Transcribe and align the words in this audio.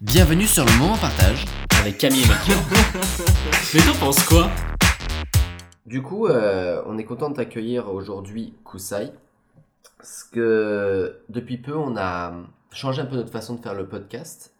Bienvenue 0.00 0.46
sur 0.46 0.64
le 0.64 0.78
moment 0.78 0.96
partage 0.96 1.44
avec 1.80 1.98
Camille 1.98 2.22
et 2.22 2.28
Mathieu. 2.28 2.54
Mais 3.74 3.80
t'en 3.80 3.98
penses 3.98 4.22
quoi 4.24 4.48
Du 5.86 6.02
coup, 6.02 6.26
euh, 6.26 6.82
on 6.86 6.98
est 6.98 7.04
content 7.04 7.30
de 7.30 7.34
t'accueillir 7.34 7.92
aujourd'hui, 7.92 8.54
Kusai. 8.64 9.10
Parce 9.96 10.22
que 10.24 11.18
depuis 11.28 11.58
peu, 11.58 11.76
on 11.76 11.96
a 11.96 12.32
changé 12.72 13.02
un 13.02 13.06
peu 13.06 13.16
notre 13.16 13.32
façon 13.32 13.54
de 13.54 13.60
faire 13.60 13.74
le 13.74 13.88
podcast. 13.88 14.54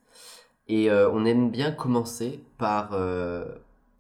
Et 0.69 0.91
euh, 0.91 1.09
on 1.13 1.25
aime 1.25 1.51
bien 1.51 1.71
commencer 1.71 2.43
par 2.59 2.91
euh, 2.93 3.45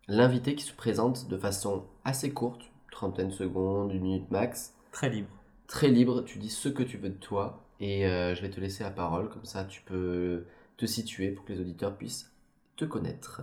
l'invité 0.08 0.54
qui 0.54 0.64
se 0.64 0.72
présente 0.74 1.28
de 1.28 1.36
façon 1.38 1.84
assez 2.04 2.30
courte, 2.30 2.62
trentaine 2.90 3.28
de 3.28 3.32
secondes, 3.32 3.92
une 3.92 4.02
minute 4.02 4.30
max, 4.30 4.74
Très 4.90 5.08
libre. 5.08 5.28
très 5.68 5.88
libre. 5.88 6.22
Tu 6.22 6.38
dis 6.38 6.50
ce 6.50 6.68
que 6.68 6.82
tu 6.82 6.98
veux 6.98 7.10
de 7.10 7.14
toi. 7.14 7.62
Et 7.80 8.06
euh, 8.08 8.34
je 8.34 8.42
vais 8.42 8.50
te 8.50 8.58
laisser 8.58 8.82
la 8.82 8.90
parole, 8.90 9.28
comme 9.28 9.44
ça 9.44 9.62
tu 9.62 9.82
peux 9.82 10.42
te 10.78 10.86
situer 10.86 11.32
pour 11.32 11.44
que 11.44 11.52
les 11.52 11.60
auditeurs 11.60 11.96
puissent 11.98 12.32
te 12.76 12.86
connaître. 12.86 13.42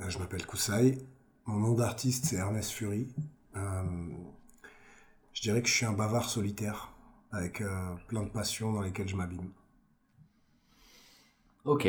Euh, 0.00 0.08
Je 0.08 0.18
m'appelle 0.18 0.46
Koussaï. 0.46 0.98
Mon 1.46 1.58
nom 1.58 1.74
d'artiste, 1.74 2.26
c'est 2.26 2.36
Ernest 2.36 2.70
Fury. 2.70 3.08
Euh, 3.56 3.82
je 5.32 5.42
dirais 5.42 5.62
que 5.62 5.68
je 5.68 5.74
suis 5.74 5.86
un 5.86 5.92
bavard 5.94 6.28
solitaire, 6.28 6.92
avec 7.32 7.60
euh, 7.62 7.94
plein 8.06 8.22
de 8.22 8.28
passions 8.28 8.72
dans 8.72 8.82
lesquelles 8.82 9.08
je 9.08 9.16
m'abîme. 9.16 9.50
Ok. 11.64 11.88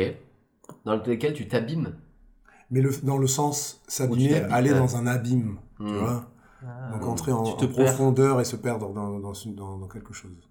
Dans 0.84 0.96
lequel 0.96 1.34
tu 1.34 1.48
t'abîmes? 1.48 1.94
Mais 2.70 2.80
le, 2.80 2.90
dans 3.02 3.18
le 3.18 3.26
sens, 3.26 3.80
s'abîmer, 3.88 4.34
aller 4.34 4.70
dans 4.70 4.96
un 4.96 5.06
abîme, 5.06 5.58
tu 5.78 5.82
Hmm. 5.84 5.98
vois? 5.98 6.26
Donc 6.92 7.04
entrer 7.06 7.32
en, 7.32 7.42
profondeur 7.54 8.40
et 8.40 8.44
se 8.44 8.54
perdre 8.56 8.92
dans, 8.92 9.18
dans, 9.18 9.32
une- 9.32 9.54
dans- 9.54 9.78
dans 9.78 9.88
quelque 9.88 10.12
chose. 10.12 10.49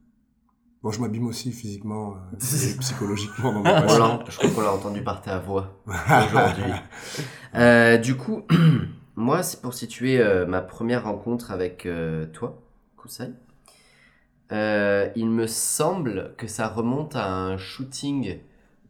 Bon, 0.81 0.91
je 0.91 1.01
m'abîme 1.01 1.27
aussi 1.27 1.51
physiquement 1.51 2.13
euh, 2.15 2.37
et 2.73 2.77
psychologiquement 2.79 3.51
dans 3.53 3.61
ma 3.61 3.79
On 3.79 3.81
passion. 3.81 3.99
l'a- 4.19 4.23
je 4.29 4.37
crois 4.37 4.49
qu'on 4.49 4.61
l'a 4.61 4.73
entendu 4.73 5.03
par 5.03 5.21
ta 5.21 5.37
voix 5.39 5.73
aujourd'hui. 5.87 6.71
Euh, 7.55 7.97
du 7.97 8.15
coup, 8.15 8.43
moi, 9.15 9.43
c'est 9.43 9.61
pour 9.61 9.73
situer 9.73 10.19
euh, 10.21 10.45
ma 10.45 10.61
première 10.61 11.03
rencontre 11.03 11.51
avec 11.51 11.85
euh, 11.85 12.25
toi, 12.27 12.61
Kusai. 12.97 13.31
Il 14.51 15.29
me 15.29 15.47
semble 15.47 16.33
que 16.37 16.47
ça 16.47 16.67
remonte 16.69 17.15
à 17.15 17.29
un 17.29 17.57
shooting 17.57 18.39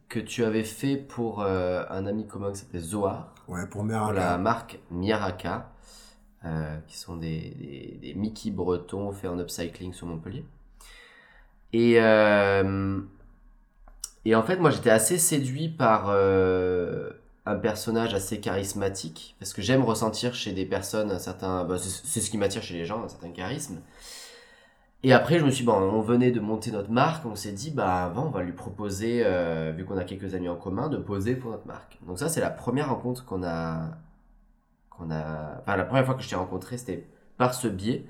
que 0.08 0.20
tu 0.20 0.44
avais 0.44 0.64
fait 0.64 0.96
pour 0.96 1.42
un 1.42 2.06
ami 2.06 2.26
commun 2.26 2.50
qui 2.52 2.58
s'appelait 2.60 2.78
Zohar, 2.80 3.34
Ouais, 3.48 3.62
pour 3.62 3.70
pour 3.72 3.84
Meraka. 3.84 4.12
la 4.18 4.38
marque 4.38 4.78
Miaraka, 4.90 5.70
euh, 6.44 6.76
qui 6.86 6.96
sont 6.96 7.16
des, 7.16 7.54
des, 7.58 7.98
des 8.00 8.14
Mickey 8.14 8.50
bretons 8.50 9.12
faits 9.12 9.30
en 9.30 9.38
upcycling 9.38 9.92
sur 9.92 10.06
Montpellier. 10.06 10.44
Et, 11.72 12.00
euh, 12.00 13.00
et 14.24 14.34
en 14.34 14.42
fait, 14.42 14.56
moi, 14.56 14.70
j'étais 14.70 14.90
assez 14.90 15.18
séduit 15.18 15.68
par 15.68 16.06
euh, 16.08 17.10
un 17.46 17.56
personnage 17.56 18.12
assez 18.14 18.40
charismatique, 18.40 19.36
parce 19.38 19.52
que 19.52 19.62
j'aime 19.62 19.84
ressentir 19.84 20.34
chez 20.34 20.52
des 20.52 20.66
personnes 20.66 21.10
un 21.10 21.18
certain... 21.18 21.64
bah, 21.64 21.76
c'est 21.78 22.20
ce 22.20 22.30
qui 22.30 22.38
m'attire 22.38 22.62
chez 22.62 22.74
les 22.74 22.84
gens, 22.84 23.04
un 23.04 23.08
certain 23.08 23.30
charisme. 23.30 23.80
Et 25.02 25.14
après, 25.14 25.38
je 25.38 25.44
me 25.46 25.50
suis 25.50 25.64
dit, 25.64 25.66
bon, 25.66 25.80
on 25.80 26.02
venait 26.02 26.30
de 26.30 26.40
monter 26.40 26.70
notre 26.72 26.90
marque, 26.90 27.24
on 27.24 27.34
s'est 27.34 27.52
dit, 27.52 27.70
bah, 27.70 28.04
avant, 28.04 28.26
on 28.26 28.30
va 28.30 28.42
lui 28.42 28.52
proposer, 28.52 29.22
euh, 29.24 29.72
vu 29.74 29.86
qu'on 29.86 29.96
a 29.96 30.04
quelques 30.04 30.34
amis 30.34 30.48
en 30.48 30.56
commun, 30.56 30.88
de 30.88 30.98
poser 30.98 31.36
pour 31.36 31.52
notre 31.52 31.66
marque. 31.66 31.98
Donc 32.06 32.18
ça, 32.18 32.28
c'est 32.28 32.40
la 32.40 32.50
première 32.50 32.90
rencontre 32.90 33.24
qu'on 33.24 33.42
a... 33.42 33.92
qu'on 34.90 35.10
a... 35.10 35.60
Enfin, 35.60 35.76
la 35.76 35.84
première 35.84 36.04
fois 36.04 36.14
que 36.16 36.22
je 36.22 36.28
t'ai 36.28 36.36
rencontré, 36.36 36.76
c'était 36.76 37.06
par 37.38 37.54
ce 37.54 37.68
biais. 37.68 38.04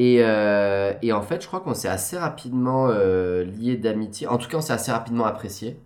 Et, 0.00 0.18
euh, 0.24 0.94
et 1.02 1.12
en 1.12 1.22
fait, 1.22 1.42
je 1.42 1.46
crois 1.46 1.60
qu'on 1.60 1.74
s'est 1.74 1.88
assez 1.88 2.16
rapidement 2.18 2.88
euh, 2.88 3.44
liés 3.44 3.76
d'amitié. 3.76 4.26
En 4.28 4.38
tout 4.38 4.48
cas, 4.48 4.58
on 4.58 4.62
s'est 4.62 4.72
assez 4.72 4.92
rapidement 4.92 5.26
apprécié. 5.26 5.78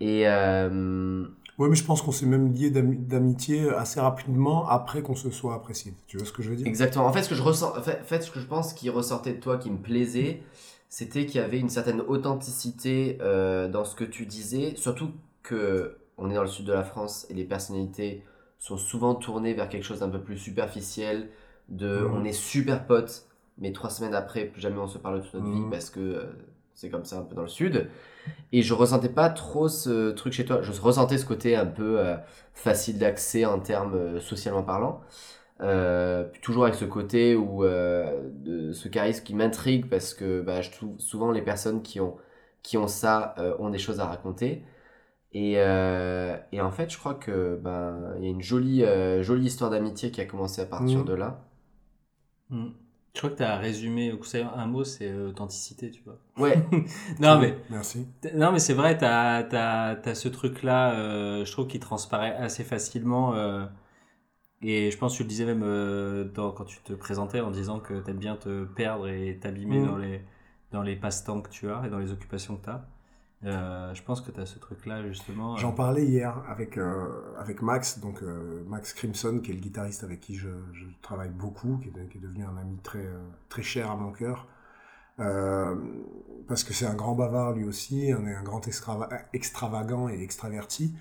Et 0.00 0.28
euh, 0.28 1.24
Ouais, 1.58 1.68
mais 1.68 1.76
je 1.76 1.84
pense 1.84 2.02
qu'on 2.02 2.12
s'est 2.12 2.26
même 2.26 2.52
lié 2.52 2.70
d'ami- 2.70 2.98
d'amitié 2.98 3.70
assez 3.70 4.00
rapidement 4.00 4.68
après 4.68 5.02
qu'on 5.02 5.14
se 5.14 5.30
soit 5.30 5.54
apprécié. 5.54 5.94
Tu 6.08 6.16
vois 6.16 6.26
ce 6.26 6.32
que 6.32 6.42
je 6.42 6.50
veux 6.50 6.56
dire? 6.56 6.66
Exactement. 6.66 7.06
En 7.06 7.12
fait, 7.12 7.22
ce 7.22 7.28
que 7.28 7.34
je 7.36 7.42
ressens, 7.42 7.76
en 7.78 7.82
fait, 7.82 8.00
en 8.00 8.04
fait, 8.04 8.22
ce 8.22 8.30
que 8.30 8.40
je 8.40 8.46
pense 8.46 8.74
qui 8.74 8.90
ressortait 8.90 9.34
de 9.34 9.40
toi, 9.40 9.58
qui 9.58 9.70
me 9.70 9.78
plaisait, 9.78 10.42
c'était 10.88 11.26
qu'il 11.26 11.40
y 11.40 11.44
avait 11.44 11.60
une 11.60 11.68
certaine 11.68 12.00
authenticité 12.00 13.18
euh, 13.20 13.68
dans 13.68 13.84
ce 13.84 13.94
que 13.94 14.04
tu 14.04 14.26
disais. 14.26 14.74
Surtout 14.76 15.10
que 15.42 15.96
on 16.18 16.30
est 16.30 16.34
dans 16.34 16.42
le 16.42 16.48
sud 16.48 16.66
de 16.66 16.72
la 16.72 16.84
France 16.84 17.26
et 17.30 17.34
les 17.34 17.44
personnalités 17.44 18.22
sont 18.58 18.76
souvent 18.76 19.14
tournées 19.14 19.54
vers 19.54 19.68
quelque 19.68 19.84
chose 19.84 20.00
d'un 20.00 20.08
peu 20.08 20.20
plus 20.20 20.38
superficiel. 20.38 21.28
De, 21.68 22.06
on 22.12 22.24
est 22.24 22.32
super 22.32 22.86
potes, 22.86 23.26
mais 23.58 23.72
trois 23.72 23.90
semaines 23.90 24.14
après, 24.14 24.44
plus 24.44 24.60
jamais 24.60 24.78
on 24.78 24.86
se 24.86 24.98
parle 24.98 25.20
de 25.20 25.24
toute 25.24 25.34
notre 25.34 25.46
vie 25.46 25.60
Mhm. 25.60 25.70
parce 25.70 25.90
que 25.90 26.00
euh, 26.00 26.24
c'est 26.74 26.90
comme 26.90 27.04
ça 27.04 27.18
un 27.18 27.22
peu 27.22 27.34
dans 27.34 27.42
le 27.42 27.48
sud. 27.48 27.88
Et 28.52 28.62
je 28.62 28.74
ressentais 28.74 29.08
pas 29.08 29.30
trop 29.30 29.68
ce 29.68 30.10
truc 30.10 30.32
chez 30.32 30.44
toi. 30.44 30.60
Je 30.62 30.72
ressentais 30.80 31.18
ce 31.18 31.26
côté 31.26 31.56
un 31.56 31.66
peu 31.66 31.98
euh, 32.00 32.16
facile 32.54 32.98
d'accès 32.98 33.44
en 33.44 33.60
termes 33.60 33.94
euh, 33.94 34.20
socialement 34.20 34.62
parlant. 34.62 35.00
Puis 36.32 36.40
toujours 36.42 36.64
avec 36.64 36.74
ce 36.74 36.84
côté 36.84 37.34
de, 37.34 38.72
ce 38.72 38.88
charisme 38.88 39.24
qui 39.24 39.34
m'intrigue 39.34 39.88
parce 39.88 40.12
que 40.14 40.40
bah, 40.42 40.60
je 40.60 40.70
trouve 40.70 40.98
souvent 40.98 41.30
les 41.30 41.42
personnes 41.42 41.82
qui 41.82 42.00
ont, 42.00 42.16
qui 42.62 42.76
ont 42.76 42.88
ça 42.88 43.34
ont 43.58 43.70
des 43.70 43.78
choses 43.78 44.00
à 44.00 44.06
raconter. 44.06 44.62
Et, 45.32 45.54
euh, 45.58 46.36
et 46.52 46.60
en 46.60 46.70
fait, 46.70 46.90
je 46.90 46.98
crois 46.98 47.14
que 47.14 47.56
ben 47.60 48.14
il 48.18 48.24
y 48.24 48.28
a 48.28 48.30
une 48.30 48.42
jolie, 48.42 48.84
euh, 48.84 49.22
jolie 49.22 49.46
histoire 49.46 49.70
d'amitié 49.70 50.10
qui 50.12 50.20
a 50.20 50.26
commencé 50.26 50.60
à 50.62 50.66
partir 50.66 51.00
Mhm. 51.00 51.04
de 51.06 51.14
là. 51.14 51.40
Hmm. 52.54 52.70
Je 53.14 53.20
crois 53.20 53.30
que 53.30 53.36
t'as 53.36 53.56
résumé 53.58 54.12
au 54.12 54.18
coup, 54.18 54.24
ça, 54.24 54.52
un 54.56 54.66
mot, 54.66 54.84
c'est 54.84 55.10
euh, 55.10 55.28
authenticité, 55.30 55.90
tu 55.90 56.02
vois. 56.04 56.18
Ouais, 56.36 56.56
Non 57.20 57.38
mais, 57.40 57.56
Merci. 57.70 58.06
non 58.34 58.52
mais 58.52 58.58
c'est 58.58 58.74
vrai, 58.74 58.98
t'as 58.98 59.46
as, 59.52 60.08
as 60.08 60.14
ce 60.14 60.28
truc-là, 60.28 60.94
euh, 60.98 61.44
je 61.44 61.52
trouve 61.52 61.68
qu'il 61.68 61.80
transparaît 61.80 62.34
assez 62.36 62.64
facilement. 62.64 63.34
euh, 63.34 63.66
et 64.62 64.90
je 64.90 64.98
pense 64.98 65.12
que 65.14 65.18
tu 65.18 65.22
le 65.24 65.30
disais 65.30 65.46
même 65.46 65.62
euh, 65.64 66.24
dans, 66.24 66.52
quand 66.52 66.64
tu 66.64 66.78
te 66.82 66.92
présentais 66.94 67.40
en 67.40 67.50
disant 67.50 67.80
que 67.80 68.00
t'aimes 68.00 68.18
bien 68.18 68.36
te 68.36 68.64
perdre 68.64 69.08
et 69.08 69.38
t'abîmer 69.40 69.80
Mm. 69.80 69.86
dans 69.86 69.96
les, 69.98 70.22
dans 70.72 70.82
les 70.82 70.96
passe-temps 70.96 71.42
que 71.42 71.50
tu 71.50 71.70
as 71.70 71.84
et 71.86 71.90
dans 71.90 71.98
les 71.98 72.12
occupations 72.12 72.56
que 72.58 72.64
tu 72.64 72.70
as. 72.70 72.86
Je 73.42 74.02
pense 74.02 74.20
que 74.20 74.30
tu 74.30 74.40
as 74.40 74.46
ce 74.46 74.58
truc-là 74.58 75.06
justement. 75.06 75.56
J'en 75.56 75.72
euh, 75.72 75.74
parlais 75.74 76.06
hier 76.06 76.42
avec, 76.48 76.78
euh, 76.78 77.34
avec 77.38 77.60
Max, 77.62 77.98
donc 77.98 78.22
euh, 78.22 78.64
Max 78.66 78.92
Crimson, 78.94 79.40
qui 79.42 79.50
est 79.50 79.54
le 79.54 79.60
guitariste 79.60 80.04
avec 80.04 80.20
qui 80.20 80.34
je, 80.34 80.48
je 80.72 80.84
travaille 81.02 81.30
beaucoup, 81.30 81.78
qui 81.78 81.88
est, 81.88 82.08
qui 82.08 82.18
est 82.18 82.20
devenu 82.20 82.44
un 82.44 82.56
ami 82.56 82.78
très, 82.82 83.04
euh, 83.04 83.18
très 83.48 83.62
cher 83.62 83.90
à 83.90 83.96
mon 83.96 84.12
cœur. 84.12 84.48
Euh, 85.20 85.76
parce 86.48 86.64
que 86.64 86.72
c'est 86.74 86.86
un 86.86 86.94
grand 86.94 87.14
bavard 87.14 87.52
lui 87.52 87.64
aussi, 87.64 88.12
on 88.18 88.26
est 88.26 88.34
un 88.34 88.42
grand 88.42 88.66
extrava- 88.66 89.26
extravagant 89.32 90.08
et 90.08 90.20
extraverti. 90.22 90.94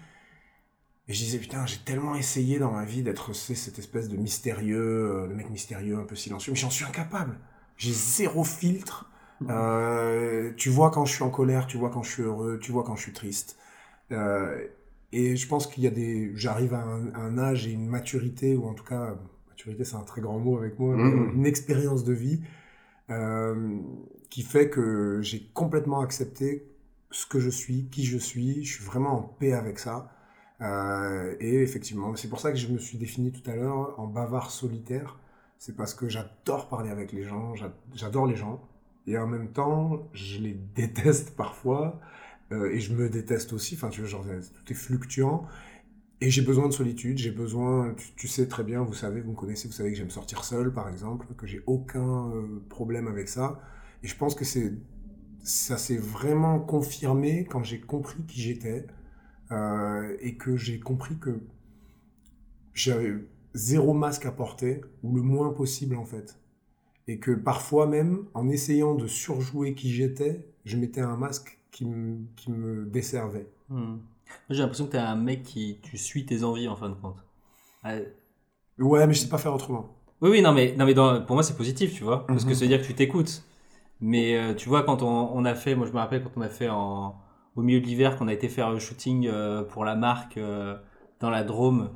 Et 1.08 1.14
je 1.14 1.20
disais, 1.20 1.40
putain, 1.40 1.66
j'ai 1.66 1.80
tellement 1.80 2.16
essayé 2.16 2.60
dans 2.60 2.72
ma 2.72 2.86
vie 2.86 3.04
d'être 3.04 3.34
cette 3.34 3.80
espèce 3.80 4.08
de 4.10 4.16
mystérieux, 4.16 4.78
euh, 5.24 5.28
le 5.28 5.36
mec 5.36 5.50
mystérieux, 5.50 5.98
un 6.00 6.06
peu 6.06 6.16
silencieux, 6.16 6.54
mais 6.54 6.60
j'en 6.60 6.70
suis 6.70 6.86
incapable. 6.86 7.40
J'ai 7.76 7.92
zéro 7.92 8.44
filtre. 8.44 9.10
Euh, 9.50 10.54
tu 10.58 10.70
vois 10.70 10.92
quand 10.92 11.06
je 11.06 11.14
suis 11.14 11.24
en 11.24 11.30
colère, 11.30 11.68
tu 11.68 11.78
vois 11.78 11.90
quand 11.90 12.04
je 12.04 12.12
suis 12.12 12.24
heureux, 12.24 12.60
tu 12.62 12.72
vois 12.72 12.84
quand 12.84 12.96
je 12.96 13.02
suis 13.04 13.14
triste. 13.14 13.58
Euh, 14.12 14.68
et 15.14 15.36
je 15.38 15.48
pense 15.48 15.68
qu'il 15.68 15.84
y 15.84 15.88
a 15.88 15.92
des. 15.92 16.32
J'arrive 16.36 16.74
à 16.74 16.84
un, 16.84 17.14
un 17.16 17.38
âge 17.38 17.68
et 17.68 17.72
une 17.72 17.88
maturité, 17.88 18.56
ou 18.58 18.68
en 18.68 18.74
tout 18.76 18.86
cas, 18.86 19.16
maturité 19.50 19.86
c'est 19.86 19.96
un 19.98 20.04
très 20.04 20.22
grand 20.22 20.40
mot 20.40 20.58
avec 20.58 20.80
moi, 20.80 20.98
mais 20.98 21.12
Mhm. 21.12 21.34
une 21.34 21.46
expérience 21.46 22.04
de 22.04 22.14
vie 22.14 22.42
euh, 23.10 23.80
qui 24.30 24.42
fait 24.44 24.70
que 24.70 25.20
j'ai 25.22 25.44
complètement 25.54 26.02
accepté 26.02 26.68
ce 27.12 27.26
que 27.26 27.40
je 27.40 27.50
suis, 27.50 27.86
qui 27.92 28.06
je 28.06 28.18
suis. 28.18 28.64
Je 28.66 28.76
suis 28.76 28.84
vraiment 28.86 29.18
en 29.20 29.22
paix 29.24 29.54
avec 29.54 29.80
ça. 29.80 30.12
Euh, 30.62 31.36
et 31.40 31.62
effectivement, 31.62 32.16
c'est 32.16 32.30
pour 32.30 32.40
ça 32.40 32.52
que 32.52 32.58
je 32.58 32.68
me 32.68 32.78
suis 32.78 32.98
défini 32.98 33.32
tout 33.32 33.50
à 33.50 33.56
l'heure 33.56 34.00
en 34.00 34.08
bavard 34.08 34.52
solitaire. 34.52 35.18
C'est 35.60 35.76
parce 35.76 35.94
que 35.94 36.10
j'adore 36.10 36.70
parler 36.70 36.90
avec 36.90 37.12
les 37.12 37.24
gens, 37.24 37.56
j'a- 37.56 37.74
j'adore 37.96 38.28
les 38.28 38.36
gens. 38.36 38.62
Et 39.08 39.18
en 39.18 39.28
même 39.28 39.52
temps, 39.52 40.10
je 40.14 40.40
les 40.40 40.54
déteste 40.54 41.32
parfois. 41.36 42.00
euh, 42.52 42.72
et 42.72 42.80
je 42.80 42.94
me 42.94 43.10
déteste 43.10 43.54
aussi. 43.54 43.76
Enfin, 43.76 43.90
tu 43.90 44.02
vois, 44.02 44.10
genre, 44.10 44.26
tout 44.26 44.72
est 44.72 44.76
fluctuant. 44.76 45.48
Et 46.22 46.30
j'ai 46.30 46.42
besoin 46.42 46.68
de 46.70 46.74
solitude, 46.74 47.18
j'ai 47.18 47.32
besoin, 47.32 47.94
tu, 48.16 48.30
sais 48.30 48.48
très 48.48 48.64
bien, 48.64 48.82
vous 48.82 48.94
savez, 48.94 49.20
vous 49.20 49.32
me 49.32 49.36
connaissez, 49.36 49.68
vous 49.68 49.74
savez 49.74 49.92
que 49.92 49.98
j'aime 49.98 50.10
sortir 50.10 50.46
seul, 50.46 50.72
par 50.72 50.88
exemple, 50.88 51.28
que 51.38 51.46
j'ai 51.46 51.62
aucun 51.68 52.30
euh, 52.32 52.64
problème 52.70 53.08
avec 53.10 53.28
ça. 53.28 53.60
Et 54.04 54.08
je 54.08 54.16
pense 54.16 54.34
que 54.34 54.46
c'est, 54.46 54.74
ça 55.44 55.78
s'est 55.78 55.98
vraiment 55.98 56.60
confirmé 56.62 57.46
quand 57.46 57.64
j'ai 57.64 57.82
compris 57.82 58.24
qui 58.26 58.42
j'étais 58.42 58.88
euh, 59.52 60.16
et 60.22 60.38
que 60.38 60.56
j'ai 60.56 60.80
compris 60.80 61.18
que 61.18 61.42
j'avais 62.74 63.16
zéro 63.54 63.94
masque 63.94 64.26
à 64.26 64.32
porter 64.32 64.82
ou 65.04 65.16
le 65.16 65.22
moins 65.22 65.52
possible 65.54 65.96
en 65.98 66.06
fait. 66.06 66.40
Et 67.08 67.20
que 67.20 67.32
parfois 67.32 67.88
même, 67.88 68.26
en 68.34 68.50
essayant 68.50 68.96
de 68.96 69.08
surjouer 69.08 69.74
qui 69.76 69.92
j'étais, 69.92 70.46
je 70.66 70.78
mettais 70.78 71.02
un 71.02 71.18
masque 71.18 71.60
qui 71.72 71.86
me, 71.86 72.20
qui 72.36 72.52
me 72.52 72.86
desservait. 72.86 73.48
hmm. 73.70 73.98
J'ai 74.50 74.60
l'impression 74.62 74.86
que 74.86 74.92
tu 74.92 74.96
es 74.98 75.02
un 75.02 75.18
mec 75.18 75.44
qui. 75.44 75.80
Tu 75.84 75.98
suis 75.98 76.26
tes 76.26 76.46
envies 76.46 76.70
en 76.70 76.78
fin 76.78 76.88
de 76.88 76.96
compte. 76.96 77.26
Euh, 77.86 78.06
Ouais, 78.78 79.08
mais 79.08 79.14
je 79.16 79.22
sais 79.22 79.30
pas 79.30 79.40
faire 79.40 79.54
autrement. 79.56 79.98
Oui, 80.22 80.30
oui, 80.30 80.42
non, 80.42 80.54
mais, 80.54 80.74
non, 80.78 80.86
mais 80.86 80.94
dans- 80.94 81.22
pour 81.26 81.36
moi, 81.36 81.44
c'est 81.44 81.58
positif, 81.58 81.94
tu 81.94 82.04
vois. 82.04 82.26
Parce 82.28 82.46
que 82.46 82.54
Mhm. 82.54 82.56
ça 82.56 82.62
veut 82.66 82.70
dire 82.70 82.82
que 82.82 82.86
tu 82.88 82.94
t'écoutes. 82.96 83.44
Mais 84.02 84.38
euh, 84.38 84.56
tu 84.56 84.70
vois, 84.70 84.84
quand 84.84 85.04
on, 85.04 85.08
on 85.36 85.46
a 85.46 85.56
fait, 85.56 85.76
moi 85.76 85.88
je 85.88 85.94
me 85.94 85.98
rappelle 86.00 86.24
quand 86.24 86.32
on 86.38 86.42
a 86.42 86.50
fait 86.50 86.70
en, 86.70 87.18
au 87.56 87.64
milieu 87.64 87.82
de 87.82 87.86
l'hiver 87.88 88.18
qu'on 88.18 88.30
a 88.30 88.34
été 88.34 88.50
faire 88.50 88.72
le 88.72 88.80
shooting 88.80 89.28
euh, 89.28 89.64
pour 89.64 89.86
la 89.86 89.96
marque 89.96 90.38
euh, 90.38 90.78
dans 91.22 91.32
la 91.32 91.44
Drôme 91.46 91.92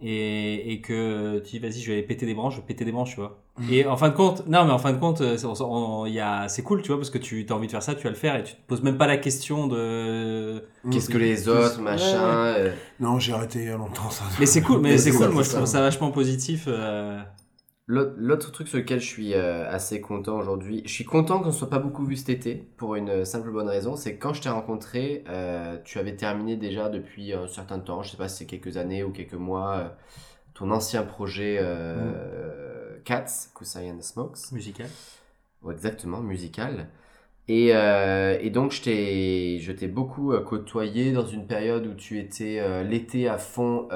et, 0.00 0.72
et 0.74 0.82
que 0.82 1.40
tu 1.40 1.52
dis 1.52 1.60
vas-y 1.60 1.80
je 1.80 1.88
vais 1.88 1.98
aller 1.98 2.06
péter 2.06 2.26
des 2.26 2.34
branches, 2.34 2.56
je 2.56 2.60
vais 2.62 2.66
péter 2.66 2.84
des 2.86 2.92
branches, 2.92 3.12
tu 3.12 3.16
vois. 3.20 3.43
Et 3.70 3.86
en 3.86 3.96
fin 3.96 4.08
de 4.08 4.14
compte, 4.14 4.46
non 4.48 4.64
mais 4.64 4.72
en 4.72 4.78
fin 4.78 4.92
de 4.92 4.98
compte, 4.98 5.20
euh, 5.20 5.36
c'est 5.36 5.46
on- 5.46 5.54
on- 6.02 6.06
il 6.06 6.14
y 6.14 6.18
a- 6.20 6.48
c'est 6.48 6.62
cool, 6.62 6.82
tu 6.82 6.88
vois, 6.88 6.96
parce 6.96 7.10
que 7.10 7.18
tu 7.18 7.46
as 7.48 7.52
envie 7.54 7.66
de 7.68 7.70
faire 7.72 7.82
ça, 7.84 7.94
tu 7.94 8.02
vas 8.02 8.10
le 8.10 8.16
faire 8.16 8.34
et 8.34 8.42
tu 8.42 8.54
te 8.54 8.60
poses 8.66 8.82
même 8.82 8.98
pas 8.98 9.06
la 9.06 9.16
question 9.16 9.68
de. 9.68 10.64
Qu'est-ce 10.90 11.08
que 11.08 11.18
les 11.18 11.48
autres, 11.48 11.80
machin. 11.80 12.20
euh, 12.24 12.72
Non, 12.98 13.20
j'ai 13.20 13.32
arrêté 13.32 13.60
il 13.60 13.64
y 13.66 13.68
a 13.70 13.76
longtemps 13.76 14.10
ça. 14.10 14.24
Mais 14.40 14.46
c'est 14.46 14.60
cool, 14.60 14.80
mais 14.80 14.98
c'est 14.98 15.12
cool. 15.12 15.20
ça, 15.20 15.28
Moi, 15.28 15.42
je 15.44 15.50
trouve 15.50 15.66
ça. 15.66 15.80
vachement 15.80 16.10
positif. 16.10 16.64
euh, 16.66 17.20
L'autre 17.86 18.50
truc 18.50 18.66
sur 18.66 18.78
lequel 18.78 18.98
je 18.98 19.06
suis 19.06 19.34
euh, 19.34 19.70
assez 19.70 20.00
content 20.00 20.38
aujourd'hui, 20.38 20.82
je 20.86 20.90
suis 20.90 21.04
content 21.04 21.40
qu'on 21.40 21.48
ne 21.48 21.52
soit 21.52 21.68
pas 21.68 21.78
beaucoup 21.78 22.04
vu 22.06 22.16
cet 22.16 22.30
été, 22.30 22.54
pour 22.78 22.94
une 22.96 23.26
simple 23.26 23.50
bonne 23.52 23.68
raison, 23.68 23.94
c'est 23.94 24.16
que 24.16 24.22
quand 24.22 24.32
je 24.32 24.40
t'ai 24.40 24.48
rencontré, 24.48 25.22
euh, 25.28 25.76
tu 25.84 25.98
avais 25.98 26.16
terminé 26.16 26.56
déjà 26.56 26.88
depuis 26.88 27.34
un 27.34 27.46
certain 27.46 27.78
temps, 27.78 28.02
je 28.02 28.10
sais 28.10 28.16
pas 28.16 28.28
si 28.28 28.38
c'est 28.38 28.46
quelques 28.46 28.78
années 28.78 29.04
ou 29.04 29.10
quelques 29.10 29.34
mois, 29.34 29.72
euh, 29.76 29.88
ton 30.54 30.70
ancien 30.70 31.02
projet 31.02 31.58
euh, 31.60 32.73
Cats, 33.04 33.50
Kusai 33.54 33.90
and 33.90 33.98
the 33.98 34.02
Smokes. 34.02 34.52
musical. 34.52 34.86
Exactement, 35.70 36.20
musical. 36.20 36.88
Et, 37.46 37.74
euh, 37.74 38.38
et 38.40 38.48
donc, 38.50 38.72
je 38.72 38.82
t'ai, 38.82 39.86
beaucoup 39.88 40.32
euh, 40.32 40.40
côtoyé 40.40 41.12
dans 41.12 41.26
une 41.26 41.46
période 41.46 41.86
où 41.86 41.94
tu 41.94 42.18
étais 42.18 42.58
euh, 42.58 42.82
l'été 42.82 43.28
à 43.28 43.36
fond 43.38 43.88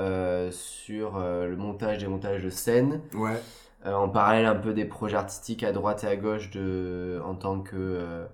sur 0.50 1.18
le 1.18 1.56
montage, 1.56 1.98
des 1.98 2.06
montages 2.06 2.42
de 2.44 2.50
scène, 2.50 3.00
Ouais. 3.14 3.40
en 3.84 4.08
parallèle 4.08 4.46
un 4.46 4.54
peu 4.54 4.74
des 4.74 4.84
projets 4.84 5.16
artistiques 5.16 5.62
à 5.64 5.72
droite 5.72 6.04
et 6.04 6.08
à 6.08 6.16
gauche 6.16 6.50
de, 6.50 7.20
en 7.24 7.34
tant 7.34 7.60
que 7.60 8.26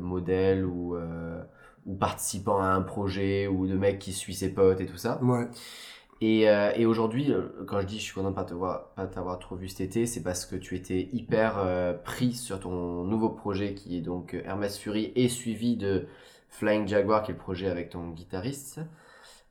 modèle 0.00 0.64
ou, 0.64 0.96
ou 1.86 1.94
participant 1.94 2.60
à 2.60 2.66
un 2.66 2.82
projet 2.82 3.46
ou 3.48 3.66
de 3.66 3.74
mec 3.74 3.98
qui 3.98 4.12
suit 4.12 4.34
ses 4.34 4.52
potes 4.52 4.80
et 4.80 4.86
tout 4.86 4.96
ça. 4.96 5.18
Ouais. 5.22 5.48
Et, 6.20 6.48
euh, 6.48 6.72
et 6.74 6.84
aujourd'hui, 6.84 7.32
euh, 7.32 7.42
quand 7.66 7.80
je 7.80 7.86
dis 7.86 7.98
je 7.98 8.02
suis 8.02 8.14
content 8.14 8.30
de 8.30 8.34
pas 8.34 8.44
te 8.44 8.54
voir, 8.54 8.88
pas 8.96 9.06
t'avoir 9.06 9.38
trop 9.38 9.54
vu 9.54 9.68
cet 9.68 9.80
été, 9.80 10.04
c'est 10.06 10.22
parce 10.22 10.46
que 10.46 10.56
tu 10.56 10.74
étais 10.74 11.08
hyper 11.12 11.58
euh, 11.58 11.92
pris 11.94 12.32
sur 12.32 12.58
ton 12.58 13.04
nouveau 13.04 13.28
projet 13.28 13.74
qui 13.74 13.96
est 13.96 14.00
donc 14.00 14.34
euh, 14.34 14.42
Hermès 14.44 14.76
Fury 14.78 15.12
et 15.14 15.28
suivi 15.28 15.76
de 15.76 16.06
Flying 16.48 16.88
Jaguar 16.88 17.22
qui 17.22 17.30
est 17.30 17.34
le 17.34 17.40
projet 17.40 17.68
avec 17.68 17.90
ton 17.90 18.08
guitariste. 18.10 18.80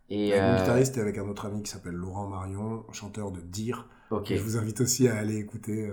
Et 0.09 0.33
Avec 0.33 0.43
mon 0.43 0.49
euh, 0.55 0.59
guitariste 0.59 0.97
et 0.97 1.01
avec 1.01 1.17
un 1.17 1.27
autre 1.29 1.45
ami 1.45 1.63
qui 1.63 1.69
s'appelle 1.71 1.93
Laurent 1.95 2.27
Marion, 2.27 2.83
chanteur 2.91 3.31
de 3.31 3.39
Dire. 3.39 3.87
ok, 4.11 4.31
Et 4.31 4.37
je 4.37 4.43
vous 4.43 4.57
invite 4.57 4.81
aussi 4.81 5.07
à 5.07 5.15
aller 5.17 5.37
écouter. 5.37 5.89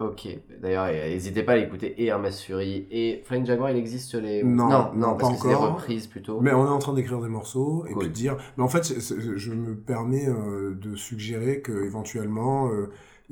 Ok. 0.00 0.28
D'ailleurs, 0.62 0.86
euh, 0.88 1.08
n'hésitez 1.08 1.42
pas 1.42 1.52
à 1.52 1.56
l'écouter 1.56 2.00
et 2.02 2.06
Hermès 2.06 2.40
Fury 2.42 2.86
et 2.90 3.22
Flying 3.24 3.44
Jaguar. 3.46 3.70
Il 3.70 3.76
existe 3.76 4.08
sur 4.08 4.20
les 4.20 4.42
Non, 4.44 4.68
non, 4.68 4.90
non, 4.94 5.16
parce 5.16 5.30
pas 5.30 5.34
que 5.36 5.42
c'est 5.42 5.48
des 5.48 5.54
encore. 5.54 5.72
reprises 5.74 6.06
plutôt. 6.06 6.40
Mais 6.40 6.52
on 6.52 6.64
est 6.66 6.70
en 6.70 6.78
train 6.78 6.94
d'écrire 6.94 7.20
des 7.20 7.28
morceaux 7.28 7.84
et 7.86 7.92
Cool. 7.92 7.98
puis 8.00 8.08
de 8.08 8.14
dire. 8.14 8.36
Mais 8.56 8.62
en 8.64 8.68
fait, 8.68 8.84
je 8.84 9.52
me 9.52 9.74
permets 9.76 10.28
euh, 10.28 10.74
de 10.74 10.94
suggérer 10.96 11.60
que 11.60 11.84
éventuellement 11.84 12.68
euh, 12.70 12.90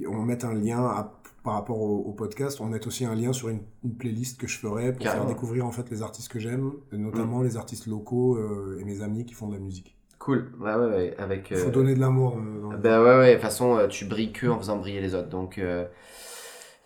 on 0.09 0.23
mette 0.23 0.45
un 0.45 0.55
lien 0.55 0.85
à- 0.85 1.13
par 1.45 1.55
rapport 1.55 1.81
au, 1.81 1.99
au 2.01 2.13
podcast. 2.13 2.61
On 2.61 2.67
mette 2.67 2.89
aussi 2.89 3.05
un 3.05 3.15
lien 3.15 3.33
sur 3.33 3.49
une, 3.49 3.61
une 3.85 3.95
playlist 3.95 4.41
que 4.41 4.49
je 4.49 4.59
ferai 4.59 4.93
pour 4.93 5.03
Carrément. 5.03 5.27
faire 5.27 5.35
découvrir 5.35 5.65
en 5.65 5.71
fait 5.71 5.89
les 5.91 6.03
artistes 6.03 6.29
que 6.33 6.41
j'aime, 6.41 6.73
notamment 6.91 7.41
les 7.43 7.57
artistes 7.57 7.87
locaux 7.87 8.37
euh, 8.37 8.79
et 8.81 8.85
mes 8.85 9.01
amis 9.03 9.25
qui 9.25 9.35
font 9.35 9.47
de 9.47 9.55
la 9.55 9.61
musique. 9.61 9.97
Cool. 10.19 10.51
Ouais, 10.61 10.75
ouais, 10.75 10.87
ouais. 10.89 11.15
Avec. 11.19 11.49
Il 11.53 11.57
faut 11.59 11.71
donner 11.71 11.95
de 11.95 12.01
l'amour. 12.01 12.37
Ben 12.83 13.01
ouais, 13.01 13.17
ouais, 13.19 13.29
de 13.29 13.33
toute 13.35 13.43
façon, 13.43 13.79
tu 13.89 14.07
brilles 14.07 14.33
que 14.33 14.49
en 14.49 14.59
faisant 14.59 14.77
briller 14.77 15.01
les 15.01 15.15
autres. 15.15 15.29
Donc, 15.29 15.61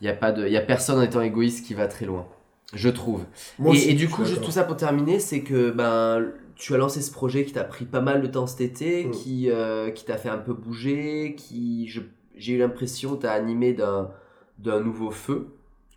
il 0.01 0.05
n'y 0.05 0.11
a, 0.11 0.15
pas 0.15 0.33
de- 0.33 0.47
y 0.49 0.57
a 0.57 0.61
personne 0.63 0.99
en 0.99 1.03
étant 1.03 1.21
égoïste 1.21 1.65
qui 1.67 1.75
va 1.75 1.87
très 1.89 2.07
loin. 2.07 2.27
Je 2.75 2.89
trouve. 2.89 3.25
Moi 3.59 3.75
et, 3.75 3.79
aussi, 3.79 3.91
et 3.91 3.95
du 3.95 4.09
coup, 4.09 4.25
juste 4.25 4.43
tout 4.43 4.51
ça 4.53 4.65
pour 4.65 4.77
terminer, 4.77 5.19
c'est 5.19 5.43
que 5.43 5.71
ben, 5.71 6.29
tu 6.55 6.75
as 6.75 6.79
lancé 6.79 7.03
ce 7.03 7.11
projet 7.11 7.45
qui 7.45 7.53
t'a 7.53 7.65
pris 7.65 7.85
pas 7.85 8.01
mal 8.01 8.23
de 8.23 8.27
temps 8.29 8.47
cet 8.47 8.61
été, 8.61 9.05
Mm. 9.07 9.11
qui, 9.11 9.51
euh, 9.51 9.91
qui 9.91 10.05
t'a 10.05 10.17
fait 10.17 10.29
un 10.29 10.39
peu 10.39 10.53
bouger, 10.53 11.35
qui, 11.37 11.91
j'ai 12.37 12.53
eu 12.55 12.59
l'impression, 12.59 13.17
t'a 13.17 13.33
animé 13.33 13.73
d'un, 13.73 14.11
d'un 14.59 14.81
nouveau 14.81 15.11
feu. 15.11 15.49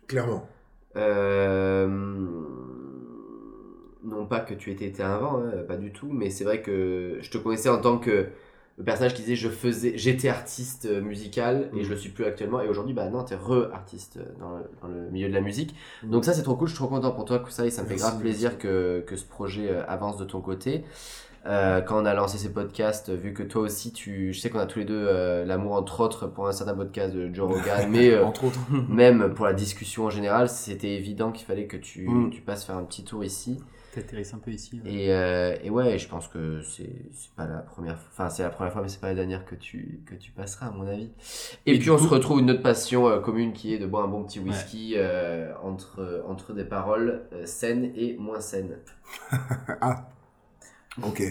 Clairement. 0.08 0.46
Euh, 0.96 1.86
non 4.04 4.26
pas 4.26 4.40
que 4.40 4.54
tu 4.54 4.70
étais 4.70 4.86
été 4.86 5.02
avant, 5.02 5.38
hein, 5.42 5.62
pas 5.66 5.76
du 5.76 5.92
tout, 5.92 6.08
mais 6.12 6.30
c'est 6.30 6.44
vrai 6.44 6.60
que 6.60 7.18
je 7.20 7.30
te 7.30 7.38
connaissais 7.38 7.68
en 7.70 7.80
tant 7.80 7.98
que 7.98 8.26
le 8.76 8.82
personnage 8.84 9.14
qui 9.14 9.22
disait 9.22 9.36
je 9.36 9.48
faisais, 9.48 9.92
j'étais 9.96 10.28
artiste 10.28 10.86
euh, 10.86 11.00
musical 11.00 11.70
et 11.74 11.76
Mhm. 11.78 11.82
je 11.84 11.90
le 11.90 11.96
suis 11.96 12.10
plus 12.10 12.24
actuellement. 12.24 12.60
Et 12.60 12.68
aujourd'hui, 12.68 12.92
bah 12.94 13.08
non, 13.08 13.22
t'es 13.22 13.36
re-artiste 13.36 14.16
euh, 14.16 14.24
dans, 14.40 14.56
le- 14.56 14.64
dans 14.82 14.88
le 14.88 15.10
milieu 15.10 15.28
de 15.28 15.34
la 15.34 15.40
musique. 15.40 15.74
Mhm. 16.02 16.10
Donc 16.10 16.24
ça, 16.24 16.32
c'est 16.32 16.42
trop 16.42 16.56
cool. 16.56 16.66
Je 16.68 16.72
suis 16.74 16.78
trop 16.84 16.88
content 16.88 17.12
pour 17.12 17.24
toi 17.24 17.38
que 17.38 17.52
ça, 17.52 17.64
et 17.66 17.70
ça 17.70 17.82
me 17.82 17.88
fait 17.88 17.96
grave 17.96 18.18
plaisir 18.20 18.50
merci. 18.50 18.62
que, 18.66 19.04
que 19.06 19.16
ce 19.16 19.24
projet 19.24 19.70
euh, 19.70 19.82
avance 19.86 20.16
de 20.16 20.24
ton 20.24 20.40
côté. 20.40 20.84
Euh, 21.46 21.82
quand 21.82 22.02
on 22.02 22.06
a 22.06 22.14
lancé 22.14 22.38
ces 22.38 22.48
podcasts, 22.54 23.10
vu 23.10 23.34
que 23.34 23.42
toi 23.42 23.60
aussi, 23.62 23.92
tu, 23.92 24.32
je 24.32 24.40
sais 24.40 24.48
qu'on 24.48 24.58
a 24.60 24.64
tous 24.64 24.78
les 24.78 24.86
deux 24.86 24.94
euh, 25.06 25.44
l'amour 25.44 25.74
entre 25.74 26.00
autres 26.00 26.26
pour 26.26 26.48
un 26.48 26.52
certain 26.52 26.72
podcast 26.74 27.14
de 27.14 27.32
Joe 27.34 27.46
Rogan, 27.52 27.86
mais 27.90 28.10
euh, 28.12 28.24
Entre 28.24 28.44
autres. 28.44 28.58
même 28.88 29.34
pour 29.34 29.44
la 29.44 29.52
discussion 29.52 30.06
en 30.06 30.10
général, 30.10 30.48
c'était 30.48 30.94
évident 30.94 31.32
qu'il 31.32 31.44
fallait 31.46 31.66
que 31.66 31.76
tu, 31.76 32.08
Mm. 32.08 32.30
tu 32.30 32.40
passes 32.40 32.64
faire 32.64 32.76
un 32.78 32.82
petit 32.84 33.04
tour 33.04 33.22
ici. 33.26 33.60
T'atterrisses 33.94 34.34
un 34.34 34.38
peu 34.38 34.50
ici. 34.50 34.80
ouais. 34.84 34.92
Et, 34.92 35.12
euh, 35.12 35.56
et 35.62 35.70
ouais, 35.70 35.98
je 35.98 36.08
pense 36.08 36.26
que 36.26 36.62
c'est 36.62 36.90
c'est 37.12 37.30
pas 37.36 37.46
la 37.46 37.58
première 37.58 37.96
fois, 37.98 38.08
enfin 38.12 38.30
c'est 38.30 38.42
la 38.42 38.50
première 38.50 38.72
fois, 38.72 38.82
mais 38.82 38.88
c'est 38.88 39.00
pas 39.00 39.08
la 39.08 39.14
dernière 39.14 39.44
que 39.44 39.54
tu, 39.54 40.00
que 40.06 40.14
tu 40.16 40.32
passeras, 40.32 40.66
à 40.66 40.70
mon 40.70 40.86
avis. 40.86 41.10
Et, 41.66 41.74
Et 41.74 41.78
puis 41.78 41.90
on 41.90 41.96
coup- 41.96 42.04
se 42.04 42.08
retrouve 42.08 42.40
une 42.40 42.50
autre 42.50 42.62
passion 42.62 43.06
euh, 43.08 43.20
commune 43.20 43.52
qui 43.52 43.72
est 43.74 43.78
de 43.78 43.86
boire 43.86 44.04
un 44.04 44.08
bon 44.08 44.24
petit 44.24 44.40
whisky 44.40 44.94
euh, 44.96 45.52
entre, 45.62 46.24
entre 46.28 46.52
des 46.54 46.64
paroles 46.64 47.22
euh, 47.32 47.46
saines 47.46 47.92
et 47.96 48.16
moins 48.18 48.40
saines. 48.40 48.76
Ah. 49.80 50.08
Ok. 51.02 51.22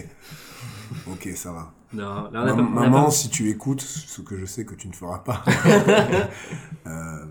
Ok, 1.10 1.28
ça 1.34 1.52
va. 1.52 1.72
Non, 1.92 2.30
là, 2.30 2.30
on 2.32 2.36
a 2.36 2.44
Mam- 2.44 2.56
pas- 2.56 2.62
on 2.62 2.76
a 2.76 2.80
maman, 2.90 3.04
pas- 3.06 3.10
si 3.10 3.28
tu 3.30 3.48
écoutes, 3.50 3.80
ce 3.80 4.20
que 4.20 4.36
je 4.36 4.44
sais 4.46 4.64
que 4.64 4.74
tu 4.74 4.88
ne 4.88 4.92
feras 4.92 5.20
pas, 5.20 5.42
euh, 6.86 7.24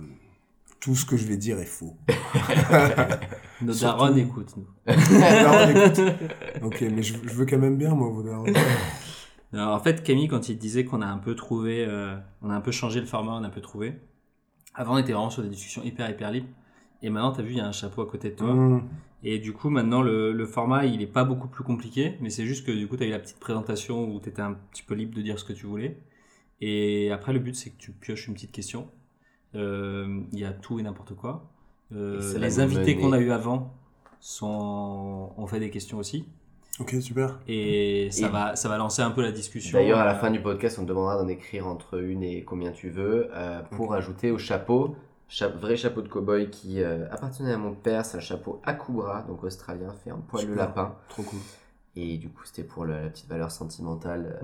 tout 0.84 0.96
ce 0.96 1.06
que 1.06 1.16
je 1.16 1.26
vais 1.26 1.38
dire 1.38 1.60
est 1.60 1.66
faux. 1.66 1.96
nos 3.62 3.72
surtout- 3.74 3.98
darons 4.04 4.16
écoutent. 4.18 4.56
nous. 4.58 4.68
Ok, 6.62 6.82
mais 6.82 7.02
je, 7.04 7.14
je 7.24 7.34
veux 7.34 7.46
quand 7.46 7.58
même 7.58 7.78
bien, 7.78 7.96
moi, 7.96 8.10
vos 8.10 8.22
darons. 8.24 8.46
Alors, 9.54 9.76
en 9.76 9.80
fait, 9.80 10.04
Camille, 10.04 10.28
quand 10.28 10.50
il 10.50 10.58
disait 10.58 10.84
qu'on 10.84 11.02
a 11.02 11.06
un 11.06 11.20
peu 11.20 11.36
trouvé, 11.36 11.86
euh, 11.88 12.16
on 12.42 12.50
a 12.50 12.56
un 12.56 12.62
peu 12.62 12.72
changé 12.72 13.00
le 13.00 13.06
format, 13.06 13.34
on 13.34 13.44
a 13.44 13.48
un 13.48 13.52
peu 13.52 13.62
trouvé. 13.62 13.94
Avant, 14.74 14.96
on 14.96 14.98
était 14.98 15.14
vraiment 15.14 15.30
sur 15.30 15.44
des 15.44 15.50
discussions 15.50 15.84
hyper, 15.84 16.10
hyper 16.10 16.32
libres. 16.32 16.48
Et 17.02 17.10
maintenant, 17.10 17.32
t'as 17.32 17.44
vu, 17.44 17.52
il 17.52 17.58
y 17.58 17.62
a 17.62 17.66
un 17.68 17.72
chapeau 17.72 18.02
à 18.02 18.10
côté 18.10 18.32
de 18.32 18.36
toi. 18.36 18.54
Mmh. 18.54 18.88
Et 19.24 19.40
du 19.40 19.54
coup, 19.54 19.70
maintenant, 19.70 20.02
le, 20.02 20.34
le 20.34 20.46
format, 20.46 20.86
il 20.86 21.02
est 21.02 21.08
pas 21.08 21.24
beaucoup 21.24 21.48
plus 21.48 21.64
compliqué, 21.64 22.18
mais 22.20 22.30
c'est 22.30 22.46
juste 22.46 22.66
que 22.66 22.72
du 22.72 22.88
coup, 22.88 22.98
tu 22.98 23.04
as 23.04 23.06
eu 23.08 23.12
la 23.12 23.20
petite 23.20 23.40
présentation 23.40 24.04
où 24.14 24.20
tu 24.20 24.28
étais 24.30 24.42
un 24.42 24.54
petit 24.72 24.84
peu 24.84 24.96
libre 24.96 25.16
de 25.16 25.22
dire 25.22 25.40
ce 25.40 25.46
que 25.46 25.54
tu 25.54 25.66
voulais. 25.66 25.98
Et 26.60 27.12
après, 27.12 27.32
le 27.32 27.40
but, 27.40 27.56
c'est 27.56 27.70
que 27.70 27.78
tu 27.78 27.92
pioches 27.92 28.28
une 28.28 28.34
petite 28.34 28.52
question. 28.52 28.90
Euh, 29.56 30.22
Il 30.32 30.40
y 30.40 30.46
a 30.46 30.52
tout 30.52 30.80
et 30.80 30.84
n'importe 30.84 31.16
quoi. 31.16 31.44
Euh, 31.96 32.20
Et 32.36 32.40
les 32.40 32.60
invités 32.60 32.96
qu'on 32.98 33.12
a 33.14 33.20
eu 33.20 33.32
avant 33.32 33.72
sont, 34.20 35.32
ont 35.38 35.48
fait 35.48 35.60
des 35.60 35.70
questions 35.70 35.98
aussi. 35.98 36.26
Ok, 36.80 36.96
super. 37.02 37.40
Et 37.48 38.10
ça, 38.12 38.26
Et- 38.28 38.30
va, 38.30 38.56
ça 38.56 38.68
va 38.68 38.78
lancer 38.78 39.02
un 39.04 39.12
peu 39.12 39.22
la 39.22 39.32
discussion. 39.32 39.78
D'ailleurs, 39.78 40.00
à 40.00 40.06
la 40.06 40.16
fin 40.16 40.32
du 40.32 40.42
podcast, 40.42 40.80
on 40.80 40.84
te 40.84 40.88
demandera 40.88 41.18
d'en 41.22 41.28
écrire 41.28 41.68
entre 41.68 42.00
une 42.02 42.24
et 42.24 42.44
combien 42.44 42.72
tu 42.72 42.90
veux 42.90 43.28
euh, 43.34 43.62
pour 43.72 43.94
ajouter 43.94 44.32
au 44.32 44.40
chapeau, 44.40 44.96
cha- 45.28 45.50
vrai 45.50 45.76
chapeau 45.78 46.02
de 46.02 46.08
cow-boy 46.08 46.50
qui 46.50 46.82
euh, 46.82 47.06
appartenait 47.12 47.54
à 47.54 47.58
mon 47.58 47.74
père, 47.76 48.06
c'est 48.06 48.18
un 48.18 48.22
chapeau 48.22 48.60
Akubra, 48.66 49.22
donc 49.28 49.44
australien, 49.44 49.94
fait 50.04 50.12
en 50.12 50.18
poil 50.18 50.48
de 50.48 50.54
lapin. 50.54 50.96
Trop 51.10 51.22
cool. 51.24 51.40
Et 51.96 52.18
du 52.18 52.30
coup, 52.30 52.42
c'était 52.44 52.64
pour 52.64 52.86
la, 52.86 53.10
petite 53.10 53.30
valeur 53.30 53.52
sentimentale. 53.52 54.40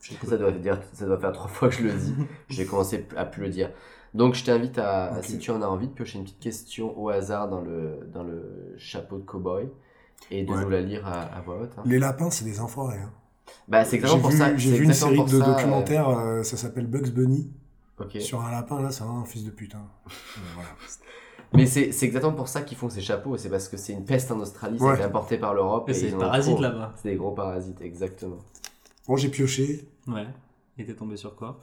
que 0.20 0.26
ça 0.26 0.36
doit, 0.36 0.52
dire, 0.52 0.78
ça 0.92 1.06
doit 1.06 1.18
faire 1.18 1.32
trois 1.32 1.48
fois 1.48 1.68
que 1.68 1.74
je 1.76 1.82
le 1.82 1.92
dis. 1.92 2.14
J'ai 2.48 2.64
commencé 2.66 3.06
à 3.16 3.24
plus 3.24 3.42
le 3.42 3.48
dire. 3.48 3.70
Donc, 4.14 4.34
je 4.34 4.44
t'invite 4.44 4.78
à, 4.78 5.20
si 5.22 5.38
tu 5.38 5.50
en 5.50 5.62
as 5.62 5.66
envie, 5.66 5.88
de 5.88 5.92
piocher 5.92 6.18
une 6.18 6.24
petite 6.24 6.38
question 6.40 6.96
au 6.98 7.08
hasard 7.08 7.48
dans 7.48 7.60
le, 7.62 8.00
dans 8.12 8.22
le 8.22 8.74
chapeau 8.76 9.16
de 9.18 9.24
cow-boy 9.24 9.68
et 10.30 10.44
de 10.44 10.52
Ouais. 10.52 10.62
nous 10.62 10.68
la 10.70 10.80
lire 10.82 11.06
à, 11.06 11.22
à 11.22 11.40
voix 11.40 11.60
haute. 11.62 11.72
hein. 11.78 11.82
Les 11.86 11.98
lapins, 11.98 12.30
c'est 12.30 12.44
des 12.44 12.60
enfoirés. 12.60 12.98
Hein. 12.98 13.10
Bah, 13.68 13.84
c'est 13.84 13.96
exactement 13.96 14.20
pour 14.22 14.30
vu, 14.30 14.36
ça. 14.38 14.56
j'ai 14.56 14.76
vu 14.76 14.84
une 14.84 14.92
série 14.92 15.22
de 15.24 15.28
ça, 15.28 15.34
euh, 15.36 15.40
documentaires, 15.54 16.08
euh, 16.10 16.42
ça 16.42 16.56
s'appelle 16.56 16.86
Bugs 16.86 17.10
Bunny. 17.10 17.50
Sur 18.18 18.42
un 18.44 18.50
lapin, 18.50 18.80
là, 18.82 18.90
c'est 18.90 19.04
un 19.04 19.24
fils 19.24 19.44
de 19.44 19.50
pute. 19.50 19.74
hein. 19.74 19.86
Voilà. 20.54 20.70
Mais 21.54 21.66
c'est 21.66 21.92
c'est 21.92 22.06
exactement 22.06 22.32
pour 22.34 22.48
ça 22.48 22.62
qu'ils 22.62 22.76
font 22.78 22.88
ces 22.88 23.00
chapeaux. 23.02 23.36
C'est 23.36 23.50
parce 23.50 23.68
que 23.68 23.76
c'est 23.76 23.92
une 23.92 24.04
peste 24.04 24.30
en 24.30 24.40
Australie, 24.40 24.78
Ouais. 24.80 24.94
été 24.94 25.02
importé 25.02 25.36
par 25.38 25.54
l'Europe. 25.54 25.88
Et 25.88 25.92
et 25.92 25.94
c'est 25.94 26.10
des 26.10 26.16
parasites 26.16 26.58
là-bas. 26.58 26.94
C'est 26.96 27.10
des 27.10 27.16
gros 27.16 27.32
parasites, 27.32 27.80
exactement. 27.80 28.38
Bon, 29.06 29.16
j'ai 29.16 29.28
pioché. 29.28 29.86
Ouais. 30.06 30.26
Et 30.78 30.86
t'es 30.86 30.94
tombé 30.94 31.16
sur 31.16 31.34
quoi? 31.36 31.60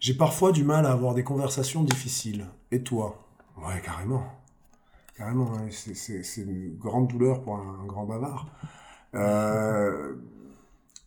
J'ai 0.00 0.14
parfois 0.14 0.52
du 0.52 0.64
mal 0.64 0.84
à 0.84 0.92
avoir 0.92 1.14
des 1.14 1.24
conversations 1.24 1.82
difficiles. 1.82 2.46
Et 2.70 2.82
toi? 2.82 3.18
Ouais, 3.56 3.80
carrément. 3.82 4.22
Carrément, 5.16 5.50
ouais. 5.52 5.70
c'est- 5.70 5.94
c'est 5.94 6.22
c'est 6.22 6.42
une 6.42 6.76
grande 6.76 7.08
douleur 7.08 7.40
pour 7.40 7.56
un, 7.56 7.78
un 7.82 7.86
grand 7.86 8.04
bavard. 8.04 8.46
Euh, 9.14 10.14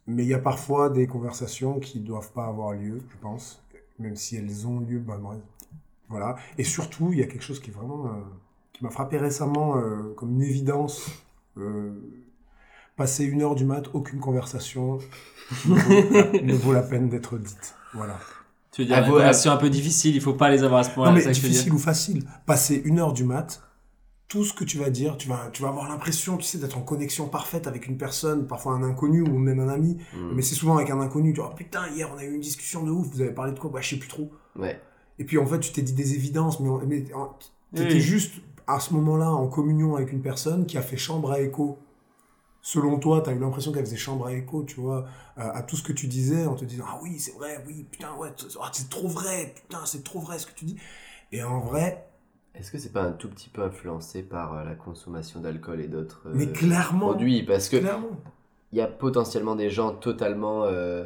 mais 0.07 0.23
il 0.23 0.29
y 0.29 0.33
a 0.33 0.39
parfois 0.39 0.89
des 0.89 1.05
conversations 1.05 1.79
qui 1.79 1.99
doivent 1.99 2.31
pas 2.31 2.47
avoir 2.47 2.71
lieu, 2.73 3.03
je 3.11 3.17
pense. 3.21 3.61
Même 3.99 4.15
si 4.15 4.35
elles 4.37 4.65
ont 4.65 4.79
lieu, 4.79 4.97
bah. 4.99 5.19
Voilà. 6.09 6.35
Et 6.57 6.63
surtout, 6.63 7.09
il 7.13 7.19
y 7.19 7.23
a 7.23 7.27
quelque 7.27 7.43
chose 7.43 7.59
qui 7.59 7.69
est 7.69 7.73
vraiment... 7.73 8.07
euh, 8.07 8.09
qui 8.73 8.83
m'a 8.83 8.89
frappé 8.89 9.17
récemment 9.17 9.77
euh, 9.77 10.13
comme 10.15 10.31
une 10.31 10.41
évidence 10.41 11.09
euh, 11.57 11.91
passer 12.95 13.23
une 13.25 13.41
heure 13.41 13.55
du 13.55 13.65
mat, 13.65 13.83
aucune 13.93 14.19
conversation 14.19 14.99
ne 15.67 15.73
vaut, 15.75 16.37
ne 16.43 16.53
vaut 16.53 16.73
la 16.73 16.81
peine 16.83 17.09
d'être 17.09 17.37
dite. 17.37 17.75
Voilà. 17.93 18.17
Tu 18.71 18.81
veux 18.81 18.87
dire, 18.87 18.97
Ah, 18.97 19.01
les 19.01 19.07
vous- 19.07 19.13
conversations 19.13 19.51
un 19.51 19.57
peu 19.57 19.69
difficiles, 19.69 20.15
il 20.15 20.21
faut 20.21 20.33
pas 20.33 20.49
les 20.49 20.63
avoir 20.63 20.81
à 20.81 20.83
ce 20.83 20.91
point-là. 20.91 21.11
non 21.11 21.17
mais 21.17 21.31
difficile 21.31 21.73
ou 21.73 21.77
facile. 21.79 22.23
Passer 22.45 22.81
une 22.85 22.99
heure 22.99 23.13
du 23.13 23.23
mat, 23.23 23.61
tout 24.27 24.43
ce 24.45 24.53
que 24.53 24.63
tu 24.63 24.77
vas 24.77 24.89
dire, 24.89 25.17
tu 25.17 25.27
vas, 25.27 25.49
tu 25.51 25.61
vas 25.63 25.69
avoir 25.69 25.89
l'impression, 25.89 26.37
tu 26.37 26.43
sais, 26.45 26.57
d'être 26.59 26.77
en 26.77 26.81
connexion 26.81 27.27
parfaite 27.27 27.67
avec 27.67 27.87
une 27.87 27.97
personne, 27.97 28.45
parfois 28.47 28.73
un 28.73 28.83
inconnu 28.83 29.21
ou 29.23 29.37
même 29.39 29.59
un 29.59 29.69
ami. 29.69 29.97
Mm. 30.13 30.33
Mais 30.35 30.41
c'est 30.41 30.55
souvent 30.55 30.77
avec 30.77 30.89
un 30.91 31.01
inconnu. 31.01 31.33
Tu 31.33 31.39
vois, 31.41 31.49
oh, 31.51 31.55
putain, 31.55 31.87
hier 31.89 32.09
on 32.13 32.17
a 32.17 32.23
eu 32.23 32.33
une 32.35 32.41
discussion 32.41 32.83
de 32.83 32.91
ouf. 32.91 33.07
Vous 33.07 33.21
avez 33.21 33.31
parlé 33.31 33.53
de 33.53 33.59
quoi? 33.59 33.71
Bah 33.71 33.79
je 33.81 33.89
sais 33.89 33.97
plus 33.97 34.07
trop. 34.09 34.31
Ouais. 34.55 34.79
Et 35.19 35.25
puis 35.25 35.37
en 35.37 35.45
fait, 35.45 35.59
tu 35.59 35.71
t'es 35.71 35.81
dit 35.83 35.93
des 35.93 36.15
évidences, 36.15 36.59
mais, 36.59 36.69
mais 36.87 37.05
t'étais 37.75 37.95
Oui. 37.95 38.01
juste 38.01 38.35
à 38.67 38.79
ce 38.79 38.93
moment-là 38.95 39.31
en 39.31 39.47
communion 39.47 39.95
avec 39.95 40.11
une 40.13 40.21
personne 40.21 40.65
qui 40.65 40.77
a 40.77 40.81
fait 40.81 40.97
chambre 40.97 41.31
à 41.31 41.41
écho. 41.41 41.79
Selon 42.61 42.99
toi, 42.99 43.21
t'as 43.21 43.33
eu 43.33 43.39
l'impression 43.39 43.71
qu'elle 43.71 43.85
faisait 43.85 43.97
chambre 43.97 44.27
à 44.27 44.33
écho, 44.33 44.63
tu 44.63 44.81
vois, 44.81 45.05
euh, 45.37 45.51
à 45.53 45.63
tout 45.63 45.77
ce 45.77 45.83
que 45.83 45.93
tu 45.93 46.07
disais, 46.07 46.45
en 46.45 46.55
te 46.55 46.65
disant 46.65 46.85
ah 46.87 46.99
oui 47.03 47.19
c'est 47.19 47.33
vrai, 47.33 47.63
oui 47.67 47.85
putain 47.91 48.15
ouais, 48.17 48.29
ah, 48.61 48.69
c'est 48.73 48.89
trop 48.89 49.07
vrai, 49.07 49.53
putain 49.55 49.85
c'est 49.85 50.03
trop 50.03 50.19
vrai 50.19 50.39
ce 50.39 50.47
que 50.47 50.53
tu 50.53 50.65
dis. 50.65 50.77
Et 51.31 51.43
en 51.43 51.59
vrai, 51.61 52.09
Est-ce 52.53 52.71
que 52.71 52.77
c'est 52.77 52.91
pas 52.93 53.01
un 53.03 53.11
tout 53.13 53.27
petit 53.29 53.49
peu 53.49 53.63
influencé 53.63 54.21
par 54.23 54.53
euh, 54.53 54.63
la 54.63 54.75
consommation 54.75 55.39
d'alcool 55.39 55.81
et 55.81 55.87
d'autres 55.87 56.23
euh, 56.27 56.33
mais 56.33 56.51
clairement, 56.51 56.97
produits? 56.97 57.43
Parce 57.43 57.69
que 57.69 57.77
clairement. 57.77 58.17
il 58.71 58.77
y 58.77 58.81
a 58.81 58.87
potentiellement 58.87 59.55
des 59.55 59.69
gens 59.69 59.93
totalement 59.95 60.63
euh, 60.65 61.05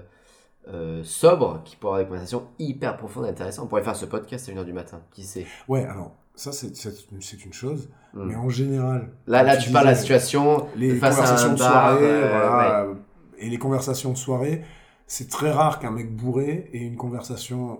euh, 0.67 1.03
sobres 1.03 1.61
qui 1.65 1.75
pourraient 1.75 1.91
avoir 1.91 1.99
des 1.99 2.07
conversations 2.07 2.47
hyper 2.59 2.97
profondes 2.97 3.25
et 3.25 3.29
intéressantes. 3.29 3.65
On 3.65 3.67
pourrait 3.67 3.83
faire 3.83 3.95
ce 3.95 4.05
podcast 4.05 4.47
à 4.49 4.51
1h 4.53 4.65
du 4.65 4.73
matin, 4.73 5.01
qui 5.11 5.23
sait? 5.23 5.45
Ouais, 5.67 5.83
alors 5.85 6.15
ça 6.35 6.51
c'est 6.51 6.75
c'est 6.75 6.93
c'est 7.19 7.45
une 7.45 7.53
chose, 7.53 7.89
Mm. 8.13 8.25
mais 8.27 8.35
en 8.35 8.49
général. 8.49 9.09
Là, 9.27 9.43
là, 9.43 9.57
tu 9.57 9.71
parles 9.71 9.85
de 9.85 9.91
la 9.91 9.95
situation 9.95 10.67
les 10.75 10.95
face 10.95 11.15
à 11.15 11.21
conversations 11.21 11.49
un 11.49 11.53
de 11.53 11.59
bar, 11.59 11.71
soirée, 11.71 12.03
euh, 12.03 12.27
voilà, 12.29 12.83
euh, 12.83 12.93
et 13.39 13.49
les 13.49 13.57
conversations 13.57 14.11
de 14.11 14.17
soirée, 14.17 14.63
c'est 15.07 15.29
très 15.29 15.51
rare 15.51 15.79
qu'un 15.79 15.91
mec 15.91 16.15
bourré 16.15 16.69
ait 16.73 16.77
une 16.79 16.95
conversation 16.95 17.79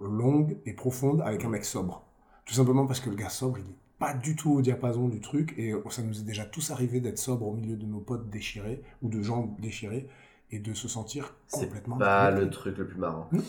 longue 0.00 0.58
et 0.66 0.72
profonde 0.72 1.20
avec 1.22 1.44
un 1.44 1.48
mec 1.48 1.64
sobre. 1.64 2.02
Tout 2.44 2.54
simplement 2.54 2.86
parce 2.86 3.00
que 3.00 3.10
le 3.10 3.16
gars 3.16 3.28
sobre, 3.28 3.58
il 3.58 3.64
est 3.70 3.76
pas 3.98 4.14
du 4.14 4.34
tout 4.34 4.52
au 4.52 4.62
diapason 4.62 5.08
du 5.08 5.20
truc, 5.20 5.54
et 5.56 5.72
ça 5.90 6.02
nous 6.02 6.18
est 6.18 6.24
déjà 6.24 6.44
tous 6.44 6.72
arrivé 6.72 7.00
d'être 7.00 7.18
sobre 7.18 7.46
au 7.46 7.52
milieu 7.54 7.76
de 7.76 7.86
nos 7.86 8.00
potes 8.00 8.28
déchirés, 8.30 8.82
ou 9.00 9.08
de 9.08 9.22
gens 9.22 9.54
déchirés, 9.60 10.08
et 10.52 10.58
de 10.60 10.74
se 10.74 10.86
sentir 10.86 11.34
C'est 11.48 11.64
complètement... 11.66 11.96
pas 11.98 12.26
déconnecté. 12.30 12.44
le 12.44 12.50
truc 12.50 12.78
le 12.78 12.86
plus 12.86 12.98
marrant. 12.98 13.28
Non. 13.32 13.42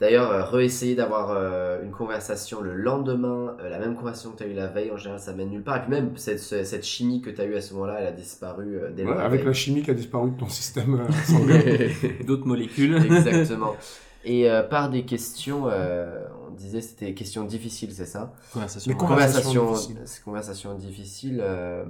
D'ailleurs, 0.00 0.30
euh, 0.32 0.44
réessayer 0.44 0.94
d'avoir 0.96 1.30
euh, 1.30 1.82
une 1.82 1.92
conversation 1.92 2.60
le 2.60 2.74
lendemain, 2.74 3.56
euh, 3.60 3.68
la 3.70 3.78
même 3.78 3.94
conversation 3.96 4.32
que 4.32 4.38
tu 4.38 4.42
as 4.44 4.46
eu 4.48 4.52
la 4.52 4.66
veille, 4.66 4.90
en 4.90 4.96
général, 4.96 5.20
ça 5.20 5.32
mène 5.32 5.50
nulle 5.50 5.62
part. 5.62 5.76
Et 5.78 5.80
puis 5.82 5.90
même, 5.90 6.16
cette, 6.16 6.40
ce- 6.40 6.64
cette 6.64 6.84
chimie 6.84 7.22
que 7.22 7.30
tu 7.30 7.40
as 7.40 7.44
eue 7.44 7.54
à 7.54 7.60
ce 7.60 7.72
moment-là, 7.74 8.00
elle 8.00 8.06
a 8.08 8.12
disparu 8.12 8.76
euh, 8.76 8.90
dès 8.90 9.04
le 9.04 9.10
Ouais, 9.12 9.22
avec 9.22 9.44
la 9.44 9.52
chimie 9.52 9.82
qui 9.82 9.90
a 9.90 9.94
disparu 9.94 10.30
de 10.32 10.36
ton 10.36 10.48
système 10.48 11.00
euh, 11.00 11.12
sanguin. 11.24 11.60
D'autres 12.26 12.46
molécules. 12.46 12.96
Exactement. 12.96 13.76
Et 14.24 14.50
euh, 14.50 14.62
par 14.64 14.90
des 14.90 15.04
questions, 15.04 15.68
euh, 15.70 16.24
on 16.48 16.50
disait 16.54 16.80
c'était 16.80 17.06
des 17.06 17.14
questions 17.14 17.44
difficiles, 17.44 17.92
c'est 17.92 18.04
ça? 18.06 18.32
Conversation. 18.52 18.90
Mais 18.92 18.98
Conversation 18.98 19.52
Conversation, 19.64 19.72
difficile. 19.72 20.02
ces 20.06 20.22
conversations 20.22 20.74
difficiles. 20.74 21.38
euh, 21.40 21.84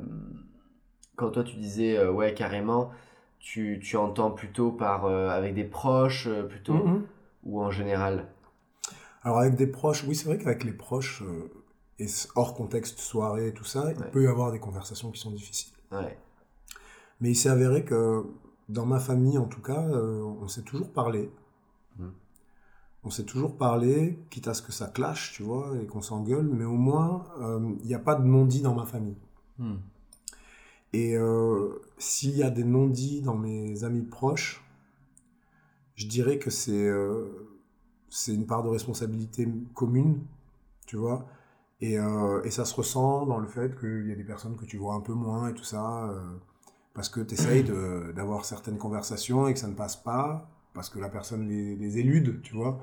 quand 1.17 1.31
toi 1.31 1.45
tu 1.45 1.57
disais 1.57 1.97
euh, 1.97 2.11
ouais 2.11 2.35
carrément, 2.35 2.91
tu, 3.45 3.79
tu 3.83 3.97
entends 3.99 4.31
plutôt 4.31 4.73
par 4.73 5.05
euh, 5.05 5.29
avec 5.29 5.55
des 5.55 5.65
proches 5.65 6.27
euh, 6.27 6.43
plutôt 6.45 6.73
Mhm. 6.73 7.03
ou 7.45 7.63
en 7.63 7.71
général? 7.71 8.27
Alors 9.23 9.39
avec 9.39 9.55
des 9.55 9.67
proches, 9.67 10.03
oui 10.05 10.15
c'est 10.17 10.27
vrai 10.27 10.39
qu'avec 10.39 10.65
les 10.65 10.73
proches, 10.73 11.23
euh, 11.23 11.53
et 11.99 12.07
hors 12.37 12.55
contexte 12.55 12.99
soirée 12.99 13.49
et 13.49 13.53
tout 13.53 13.65
ça, 13.65 13.93
il 13.97 14.03
peut 14.07 14.25
y 14.25 14.27
avoir 14.27 14.51
des 14.51 14.59
conversations 14.59 15.11
qui 15.11 15.21
sont 15.21 15.31
difficiles. 15.31 15.75
Ouais. 15.93 16.17
Mais 17.21 17.31
il 17.33 17.37
s'est 17.37 17.51
avéré 17.51 17.85
que 17.85 18.25
dans 18.71 18.87
ma 18.87 18.99
famille 18.99 19.37
en 19.37 19.45
tout 19.47 19.61
cas, 19.63 19.83
euh, 19.83 20.23
on 20.23 20.49
s'est 20.49 20.63
toujours 20.63 20.91
parlé. 20.91 21.31
Mhm. 21.99 22.13
On 23.05 23.11
s'est 23.11 23.25
toujours 23.25 23.59
parlé, 23.59 24.19
quitte 24.31 24.49
à 24.49 24.55
ce 24.55 24.63
que 24.63 24.73
ça 24.73 24.87
clash, 24.87 25.33
tu 25.35 25.43
vois, 25.43 25.77
et 25.83 25.87
qu'on 25.87 26.01
s'engueule, 26.01 26.47
mais 26.51 26.65
au 26.65 26.79
moins, 26.89 27.27
euh, 27.43 27.75
il 27.83 27.87
n'y 27.87 27.95
a 27.95 27.99
pas 27.99 28.15
de 28.15 28.25
non-dit 28.25 28.63
dans 28.63 28.75
ma 28.75 28.87
famille. 28.87 29.19
Hmm. 29.59 29.77
Et 30.95 31.17
euh, 31.17 31.83
s'il 31.99 32.37
y 32.37 32.45
a 32.45 32.51
des 32.51 32.63
non-dits 32.63 33.21
dans 33.21 33.35
mes 33.37 33.83
amis 33.83 34.05
proches, 34.05 34.65
je 35.97 36.07
dirais 36.07 36.39
que 36.39 36.51
c'est 36.51 36.87
euh, 36.87 37.27
une 38.29 38.47
part 38.47 38.63
de 38.63 38.69
responsabilité 38.69 39.49
commune, 39.75 40.21
tu 40.87 40.97
vois. 40.97 41.27
Et, 41.81 41.99
euh, 41.99 42.45
et 42.45 42.53
ça 42.53 42.65
se 42.65 42.77
ressent 42.77 43.27
dans 43.27 43.41
le 43.41 43.49
fait 43.49 43.77
qu'il 43.77 44.07
y 44.09 44.13
a 44.13 44.15
des 44.15 44.23
personnes 44.23 44.57
que 44.57 44.65
tu 44.67 44.77
vois 44.77 44.95
un 44.95 45.01
peu 45.01 45.15
moins 45.15 45.49
et 45.49 45.55
tout 45.55 45.65
ça, 45.65 46.05
euh, 46.11 46.21
parce 46.95 47.09
que 47.09 47.21
tu 47.21 47.35
essayes 47.35 47.65
d'avoir 48.15 48.45
certaines 48.45 48.79
conversations 48.79 49.49
et 49.49 49.55
que 49.55 49.59
ça 49.59 49.67
ne 49.67 49.75
passe 49.75 49.97
pas, 49.97 50.49
parce 50.75 50.91
que 50.91 51.01
la 51.01 51.09
personne 51.09 51.49
les, 51.49 51.75
les 51.75 51.99
élude, 51.99 52.41
tu 52.43 52.55
vois. 52.55 52.79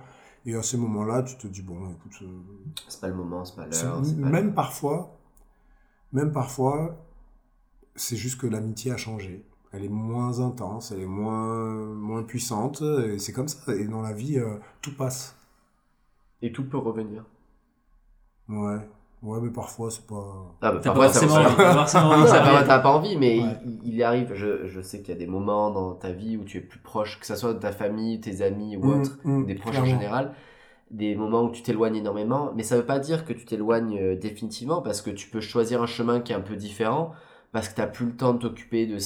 Et 0.45 0.53
à 0.53 0.63
ce 0.63 0.75
moment-là, 0.75 1.23
tu 1.23 1.37
te 1.37 1.47
dis, 1.47 1.61
bon, 1.61 1.91
écoute, 1.91 2.27
C'est 2.89 2.99
pas 2.99 3.07
le 3.07 3.13
moment, 3.15 3.45
c'est 3.45 3.55
pas 3.55 3.67
l'heure. 3.67 4.01
même 4.17 4.53
parfois, 4.53 5.17
même 6.11 6.33
parfois, 6.33 6.97
c'est 7.95 8.15
juste 8.15 8.39
que 8.39 8.47
l'amitié 8.47 8.91
a 8.91 8.97
changé. 8.97 9.43
Elle 9.73 9.85
est 9.85 9.89
moins 9.89 10.39
intense, 10.41 10.91
elle 10.91 11.01
est 11.01 11.05
moins, 11.05 11.85
moins 11.85 12.23
puissante, 12.23 12.81
et 12.81 13.19
c'est 13.19 13.31
comme 13.31 13.47
ça. 13.47 13.73
Et 13.75 13.87
dans 13.87 14.01
la 14.01 14.11
vie, 14.13 14.37
euh, 14.37 14.55
tout 14.81 14.95
passe. 14.95 15.37
Et 16.41 16.51
tout 16.51 16.65
peut 16.67 16.77
revenir. 16.77 17.23
Ouais, 18.49 18.79
ouais, 19.23 19.39
mais 19.41 19.49
parfois, 19.51 19.89
c'est 19.91 20.05
pas. 20.05 20.55
Ah, 20.61 20.71
bah, 20.73 20.79
T'as 20.83 20.91
parfois, 20.91 21.05
pas 21.07 21.13
ça- 21.13 21.19
forcément 21.21 21.35
ça- 21.43 21.47
envie. 21.47 21.55
T'as 21.57 21.63
pas 21.63 21.73
forcément 21.73 22.09
envie 22.09 22.21
Non, 22.21 22.27
t'as 22.67 22.79
pas, 22.79 23.01
mais 23.17 23.39
Ouais. 23.39 23.57
il, 23.65 23.93
il 23.93 24.03
arrive. 24.03 24.33
Je, 24.33 24.67
je 24.67 24.81
sais 24.81 24.99
qu'il 25.01 25.13
y 25.13 25.17
a 25.17 25.19
des 25.19 25.27
moments 25.27 25.71
dans 25.71 25.93
ta 25.93 26.11
vie 26.11 26.35
où 26.35 26.43
tu 26.43 26.57
es 26.57 26.61
plus 26.61 26.79
proche, 26.79 27.19
que 27.19 27.25
ce 27.25 27.35
soit 27.35 27.53
de 27.53 27.59
ta 27.59 27.71
famille, 27.71 28.19
tes 28.19 28.41
amis 28.41 28.75
ou 28.75 28.85
Mm, 28.85 28.99
autres, 29.01 29.17
mm, 29.23 29.41
ou 29.43 29.45
des 29.45 29.55
proches 29.55 29.79
en 29.79 29.85
général, 29.85 30.33
des 30.89 31.15
moments 31.15 31.43
où 31.43 31.51
tu 31.51 31.61
t'éloignes 31.61 31.95
énormément. 31.95 32.51
Mais 32.55 32.63
ça 32.63 32.75
veut 32.75 32.85
pas 32.85 32.99
dire 32.99 33.23
que 33.25 33.31
tu 33.33 33.45
t'éloignes 33.45 33.97
euh, 33.99 34.15
définitivement, 34.17 34.81
parce 34.81 35.01
que 35.01 35.11
tu 35.11 35.29
peux 35.29 35.41
choisir 35.41 35.81
un 35.81 35.87
chemin 35.87 36.19
qui 36.19 36.33
est 36.33 36.35
un 36.35 36.41
peu 36.41 36.57
différent, 36.57 37.13
parce 37.51 37.69
que 37.69 37.75
t'as 37.75 37.87
plus 37.87 38.05
le 38.07 38.15
temps 38.15 38.33
de 38.33 38.39
t'occuper 38.39 38.85
de 38.87 38.97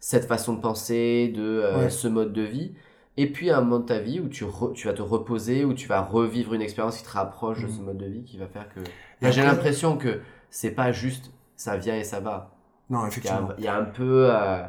cette 0.00 0.24
façon 0.26 0.54
de 0.54 0.60
penser, 0.60 1.28
de 1.34 1.42
euh, 1.42 1.84
Ouais. 1.84 1.90
ce 1.90 2.08
mode 2.08 2.32
de 2.32 2.42
vie. 2.42 2.72
Et 3.16 3.30
puis 3.30 3.50
à 3.50 3.58
un 3.58 3.60
moment 3.60 3.78
de 3.78 3.86
ta 3.86 3.98
vie 4.00 4.18
où 4.20 4.28
tu, 4.28 4.44
re- 4.44 4.72
tu 4.72 4.88
vas 4.88 4.92
te 4.92 5.02
reposer, 5.02 5.64
où 5.64 5.72
tu 5.74 5.86
vas 5.86 6.00
revivre 6.02 6.52
une 6.54 6.62
expérience 6.62 6.98
qui 6.98 7.04
te 7.04 7.10
rapproche 7.10 7.62
de 7.62 7.66
Mm. 7.66 7.70
ce 7.70 7.80
mode 7.80 7.98
de 7.98 8.06
vie, 8.06 8.24
qui 8.24 8.36
va 8.38 8.46
faire 8.48 8.68
que. 8.74 8.80
Et 9.24 9.30
J'ai 9.32 9.42
l'impression 9.42 9.96
que 9.96 10.20
c'est 10.50 10.72
pas 10.72 10.90
juste 10.92 11.30
ça 11.56 11.76
vient 11.76 11.96
et 11.96 12.04
ça 12.04 12.18
va. 12.20 12.50
Non, 12.90 12.98
Il 12.98 13.02
y 13.02 13.04
a, 13.04 13.08
effectivement. 13.08 13.48
il 13.58 13.64
y 13.64 13.68
a 13.68 13.76
un 13.76 13.84
peu. 13.84 14.26
euh, 14.30 14.64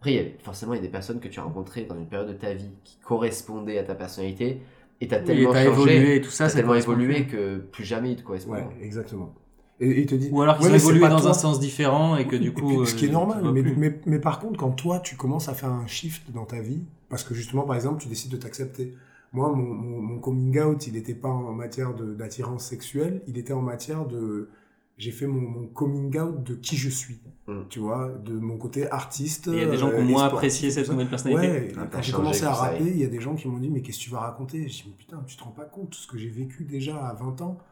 Après, 0.00 0.12
il 0.12 0.16
y 0.16 0.18
a- 0.20 0.30
forcément, 0.42 0.74
il 0.74 0.76
y 0.76 0.80
a 0.80 0.82
des 0.82 0.88
personnes 0.90 1.18
que 1.20 1.28
tu 1.28 1.40
as 1.40 1.44
rencontrées 1.44 1.84
dans 1.84 1.96
une 1.96 2.06
période 2.08 2.28
de 2.28 2.34
ta 2.34 2.52
vie 2.52 2.72
qui 2.82 2.98
correspondaient 2.98 3.78
à 3.78 3.84
ta 3.84 3.94
personnalité 3.94 4.60
et 5.00 5.08
t'as 5.08 5.20
Oui, 5.20 5.24
tellement 5.24 5.52
t'as 5.52 5.64
changé, 5.64 5.94
évolué 5.96 6.16
et 6.16 6.20
tout 6.20 6.30
ça, 6.30 6.48
ça 6.50 6.56
tellement 6.56 6.74
évolué 6.74 7.26
que 7.26 7.56
plus 7.58 7.84
jamais 7.84 8.10
il 8.12 8.16
te 8.16 8.22
correspond. 8.22 8.52
Ouais, 8.52 8.66
exactement. 8.82 9.32
Et 9.80 9.90
et 9.90 10.00
il 10.02 10.06
te 10.06 10.14
dit. 10.14 10.28
Ou 10.30 10.42
alors 10.42 10.56
qu'ils 10.58 10.66
Ouais, 10.68 10.72
ont 10.72 10.76
évolué 10.76 11.00
dans 11.08 11.18
toi. 11.20 11.30
un 11.30 11.34
sens 11.34 11.58
différent 11.60 12.16
et 12.16 12.26
que 12.26 12.36
du 12.36 12.52
coup. 12.52 12.66
puis, 12.82 12.86
ce 12.86 12.94
qui 12.94 13.06
est 13.06 13.08
euh, 13.08 13.12
normal, 13.12 13.42
mais, 13.52 13.62
plus. 13.62 13.76
mais, 13.76 14.00
mais 14.06 14.18
par 14.20 14.38
contre, 14.38 14.58
quand 14.58 14.70
toi, 14.70 15.00
tu 15.00 15.16
commences 15.16 15.48
à 15.48 15.54
faire 15.54 15.70
un 15.70 15.86
shift 15.86 16.30
dans 16.32 16.44
ta 16.44 16.60
vie, 16.60 16.82
parce 17.08 17.24
que 17.24 17.34
justement, 17.34 17.62
par 17.62 17.74
exemple, 17.76 18.00
tu 18.02 18.08
décides 18.08 18.30
de 18.32 18.36
t'accepter. 18.36 18.94
Moi, 19.32 19.52
mon, 19.52 19.64
mon, 19.74 20.00
mon 20.00 20.18
coming 20.20 20.60
out, 20.60 20.86
il 20.86 20.92
n'était 20.92 21.14
pas 21.14 21.28
en 21.28 21.52
matière 21.52 21.92
de- 21.94 22.14
d'attirance 22.14 22.64
sexuelle, 22.64 23.22
il 23.26 23.36
était 23.36 23.52
en 23.52 23.62
matière 23.62 24.06
de... 24.06 24.48
J'ai 24.96 25.10
fait 25.10 25.26
mon, 25.26 25.40
mon 25.40 25.66
coming 25.66 26.16
out 26.20 26.44
de 26.44 26.54
qui 26.54 26.76
je 26.76 26.88
suis, 26.88 27.18
Mm. 27.48 27.62
tu 27.68 27.80
vois, 27.80 28.10
de 28.24 28.32
mon 28.32 28.56
côté 28.56 28.88
artiste. 28.90 29.50
Il 29.52 29.58
y 29.58 29.60
a 29.62 29.66
des 29.66 29.76
gens 29.76 29.90
qui 29.90 29.96
euh, 29.96 30.00
ont 30.02 30.04
moins 30.04 30.24
apprécié 30.26 30.68
tout 30.68 30.76
cette 30.76 30.88
nouvelle 30.88 31.08
personnalité. 31.10 31.48
Ouais, 31.52 31.72
Ah, 31.92 32.00
j'ai 32.00 32.12
commencé 32.12 32.44
à 32.44 32.52
rapper, 32.52 32.84
il 32.86 32.96
y 32.98 33.04
a 33.04 33.08
des 33.08 33.20
gens 33.20 33.34
qui 33.34 33.48
m'ont 33.48 33.58
dit 33.58 33.68
Mais 33.70 33.82
qu'est-ce 33.82 33.98
que 33.98 34.04
tu 34.04 34.10
vas 34.10 34.20
raconter? 34.20 34.66
Je 34.68 34.72
dis 34.72 34.84
Mais 34.86 34.94
putain, 34.96 35.20
tu 35.26 35.36
te 35.36 35.42
rends 35.42 35.50
pas 35.50 35.64
compte 35.64 35.90
de 35.90 35.94
ce 35.96 36.06
que 36.06 36.16
j'ai 36.16 36.28
vécu 36.30 36.62
déjà 36.64 36.96
à 37.06 37.12
20 37.12 37.42
ans 37.42 37.58
euh, 37.58 37.62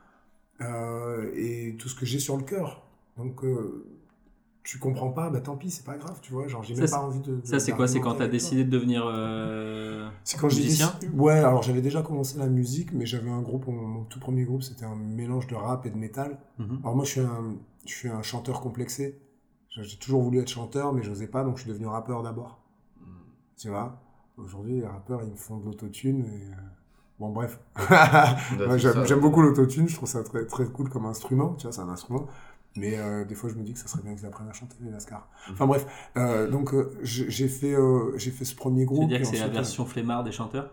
et 0.61 1.77
tout 1.79 1.89
ce 1.89 1.95
que 1.95 2.07
j'ai 2.07 2.19
sur 2.19 2.37
le 2.37 2.43
cœur. 2.45 2.83
Donc, 3.17 3.45
euh, 3.45 3.85
tu 4.63 4.79
comprends 4.79 5.11
pas, 5.11 5.29
bah 5.29 5.41
tant 5.41 5.57
pis, 5.57 5.71
c'est 5.71 5.85
pas 5.85 5.97
grave, 5.97 6.19
tu 6.23 6.33
vois. 6.33 6.47
Genre, 6.47 6.63
j'ai 6.63 6.75
même 6.75 6.89
pas 6.89 7.01
envie 7.01 7.21
de. 7.21 7.37
de- 7.37 7.47
Ça, 7.47 7.59
c'est 7.59 7.73
quoi 7.73 7.89
C'est 7.89 8.01
quand 8.01 8.15
t'as 8.15 8.29
décidé 8.29 8.65
de 8.65 8.71
devenir. 8.71 9.05
euh, 9.07 10.09
C'est 10.25 10.39
quand 10.39 10.49
j'ai 10.49 10.63
musicien 10.63 10.95
décidé- 11.01 11.19
Ouais, 11.19 11.33
alors 11.39 11.63
j'avais 11.63 11.81
déjà 11.83 12.03
commencé 12.03 12.39
la 12.39 12.47
musique, 12.47 12.93
mais 12.93 13.05
j'avais 13.05 13.31
un 13.31 13.43
groupe, 13.43 13.67
mon, 13.67 14.05
tout 14.05 14.21
premier 14.21 14.45
groupe, 14.45 14.63
c'était 14.63 14.85
un 14.85 14.95
mélange 14.95 15.47
de 15.49 15.55
rap 15.57 15.85
et 15.87 15.91
de 15.91 15.97
métal. 15.97 16.39
mhm. 16.59 16.79
Alors 16.85 16.95
moi, 16.95 17.05
je 17.05 17.11
suis 17.11 17.21
un, 17.21 17.57
je 17.87 17.93
suis 17.93 18.09
un 18.09 18.23
chanteur 18.23 18.61
complexé. 18.61 19.19
J'ai 19.71 19.97
toujours 19.97 20.23
voulu 20.23 20.39
être 20.39 20.49
chanteur, 20.51 20.93
mais 20.93 21.03
j'osais 21.03 21.27
pas, 21.27 21.43
donc 21.45 21.57
je 21.57 21.63
suis 21.63 21.71
devenu 21.71 21.87
rappeur 21.87 22.23
d'abord. 22.23 22.61
Mm. 23.01 23.05
Tu 23.57 23.69
vois? 23.71 24.01
Aujourd'hui, 24.37 24.75
les 24.81 24.87
rappeurs, 24.87 25.23
ils 25.23 25.31
me 25.31 25.37
font 25.37 25.57
de 25.57 25.65
l'autotune. 25.65 26.21
Et... 26.27 26.51
euh, 26.53 26.55
Bon, 27.23 27.31
bref. 27.31 27.61
Ouais, 28.59 28.79
J'aime 28.79 29.21
beaucoup 29.21 29.43
l'autotune, 29.43 29.89
je 29.89 29.95
trouve 29.95 30.09
ça 30.09 30.25
très, 30.25 30.45
très 30.45 30.65
cool 30.65 30.89
comme 30.89 31.07
instrument. 31.07 31.55
Tu 31.57 31.63
vois, 31.69 31.73
c'est 31.73 31.81
un 31.81 31.89
instrument. 31.89 32.27
Mais 32.75 32.99
euh, 32.99 33.25
des 33.25 33.37
fois, 33.37 33.49
je 33.49 33.55
me 33.55 33.63
dis 33.63 33.75
que 33.75 33.79
ça 33.79 33.87
serait 33.87 34.03
bien 34.03 34.15
qu'ils 34.17 34.27
apprennent 34.27 34.49
à 34.49 34.53
chanter 34.53 34.75
les 34.83 34.91
Lascar. 34.91 35.29
Enfin 35.53 35.67
bref, 35.67 35.87
euh, 36.17 36.49
donc 36.51 36.75
euh, 36.75 36.91
j'ai 37.03 37.31
j'ai 37.31 37.47
fait, 37.47 37.75
euh, 37.75 38.13
j'ai 38.17 38.31
fait 38.33 38.45
ce 38.45 38.57
premier 38.57 38.81
Tu 38.81 38.87
groupe. 38.87 39.03
veux 39.03 39.09
dire 39.09 39.19
et 39.19 39.21
que 39.21 39.27
c'est 39.29 39.39
la 39.39 39.47
version 39.49 39.85
flemmard 39.87 40.25
des 40.25 40.33
chanteurs? 40.33 40.71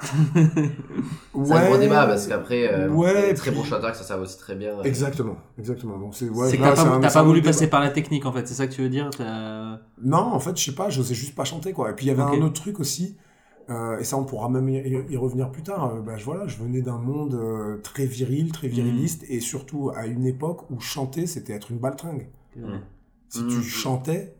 C'est 0.04 0.10
un 0.12 1.42
gros 1.42 1.74
Ouais. 1.74 1.78
débat 1.78 2.06
parce 2.06 2.26
qu'après, 2.26 2.72
euh, 2.72 2.88
Ouais, 2.90 3.12
il 3.12 3.20
y 3.20 3.24
a 3.24 3.26
des 3.28 3.34
très 3.34 3.50
puis- 3.50 3.58
bons 3.60 3.64
chanteurs 3.64 3.90
que 3.92 3.96
ça 3.96 4.04
servent 4.04 4.22
aussi 4.22 4.38
très 4.38 4.54
bien. 4.54 4.78
euh, 4.78 4.82
Exactement, 4.82 5.36
exactement. 5.58 5.98
Donc 5.98 6.14
c'est 6.14 6.28
ouais, 6.28 6.50
que 6.52 6.56
t'as 7.00 7.10
pas, 7.12 7.22
voulu 7.22 7.42
passer 7.42 7.68
par 7.68 7.80
la 7.80 7.90
technique 7.90 8.26
en 8.26 8.32
fait, 8.32 8.46
c'est 8.46 8.54
ça 8.54 8.66
que 8.66 8.72
tu 8.72 8.82
veux 8.82 8.88
dire 8.88 9.08
Non, 10.02 10.18
en 10.18 10.40
fait, 10.40 10.56
je 10.56 10.64
sais 10.64 10.74
pas, 10.74 10.88
j'osais 10.90 11.14
juste 11.14 11.34
pas 11.34 11.44
chanter 11.44 11.72
quoi. 11.72 11.90
Et 11.90 11.94
puis 11.94 12.06
il 12.06 12.08
y 12.08 12.12
avait 12.12 12.22
un 12.22 12.42
autre 12.42 12.60
truc 12.60 12.80
aussi, 12.80 13.16
euh, 13.70 13.98
et 13.98 14.04
ça 14.04 14.16
on 14.16 14.24
pourra 14.24 14.48
même 14.48 14.68
y, 14.68 14.78
y 14.78 15.16
revenir 15.16 15.50
plus 15.50 15.62
tard. 15.62 15.94
Euh, 15.94 16.00
bah, 16.00 16.16
je, 16.16 16.24
voilà, 16.24 16.46
je 16.46 16.56
venais 16.58 16.82
d'un 16.82 16.98
monde 16.98 17.34
euh, 17.34 17.78
très 17.82 18.06
viril, 18.06 18.52
très 18.52 18.68
viriliste, 18.68 19.24
et 19.28 19.40
surtout 19.40 19.90
à 19.94 20.06
une 20.06 20.26
époque 20.26 20.70
où 20.70 20.80
chanter 20.80 21.26
c'était 21.26 21.52
être 21.54 21.70
une 21.70 21.78
baltringue. 21.78 22.28
Mm. 22.56 22.76
Si 23.28 23.42
Mm. 23.42 23.48
tu 23.48 23.62
chantais, 23.62 24.36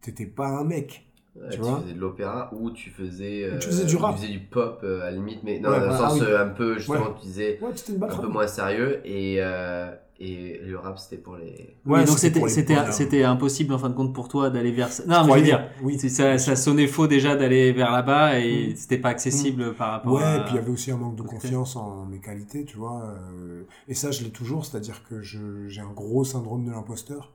t'étais 0.00 0.26
pas 0.26 0.48
un 0.48 0.64
mec. 0.64 1.06
Ouais, 1.36 1.48
Tu 1.50 1.56
tu, 1.56 1.62
vois 1.62 1.80
faisais 1.80 1.94
de 1.94 2.00
l'opéra 2.00 2.50
ou 2.54 2.70
tu 2.70 2.90
faisais, 2.90 3.44
euh, 3.44 3.58
Tu 3.58 3.66
faisais 3.68 3.84
du 3.86 3.96
rap. 3.96 4.14
Tu 4.14 4.22
faisais 4.22 4.32
du 4.32 4.40
pop 4.40 4.80
euh, 4.84 5.02
à 5.02 5.06
la 5.06 5.12
limite, 5.12 5.40
mais 5.42 5.58
non, 5.58 5.70
Ouais, 5.70 5.76
dans 5.80 5.86
le 5.86 5.90
voilà, 5.90 5.98
sens 6.10 6.18
ah 6.20 6.24
oui. 6.24 6.30
euh, 6.30 6.44
un 6.44 6.48
peu, 6.48 6.78
justement, 6.78 6.98
Ouais. 6.98 7.14
tu 7.20 7.26
disais 7.26 7.60
un 7.62 8.16
peu 8.18 8.28
moins 8.28 8.46
sérieux 8.46 9.00
et, 9.04 9.36
euh, 9.40 9.92
et 10.20 10.58
le 10.62 10.78
rap 10.78 10.98
c'était 10.98 11.16
pour 11.20 11.36
les. 11.36 11.76
Oui, 11.86 11.92
Ouais, 11.98 12.04
donc 12.04 12.18
c'était 12.18 13.24
impossible 13.24 13.74
en 13.74 13.78
fin 13.78 13.88
de 13.90 13.94
compte 13.94 14.14
pour 14.14 14.28
toi 14.28 14.48
d'aller 14.50 14.70
vers 14.72 14.90
ça. 14.92 15.04
Non, 15.06 15.24
mais 15.24 15.32
je 15.32 15.38
veux 15.38 15.44
dire, 15.44 15.68
oui. 15.82 15.98
ça, 15.98 16.38
ça 16.38 16.56
sonnait 16.56 16.86
faux 16.86 17.06
déjà 17.06 17.34
d'aller 17.36 17.72
vers 17.72 17.90
là-bas 17.90 18.38
et 18.38 18.68
Mm. 18.72 18.76
c'était 18.76 18.98
pas 18.98 19.08
accessible 19.08 19.74
par 19.74 19.90
rapport 19.90 20.14
Ouais, 20.14 20.22
à. 20.22 20.36
et 20.36 20.40
puis 20.44 20.52
il 20.52 20.56
y 20.56 20.58
avait 20.58 20.70
aussi 20.70 20.90
un 20.92 20.96
manque 20.96 21.16
de 21.16 21.22
confiance 21.22 21.74
en 21.76 22.06
mes 22.06 22.20
qualités, 22.20 22.64
tu 22.64 22.76
vois. 22.76 23.02
euh, 23.04 23.64
et 23.88 23.94
ça, 23.94 24.10
je 24.12 24.22
l'ai 24.24 24.30
toujours, 24.30 24.64
c'est-à-dire 24.64 25.02
que 25.08 25.20
je- 25.22 25.66
j'ai 25.68 25.80
un 25.80 25.92
gros 25.92 26.24
syndrome 26.24 26.64
de 26.64 26.70
l'imposteur. 26.70 27.32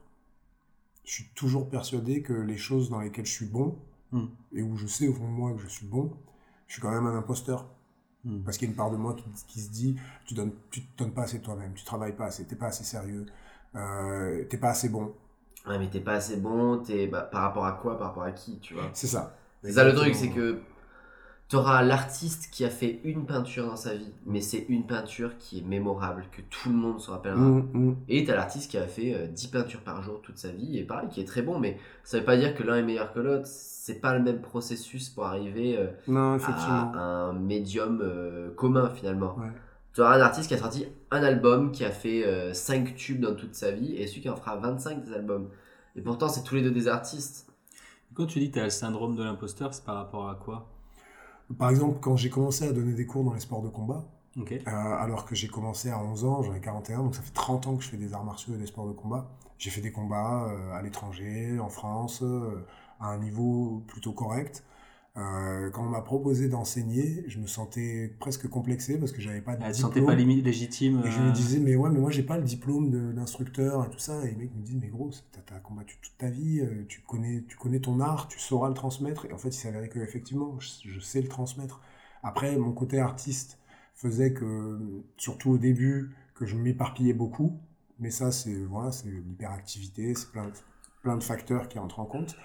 Je 1.04 1.12
suis 1.12 1.26
toujours 1.34 1.68
persuadé 1.68 2.22
que 2.22 2.32
les 2.32 2.56
choses 2.56 2.88
dans 2.90 3.00
lesquelles 3.00 3.26
je 3.26 3.32
suis 3.32 3.46
bon, 3.46 3.76
Hmm. 4.12 4.26
et 4.54 4.62
où 4.62 4.76
je 4.76 4.86
sais 4.86 5.06
au 5.06 5.12
fond 5.12 5.24
de 5.24 5.32
moi 5.32 5.52
que 5.52 5.60
je 5.62 5.68
suis 5.68 5.86
bon, 5.86 6.10
je 6.66 6.72
suis 6.74 6.82
quand 6.82 6.90
même 6.90 7.06
un 7.06 7.16
imposteur. 7.16 7.66
Mm. 8.24 8.42
Parce 8.44 8.58
qu'il 8.58 8.68
y 8.68 8.70
a 8.70 8.72
une 8.72 8.76
part 8.76 8.90
de 8.90 8.96
moi 8.96 9.14
qui, 9.14 9.24
qui 9.46 9.60
se 9.60 9.70
dit, 9.70 9.96
tu 10.26 10.34
donnes, 10.34 10.52
tu 10.70 10.82
te 10.82 11.02
donnes 11.02 11.12
pas 11.12 11.22
assez 11.22 11.40
toi-même, 11.40 11.72
tu 11.74 11.84
travailles 11.84 12.16
pas 12.16 12.26
assez, 12.26 12.44
t'es 12.44 12.56
pas 12.56 12.66
assez 12.66 12.84
sérieux, 12.84 13.26
euh, 13.74 14.44
t'es 14.44 14.58
pas 14.58 14.70
assez 14.70 14.88
bon. 14.88 15.14
Ouais, 15.66 15.78
mais 15.78 15.88
t'es 15.88 16.00
pas 16.00 16.14
assez 16.14 16.36
bon, 16.36 16.78
t'es 16.78 17.06
bah, 17.06 17.22
par 17.22 17.42
rapport 17.42 17.66
à 17.66 17.72
quoi, 17.72 17.98
par 17.98 18.08
rapport 18.08 18.22
à 18.22 18.32
qui, 18.32 18.58
tu 18.60 18.74
vois? 18.74 18.90
C'est 18.92 19.06
ça. 19.06 19.36
C'est 19.62 19.72
ça 19.72 19.84
le 19.84 19.94
truc, 19.94 20.14
c'est 20.14 20.30
que 20.30 20.60
t'auras 21.50 21.82
l'artiste 21.82 22.48
qui 22.52 22.64
a 22.64 22.70
fait 22.70 23.00
une 23.02 23.26
peinture 23.26 23.66
dans 23.66 23.76
sa 23.76 23.92
vie, 23.92 24.12
mais 24.24 24.40
c'est 24.40 24.66
une 24.68 24.86
peinture 24.86 25.36
qui 25.36 25.58
est 25.58 25.62
mémorable, 25.62 26.24
que 26.30 26.42
tout 26.42 26.68
le 26.70 26.76
monde 26.76 27.00
se 27.00 27.10
rappellera. 27.10 27.40
Mm, 27.40 27.70
mm. 27.74 27.96
Et 28.08 28.24
t'as 28.24 28.36
l'artiste 28.36 28.70
qui 28.70 28.78
a 28.78 28.86
fait 28.86 29.14
euh, 29.14 29.26
10 29.26 29.48
peintures 29.48 29.80
par 29.80 30.00
jour 30.00 30.22
toute 30.22 30.38
sa 30.38 30.52
vie, 30.52 30.78
et 30.78 30.84
pareil, 30.84 31.08
qui 31.08 31.20
est 31.20 31.24
très 31.24 31.42
bon, 31.42 31.58
mais 31.58 31.76
ça 32.04 32.20
veut 32.20 32.24
pas 32.24 32.36
dire 32.36 32.54
que 32.54 32.62
l'un 32.62 32.76
est 32.76 32.84
meilleur 32.84 33.12
que 33.12 33.18
l'autre, 33.18 33.46
c'est 33.46 34.00
pas 34.00 34.16
le 34.16 34.22
même 34.22 34.40
processus 34.40 35.08
pour 35.08 35.26
arriver 35.26 35.76
euh, 35.76 35.88
Non, 36.06 36.38
à 36.38 37.00
un 37.00 37.32
médium 37.32 38.00
euh, 38.00 38.54
commun 38.54 38.88
finalement. 38.88 39.36
Ouais. 39.36 39.50
Tu 39.92 40.02
auras 40.02 40.16
un 40.16 40.20
artiste 40.20 40.46
qui 40.46 40.54
a 40.54 40.58
sorti 40.58 40.86
un 41.10 41.22
album, 41.24 41.72
qui 41.72 41.84
a 41.84 41.90
fait 41.90 42.54
5 42.54 42.94
tubes 42.94 43.20
dans 43.20 43.34
toute 43.34 43.56
sa 43.56 43.72
vie, 43.72 43.96
et 43.96 44.06
celui 44.06 44.20
qui 44.20 44.30
en 44.30 44.36
fera 44.36 44.54
25 44.54 45.04
des 45.04 45.12
albums. 45.12 45.48
Et 45.96 46.00
pourtant, 46.00 46.28
c'est 46.28 46.44
tous 46.44 46.54
les 46.54 46.62
deux 46.62 46.70
des 46.70 46.86
artistes. 46.86 47.48
Quand 48.14 48.26
tu 48.26 48.38
dis 48.38 48.52
que 48.52 48.54
t'as 48.54 48.64
le 48.64 48.70
syndrome 48.70 49.16
de 49.16 49.24
l'imposteur, 49.24 49.74
c'est 49.74 49.84
par 49.84 49.96
rapport 49.96 50.28
à 50.28 50.36
quoi? 50.36 50.68
Par 51.58 51.70
exemple, 51.70 51.98
quand 52.00 52.16
j'ai 52.16 52.30
commencé 52.30 52.66
à 52.66 52.72
donner 52.72 52.92
des 52.92 53.06
cours 53.06 53.24
dans 53.24 53.34
les 53.34 53.40
sports 53.40 53.62
de 53.62 53.68
combat. 53.68 54.04
Euh, 54.36 54.62
alors 54.66 55.26
que 55.26 55.34
j'ai 55.34 55.48
commencé 55.48 55.90
à 55.90 55.98
11 56.02 56.24
ans, 56.24 56.42
j'en 56.42 56.54
ai 56.54 56.60
41, 56.60 57.02
donc 57.02 57.14
ça 57.14 57.22
fait 57.22 57.34
30 57.34 57.66
ans 57.66 57.76
que 57.76 57.82
je 57.82 57.88
fais 57.88 57.96
des 57.96 58.14
arts 58.14 58.24
martiaux 58.24 58.54
et 58.54 58.58
des 58.58 58.66
sports 58.66 58.86
de 58.86 58.92
combat. 58.92 59.28
J'ai 59.58 59.70
fait 59.70 59.80
des 59.80 59.92
combats 59.92 60.46
euh, 60.48 60.72
à 60.72 60.82
l'étranger, 60.82 61.58
en 61.58 61.68
France, 61.68 62.20
euh, 62.22 62.64
à 63.00 63.08
un 63.08 63.18
niveau 63.18 63.82
plutôt 63.88 64.12
correct. 64.12 64.64
Euh, 65.16 65.70
quand 65.70 65.84
on 65.84 65.88
m'a 65.88 66.02
proposé 66.02 66.48
d'enseigner, 66.48 67.24
je 67.26 67.40
me 67.40 67.46
sentais 67.46 68.14
presque 68.20 68.48
complexé 68.48 68.96
parce 68.98 69.10
que 69.10 69.20
j'avais 69.20 69.40
pas 69.40 69.56
de 69.56 69.64
Elle 69.64 69.72
te 69.72 69.76
diplôme. 69.76 69.92
sentait 69.92 70.06
pas 70.06 70.14
limi- 70.14 70.40
légitime. 70.42 71.02
Et 71.04 71.10
je 71.10 71.20
euh, 71.20 71.24
me 71.26 71.32
disais, 71.32 71.58
mais 71.58 71.74
ouais, 71.74 71.90
mais 71.90 71.98
moi 71.98 72.10
j'ai 72.12 72.22
pas 72.22 72.38
le 72.38 72.44
diplôme 72.44 73.12
d'instructeur 73.12 73.84
et 73.86 73.90
tout 73.90 73.98
ça. 73.98 74.24
Et 74.24 74.30
les 74.30 74.36
mecs 74.36 74.54
me 74.54 74.62
disent, 74.62 74.78
mais 74.80 74.88
gros, 74.88 75.10
t'as 75.46 75.58
combattu 75.58 75.98
toute 76.00 76.16
ta 76.16 76.30
vie, 76.30 76.60
euh, 76.60 76.84
tu 76.88 77.00
connais, 77.00 77.42
tu 77.48 77.56
connais 77.56 77.80
ton 77.80 77.98
art, 78.00 78.28
tu 78.28 78.38
sauras 78.38 78.68
le 78.68 78.74
transmettre. 78.74 79.26
Et 79.26 79.32
en 79.32 79.38
fait, 79.38 79.48
il 79.48 79.60
s'avérait 79.60 79.88
que 79.88 79.98
effectivement, 79.98 80.58
je, 80.60 80.68
je 80.88 81.00
sais 81.00 81.20
le 81.20 81.28
transmettre. 81.28 81.80
Après, 82.22 82.56
mon 82.56 82.72
côté 82.72 83.00
artiste 83.00 83.58
faisait 83.94 84.32
que, 84.32 84.78
surtout 85.16 85.50
au 85.50 85.58
début, 85.58 86.14
que 86.34 86.46
je 86.46 86.56
m'éparpillais 86.56 87.14
beaucoup. 87.14 87.58
Mais 87.98 88.10
ça, 88.10 88.30
c'est 88.32 88.54
voilà, 88.64 88.92
c'est 88.92 89.10
l'hyperactivité, 89.10 90.14
c'est 90.14 90.30
plein, 90.30 90.46
de- 90.46 90.52
plein 91.02 91.16
de 91.16 91.22
facteurs 91.22 91.68
qui 91.68 91.78
entrent 91.78 91.98
en 92.00 92.06
compte. 92.06 92.36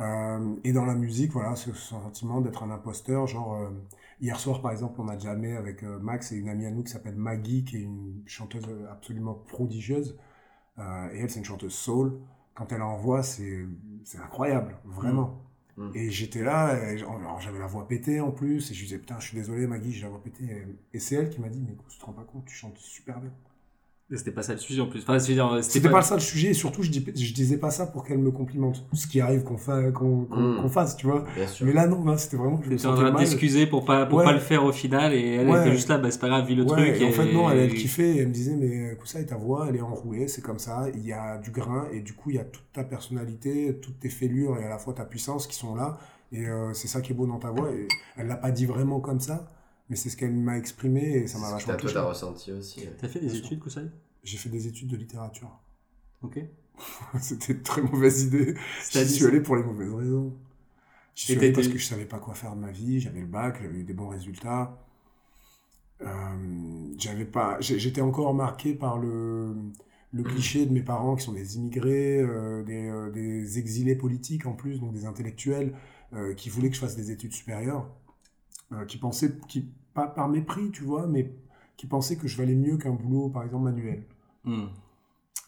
Euh, 0.00 0.56
et 0.64 0.72
dans 0.72 0.84
la 0.84 0.94
musique, 0.94 1.32
voilà, 1.32 1.54
ce 1.56 1.72
sentiment 1.72 2.40
d'être 2.40 2.62
un 2.62 2.70
imposteur, 2.70 3.26
genre 3.26 3.54
euh, 3.54 3.70
Hier 4.20 4.38
soir, 4.38 4.62
par 4.62 4.70
exemple, 4.70 5.00
on 5.00 5.08
a 5.08 5.18
jamais 5.18 5.56
avec 5.56 5.82
euh, 5.82 5.98
Max 5.98 6.32
et 6.32 6.36
une 6.36 6.48
amie 6.48 6.66
à 6.66 6.70
nous 6.70 6.84
qui 6.84 6.92
s'appelle 6.92 7.16
Maggie, 7.16 7.64
qui 7.64 7.76
est 7.76 7.82
une 7.82 8.22
chanteuse 8.26 8.64
absolument 8.90 9.34
prodigieuse. 9.34 10.16
Et 10.78 11.20
elle, 11.20 11.30
c'est 11.30 11.38
une 11.38 11.44
chanteuse 11.44 11.74
soul. 11.74 12.20
Quand 12.54 12.72
elle 12.72 12.82
envoie, 12.82 13.22
c'est 13.22 13.66
incroyable, 14.22 14.76
vraiment. 14.84 15.42
Mm. 15.76 15.90
Et 15.94 16.10
j'étais 16.10 16.42
là, 16.42 16.96
j'avais 17.40 17.58
la 17.58 17.66
voix 17.66 17.86
pétée 17.86 18.20
en 18.20 18.30
plus, 18.30 18.70
et 18.70 18.74
je 18.74 18.84
disais, 18.84 18.98
putain, 18.98 19.18
je 19.18 19.28
suis 19.28 19.36
désolé, 19.36 19.66
Maggie, 19.66 19.92
j'ai 19.92 20.02
la 20.02 20.08
voix 20.08 20.22
pétée. 20.22 20.44
Et, 20.44 20.96
et 20.96 20.98
c'est 21.00 21.16
elle 21.16 21.30
qui 21.30 21.40
m'a 21.40 21.48
dit, 21.48 21.60
mais 21.60 21.76
tu 21.88 21.98
te 21.98 22.04
rends 22.04 22.12
pas 22.12 22.24
compte, 22.24 22.44
tu 22.46 22.54
chantes 22.54 22.78
super 22.78 23.20
bien. 23.20 23.32
C'était 24.12 24.32
pas 24.32 24.42
ça 24.42 24.52
le 24.52 24.58
sujet 24.58 24.82
en 24.82 24.86
plus. 24.86 25.00
Enfin, 25.00 25.18
c'était 25.18 25.62
C'était 25.62 25.88
pas 25.88 26.02
ça 26.02 26.14
le 26.14 26.20
sujet, 26.20 26.48
et 26.50 26.54
surtout, 26.54 26.82
je, 26.82 26.90
dis, 26.90 27.02
je 27.16 27.32
disais 27.32 27.56
pas 27.56 27.70
ça 27.70 27.86
pour 27.86 28.04
qu'elle 28.04 28.18
me 28.18 28.30
complimente. 28.30 28.84
Ce 28.92 29.06
qui 29.06 29.18
arrive 29.20 29.44
qu'on 29.44 29.56
fa, 29.56 29.90
qu'on 29.92 30.26
qu'on- 30.26 30.40
Mm. 30.40 30.62
qu'on 30.62 30.68
fasse, 30.68 30.96
tu 30.96 31.06
vois. 31.06 31.24
Bien 31.34 31.46
sûr. 31.46 31.64
Mais 31.66 31.72
là, 31.72 31.86
non, 31.86 32.04
là, 32.04 32.18
c'était 32.18 32.36
vraiment 32.36 32.58
que 32.58 32.66
je 32.66 32.70
me 32.70 32.76
T'étais 32.76 32.86
en 32.86 32.94
train 32.94 33.10
de 33.10 33.16
t'excuser 33.16 33.66
pour 33.66 33.86
pas, 33.86 34.04
pour 34.04 34.18
Ouais. 34.18 34.24
pas 34.24 34.32
le 34.34 34.40
faire 34.40 34.62
au 34.64 34.72
final 34.72 35.14
et 35.14 35.36
elle 35.36 35.48
Ouais. 35.48 35.60
était 35.62 35.72
juste 35.72 35.88
là, 35.88 35.96
bah 35.96 36.10
c'est 36.10 36.20
pas 36.20 36.28
grave, 36.28 36.46
vis 36.46 36.54
le 36.54 36.64
Ouais, 36.64 36.68
truc. 36.68 37.00
et 37.00 37.04
en 37.06 37.12
fait, 37.12 37.32
non, 37.32 37.48
elle, 37.50 37.58
elle 37.60 37.70
et- 37.70 37.74
kiffait 37.74 38.10
et 38.16 38.18
elle 38.18 38.28
me 38.28 38.32
disait, 38.32 38.54
mais 38.56 38.94
Koussaï, 39.00 39.24
ta 39.24 39.36
voix, 39.36 39.66
elle 39.70 39.76
est 39.76 39.80
enrouée, 39.80 40.28
c'est 40.28 40.42
comme 40.42 40.58
ça, 40.58 40.86
il 40.94 41.04
y 41.04 41.12
a 41.14 41.38
du 41.38 41.50
grain 41.50 41.86
et 41.90 42.00
du 42.00 42.12
coup, 42.12 42.28
il 42.28 42.36
y 42.36 42.38
a 42.38 42.44
toute 42.44 42.70
ta 42.74 42.84
personnalité, 42.84 43.78
toutes 43.80 43.98
tes 44.00 44.10
fêlures 44.10 44.58
et 44.58 44.64
à 44.64 44.68
la 44.68 44.78
fois 44.78 44.92
ta 44.92 45.04
puissance 45.06 45.46
qui 45.46 45.56
sont 45.56 45.74
là. 45.74 45.98
Et 46.30 46.46
euh, 46.46 46.72
c'est 46.74 46.88
ça 46.88 47.00
qui 47.00 47.12
est 47.12 47.14
beau 47.14 47.26
dans 47.26 47.38
ta 47.38 47.50
voix. 47.50 47.70
Et 47.72 47.88
elle 48.18 48.26
l'a 48.26 48.36
pas 48.36 48.50
dit 48.50 48.66
vraiment 48.66 49.00
comme 49.00 49.20
ça, 49.20 49.50
mais 49.88 49.96
c'est 49.96 50.10
ce 50.10 50.16
qu'elle 50.16 50.32
m'a 50.34 50.56
exprimé 50.58 51.02
et 51.18 51.26
ça 51.26 51.38
m'a 51.38 51.50
vachement 51.50 51.72
t'as- 51.74 51.78
toi, 51.78 51.80
touché. 51.82 51.94
t'as 51.94 52.08
ressenti 52.08 52.52
aussi. 52.52 52.80
ouais. 52.80 52.92
T'as 52.98 53.08
fait 53.08 53.20
des 53.20 53.36
études, 53.36 53.58
Koussaï 53.60 53.90
J'ai 54.22 54.38
fait 54.38 54.48
des 54.48 54.66
études 54.66 54.88
de 54.88 54.96
littérature. 54.96 55.50
Ok. 56.22 56.40
C'était 57.20 57.52
une 57.52 57.62
très 57.62 57.82
mauvaise 57.82 58.22
idée. 58.24 58.54
J'y 58.90 59.08
suis 59.08 59.26
allé 59.26 59.40
pour 59.40 59.56
les 59.56 59.62
mauvaises 59.62 59.92
raisons. 59.92 60.32
J'y 61.14 61.26
suis 61.26 61.36
allé 61.36 61.52
parce 61.52 61.68
que 61.68 61.78
je 61.78 61.84
savais 61.86 62.06
pas 62.06 62.18
quoi 62.18 62.34
faire 62.34 62.56
de 62.56 62.60
ma 62.60 62.70
vie, 62.72 62.98
j'avais 63.00 63.20
le 63.20 63.26
bac, 63.26 63.58
j'avais 63.62 63.78
eu 63.78 63.84
des 63.84 63.92
bons 63.94 64.08
résultats. 64.08 64.76
Euh, 66.02 66.94
j'avais 66.98 67.24
pas, 67.24 67.56
j'étais 67.60 68.00
encore 68.00 68.34
marqué 68.34 68.74
par 68.74 68.98
le, 68.98 69.54
le 70.12 70.22
cliché 70.24 70.66
de 70.66 70.72
mes 70.72 70.82
parents 70.82 71.14
qui 71.16 71.24
sont 71.24 71.32
des 71.32 71.56
immigrés, 71.56 72.18
euh, 72.20 72.62
des, 72.64 72.88
euh, 72.88 73.10
des 73.10 73.58
exilés 73.58 73.94
politiques 73.94 74.46
en 74.46 74.52
plus, 74.54 74.80
donc 74.80 74.92
des 74.92 75.06
intellectuels 75.06 75.72
euh, 76.14 76.34
qui 76.34 76.48
voulaient 76.50 76.68
que 76.68 76.74
je 76.74 76.80
fasse 76.80 76.96
des 76.96 77.10
études 77.12 77.32
supérieures, 77.32 77.88
euh, 78.72 78.84
qui 78.86 78.98
pensaient, 78.98 79.36
qui, 79.48 79.68
pas 79.94 80.06
par 80.06 80.28
mépris, 80.28 80.70
tu 80.70 80.84
vois, 80.84 81.06
mais 81.06 81.32
qui 81.76 81.86
pensaient 81.86 82.16
que 82.16 82.28
je 82.28 82.36
valais 82.36 82.54
mieux 82.54 82.76
qu'un 82.78 82.92
boulot, 82.92 83.28
par 83.30 83.42
exemple, 83.44 83.64
manuel 83.64 84.04
Hmm. 84.44 84.68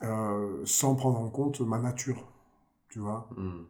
euh, 0.02 0.62
sans 0.64 0.94
prendre 0.94 1.18
en 1.20 1.28
compte 1.30 1.60
ma 1.60 1.78
nature, 1.78 2.28
tu 2.88 2.98
vois. 3.00 3.28
Mm. 3.36 3.66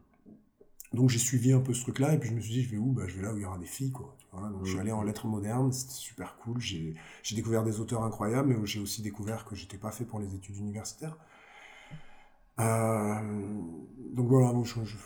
Donc 0.93 1.11
j'ai 1.11 1.19
suivi 1.19 1.53
un 1.53 1.61
peu 1.61 1.75
ce 1.75 1.83
truc-là, 1.83 2.15
et 2.15 2.19
puis 2.19 2.29
je 2.31 2.35
me 2.35 2.41
suis 2.41 2.53
dit, 2.53 2.63
je 2.63 2.71
vais 2.71 2.77
où? 2.79 2.93
Bah, 2.93 3.03
Je 3.07 3.17
vais 3.17 3.23
là 3.23 3.33
où 3.33 3.37
il 3.37 3.43
y 3.43 3.45
aura 3.45 3.59
des 3.59 3.67
filles, 3.67 3.93
quoi. 3.93 4.15
tu 4.19 4.27
vois. 4.33 4.49
Donc 4.49 4.65
je 4.65 4.71
suis 4.71 4.79
Mhm. 4.79 4.81
allé 4.81 4.93
en 4.93 5.03
lettres 5.03 5.27
modernes, 5.27 5.73
c'était 5.73 5.93
super 5.93 6.37
cool. 6.39 6.59
J'ai 6.61 6.95
découvert 7.35 7.65
des 7.65 7.81
auteurs 7.81 8.03
incroyables, 8.05 8.49
mais 8.49 8.67
j'ai 8.67 8.81
aussi 8.81 9.03
découvert 9.03 9.45
que 9.45 9.55
j'étais 9.55 9.79
pas 9.79 9.91
fait 9.93 10.05
pour 10.05 10.21
les 10.21 10.35
études 10.35 10.57
universitaires. 10.57 11.17
Euh, 12.59 13.21
donc 14.15 14.29
voilà, 14.29 14.53
bon, 14.53 14.65
je, 14.65 14.83
je- 14.85 14.97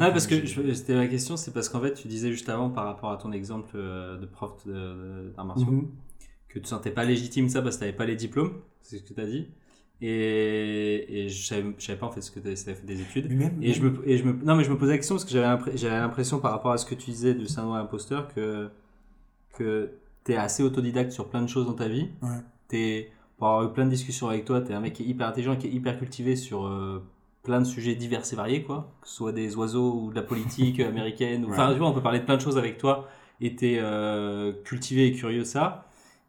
Ah, 0.00 0.10
parce 0.10 0.26
que 0.26 0.44
je- 0.46 0.72
c'était 0.72 0.94
ma 0.94 1.06
question, 1.06 1.36
c'est 1.36 1.52
parce 1.52 1.68
qu'en 1.68 1.80
fait, 1.80 1.94
tu 1.94 2.08
disais 2.08 2.30
juste 2.32 2.48
avant 2.48 2.70
par 2.70 2.84
rapport 2.84 3.10
à 3.10 3.16
ton 3.16 3.32
exemple 3.32 3.72
euh, 3.76 4.16
de 4.18 4.26
prof 4.26 4.52
d'arts 4.66 5.44
martiaux 5.44 5.70
Mhm. 5.70 5.88
que 6.48 6.58
tu 6.58 6.66
sentais 6.66 6.90
pas 6.90 7.04
légitime 7.04 7.48
ça 7.48 7.62
parce 7.62 7.76
que 7.76 7.80
t'avais 7.80 7.92
pas 7.92 8.06
les 8.06 8.16
diplômes, 8.16 8.52
c'est 8.80 8.98
ce 8.98 9.02
que 9.02 9.12
tu 9.14 9.20
as 9.20 9.26
dit. 9.26 9.48
Et, 10.00 11.24
et 11.24 11.28
je, 11.28 11.46
savais, 11.46 11.74
je 11.76 11.84
savais 11.84 11.98
pas 11.98 12.06
en 12.06 12.10
fait 12.12 12.20
ce 12.20 12.30
que 12.30 12.38
tu 12.40 12.46
avais 12.46 12.56
fait 12.56 12.86
des 12.86 13.00
études. 13.00 13.32
Même, 13.32 13.60
Et 13.62 13.72
je 13.72 13.82
me, 13.82 14.08
et 14.08 14.16
je 14.16 14.24
me, 14.24 14.32
non, 14.44 14.54
mais 14.54 14.62
je 14.64 14.70
me 14.70 14.78
posais 14.78 14.92
la 14.92 14.98
question 14.98 15.16
parce 15.16 15.24
que 15.24 15.30
j'avais 15.32 15.46
l'impr- 15.46 15.76
j'avais 15.76 15.98
l'impression 15.98 16.38
par 16.38 16.52
rapport 16.52 16.70
à 16.72 16.78
ce 16.78 16.86
que 16.86 16.94
tu 16.94 17.10
disais 17.10 17.34
du 17.34 17.46
syndrome 17.46 17.74
imposteur 17.76 18.32
que, 18.32 18.70
que 19.54 19.90
tu 20.24 20.32
es 20.32 20.36
assez 20.36 20.62
autodidacte 20.62 21.10
sur 21.10 21.28
plein 21.28 21.42
de 21.42 21.48
choses 21.48 21.66
dans 21.66 21.74
ta 21.74 21.88
vie. 21.88 22.08
Ouais. 22.22 22.28
T'es, 22.68 23.10
pour 23.38 23.48
avoir 23.48 23.64
eu 23.68 23.72
plein 23.72 23.84
de 23.86 23.90
discussions 23.90 24.28
avec 24.28 24.44
toi, 24.44 24.60
tu 24.60 24.70
es 24.70 24.74
un 24.74 24.80
mec 24.80 24.92
qui 24.92 25.02
est 25.02 25.06
hyper 25.06 25.26
intelligent 25.28 25.56
qui 25.56 25.66
est 25.66 25.70
hyper 25.70 25.98
cultivé 25.98 26.36
sur 26.36 26.66
euh, 26.66 27.02
plein 27.48 27.60
de 27.60 27.66
sujets 27.66 27.94
divers 27.94 28.22
et 28.32 28.36
variés, 28.36 28.62
quoi. 28.62 28.92
Que 29.02 29.08
ce 29.08 29.14
soit 29.14 29.32
des 29.32 29.56
oiseaux 29.56 29.92
ou 29.94 30.10
de 30.10 30.14
la 30.16 30.22
politique 30.22 30.78
américaine. 30.92 31.44
ou- 31.44 31.50
Enfin, 31.50 31.72
tu 31.72 31.78
vois, 31.78 31.88
on 31.88 31.92
peut 31.94 32.02
parler 32.02 32.20
de 32.20 32.24
plein 32.24 32.36
de 32.36 32.42
choses 32.42 32.58
avec 32.58 32.78
toi 32.78 33.08
et 33.40 33.56
tu 33.56 33.66
es 33.74 33.82
cultivé 34.64 35.06
et 35.06 35.12
curieux 35.12 35.44
ça. 35.44 35.84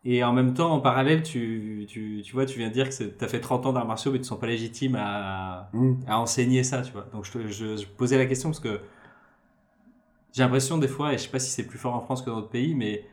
Et 0.06 0.24
en 0.24 0.32
même 0.32 0.54
temps, 0.54 0.72
en 0.72 0.80
parallèle, 0.80 1.24
tu, 1.24 1.86
tu, 1.90 2.22
tu 2.24 2.32
vois, 2.34 2.46
tu 2.46 2.58
viens 2.58 2.70
de 2.70 2.74
dire 2.74 2.88
que 2.90 3.04
tu 3.04 3.26
as 3.26 3.28
fait 3.28 3.42
30 3.42 3.66
ans 3.66 3.74
d'arts 3.74 3.86
martiaux, 3.86 4.12
mais 4.14 4.18
tu 4.20 4.24
ne 4.24 4.28
sens 4.28 4.40
pas 4.40 4.48
légitime 4.48 4.96
à, 4.98 5.70
Mhm. 5.74 5.98
à 6.08 6.20
enseigner 6.20 6.64
ça, 6.64 6.82
tu 6.82 6.94
vois. 6.94 7.06
Donc 7.14 7.26
je, 7.26 7.48
je, 7.50 7.76
je 7.78 7.86
posais 7.86 8.18
la 8.18 8.26
question 8.26 8.50
parce 8.50 8.62
que 8.62 8.80
j'ai 10.34 10.44
l'impression 10.44 10.78
des 10.78 10.88
fois, 10.88 11.14
et 11.14 11.18
je 11.18 11.24
sais 11.24 11.30
pas 11.30 11.40
si 11.40 11.50
c'est 11.50 11.66
plus 11.68 11.78
fort 11.78 11.96
en 11.96 12.00
France 12.02 12.22
que 12.22 12.30
dans 12.30 12.38
d'autres 12.38 12.50
pays, 12.50 12.76
mais 12.76 13.04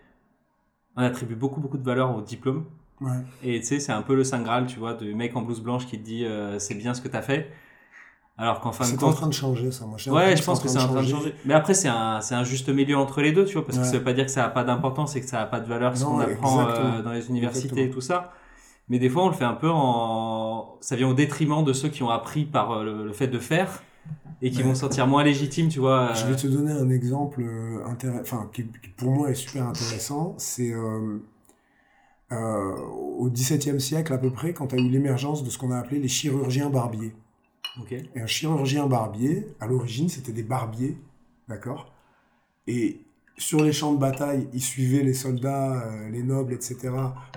on 0.96 1.02
attribue 1.02 1.34
beaucoup, 1.34 1.60
beaucoup 1.60 1.78
de 1.78 1.84
valeur 1.84 2.14
au 2.16 2.20
diplôme. 2.20 2.64
Ouais. 3.00 3.10
Et 3.42 3.60
tu 3.60 3.66
sais, 3.66 3.80
c'est 3.80 3.92
un 3.92 4.02
peu 4.02 4.14
le 4.14 4.24
Saint 4.24 4.40
Graal, 4.42 4.66
tu 4.66 4.78
vois, 4.78 4.94
du 4.94 5.14
mec 5.14 5.36
en 5.36 5.42
blouse 5.42 5.60
blanche 5.60 5.86
qui 5.86 5.98
te 5.98 6.04
dit 6.04 6.24
euh, 6.24 6.58
c'est 6.58 6.74
bien 6.74 6.94
ce 6.94 7.00
que 7.02 7.08
t'as 7.08 7.22
fait. 7.22 7.50
Alors 8.38 8.60
qu'en 8.60 8.70
fin 8.72 8.84
de 8.84 8.90
C'est 8.90 8.96
en 9.02 9.06
compte. 9.06 9.16
train 9.16 9.26
de 9.28 9.32
changer, 9.32 9.72
ça. 9.72 9.86
Moi, 9.86 9.96
Ouais, 10.14 10.36
je 10.36 10.42
pense 10.42 10.60
que 10.60 10.68
c'est 10.68 10.78
en 10.78 10.88
train 10.88 11.02
de 11.02 11.08
changer. 11.08 11.34
Mais 11.46 11.54
après, 11.54 11.72
c'est 11.72 11.88
un, 11.88 12.20
c'est 12.20 12.34
un 12.34 12.44
juste 12.44 12.68
milieu 12.68 12.96
entre 12.98 13.22
les 13.22 13.32
deux, 13.32 13.46
tu 13.46 13.54
vois, 13.54 13.64
parce 13.64 13.78
que 13.78 13.84
ça 13.84 13.92
veut 13.92 14.04
pas 14.04 14.12
dire 14.12 14.26
que 14.26 14.30
ça 14.30 14.44
a 14.44 14.48
pas 14.50 14.62
d'importance 14.62 15.16
et 15.16 15.20
que 15.22 15.26
ça 15.26 15.40
a 15.40 15.46
pas 15.46 15.58
de 15.60 15.66
valeur 15.66 15.96
ce 15.96 16.04
Non, 16.04 16.10
qu'on 16.16 16.20
apprend 16.20 16.60
euh, 16.68 17.02
dans 17.02 17.12
les 17.12 17.28
universités 17.30 17.64
Exactement. 17.68 17.86
et 17.86 17.90
tout 17.90 18.00
ça. 18.02 18.32
Mais 18.88 18.98
des 18.98 19.08
fois, 19.08 19.24
on 19.24 19.28
le 19.28 19.34
fait 19.34 19.44
un 19.44 19.54
peu 19.54 19.70
en. 19.70 20.76
Ça 20.80 20.96
vient 20.96 21.08
au 21.08 21.14
détriment 21.14 21.64
de 21.64 21.72
ceux 21.72 21.88
qui 21.88 22.02
ont 22.02 22.10
appris 22.10 22.44
par 22.44 22.72
euh, 22.72 22.84
le, 22.84 23.04
le 23.06 23.12
fait 23.12 23.26
de 23.28 23.38
faire 23.38 23.82
et 24.42 24.50
qui 24.50 24.58
Ouais. 24.58 24.64
vont 24.64 24.74
se 24.74 24.80
sentir 24.82 25.06
moins 25.06 25.24
légitimes, 25.24 25.68
tu 25.68 25.80
vois. 25.80 26.12
Je 26.12 26.24
euh, 26.24 26.28
vais 26.28 26.36
te 26.36 26.46
donner 26.46 26.72
un 26.72 26.90
exemple 26.90 27.42
enfin, 28.20 28.50
qui, 28.52 28.64
qui 28.82 28.90
pour 28.90 29.10
moi 29.12 29.30
est 29.30 29.34
super 29.34 29.66
intéressant. 29.66 30.34
C'est 30.36 30.72
euh, 30.72 31.18
euh, 32.32 32.74
au 33.18 33.30
XVIIe 33.30 33.80
siècle 33.80 34.12
à 34.12 34.18
peu 34.18 34.30
près, 34.30 34.52
quand 34.52 34.72
as 34.72 34.76
eu 34.76 34.88
l'émergence 34.88 35.42
de 35.44 35.50
ce 35.50 35.58
qu'on 35.58 35.70
a 35.70 35.78
appelé 35.78 36.00
les 36.00 36.08
chirurgiens 36.08 36.68
barbiers. 36.70 37.14
Et 38.14 38.20
un 38.20 38.26
chirurgien 38.26 38.86
barbier, 38.86 39.46
à 39.60 39.66
l'origine, 39.66 40.08
c'était 40.08 40.32
des 40.32 40.42
barbiers, 40.42 40.96
d'accord? 41.48 41.92
Et 42.66 43.00
sur 43.38 43.62
les 43.62 43.72
champs 43.72 43.92
de 43.92 43.98
bataille, 43.98 44.48
ils 44.54 44.62
suivaient 44.62 45.02
les 45.02 45.12
soldats, 45.12 45.82
euh, 45.82 46.08
les 46.08 46.22
nobles, 46.22 46.54
etc., 46.54 46.76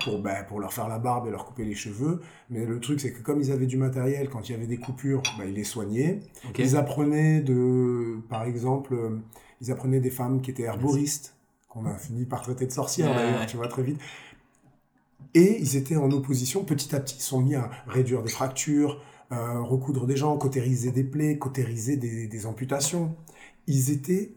pour, 0.03 0.19
ben, 0.21 0.45
pour 0.47 0.59
leur 0.59 0.71
faire 0.71 0.87
la 0.87 0.97
barbe 0.97 1.27
et 1.27 1.31
leur 1.31 1.45
couper 1.45 1.65
les 1.65 1.75
cheveux. 1.75 2.21
Mais 2.49 2.65
le 2.65 2.79
truc, 2.79 3.01
c'est 3.01 3.11
que 3.11 3.21
comme 3.21 3.41
ils 3.41 3.51
avaient 3.51 3.67
du 3.67 3.77
matériel, 3.77 4.29
quand 4.29 4.47
il 4.47 4.53
y 4.53 4.55
avait 4.55 4.67
des 4.67 4.77
coupures, 4.77 5.21
ben, 5.37 5.45
ils 5.45 5.53
les 5.53 5.63
soignaient. 5.63 6.21
Ils 6.57 6.77
apprenaient 6.77 7.41
de, 7.41 8.17
par 8.29 8.43
exemple, 8.43 8.93
euh, 8.93 9.19
ils 9.61 9.71
apprenaient 9.71 9.99
des 9.99 10.09
femmes 10.09 10.41
qui 10.41 10.51
étaient 10.51 10.63
herboristes, 10.63 11.35
qu'on 11.67 11.85
a 11.85 11.95
fini 11.95 12.25
par 12.25 12.41
traiter 12.41 12.65
de 12.65 12.71
sorcières 12.71 13.09
Ouais, 13.11 13.17
d'ailleurs, 13.17 13.39
ouais. 13.41 13.45
tu 13.45 13.57
vois, 13.57 13.67
très 13.67 13.83
vite. 13.83 13.99
Et 15.35 15.57
ils 15.59 15.75
étaient 15.75 15.97
en 15.97 16.09
opposition, 16.11 16.63
petit 16.63 16.95
à 16.95 16.99
petit, 16.99 17.17
ils 17.17 17.21
sont 17.21 17.41
mis 17.41 17.55
à 17.55 17.69
réduire 17.87 18.23
des 18.23 18.29
fractures, 18.29 19.01
euh, 19.31 19.61
recoudre 19.61 20.05
des 20.07 20.17
gens, 20.17 20.37
cautériser 20.37 20.91
des 20.91 21.03
plaies, 21.03 21.37
cautériser 21.37 21.97
des, 21.97 22.27
des 22.27 22.45
amputations. 22.45 23.15
Ils 23.67 23.91
étaient 23.91 24.33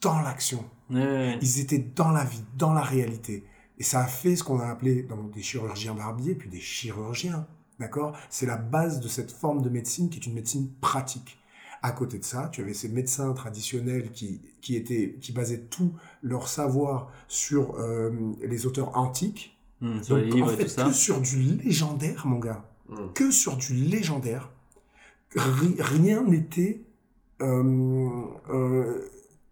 dans 0.00 0.20
l'action, 0.20 0.64
ils 0.90 1.60
étaient 1.60 1.84
dans 1.96 2.10
la 2.10 2.24
vie, 2.24 2.42
dans 2.56 2.72
la 2.72 2.82
réalité. 2.82 3.44
Et 3.78 3.82
ça 3.82 4.00
a 4.00 4.06
fait 4.06 4.36
ce 4.36 4.44
qu'on 4.44 4.60
a 4.60 4.66
appelé 4.66 5.02
donc, 5.02 5.32
des 5.32 5.42
chirurgiens 5.42 5.94
barbiers, 5.94 6.34
puis 6.34 6.48
des 6.48 6.60
chirurgiens. 6.60 7.46
D'accord? 7.80 8.16
C'est 8.30 8.46
la 8.46 8.56
base 8.56 9.00
de 9.00 9.08
cette 9.08 9.30
forme 9.30 9.62
de 9.62 9.68
médecine 9.68 10.08
qui 10.10 10.18
est 10.18 10.26
une 10.26 10.34
médecine 10.34 10.68
pratique. 10.80 11.38
À 11.82 11.92
côté 11.92 12.18
de 12.18 12.24
ça, 12.24 12.48
tu 12.52 12.60
avais 12.60 12.74
ces 12.74 12.88
médecins 12.88 13.32
traditionnels 13.34 14.10
qui, 14.10 14.40
qui, 14.60 14.74
étaient, 14.74 15.16
qui 15.20 15.32
basaient 15.32 15.60
tout 15.70 15.92
leur 16.22 16.48
savoir 16.48 17.12
sur 17.28 17.76
euh, 17.78 18.10
les 18.44 18.66
auteurs 18.66 18.96
antiques. 18.96 19.56
Sur 20.02 20.16
Donc, 20.16 20.24
les 20.24 20.30
livres 20.30 20.48
en 20.48 20.50
et 20.50 20.56
fait, 20.56 20.64
tout 20.64 20.70
ça. 20.70 20.84
que 20.84 20.92
sur 20.92 21.20
du 21.20 21.36
légendaire, 21.40 22.26
mon 22.26 22.40
gars. 22.40 22.64
Mm. 22.88 23.12
Que 23.14 23.30
sur 23.30 23.56
du 23.56 23.74
légendaire. 23.74 24.50
Ri- 25.36 25.76
rien 25.78 26.22
n'était 26.24 26.80
euh, 27.42 28.22
euh, 28.50 29.02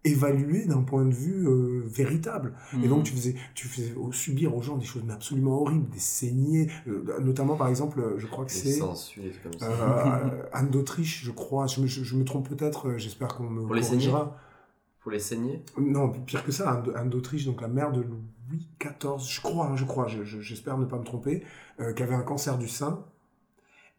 évalué 0.03 0.65
d'un 0.65 0.81
point 0.81 1.05
de 1.05 1.13
vue 1.13 1.47
euh, 1.47 1.83
véritable. 1.85 2.53
Et 2.73 2.77
Hmm. 2.87 2.89
donc 2.89 3.03
tu 3.03 3.13
faisais, 3.13 3.35
tu 3.53 3.67
faisais 3.67 3.93
subir 4.11 4.55
aux 4.55 4.61
gens 4.61 4.77
des 4.77 4.85
choses 4.85 5.03
absolument 5.09 5.61
horribles, 5.61 5.87
des 5.89 5.99
saignées, 5.99 6.67
euh, 6.87 7.19
notamment 7.21 7.55
par 7.55 7.67
exemple, 7.67 8.15
je 8.17 8.25
crois 8.25 8.45
que 8.45 8.51
c'est 8.51 8.79
euh, 9.61 10.43
Anne 10.53 10.69
d'Autriche, 10.69 11.23
je 11.23 11.31
crois, 11.31 11.67
je 11.67 11.81
me, 11.81 11.87
je- 11.87 12.03
je 12.03 12.15
me 12.15 12.23
trompe 12.25 12.49
peut-être, 12.49 12.97
j'espère 12.97 13.35
qu'on 13.35 13.43
me 13.49 13.65
Pour 13.65 13.75
les 13.75 13.81
corrigera. 13.81 14.35
Pour 15.01 15.11
les 15.11 15.19
saigner 15.19 15.63
Non, 15.77 16.09
pire 16.09 16.43
que 16.43 16.51
ça, 16.51 16.83
Anne 16.95 17.09
d'Autriche, 17.09 17.45
donc 17.45 17.61
la 17.61 17.67
mère 17.69 17.91
de 17.91 18.01
Louis 18.01 18.67
XIV, 18.81 19.29
je 19.29 19.41
crois, 19.41 19.67
hein, 19.67 19.75
je 19.75 19.85
crois, 19.85 20.07
je- 20.07 20.23
je- 20.23 20.41
j'espère 20.41 20.77
ne 20.77 20.85
pas 20.85 20.97
me 20.97 21.03
tromper, 21.05 21.43
qui 21.95 22.03
avait 22.03 22.15
un 22.15 22.23
cancer 22.23 22.57
du 22.57 22.67
sein. 22.67 23.05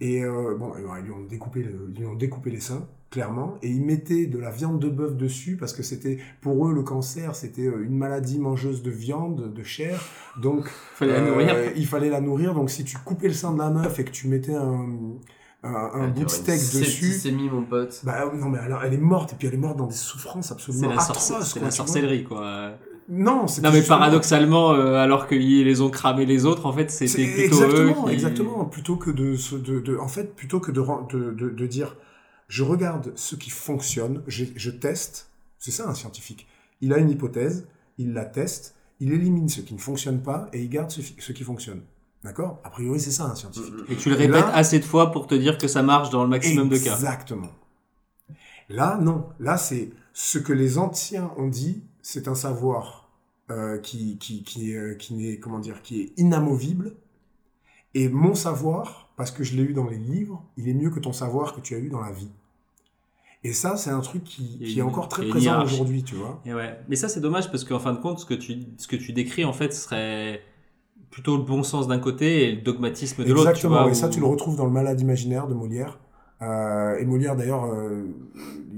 Et 0.00 0.22
euh, 0.24 0.54
bon, 0.56 0.72
ils 0.76 1.04
lui, 1.04 1.11
ont 1.12 1.24
découpé 1.24 1.62
le- 1.62 1.90
ils 1.92 1.98
lui 2.00 2.06
ont 2.06 2.14
découpé 2.14 2.50
les 2.50 2.61
seins, 2.61 2.87
clairement, 3.11 3.56
et 3.62 3.68
ils 3.68 3.84
mettaient 3.84 4.26
de 4.26 4.38
la 4.38 4.50
viande 4.50 4.78
de 4.80 4.88
bœuf 4.88 5.16
dessus 5.16 5.56
parce 5.56 5.72
que 5.72 5.82
c'était, 5.82 6.18
pour 6.40 6.68
eux, 6.68 6.72
le 6.72 6.82
cancer, 6.84 7.34
c'était 7.34 7.66
euh, 7.66 7.82
une 7.84 7.96
maladie 7.96 8.38
mangeuse 8.38 8.82
de 8.84 8.90
viande, 8.92 9.52
de 9.52 9.62
chair. 9.64 10.00
Donc, 10.40 10.68
Fallait 10.94 11.12
la 11.14 11.18
euh, 11.20 11.30
nourrir. 11.30 11.72
il 11.76 11.87
fallait 11.87 12.11
la 12.11 12.20
nourrir. 12.20 12.54
Donc, 12.54 12.70
si 12.70 12.84
tu 12.84 12.96
coupais 12.98 13.26
le 13.28 13.34
sein 13.34 13.52
de 13.52 13.58
la 13.58 13.70
meuf 13.70 13.98
et 13.98 14.04
que 14.04 14.11
tu 14.12 14.28
mettais 14.28 14.54
un, 14.54 14.87
un, 15.64 15.74
un 15.94 16.08
bout 16.08 16.24
de 16.24 16.30
steak 16.30 16.61
dessus, 16.61 16.84
septicémie, 16.84 17.50
mon 17.50 17.64
pote. 17.64 18.00
bah 18.04 18.30
non, 18.32 18.50
mais 18.50 18.58
alors, 18.61 18.84
elle 18.84 18.94
est 18.94 18.98
morte, 18.98 19.32
et 19.32 19.37
puis 19.37 19.48
elle 19.48 19.54
est 19.54 19.58
morte 19.58 19.78
dans 19.78 19.88
des 19.88 19.94
souffrances 19.96 20.46
C'est 20.46 20.52
absolument 20.52 20.90
la, 20.90 21.00
sorce- 21.00 21.30
atroces. 21.32 21.48
c'est 21.54 21.58
quoi, 21.58 21.66
la 21.66 21.70
sorcellerie, 21.72 22.22
quoi. 22.22 22.72
Non, 23.11 23.47
c'était 23.47 23.66
Non, 23.66 23.73
mais 23.73 23.79
justement- 23.79 23.99
paradoxalement, 23.99 24.73
euh, 24.73 24.94
alors 24.97 25.27
qu'ils 25.29 25.64
les 25.64 25.81
ont 25.81 25.88
cramés 25.90 26.27
les 26.27 26.44
autres, 26.44 26.66
en 26.66 26.73
fait, 26.73 26.90
c'était 26.90 27.09
C'est 27.11 27.25
plutôt 27.49 27.64
exactement, 27.64 28.03
eux 28.05 28.09
qui... 28.09 28.12
exactement. 28.14 28.64
Plutôt 28.66 28.97
que 28.97 29.11
de, 29.11 29.35
de, 29.59 29.81
de- 29.81 29.97
en 29.97 30.09
fait, 30.09 30.35
plutôt 30.37 30.61
que 30.61 30.71
de, 30.71 30.83
de, 31.11 31.31
de, 31.33 31.49
de 31.51 31.66
dire, 31.66 31.97
je 32.49 32.62
regarde 32.62 33.12
ce 33.16 33.35
qui 33.35 33.51
fonctionne, 33.51 34.23
je, 34.27 34.44
je 34.57 34.71
teste. 34.71 35.31
C'est 35.59 35.71
ça 35.71 35.88
un 35.88 35.94
scientifique. 35.94 36.47
Il 36.83 36.92
a 36.92 36.99
une 36.99 37.11
hypothèse, 37.11 37.66
il 37.97 38.12
la 38.12 38.25
teste, 38.27 38.75
il 39.01 39.12
élimine 39.12 39.49
ce 39.49 39.61
qui 39.62 39.75
ne 39.75 39.79
fonctionne 39.81 40.21
pas 40.21 40.49
et 40.53 40.62
il 40.62 40.68
garde 40.68 40.90
ce, 40.90 41.01
ce 41.18 41.33
qui 41.33 41.44
fonctionne. 41.44 41.81
D'accord? 42.25 42.61
A 42.64 42.71
priori, 42.71 43.01
c'est 43.01 43.11
ça 43.11 43.25
un 43.25 43.35
scientifique. 43.35 43.73
Mm, 43.73 43.77
mm. 43.81 43.92
Et 43.92 43.97
tu 43.97 44.09
le 44.11 44.16
répètes 44.16 44.35
là- 44.47 44.55
assez 44.55 44.79
de 44.81 44.85
fois 44.85 45.12
pour 45.12 45.27
te 45.27 45.35
dire 45.35 45.57
que 45.57 45.66
ça 45.68 45.83
marche 45.83 46.11
dans 46.11 46.23
le 46.25 46.29
maximum 46.29 46.68
de 46.68 46.77
cas. 46.77 46.94
Exactement. 46.94 47.49
Là, 48.68 48.99
non. 49.01 49.27
Là, 49.40 49.57
c'est 49.57 49.90
ce 50.12 50.38
que 50.38 50.53
les 50.53 50.79
anciens 50.79 51.31
ont 51.37 51.49
dit, 51.49 51.83
c'est 52.03 52.29
un 52.29 52.35
savoir 52.35 52.97
euh, 53.50 53.78
qui, 53.78 54.18
qui, 54.18 54.42
qui, 54.42 54.74
euh, 54.74 54.94
qui 54.94 55.14
n'est, 55.14 55.38
comment 55.38 55.58
dire, 55.58 55.82
qui 55.82 56.00
est 56.02 56.12
inamovible. 56.18 56.94
Et 57.94 58.08
mon 58.08 58.34
savoir, 58.34 59.11
parce 59.16 59.30
que 59.30 59.42
je 59.42 59.56
l'ai 59.56 59.62
eu 59.62 59.72
dans 59.72 59.87
les 59.87 59.96
livres, 59.96 60.44
il 60.56 60.68
est 60.68 60.74
mieux 60.74 60.90
que 60.90 61.00
ton 61.00 61.12
savoir 61.12 61.54
que 61.54 61.61
tu 61.61 61.74
as 61.74 61.78
eu 61.78 61.88
dans 61.88 62.00
la 62.00 62.12
vie. 62.12 62.30
Et 63.44 63.52
ça, 63.52 63.76
c'est 63.76 63.90
un 63.90 64.00
truc 64.00 64.24
qui, 64.24 64.58
est 64.76 64.82
encore 64.82 65.08
très 65.08 65.26
présent 65.28 65.62
aujourd'hui, 65.62 66.02
tu 66.02 66.16
vois. 66.16 66.42
Et 66.44 66.52
ouais. 66.52 66.78
Mais 66.88 66.96
ça, 66.96 67.08
c'est 67.08 67.20
dommage 67.20 67.50
parce 67.50 67.64
qu'en 67.64 67.78
fin 67.78 67.92
de 67.92 67.98
compte, 68.00 68.18
ce 68.18 68.26
que 68.26 68.34
tu, 68.34 68.66
ce 68.76 68.88
que 68.88 68.96
tu 68.96 69.12
décris, 69.12 69.44
en 69.44 69.52
fait, 69.52 69.72
serait 69.72 70.42
plutôt 71.11 71.37
le 71.37 71.44
bon 71.44 71.62
sens 71.62 71.88
d'un 71.88 71.98
côté 71.98 72.44
et 72.44 72.56
le 72.56 72.62
dogmatisme 72.62 73.24
de 73.24 73.28
l'autre. 73.30 73.48
Exactement, 73.48 73.82
vois, 73.82 73.90
et 73.90 73.94
ça 73.94 74.08
tu 74.08 74.20
le 74.20 74.26
retrouves 74.26 74.56
dans 74.56 74.66
le 74.66 74.72
Malade 74.72 75.00
imaginaire 75.00 75.46
de 75.46 75.54
Molière. 75.54 75.98
Euh, 76.42 76.98
et 76.98 77.04
Molière 77.04 77.37
d'ailleurs, 77.37 77.64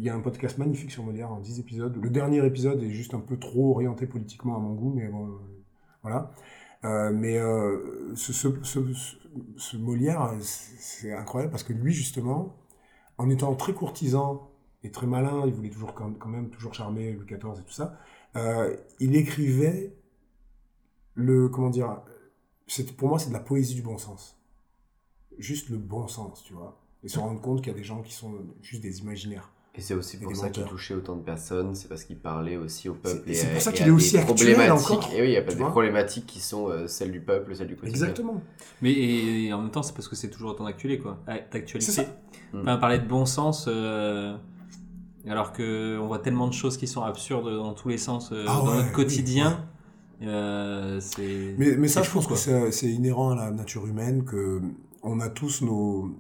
il 0.01 0.07
y 0.07 0.09
a 0.09 0.15
un 0.15 0.21
podcast 0.21 0.57
magnifique 0.57 0.91
sur 0.91 1.05
Molière 1.05 1.31
en 1.31 1.41
10 1.41 1.61
épisodes. 1.61 1.95
Le 1.95 2.09
dernier 2.09 2.45
épisode 2.47 2.83
est 2.83 2.89
juste 2.89 3.13
un 3.13 3.21
peu 3.21 3.39
trop 3.39 3.73
orienté 3.73 4.07
politiquement 4.07 4.57
à 4.57 4.59
mon 4.59 4.73
goût, 4.73 4.95
mais 4.95 5.09
bon, 5.09 5.27
euh, 5.27 5.39
voilà. 6.01 6.33
Euh, 6.85 7.13
mais 7.13 7.37
euh, 7.37 8.15
ce, 8.17 9.77
Molière, 9.77 10.33
c'est 10.41 11.13
incroyable 11.13 11.51
parce 11.51 11.65
que 11.65 11.75
lui 11.75 11.93
justement, 11.93 12.57
en 13.19 13.29
étant 13.29 13.55
très 13.55 13.75
courtisan 13.75 14.51
et 14.83 14.91
très 14.91 15.07
malin, 15.07 15.43
il 15.45 15.53
voulait 15.53 15.69
toujours 15.69 15.93
quand, 15.93 16.27
même 16.27 16.49
toujours 16.49 16.73
charmer 16.73 17.13
Louis 17.13 17.27
XIV 17.27 17.61
et 17.61 17.65
tout 17.65 17.71
ça, 17.71 17.99
il 19.01 19.15
écrivait 19.17 19.95
le, 21.13 21.51
comment 21.51 21.69
dire, 21.69 22.01
pour 22.97 23.11
moi 23.11 23.19
c'est 23.19 23.29
de 23.29 23.35
la 23.35 23.41
poésie 23.41 23.75
du 23.75 23.83
bon 23.83 23.99
sens 23.99 24.39
juste 25.39 25.69
le 25.69 25.77
bon 25.77 26.07
sens 26.07 26.45
tu 26.45 26.53
vois 26.53 26.81
et 27.03 27.09
se 27.09 27.19
rendre 27.19 27.41
compte 27.41 27.59
qu'il 27.59 27.73
y 27.73 27.75
a 27.75 27.79
des 27.79 27.85
gens 27.85 28.03
qui 28.03 28.13
sont 28.13 28.33
juste 28.63 28.83
des 28.83 29.01
imaginaires 29.01 29.51
Et 29.77 29.81
c'est 29.81 29.95
aussi 29.95 30.17
pour 30.19 30.35
ça 30.35 30.51
qu'il 30.51 30.65
touchait 30.65 30.95
autant 30.95 31.15
de 31.17 31.23
personnes, 31.23 31.75
c'est 31.77 31.89
parce 31.89 32.03
qu'il 32.05 32.19
parlait 32.19 32.57
aussi 32.57 32.89
au 32.89 32.95
peuple. 32.95 33.23
C'est- 33.27 33.31
et 33.31 33.35
c'est 33.35 33.53
pour 33.53 33.63
ça 33.63 33.71
qu'il 33.73 33.83
est 33.83 33.85
des 33.85 33.91
aussi 33.93 34.19
actuel 34.19 34.55
problématiques. 34.55 34.91
encore, 34.91 35.13
Et 35.15 35.21
oui, 35.23 35.29
il 35.29 35.33
y 35.33 35.37
a 35.37 35.43
pas 35.43 35.53
des 35.53 35.59
vois. 35.59 35.71
problématiques 35.71 36.27
qui 36.27 36.41
sont 36.41 36.69
euh, 36.69 36.89
celles 36.89 37.13
du 37.13 37.21
peuple, 37.21 37.55
celles 37.55 37.69
du 37.69 37.77
quotidien. 37.77 37.93
exactement 38.09 38.43
Mais 38.83 38.93
et, 38.93 39.53
en 39.53 39.63
même 39.63 39.71
temps, 39.71 39.83
c'est 39.85 39.95
parce 39.95 40.09
que 40.09 40.17
c'est 40.17 40.29
toujours 40.29 40.51
autant 40.51 40.65
d'actualité, 40.65 41.01
quoi. 41.01 41.19
Ah, 41.29 41.37
D'actualité. 41.53 42.03
Mm. 42.53 42.61
Enfin, 42.63 42.77
parler 42.79 42.99
de 42.99 43.07
bon 43.07 43.25
sens, 43.27 43.67
euh, 43.69 44.37
alors 45.29 45.53
que 45.53 45.99
on 46.01 46.09
voit 46.09 46.19
tellement 46.19 46.49
de 46.49 46.53
choses 46.53 46.77
qui 46.77 46.89
sont 46.89 47.03
absurdes 47.03 47.49
dans 47.55 47.73
tous 47.75 47.89
les 47.91 47.99
sens 47.99 48.33
euh, 48.33 48.45
Ah 48.49 48.57
dans 48.65 48.69
ouais, 48.71 48.75
notre 48.79 48.89
oui, 48.89 48.93
quotidien. 48.95 49.69
euh, 50.23 50.99
c'est. 51.01 51.55
mais, 51.59 51.77
mais 51.77 51.87
ça 51.89 52.03
je 52.03 52.11
pense 52.11 52.27
quoi. 52.27 52.35
que 52.37 52.43
c'est- 52.43 52.73
c'est 52.73 52.91
inhérent 52.91 53.31
à 53.31 53.37
la 53.37 53.51
nature 53.53 53.87
humaine 53.87 54.25
que 54.25 54.61
on 55.03 55.21
a 55.21 55.29
tous 55.31 55.63
nos 55.63 56.11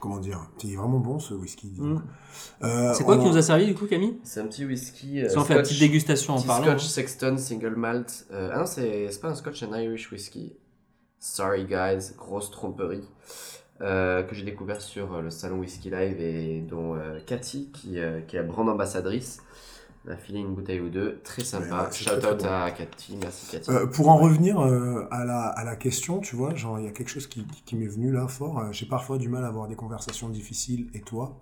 comment 0.00 0.18
dire 0.18 0.40
c'est 0.58 0.74
vraiment 0.74 0.98
bon 0.98 1.18
ce 1.18 1.34
whisky. 1.34 1.72
Mm. 1.78 2.02
Euh, 2.62 2.92
C'est 2.94 3.04
quoi 3.04 3.16
on 3.16 3.20
qui 3.20 3.26
a- 3.26 3.30
nous 3.30 3.36
a 3.36 3.42
servi 3.42 3.66
du 3.66 3.74
coup, 3.74 3.86
Camille? 3.86 4.18
C'est 4.24 4.40
un 4.40 4.46
petit 4.46 4.64
whisky. 4.64 5.20
euh, 5.22 5.28
Si 5.28 5.38
on 5.38 5.44
fait 5.44 5.54
la 5.54 5.60
Scotch- 5.60 5.68
petite 5.74 5.80
dégustation 5.80 6.34
en 6.34 6.42
parlant. 6.42 6.64
Scotch 6.66 6.84
hein. 6.84 6.88
Sexton 6.88 7.36
Single 7.36 7.76
Malt. 7.76 8.26
Euh, 8.32 8.50
ah 8.52 8.58
non, 8.60 8.66
c'est 8.66 9.08
pas 9.20 9.28
un 9.28 9.34
Scotch, 9.34 9.62
un 9.62 9.78
Irish 9.80 10.10
whisky. 10.10 10.54
Sorry 11.18 11.64
guys, 11.66 12.12
grosse 12.16 12.50
tromperie. 12.50 13.04
Euh, 13.82 14.22
que 14.24 14.34
j'ai 14.34 14.44
découvert 14.44 14.80
sur 14.82 15.14
euh, 15.14 15.22
le 15.22 15.30
salon 15.30 15.58
Whisky 15.60 15.88
Live 15.88 16.20
et 16.20 16.60
dont 16.60 16.96
euh, 16.96 17.18
Cathy, 17.24 17.70
qui, 17.72 17.98
euh, 17.98 18.20
qui 18.20 18.36
est 18.36 18.40
la 18.40 18.44
brand 18.46 18.68
ambassadrice, 18.68 19.40
m'a 20.04 20.16
filé 20.16 20.40
une 20.40 20.54
bouteille 20.54 20.80
ou 20.80 20.88
deux. 20.88 21.20
Très 21.22 21.44
sympa. 21.44 21.84
Ouais, 21.84 21.92
Shout 21.92 22.26
out 22.26 22.44
à 22.44 22.70
Cathy, 22.70 23.16
merci 23.16 23.50
Cathy. 23.50 23.70
Euh, 23.70 23.86
pour 23.86 24.08
en 24.08 24.16
revenir 24.16 24.60
euh, 24.60 25.06
à, 25.10 25.24
la, 25.24 25.42
à 25.48 25.64
la 25.64 25.76
question, 25.76 26.20
tu 26.20 26.36
vois, 26.36 26.54
genre 26.54 26.78
il 26.78 26.86
y 26.86 26.88
a 26.88 26.92
quelque 26.92 27.10
chose 27.10 27.26
qui, 27.26 27.46
qui 27.66 27.76
m'est 27.76 27.86
venu 27.86 28.10
là 28.10 28.26
fort. 28.28 28.58
Euh, 28.58 28.72
J'ai 28.72 28.86
parfois 28.86 29.18
du 29.18 29.28
mal 29.28 29.44
à 29.44 29.48
avoir 29.48 29.68
des 29.68 29.76
conversations 29.76 30.28
difficiles 30.28 30.90
et 30.94 31.00
toi? 31.00 31.40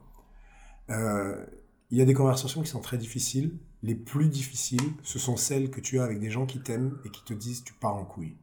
Euh, 0.91 1.45
il 1.91 1.99
y 1.99 2.03
a 2.03 2.05
des 2.05 2.15
conversations 2.15 2.63
qui 2.63 2.69
sont 2.69 2.81
très 2.81 2.99
difficiles. 2.99 3.59
Les 3.83 3.95
plus 3.95 4.29
difficiles, 4.29 4.93
ce 5.03 5.19
sont 5.19 5.37
celles 5.37 5.71
que 5.71 5.81
tu 5.81 6.01
as 6.01 6.05
avec 6.05 6.19
des 6.19 6.31
gens 6.31 6.45
qui 6.45 6.61
t'aiment 6.61 6.99
et 7.05 7.11
qui 7.11 7.23
te 7.25 7.33
disent 7.33 7.63
tu 7.63 7.75
pars 7.75 7.95
en 7.95 8.05
couille. 8.05 8.37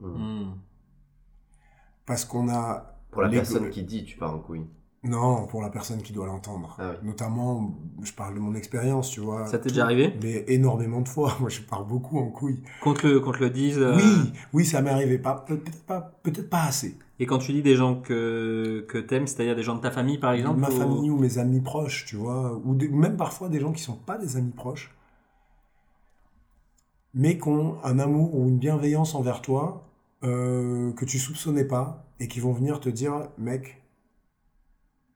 Mm. 0.00 0.08
Hmm. 0.08 0.54
Parce 2.06 2.24
qu'on 2.24 2.48
a. 2.50 2.98
Pour 3.10 3.22
la 3.22 3.30
personne 3.30 3.70
qui 3.70 3.82
dit 3.82 4.04
tu 4.04 4.18
pars 4.18 4.34
en 4.34 4.38
couille. 4.38 4.66
Non, 5.04 5.46
pour 5.46 5.60
la 5.60 5.68
personne 5.68 6.00
qui 6.00 6.12
doit 6.14 6.26
l'entendre. 6.26 6.76
Ah 6.78 6.90
oui. 6.92 7.06
Notamment, 7.06 7.74
je 8.02 8.12
parle 8.12 8.34
de 8.34 8.40
mon 8.40 8.54
expérience, 8.54 9.10
tu 9.10 9.20
vois. 9.20 9.46
Ça 9.46 9.58
t'est 9.58 9.68
déjà 9.68 9.84
arrivé 9.84 10.14
Mais 10.22 10.44
énormément 10.48 11.02
de 11.02 11.08
fois. 11.08 11.36
Moi, 11.40 11.50
je 11.50 11.60
pars 11.60 11.84
beaucoup 11.84 12.18
en 12.18 12.28
couille. 12.30 12.60
Qu'on 12.82 12.94
te 12.94 13.06
le, 13.06 13.20
qu'on 13.20 13.32
te 13.32 13.38
le 13.38 13.50
dise. 13.50 13.78
euh, 13.78 13.94
Oui, 13.96 14.32
oui, 14.54 14.64
ça 14.64 14.80
m'est 14.80 14.90
arrivé. 14.90 15.18
Pas, 15.18 15.44
peut- 15.46 15.58
peut-être 15.58 15.82
pas, 15.84 16.00
peut-être 16.22 16.48
pas 16.48 16.62
assez. 16.62 16.96
Et 17.20 17.26
quand 17.26 17.38
tu 17.38 17.52
dis 17.52 17.62
des 17.62 17.76
gens 17.76 17.96
que, 18.00 18.84
que 18.88 18.98
t'aimes, 18.98 19.26
c'est-à-dire 19.26 19.54
des 19.54 19.62
gens 19.62 19.76
de 19.76 19.80
ta 19.80 19.90
famille 19.92 20.18
par 20.18 20.32
exemple 20.32 20.58
ma 20.58 20.68
ou- 20.68 20.72
famille 20.72 21.10
ou 21.10 21.16
mes 21.18 21.38
amis 21.38 21.60
proches, 21.60 22.06
tu 22.06 22.16
vois, 22.16 22.60
ou 22.64 22.72
même 22.74 23.16
parfois 23.16 23.48
des 23.48 23.60
gens 23.60 23.70
qui 23.72 23.82
sont 23.82 23.94
pas 23.94 24.18
des 24.18 24.36
amis 24.36 24.50
proches, 24.50 24.90
mais 27.14 27.38
qui 27.38 27.46
ont 27.48 27.76
un 27.84 27.98
amour 27.98 28.34
ou 28.34 28.48
une 28.48 28.58
bienveillance 28.58 29.14
envers 29.14 29.42
toi 29.42 29.84
euh, 30.24 30.92
que 30.94 31.04
tu 31.04 31.18
soupçonnais 31.20 31.64
pas 31.64 32.04
et 32.18 32.26
qui 32.26 32.40
vont 32.40 32.52
venir 32.52 32.80
te 32.80 32.88
dire, 32.88 33.28
mec, 33.38 33.80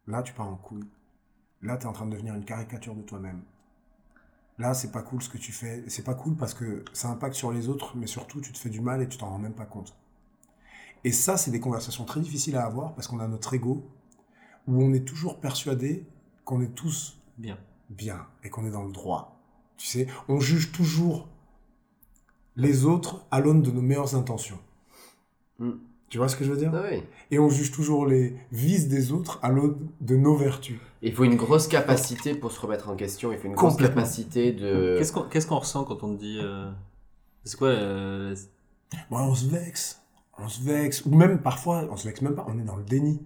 là 0.09 0.23
tu 0.25 0.33
pars 0.33 0.49
en 0.49 0.57
couille, 0.57 0.89
là 1.63 1.77
tu 1.77 1.85
es 1.85 1.87
en 1.87 1.93
train 1.93 2.07
de 2.07 2.11
devenir 2.11 2.35
une 2.35 2.45
caricature 2.45 2.97
de 2.97 3.03
toi-même. 3.03 3.43
Là, 4.59 4.75
c'est 4.75 4.91
pas 4.91 5.03
cool 5.03 5.23
ce 5.23 5.29
que 5.29 5.39
tu 5.39 5.53
fais. 5.53 5.85
C'est 5.87 6.03
pas 6.03 6.15
cool 6.15 6.35
parce 6.35 6.53
que 6.53 6.85
ça 6.93 7.09
impacte 7.09 7.35
sur 7.37 7.53
les 7.53 7.69
autres, 7.69 7.97
mais 7.97 8.09
surtout, 8.09 8.41
tu 8.41 8.53
te 8.53 8.59
fais 8.59 8.71
du 8.71 8.81
mal 8.81 9.01
et 9.01 9.09
tu 9.09 9.17
t'en 9.17 9.29
rends 9.29 9.39
même 9.39 9.55
pas 9.55 9.67
compte. 9.67 9.97
Et 11.05 11.13
ça, 11.13 11.37
c'est 11.37 11.53
des 11.53 11.61
conversations 11.61 12.05
très 12.05 12.21
difficiles 12.21 12.57
à 12.57 12.65
avoir 12.67 12.95
parce 12.95 13.07
qu'on 13.07 13.21
a 13.21 13.29
notre 13.29 13.55
ego 13.55 13.89
où 14.67 14.83
on 14.83 14.93
est 14.93 15.07
toujours 15.07 15.39
persuadé 15.39 16.07
qu'on 16.45 16.61
est 16.61 16.75
tous 16.75 17.21
Bien. 17.39 17.57
bien 17.89 18.27
et 18.43 18.51
qu'on 18.51 18.67
est 18.67 18.71
dans 18.71 18.83
le 18.83 18.93
droit. 18.93 19.41
Tu 19.77 19.87
sais, 19.87 20.09
on 20.27 20.41
juge 20.41 20.73
toujours 20.73 21.29
les 22.57 22.85
autres 22.85 23.25
à 23.31 23.39
l'aune 23.39 23.63
de 23.63 23.71
nos 23.71 23.81
meilleures 23.81 24.17
intentions. 24.17 24.59
Mm. 25.61 25.75
Tu 26.09 26.19
vois 26.19 26.29
ce 26.29 26.37
que 26.37 26.45
je 26.45 26.51
veux 26.51 26.57
dire 26.57 26.73
Ah 26.75 26.83
oui. 26.91 27.03
Et 27.31 27.39
on 27.39 27.49
juge 27.51 27.71
toujours 27.71 28.07
les 28.07 28.35
vices 28.51 28.89
des 28.89 29.13
autres 29.13 29.39
à 29.43 29.51
l'aune 29.51 29.77
de 30.01 30.17
nos 30.17 30.37
vertus. 30.37 30.79
Il 31.03 31.13
faut 31.15 31.25
une 31.25 31.37
grosse 31.37 31.69
capacité 31.69 32.35
pour 32.35 32.51
se 32.51 32.61
remettre 32.61 32.89
en 32.89 32.97
question. 32.97 33.31
Il 33.33 33.39
faut 33.39 33.47
une 33.47 33.55
grosse 33.55 33.77
capacité 33.89 34.53
de. 34.53 34.97
Qu'est-ce 35.31 35.47
qu'on 35.47 35.59
ressent 35.59 35.85
quand 35.85 36.03
on 36.03 36.15
te 36.15 36.21
dit. 36.21 36.39
euh, 36.43 36.71
C'est 37.45 37.59
quoi 37.59 37.69
euh, 37.69 38.35
on 39.11 39.35
se 39.35 39.47
vexe. 39.49 40.03
On 40.39 40.49
se 40.49 40.63
vexe. 40.63 41.05
Ou 41.05 41.15
même 41.15 41.41
parfois, 41.41 41.87
on 41.91 41.97
se 41.97 42.07
vexe 42.07 42.23
même 42.23 42.35
pas, 42.35 42.47
on 42.49 42.59
est 42.59 42.63
dans 42.65 42.77
le 42.77 42.85
déni. 42.85 43.21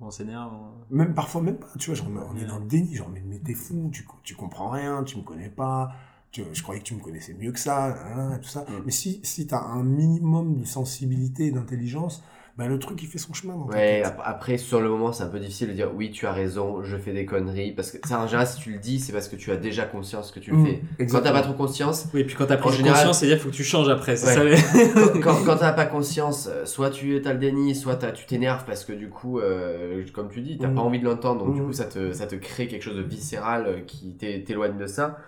On 0.00 0.10
s'énerve 0.10 0.52
on- 0.52 0.94
Même 0.94 1.14
parfois, 1.14 1.40
même 1.42 1.56
pas. 1.56 1.68
Tu 1.78 1.90
vois, 1.90 1.94
genre, 1.98 2.08
on 2.32 2.36
est 2.36 2.44
dans 2.44 2.58
le 2.58 2.66
déni. 2.66 2.94
Genre, 2.94 3.08
mais, 3.12 3.22
mais 3.26 3.38
t'es 3.38 3.54
fou, 3.54 3.88
tu, 3.92 4.06
tu 4.22 4.34
comprends 4.34 4.68
rien, 4.70 5.02
tu 5.04 5.16
me 5.16 5.22
connais 5.22 5.48
pas. 5.48 5.90
Tu- 6.36 6.44
je 6.52 6.62
croyais 6.62 6.80
que 6.80 6.86
tu 6.86 6.94
me 6.94 7.00
connaissais 7.00 7.34
mieux 7.40 7.52
que 7.52 7.58
ça, 7.58 7.86
hein, 8.14 8.38
tout 8.42 8.48
ça. 8.48 8.60
Mm. 8.68 8.82
Mais 8.84 8.92
si, 8.92 9.20
si 9.22 9.46
t'as 9.46 9.60
un 9.62 9.82
minimum 9.82 10.56
de 10.60 10.64
sensibilité 10.66 11.46
et 11.46 11.50
d'intelligence, 11.50 12.22
bah, 12.58 12.66
le 12.66 12.78
truc, 12.78 13.02
il 13.02 13.06
fait 13.08 13.18
son 13.18 13.32
chemin 13.34 13.54
dans 13.54 13.66
ta 13.66 13.76
Ouais, 13.76 14.02
ap- 14.02 14.20
après, 14.24 14.56
sur 14.56 14.80
le 14.80 14.88
moment, 14.88 15.12
c'est 15.12 15.22
un 15.24 15.28
peu 15.28 15.38
difficile 15.38 15.68
de 15.68 15.72
dire 15.74 15.90
oui, 15.94 16.10
tu 16.10 16.26
as 16.26 16.32
raison, 16.32 16.82
je 16.82 16.96
fais 16.96 17.12
des 17.12 17.26
conneries. 17.26 17.72
Parce 17.72 17.90
que, 17.90 17.98
ça, 18.08 18.20
en 18.20 18.26
général, 18.26 18.46
si 18.46 18.58
tu 18.60 18.72
le 18.72 18.78
dis, 18.78 18.98
c'est 18.98 19.12
parce 19.12 19.28
que 19.28 19.36
tu 19.36 19.50
as 19.50 19.56
déjà 19.56 19.84
conscience 19.84 20.30
que 20.30 20.40
tu 20.40 20.50
le 20.50 20.56
Mm, 20.58 20.66
fais. 20.98 21.06
Quand 21.06 21.20
t'as 21.22 21.32
pas 21.32 21.42
trop 21.42 21.52
conscience, 21.54 22.06
Oui, 22.14 22.24
puis 22.24 22.34
quand 22.34 22.46
t'as 22.46 22.56
pris 22.58 22.72
général- 22.74 22.96
conscience, 22.98 23.18
c'est-à-dire 23.18 23.36
qu'il 23.36 23.44
faut 23.44 23.50
que 23.50 23.56
tu 23.56 23.64
changes 23.64 23.88
après, 23.90 24.12
Ouais. 24.12 24.16
ça 24.16 24.42
les- 24.44 24.56
quand, 25.20 25.20
quand, 25.22 25.44
quand 25.44 25.56
t'as 25.56 25.72
pas 25.72 25.84
conscience, 25.86 26.48
euh, 26.50 26.64
soit 26.66 26.90
tu 26.90 27.22
as 27.24 27.32
le 27.32 27.38
déni, 27.38 27.74
soit 27.74 27.96
tu 27.96 28.24
t'énerves 28.26 28.64
parce 28.66 28.84
que 28.86 28.92
du 28.94 29.08
coup, 29.10 29.38
euh, 29.38 30.02
comme 30.14 30.30
tu 30.30 30.40
dis, 30.40 30.56
t'as 30.58 30.68
Mm. 30.68 30.74
pas 30.76 30.80
envie 30.82 30.98
de 31.00 31.04
l'entendre, 31.04 31.44
donc 31.44 31.54
du 31.54 31.60
Mm. 31.62 31.66
coup, 31.66 31.72
ça 31.74 31.84
te, 31.84 32.12
ça 32.12 32.26
te 32.26 32.34
crée 32.36 32.68
quelque 32.68 32.82
chose 32.82 32.96
de 32.96 33.02
viscéral 33.02 33.66
euh, 33.66 33.80
qui 33.86 34.14
t'é- 34.14 34.42
t'éloigne 34.44 34.76
de 34.78 34.86
ça. 34.86 35.18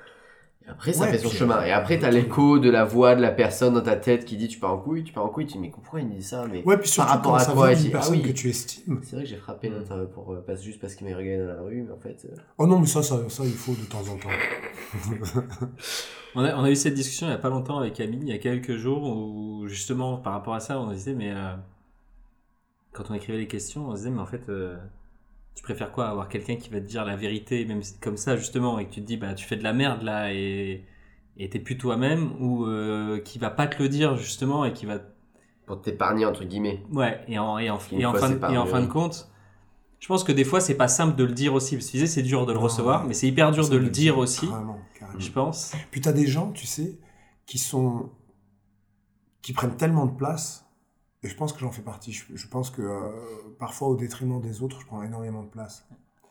Après, 0.71 0.93
ça 0.93 1.05
Ouais, 1.05 1.11
fait 1.13 1.19
son 1.19 1.31
chemin. 1.31 1.65
Et 1.65 1.73
après, 1.73 1.99
t'as 1.99 2.11
l'écho 2.11 2.59
de 2.59 2.69
la 2.71 2.85
voix 2.85 3.15
de 3.17 3.23
la 3.23 3.31
personne 3.31 3.75
dans 3.75 3.81
ta 3.81 3.97
tête 3.97 4.25
qui 4.25 4.37
dit 4.37 4.49
tu 4.49 4.59
pars 4.59 4.73
en 4.73 4.79
couille, 4.79 5.03
tu 5.03 5.13
pars 5.13 5.25
en 5.25 5.29
couille. 5.29 5.47
Tu 5.47 5.55
dis 5.55 5.59
mais 5.59 5.71
pourquoi 5.71 6.01
il 6.01 6.09
dit 6.11 6.23
ça 6.23 6.45
mais 6.51 6.63
Ouais, 6.65 6.77
puis 6.77 6.89
surtout 6.89 7.09
rapport 7.11 7.33
quand 7.33 7.63
à 7.63 7.75
dit, 7.75 7.89
ah 7.89 7.93
personne 7.93 8.17
oui. 8.17 8.23
que 8.23 8.33
tu 8.33 8.49
estimes. 8.51 9.01
C'est 9.03 9.17
vrai 9.17 9.25
que 9.25 9.31
j'ai 9.31 9.37
frappé 9.37 9.71
euh, 9.73 10.05
pour 10.07 10.33
euh, 10.33 10.41
pas 10.45 10.55
juste 10.57 10.81
parce 10.81 10.95
qu'il 10.95 11.09
m'a 11.09 11.17
regardé 11.17 11.45
dans 11.47 11.55
la 11.55 11.63
rue, 11.63 11.83
mais 11.83 11.93
en 11.93 11.99
fait. 11.99 12.25
euh, 12.27 12.37
Oh 12.59 12.67
non, 12.67 12.79
mais 12.79 12.87
ça, 12.87 13.03
ça, 13.03 13.17
ça, 13.29 13.45
il 13.45 13.53
faut 13.53 13.73
de 13.73 13.85
temps 13.87 14.01
en 14.13 14.17
temps. 14.19 14.29
On 16.35 16.45
a, 16.45 16.55
on 16.57 16.63
a 16.65 16.71
eu 16.71 16.77
cette 16.77 16.95
discussion 16.95 17.27
il 17.27 17.31
y 17.31 17.33
a 17.33 17.39
pas 17.39 17.49
longtemps 17.49 17.79
avec 17.79 17.95
Camille, 17.95 18.21
il 18.23 18.29
y 18.29 18.33
a 18.33 18.39
quelques 18.39 18.77
jours, 18.77 19.03
où 19.03 19.67
justement 19.67 20.19
par 20.19 20.35
rapport 20.35 20.55
à 20.55 20.61
ça, 20.61 20.79
on 20.79 20.91
disait, 20.93 21.15
mais 21.15 21.33
euh, 21.33 21.55
quand 22.93 23.11
on 23.11 23.15
écrivait 23.15 23.39
les 23.39 23.47
questions, 23.49 23.89
on 23.89 23.93
se 23.93 23.97
disait, 23.99 24.11
mais 24.11 24.21
en 24.21 24.27
fait, 24.27 24.49
euh, 24.51 24.77
tu 25.59 25.63
préfères 25.65 25.91
quoi 25.93 26.09
Avoir 26.09 26.29
quelqu'un 26.29 26.57
qui 26.57 26.71
va 26.71 26.81
te 26.81 26.87
dire 26.87 27.05
la 27.05 27.17
vérité, 27.17 27.65
même 27.65 27.83
si- 27.83 27.99
comme 27.99 28.17
ça 28.17 28.37
justement, 28.37 28.79
et 28.79 28.87
que 28.87 28.91
tu 28.95 29.01
te 29.03 29.07
dis, 29.07 29.17
bah 29.17 29.35
tu 29.35 29.45
fais 29.45 29.57
de 29.57 29.65
la 29.65 29.73
merde 29.73 30.03
là, 30.03 30.33
et 30.33 30.85
et 31.41 31.49
t'es 31.51 31.59
plus 31.61 31.77
toi-même, 31.79 32.33
ou 32.41 32.65
euh, 32.67 33.21
qui 33.21 33.39
va 33.39 33.51
pas 33.51 33.67
te 33.69 33.83
le 33.83 33.89
dire 33.89 34.17
justement, 34.17 34.65
et 34.65 34.73
qui 34.73 34.87
va 34.87 34.99
pour 35.67 35.81
t'épargner 35.83 36.25
entre 36.27 36.45
guillemets. 36.45 36.83
Ouais, 36.93 37.21
et 37.29 37.39
en, 37.39 37.59
et 37.59 37.71
en, 37.71 37.79
et 37.93 38.07
en, 38.07 38.15
fin, 38.15 38.31
et 38.51 38.57
en 38.57 38.67
fin 38.67 38.81
de 38.81 38.87
compte, 38.87 39.29
je 40.01 40.07
pense 40.09 40.23
que 40.25 40.33
des 40.33 40.45
fois, 40.45 40.61
c'est 40.61 40.77
pas 40.77 40.89
simple 40.89 41.17
de 41.17 41.25
le 41.25 41.33
dire 41.33 41.55
aussi. 41.55 41.75
Parce 41.77 41.87
que 41.87 41.91
tu 41.91 41.97
disais, 41.99 42.07
c'est 42.07 42.23
dur 42.23 42.47
de 42.47 42.53
le 42.53 42.59
Non, 42.59 42.65
recevoir, 42.65 43.03
ouais. 43.03 43.09
mais 43.09 43.15
c'est 43.15 43.27
hyper 43.27 43.51
dur 43.51 43.69
de 43.69 43.77
le 43.77 43.89
dire 43.91 44.17
aussi, 44.19 44.47
Carrément, 44.49 44.79
carrément. 44.99 45.19
je 45.21 45.31
pense. 45.33 45.73
Puis 45.91 46.01
t'as 46.01 46.13
des 46.13 46.27
gens, 46.27 46.53
tu 46.53 46.67
sais, 46.67 46.99
qui 47.47 47.59
sont. 47.59 48.11
qui 49.43 49.53
prennent 49.53 49.77
tellement 49.77 50.07
de 50.07 50.17
place, 50.17 50.68
et 51.23 51.29
je 51.29 51.37
pense 51.37 51.53
que 51.53 51.59
j'en 51.61 51.73
fais 51.73 51.83
partie. 51.83 52.13
Je, 52.13 52.25
je 52.35 52.47
pense 52.49 52.71
que 52.71 52.83
euh, 52.83 53.11
parfois, 53.59 53.89
au 53.89 53.97
détriment 53.97 54.41
des 54.41 54.63
autres, 54.63 54.81
je 54.81 54.87
prends 54.87 55.03
énormément 55.03 55.43
de 55.43 55.49
place. 55.49 55.87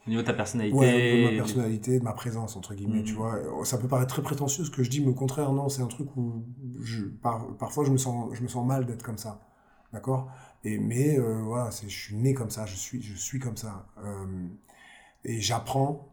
Au 0.06 0.10
niveau 0.10 0.22
de 0.22 0.28
ta 0.28 0.34
personnalité. 0.34 0.78
Ouais, 0.78 1.18
de 1.18 1.24
ma 1.32 1.38
personnalité, 1.44 2.00
de 2.00 2.04
ma 2.04 2.14
présence, 2.14 2.56
entre 2.56 2.74
guillemets, 2.76 3.00
Mhm. 3.00 3.04
tu 3.04 3.14
vois. 3.14 3.40
Ça 3.66 3.78
peut 3.78 3.90
paraître 3.90 4.14
très 4.14 4.22
prétentieux 4.22 4.64
ce 4.64 4.72
que 4.72 4.82
je 4.84 4.90
dis, 4.90 5.02
mais 5.02 5.10
au 5.10 5.14
contraire, 5.14 5.52
non, 5.52 5.68
c'est 5.68 5.82
un 5.82 5.88
truc 5.88 6.16
où 6.16 6.46
je, 6.82 7.04
par- 7.06 7.48
parfois 7.58 7.84
je 7.84 7.92
me 7.92 7.98
sens, 7.98 8.34
je 8.34 8.42
me 8.42 8.48
sens 8.48 8.66
mal 8.66 8.86
d'être 8.86 9.04
comme 9.04 9.18
ça. 9.18 9.42
D'accord? 9.94 10.30
Et 10.64 10.78
Mais 10.80 11.18
euh, 11.20 11.42
voilà, 11.44 11.70
je 11.72 11.88
suis 11.88 12.16
né 12.16 12.34
comme 12.34 12.50
ça, 12.50 12.66
je 12.66 12.76
suis, 12.76 13.02
je 13.02 13.16
suis 13.16 13.40
comme 13.40 13.58
ça. 13.58 13.88
Euh, 14.04 14.48
et 15.26 15.42
j'apprends 15.42 16.10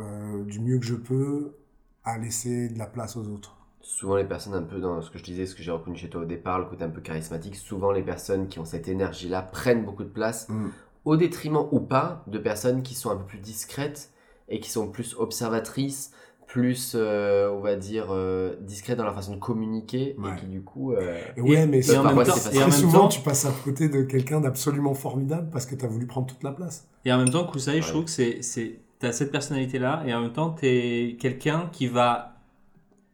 euh, 0.00 0.44
du 0.44 0.60
mieux 0.60 0.78
que 0.78 0.86
je 0.86 0.94
peux 0.94 1.56
à 2.04 2.18
laisser 2.18 2.68
de 2.68 2.78
la 2.78 2.86
place 2.86 3.16
aux 3.16 3.26
autres. 3.28 3.57
Souvent, 3.80 4.16
les 4.16 4.24
personnes 4.24 4.54
un 4.54 4.62
peu 4.62 4.80
dans 4.80 5.00
ce 5.02 5.10
que 5.10 5.18
je 5.18 5.24
disais, 5.24 5.46
ce 5.46 5.54
que 5.54 5.62
j'ai 5.62 5.70
reconnu 5.70 5.96
chez 5.96 6.08
toi 6.10 6.22
au 6.22 6.26
départ, 6.26 6.58
le 6.58 6.66
côté 6.66 6.84
un 6.84 6.90
peu 6.90 7.00
charismatique, 7.00 7.56
souvent 7.56 7.90
les 7.92 8.02
personnes 8.02 8.48
qui 8.48 8.58
ont 8.58 8.64
cette 8.64 8.88
énergie-là 8.88 9.42
prennent 9.42 9.84
beaucoup 9.84 10.04
de 10.04 10.08
place, 10.10 10.48
Mm. 10.48 10.68
au 11.04 11.16
détriment 11.16 11.66
ou 11.72 11.80
pas 11.80 12.22
de 12.26 12.38
personnes 12.38 12.82
qui 12.82 12.94
sont 12.94 13.10
un 13.10 13.16
peu 13.16 13.24
plus 13.24 13.38
discrètes 13.38 14.10
et 14.48 14.60
qui 14.60 14.70
sont 14.70 14.88
plus 14.88 15.14
observatrices, 15.18 16.12
plus, 16.46 16.92
euh, 16.94 17.50
on 17.50 17.60
va 17.60 17.76
dire, 17.76 18.06
euh, 18.10 18.56
discrètes 18.62 18.96
dans 18.98 19.04
leur 19.04 19.14
façon 19.14 19.34
de 19.34 19.38
communiquer 19.40 20.16
Ouais. 20.18 20.30
et 20.32 20.40
qui 20.40 20.46
du 20.46 20.62
coup. 20.62 20.92
euh, 20.92 21.20
Et 21.36 21.40
ouais, 21.42 21.66
mais 21.66 21.86
et 21.86 21.96
en 21.98 22.04
même 22.04 22.24
temps, 22.24 22.34
et 22.52 22.62
en 22.62 22.70
souvent, 22.70 23.00
temps, 23.00 23.08
tu 23.08 23.20
passes 23.20 23.44
à 23.44 23.52
côté 23.64 23.88
de 23.90 24.02
quelqu'un 24.02 24.40
d'absolument 24.40 24.94
formidable 24.94 25.50
parce 25.52 25.66
que 25.66 25.74
tu 25.74 25.84
as 25.84 25.88
voulu 25.88 26.06
prendre 26.06 26.26
toute 26.26 26.42
la 26.42 26.52
place. 26.52 26.88
et 27.04 27.12
en 27.12 27.18
même 27.18 27.28
temps, 27.30 27.44
Koussaï, 27.46 27.80
je 27.80 27.86
Ouais. 27.86 27.92
trouve 27.92 28.04
que 28.04 28.10
c'est, 28.10 28.40
c'est, 28.42 28.80
t'as 28.98 29.12
cette 29.12 29.30
personnalité-là, 29.30 30.02
et 30.06 30.14
en 30.14 30.22
même 30.22 30.32
temps, 30.32 30.50
t'es 30.50 31.16
quelqu'un 31.20 31.68
qui 31.70 31.86
va 31.86 32.34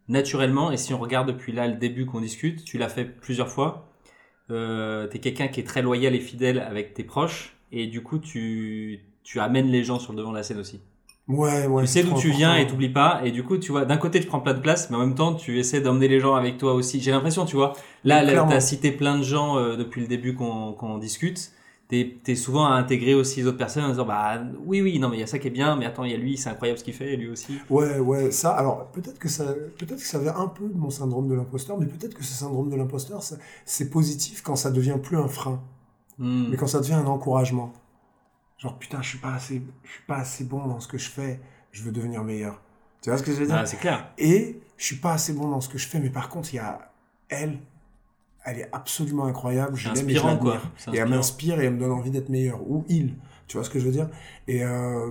naturellement, 0.09 0.71
et 0.71 0.77
si 0.77 0.93
on 0.95 0.99
regarde 0.99 1.29
depuis 1.29 1.53
là 1.53 1.67
le 1.67 1.77
début 1.77 2.07
qu'on 2.07 2.21
discute, 2.21 2.65
tu 2.65 2.79
l'as 2.79 2.89
fait 2.89 3.05
plusieurs 3.05 3.49
fois, 3.49 3.89
euh, 4.51 5.07
t'es 5.07 5.19
quelqu'un 5.19 5.49
qui 5.49 5.61
est 5.61 5.65
très 5.65 5.83
loyal 5.83 6.15
et 6.15 6.21
fidèle 6.21 6.59
avec 6.59 6.95
tes 6.95 7.05
proches, 7.05 7.57
et 7.73 7.87
du 7.87 8.03
coup, 8.03 8.19
tu, 8.19 9.01
tu 9.23 9.41
amènes 9.41 9.69
les 9.69 9.85
gens 9.85 9.99
sur 9.99 10.13
le 10.13 10.19
devant 10.19 10.31
de 10.31 10.37
la 10.37 10.43
scène 10.43 10.59
aussi. 10.59 10.81
Ouais, 11.27 11.67
ouais. 11.67 11.85
tu 11.85 11.89
sais 11.89 12.03
d'où 12.03 12.15
tu 12.19 12.31
viens 12.31 12.55
et 12.55 12.67
t'oublies 12.67 12.91
pas 12.91 13.23
et 13.25 13.31
du 13.31 13.43
coup 13.45 13.57
tu 13.57 13.73
vois 13.73 13.87
d'un 13.87 13.97
côté 13.97 14.21
tu 14.21 14.27
prends 14.27 14.41
plein 14.41 14.53
de 14.53 14.61
place 14.61 14.91
mais 14.91 14.97
en 14.97 15.01
même 15.01 15.15
temps 15.15 15.33
tu 15.33 15.59
essaies 15.59 15.81
d'emmener 15.81 16.07
les 16.07 16.21
gens 16.21 16.35
avec 16.35 16.59
toi 16.59 16.75
aussi 16.75 17.01
j'ai 17.01 17.13
l'impression 17.13 17.47
tu 17.47 17.57
vois 17.57 17.73
là 18.05 18.23
là, 18.23 18.47
t'as 18.47 18.61
cité 18.61 18.91
plein 18.91 19.17
de 19.17 19.23
gens 19.23 19.57
euh, 19.57 19.75
depuis 19.75 20.03
le 20.03 20.07
début 20.07 20.35
qu'on 20.35 20.75
qu'on 20.75 20.99
discute 20.99 21.51
t'es 21.89 22.19
es 22.27 22.35
souvent 22.35 22.67
à 22.67 22.71
intégrer 22.77 23.15
aussi 23.15 23.41
les 23.41 23.47
autres 23.47 23.59
personnes 23.59 23.85
en 23.85 23.91
disant 23.91 24.07
bah 24.07 24.43
oui 24.65 24.81
oui 24.81 24.99
non 24.99 25.09
mais 25.11 25.17
il 25.19 25.21
y 25.21 25.23
a 25.23 25.27
ça 25.27 25.39
qui 25.39 25.49
est 25.49 25.51
bien 25.51 25.77
mais 25.77 25.85
attends 25.85 26.05
il 26.05 26.13
y 26.13 26.15
a 26.15 26.17
lui 26.17 26.37
c'est 26.39 26.49
incroyable 26.49 26.79
ce 26.79 26.85
qu'il 26.85 26.95
fait 26.95 27.13
et 27.13 27.17
lui 27.17 27.29
aussi 27.29 27.59
Ouais, 27.69 27.99
ouais, 27.99 28.31
ça, 28.31 28.53
alors 28.53 28.87
peut-être 28.93 29.19
que 29.19 29.29
ça, 29.29 29.45
peut-être 29.79 29.97
que 30.01 30.07
ça 30.07 30.19
vient 30.19 30.35
un 30.37 30.49
peu 30.49 30.69
de 30.69 30.77
mon 30.79 30.91
syndrome 30.91 31.29
de 31.29 31.35
l'imposteur, 31.35 31.79
mais 31.79 31.87
peut-être 31.87 32.15
que 32.15 32.25
ce 32.25 32.33
syndrome 32.33 32.71
de 32.71 32.77
l'imposteur, 32.77 33.23
c'est 33.65 33.91
positif 33.91 34.43
quand 34.43 34.57
ça 34.57 34.71
devient 34.71 34.99
plus 35.03 35.17
un 35.19 35.29
frein, 35.29 35.63
Hmm. 36.17 36.47
mais 36.49 36.57
quand 36.57 36.69
ça 36.69 36.79
devient 36.81 36.93
un 36.95 37.07
encouragement. 37.07 37.73
Genre 38.59 38.79
putain, 38.79 39.03
je 39.03 39.09
suis 39.09 39.19
pas 39.19 39.35
assez, 39.35 39.63
je 39.83 39.91
suis 39.91 40.03
pas 40.07 40.17
assez 40.19 40.45
bon 40.45 40.67
dans 40.67 40.81
ce 40.81 40.89
que 40.89 40.97
je 40.99 41.11
fais, 41.11 41.41
je 41.73 41.83
veux 41.83 41.93
devenir 41.93 42.23
meilleur. 42.25 42.61
Tu 43.03 43.11
vois 43.11 43.19
ce 43.19 43.23
que 43.25 43.33
je 43.33 43.39
veux 43.39 43.47
dire? 43.47 43.57
Ah, 43.57 43.67
c'est 43.67 43.79
clair 43.79 44.13
Et 44.17 44.61
je 44.77 44.85
suis 44.85 44.97
pas 44.97 45.13
assez 45.13 45.33
bon 45.33 45.49
dans 45.49 45.61
ce 45.61 45.69
que 45.69 45.77
je 45.79 45.87
fais, 45.89 45.99
mais 46.01 46.11
par 46.11 46.29
contre, 46.29 46.53
il 46.55 46.57
y 46.57 46.61
a 46.61 46.93
elle, 47.29 47.59
elle 48.45 48.59
est 48.61 48.69
absolument 48.73 49.25
incroyable, 49.27 49.77
je 49.77 49.89
l'aime 49.97 50.09
et 50.11 50.15
je 50.15 50.21
quoi. 50.39 50.53
Et 50.95 50.99
elle 50.99 51.09
m'inspire 51.17 51.61
et 51.61 51.65
elle 51.67 51.75
me 51.75 51.79
donne 51.81 51.93
envie 51.93 52.11
d'être 52.11 52.29
meilleur. 52.29 52.61
Ou 52.69 52.85
il, 52.89 53.15
tu 53.47 53.57
vois 53.57 53.65
ce 53.65 53.71
que 53.71 53.79
je 53.79 53.85
veux 53.87 53.93
dire 53.93 54.09
Et 54.49 54.63
euh, 54.65 55.11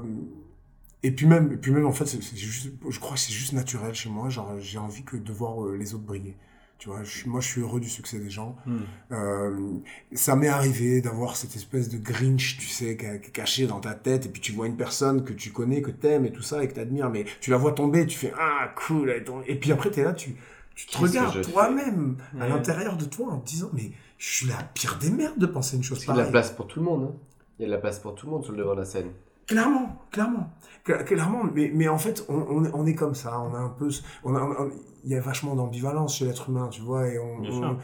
et 1.06 1.12
puis 1.12 1.26
même, 1.26 1.52
et 1.52 1.58
puis 1.58 1.72
même 1.72 1.86
en 1.86 1.92
fait, 1.92 2.06
juste, 2.36 2.70
je 2.90 3.00
crois 3.00 3.16
que 3.16 3.20
c'est 3.20 3.34
juste 3.34 3.54
naturel 3.54 3.94
chez 3.94 4.10
moi. 4.10 4.30
Genre, 4.30 4.54
j'ai 4.60 4.78
envie 4.78 5.04
que 5.04 5.18
de 5.18 5.32
voir 5.34 5.64
euh, 5.66 5.76
les 5.78 5.94
autres 5.94 6.06
briller. 6.06 6.38
Tu 6.80 6.90
vois, 6.90 7.04
je 7.04 7.10
suis- 7.18 7.30
moi, 7.30 7.40
je 7.40 7.48
suis 7.48 7.62
heureux 7.62 7.80
du 7.80 7.88
succès 7.90 8.20
des 8.20 8.30
gens. 8.30 8.56
Hmm. 8.66 8.80
Euh, 9.12 9.78
ça 10.14 10.36
m'est 10.36 10.48
arrivé 10.50 11.02
d'avoir 11.02 11.36
cette 11.38 11.56
espèce 11.56 11.88
de 11.90 11.98
Grinch, 11.98 12.58
tu 12.58 12.68
sais, 12.68 12.98
ca- 13.00 13.14
ca- 13.22 13.30
caché 13.32 13.68
dans 13.68 13.80
ta 13.80 13.94
tête, 13.94 14.26
et 14.26 14.30
puis 14.30 14.42
tu 14.42 14.52
vois 14.52 14.68
une 14.68 14.76
personne 14.76 15.24
que 15.24 15.32
tu 15.34 15.52
connais, 15.52 15.82
que 15.82 15.92
t'aimes 15.92 16.26
et 16.26 16.32
tout 16.32 16.42
ça, 16.42 16.62
et 16.64 16.68
que 16.68 16.74
t'admires, 16.74 17.10
mais 17.10 17.26
tu 17.42 17.52
la 17.52 17.58
vois 17.58 17.72
tomber, 17.72 18.06
tu 18.06 18.18
fais 18.18 18.34
ah 18.38 18.74
cool, 18.76 19.14
et 19.48 19.56
puis 19.56 19.72
après 19.72 19.92
t'es 19.92 20.04
là, 20.04 20.12
tu, 20.14 20.36
tu 20.76 20.88
te 20.88 20.98
regardes 20.98 21.42
toi-même 21.52 22.18
à 22.40 22.44
Ouais. 22.44 22.50
l'intérieur 22.50 22.98
de 22.98 23.06
toi 23.06 23.34
en 23.34 23.40
te 23.40 23.48
disant 23.48 23.70
mais 23.74 23.92
je 24.18 24.30
suis 24.32 24.48
la 24.48 24.56
pire 24.74 24.98
des 25.02 25.10
merdes 25.10 25.38
de 25.38 25.46
penser 25.46 25.76
une 25.78 25.84
chose 25.84 26.00
Il 26.04 26.08
y 26.08 26.12
a 26.12 26.14
de 26.14 26.18
la 26.18 26.24
pareille. 26.24 26.32
place 26.32 26.52
pour 26.52 26.68
tout 26.68 26.80
le 26.80 26.86
monde. 26.86 27.04
hein. 27.12 27.16
Il 27.60 27.62
y 27.64 27.66
a 27.66 27.68
de 27.68 27.74
la 27.74 27.80
place 27.80 28.00
pour 28.00 28.16
tout 28.16 28.26
le 28.26 28.32
monde 28.32 28.44
sur 28.44 28.52
le 28.54 28.58
devant 28.60 28.74
de 28.74 28.80
la 28.80 28.86
scène. 28.86 29.12
Clairement, 29.48 29.98
clairement, 30.12 30.50
Cla- 30.86 31.04
clairement. 31.04 31.44
Mais, 31.54 31.70
mais 31.74 31.88
en 31.88 31.98
fait, 31.98 32.26
on, 32.30 32.36
on, 32.50 32.66
est- 32.66 32.72
on 32.74 32.86
est 32.86 32.96
comme 32.96 33.14
ça. 33.16 33.40
On 33.42 33.54
a 33.54 33.58
un 33.60 33.70
peu, 33.70 33.90
on 34.24 34.36
a, 34.36 34.42
on- 34.42 34.72
il 35.04 35.12
y 35.12 35.16
a 35.16 35.20
vachement 35.22 35.54
d'ambivalence 35.56 36.16
chez 36.18 36.26
l'être 36.26 36.50
humain, 36.50 36.68
tu 36.72 36.82
vois. 36.82 37.08
Et 37.10 37.20
on, 37.20 37.40
Bien 37.42 37.52
on- 37.52 37.60
sûr. 37.60 37.78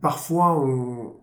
parfois, 0.00 0.58
on, 0.58 1.14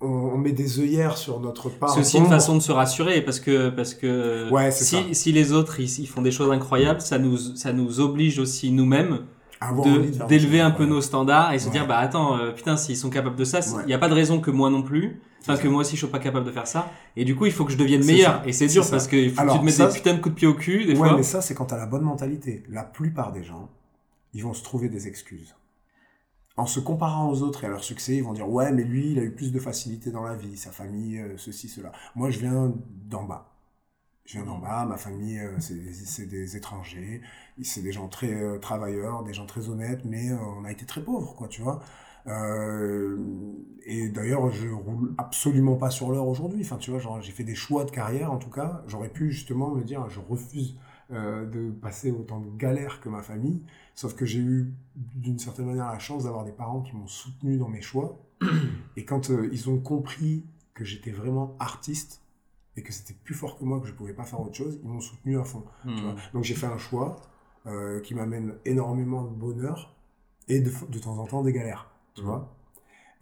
on, 0.00 0.36
met 0.38 0.52
des 0.52 0.80
œillères 0.80 1.16
sur 1.16 1.40
notre 1.40 1.68
part. 1.70 1.90
C'est 1.90 2.00
aussi 2.00 2.18
une 2.18 2.26
façon 2.26 2.54
de 2.56 2.60
se 2.60 2.72
rassurer 2.72 3.22
parce 3.22 3.40
que 3.40 3.70
parce 3.70 3.94
que 3.94 4.50
Ouais, 4.50 4.70
si, 4.70 4.84
ça. 4.84 4.98
si 5.12 5.32
les 5.32 5.52
autres 5.52 5.80
ils, 5.80 6.00
ils 6.00 6.06
font 6.08 6.22
des 6.22 6.30
choses 6.32 6.50
incroyables, 6.50 7.00
ça 7.00 7.18
nous 7.18 7.36
ça 7.38 7.72
nous 7.72 8.00
oblige 8.00 8.38
aussi 8.38 8.72
nous-mêmes 8.72 9.20
D'élever 10.28 10.60
un 10.60 10.70
peu 10.70 10.84
nos 10.86 11.00
standards 11.00 11.52
et 11.52 11.58
se 11.58 11.66
Ouais. 11.66 11.72
dire 11.72 11.86
bah 11.86 11.98
attends 11.98 12.36
euh, 12.38 12.52
putain 12.52 12.76
s'ils 12.76 12.96
sont 12.96 13.10
capables 13.10 13.36
de 13.36 13.44
ça, 13.44 13.60
il 13.60 13.74
Ouais. 13.76 13.86
n'y 13.86 13.94
a 13.94 13.98
pas 13.98 14.08
de 14.08 14.14
raison 14.14 14.40
que 14.40 14.50
moi 14.50 14.70
non 14.70 14.82
plus. 14.82 15.20
Enfin 15.40 15.56
que 15.56 15.68
moi 15.68 15.80
aussi 15.82 15.92
je 15.96 16.02
suis 16.04 16.10
pas 16.12 16.18
capable 16.18 16.44
de 16.44 16.50
faire 16.50 16.66
ça 16.66 16.90
et 17.14 17.24
du 17.24 17.36
coup 17.36 17.46
il 17.46 17.52
faut 17.52 17.64
que 17.64 17.70
je 17.72 17.76
devienne 17.78 18.04
meilleur 18.04 18.40
ça. 18.40 18.42
et 18.46 18.52
c'est 18.52 18.66
dur 18.66 18.82
ça. 18.84 18.90
parce 18.92 19.04
faut 19.04 19.10
que 19.10 19.28
tu 19.28 19.32
te 19.34 19.64
mettes 19.64 19.74
ça, 19.74 19.86
des 19.86 19.94
putains 19.94 20.14
de 20.14 20.20
coups 20.20 20.34
de 20.34 20.38
pied 20.38 20.48
au 20.48 20.54
cul 20.54 20.84
des 20.86 20.92
Ouais, 20.92 21.08
fois. 21.08 21.16
mais 21.16 21.22
ça, 21.22 21.40
c'est 21.40 21.54
quand 21.54 21.66
t'as 21.66 21.76
la 21.76 21.86
bonne 21.86 22.02
mentalité. 22.02 22.64
La 22.68 22.82
plupart 22.82 23.32
des 23.32 23.44
gens, 23.44 23.68
ils 24.34 24.42
vont 24.42 24.54
se 24.54 24.62
trouver 24.64 24.88
des 24.88 25.06
excuses. 25.06 25.54
En 26.56 26.66
se 26.66 26.80
comparant 26.80 27.30
aux 27.30 27.42
autres 27.42 27.62
et 27.64 27.66
à 27.66 27.70
leur 27.70 27.84
succès, 27.84 28.16
ils 28.16 28.24
vont 28.24 28.32
dire 28.32 28.48
ouais, 28.48 28.72
mais 28.72 28.82
lui, 28.82 29.12
il 29.12 29.18
a 29.18 29.22
eu 29.22 29.30
plus 29.30 29.52
de 29.52 29.60
facilité 29.60 30.10
dans 30.10 30.22
la 30.24 30.34
vie, 30.34 30.56
sa 30.56 30.70
famille, 30.72 31.18
euh, 31.20 31.34
ceci, 31.36 31.68
cela. 31.68 31.92
Moi, 32.16 32.30
je 32.30 32.40
viens 32.40 32.72
d'en 33.08 33.22
bas. 33.24 33.52
Je 34.26 34.32
viens 34.32 34.44
d'en 34.44 34.58
bas, 34.58 34.84
ma 34.84 34.96
famille, 34.96 35.38
euh, 35.38 35.56
c'est 35.60 36.26
des 36.26 36.56
étrangers, 36.56 37.22
c'est 37.62 37.82
des 37.82 37.92
gens 37.92 38.08
très 38.08 38.34
euh, 38.34 38.58
travailleurs, 38.58 39.22
des 39.22 39.32
gens 39.32 39.46
très 39.46 39.68
honnêtes, 39.68 40.04
mais 40.04 40.32
euh, 40.32 40.36
on 40.58 40.64
a 40.64 40.72
été 40.72 40.84
très 40.84 41.00
pauvres, 41.00 41.36
quoi, 41.36 41.46
tu 41.46 41.62
vois. 41.62 41.80
Et 43.86 44.08
d'ailleurs, 44.08 44.50
je 44.50 44.68
roule 44.68 45.14
absolument 45.16 45.76
pas 45.76 45.90
sur 45.90 46.10
l'heure 46.10 46.26
aujourd'hui. 46.26 46.60
Enfin, 46.62 46.76
tu 46.76 46.90
vois, 46.90 47.20
j'ai 47.20 47.30
fait 47.30 47.44
des 47.44 47.54
choix 47.54 47.84
de 47.84 47.92
carrière, 47.92 48.32
en 48.32 48.38
tout 48.38 48.50
cas. 48.50 48.82
J'aurais 48.88 49.10
pu 49.10 49.30
justement 49.30 49.70
me 49.70 49.84
dire, 49.84 50.10
je 50.10 50.18
refuse 50.18 50.76
de 51.08 51.70
passer 51.70 52.10
autant 52.10 52.40
de 52.40 52.50
galères 52.58 53.00
que 53.00 53.08
ma 53.08 53.22
famille. 53.22 53.62
Sauf 53.94 54.16
que 54.16 54.26
j'ai 54.26 54.40
eu, 54.40 54.74
d'une 54.96 55.38
certaine 55.38 55.66
manière, 55.66 55.86
la 55.86 56.00
chance 56.00 56.24
d'avoir 56.24 56.44
des 56.44 56.50
parents 56.50 56.80
qui 56.82 56.96
m'ont 56.96 57.06
soutenu 57.06 57.58
dans 57.58 57.68
mes 57.68 57.80
choix. 57.80 58.18
Et 58.96 59.04
quand 59.04 59.28
ils 59.28 59.70
ont 59.70 59.78
compris 59.78 60.44
que 60.74 60.84
j'étais 60.84 61.12
vraiment 61.12 61.54
artiste 61.60 62.25
et 62.76 62.82
que 62.82 62.92
c'était 62.92 63.14
plus 63.24 63.34
fort 63.34 63.58
que 63.58 63.64
moi, 63.64 63.80
que 63.80 63.86
je 63.86 63.92
pouvais 63.92 64.12
pas 64.12 64.24
faire 64.24 64.40
autre 64.40 64.54
chose, 64.54 64.78
ils 64.82 64.88
m'ont 64.88 65.00
soutenu 65.00 65.38
à 65.38 65.44
fond. 65.44 65.64
tu 65.84 65.90
Hmm. 65.90 66.00
vois. 66.02 66.14
Donc 66.34 66.44
j'ai 66.44 66.54
fait 66.54 66.66
un 66.66 66.78
choix 66.78 67.16
euh, 67.66 68.00
qui 68.00 68.14
m'amène 68.14 68.54
énormément 68.64 69.24
de 69.24 69.34
bonheur 69.34 69.94
et 70.48 70.60
de, 70.60 70.70
de 70.90 70.98
temps 70.98 71.18
en 71.18 71.26
temps 71.26 71.42
des 71.42 71.52
galères, 71.52 71.90
tu 72.14 72.20
Mhm. 72.22 72.26
vois. 72.28 72.52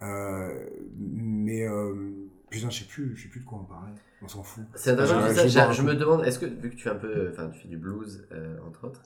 Euh, 0.01 0.69
mais 0.97 1.67
euh, 1.67 2.11
putain, 2.49 2.69
je 2.69 2.79
sais 2.79 2.85
plus, 2.85 3.15
je 3.15 3.23
sais 3.23 3.29
plus 3.29 3.39
de 3.41 3.45
quoi 3.45 3.59
on 3.61 3.63
parlait. 3.65 3.93
On 4.21 4.27
s'en 4.27 4.43
fout. 4.43 4.63
C'est 4.75 4.91
intéressant 4.91 5.71
Je- 5.71 5.77
je 5.77 5.81
me 5.83 5.95
demande, 5.95 6.25
est-ce 6.25 6.39
que, 6.39 6.45
vu 6.45 6.69
que 6.69 6.75
tu 6.75 6.83
fais 6.83 6.89
un 6.89 6.95
peu, 6.95 7.29
enfin, 7.31 7.49
tu 7.49 7.59
fais 7.61 7.67
du 7.67 7.77
blues, 7.77 8.27
euh, 8.31 8.57
entre 8.67 8.87
autres, 8.87 9.01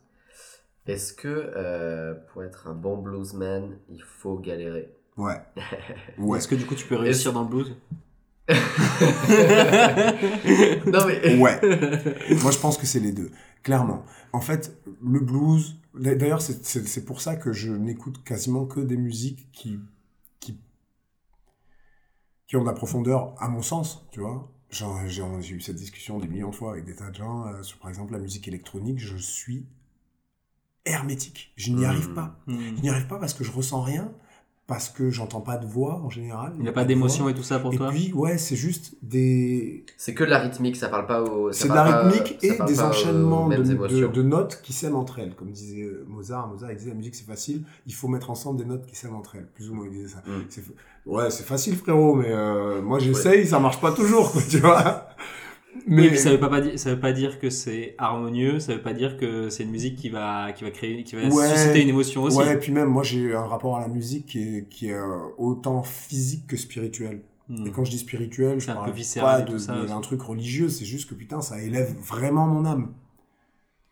est-ce 0.88 1.14
que 1.14 1.28
euh, 1.28 2.16
pour 2.34 2.44
être 2.44 2.68
un 2.68 2.74
bon 2.74 2.98
bluesman, 2.98 3.78
il 3.90 4.02
faut 4.02 4.38
galérer? 4.40 4.92
Ouais. 5.18 5.40
Ouais. 6.18 6.38
Est-ce 6.40 6.48
que 6.48 6.56
du 6.56 6.66
coup 6.66 6.76
tu 6.76 6.88
peux 6.88 6.96
réussir 6.96 7.32
dans 7.34 7.44
le 7.44 7.50
blues? 7.50 7.76
Non 10.88 11.06
mais. 11.06 11.38
Ouais. 11.38 11.60
Moi, 12.42 12.52
je 12.52 12.58
pense 12.58 12.78
que 12.78 12.86
c'est 12.86 13.00
les 13.00 13.12
deux. 13.12 13.32
Clairement. 13.64 14.04
En 14.34 14.42
fait, 14.42 14.78
le 15.04 15.20
blues. 15.20 15.76
D'ailleurs, 15.94 16.42
c'est- 16.42 17.06
pour 17.06 17.22
ça 17.22 17.36
que 17.36 17.52
je 17.52 17.72
n'écoute 17.72 18.24
quasiment 18.24 18.66
que 18.66 18.80
des 18.80 18.98
musiques 18.98 19.48
qui, 19.52 19.80
qui, 20.40 20.58
qui 22.48 22.56
ont 22.58 22.62
de 22.62 22.68
la 22.68 22.74
profondeur, 22.74 23.36
à 23.40 23.50
mon 23.50 23.62
sens, 23.62 24.06
tu 24.12 24.20
vois. 24.20 24.52
Genre, 24.70 25.00
J'ai 25.08 25.56
eu 25.56 25.62
cette 25.62 25.76
discussion 25.78 26.20
des 26.20 26.28
millions 26.28 26.52
de 26.52 26.56
fois 26.56 26.72
avec 26.74 26.86
des 26.86 26.96
tas 26.96 27.10
de 27.10 27.16
gens 27.16 27.48
euh, 27.48 27.64
sur, 27.64 27.80
par 27.80 27.90
exemple, 27.90 28.14
la 28.14 28.20
musique 28.20 28.48
électronique. 28.48 29.00
Je 29.00 29.18
suis 29.18 29.66
hermétique. 30.86 31.52
Je 31.56 31.72
n'y 31.72 31.86
arrive 31.86 32.14
pas. 32.14 32.40
Hmm. 32.48 32.76
Je 32.78 32.82
n'y 32.82 32.90
arrive 32.90 33.08
pas 33.08 33.20
parce 33.20 33.34
que 33.34 33.44
je 33.44 33.52
ressens 33.52 33.82
rien, 33.82 34.12
parce 34.70 34.90
que 34.90 35.10
j'entends 35.10 35.42
pas 35.42 35.58
de 35.58 35.66
voix 35.66 35.96
en 36.06 36.12
général. 36.12 36.54
Il 36.58 36.62
n'y 36.62 36.70
a 36.70 36.72
pas 36.72 36.86
d'émotion 36.86 37.28
et 37.28 37.34
tout 37.34 37.42
ça 37.42 37.58
pour 37.58 37.74
Et 37.74 37.78
toi 37.78 37.90
puis, 37.90 38.14
ouais, 38.14 38.38
c'est 38.38 38.56
juste 38.56 38.94
des, 39.02 39.84
C'est 39.98 40.14
que 40.14 40.24
de 40.24 40.30
la 40.30 40.38
rythmique, 40.38 40.76
ça 40.76 40.90
parle 40.90 41.08
pas 41.08 41.24
au. 41.24 41.52
c'est 41.52 41.68
de 41.68 41.74
la 41.74 41.84
rythmique 41.84 42.38
et 42.44 42.56
des 42.68 42.80
enchaînements 42.80 43.50
de, 43.50 44.22
notes 44.22 44.62
qui 44.62 44.72
s'aiment 44.72 44.96
entre 44.96 45.18
elles. 45.18 45.34
Comme 45.34 45.50
disait 45.50 45.82
euh, 45.82 46.06
Mozart, 46.08 46.48
Mozart 46.48 46.72
il 46.72 46.78
disait 46.78 46.92
la 46.92 46.96
musique 46.96 47.16
c'est 47.16 47.26
facile, 47.26 47.64
il 47.88 47.96
faut 47.96 48.08
mettre 48.08 48.30
ensemble 48.30 48.60
des 48.60 48.66
notes 48.66 48.86
qui 48.86 48.96
s'aiment 48.96 49.16
entre 49.16 49.38
elles. 49.38 49.48
Plus 49.56 49.72
ou 49.72 49.74
moins 49.74 49.86
il 49.86 49.92
disait 49.92 50.10
ça. 50.10 50.22
Mm. 50.28 51.10
Ouais, 51.10 51.32
c'est 51.32 51.46
facile 51.46 51.76
frérot, 51.76 52.14
mais 52.14 52.30
euh, 52.30 52.80
moi 52.84 53.00
j'essaye, 53.00 53.48
ça 53.48 53.60
marche 53.60 53.82
pas 53.82 53.92
toujours, 53.92 54.32
quoi, 54.32 54.42
tu 54.48 54.60
vois. 54.60 55.08
Mais 55.88 56.10
Oui, 56.10 56.18
ça 56.18 56.32
veut 56.32 56.40
pas, 56.40 56.50
pas 56.50 56.62
dire, 56.62 56.80
ça 56.80 56.94
veut 56.94 57.00
pas 57.00 57.14
dire 57.14 57.40
que 57.40 57.50
c'est 57.50 57.96
harmonieux, 57.98 58.60
ça 58.60 58.74
veut 58.74 58.82
pas 58.82 58.94
dire 58.94 59.18
que 59.18 59.50
c'est 59.50 59.64
une 59.64 59.72
musique 59.72 59.96
qui 59.98 60.10
va, 60.10 60.52
qui 60.52 60.64
va 60.64 60.72
créer, 60.72 61.04
qui 61.04 61.16
va 61.16 61.24
Ouais. 61.28 61.48
susciter 61.50 61.82
une 61.84 61.90
émotion 61.90 62.24
aussi. 62.24 62.38
ouais, 62.38 62.54
et 62.54 62.58
puis 62.58 62.72
même 62.72 62.90
moi 62.90 63.04
j'ai 63.04 63.36
un 63.36 63.46
rapport 63.46 63.78
à 63.78 63.82
la 63.82 63.88
musique 63.88 64.26
qui 64.26 64.40
est, 64.58 64.68
qui 64.70 64.90
est 64.90 64.94
euh, 64.94 65.18
autant 65.38 65.84
physique 65.84 66.48
que 66.48 66.58
spirituel. 66.58 67.22
Hmm. 67.50 67.66
Et 67.68 67.72
quand 67.72 67.84
je 67.84 67.92
dis 67.92 68.00
spirituel, 68.00 68.60
je 68.60 68.68
parle 68.68 68.92
pas 68.94 69.42
de, 69.42 69.58
ça 69.58 69.76
de- 69.82 69.86
d'un 69.88 70.02
truc 70.02 70.22
religieux, 70.22 70.70
c'est 70.70 70.86
juste 70.86 71.10
que 71.10 71.16
putain, 71.16 71.42
ça 71.42 71.62
élève 71.62 71.96
vraiment 72.00 72.46
mon 72.48 72.66
âme. 72.66 72.94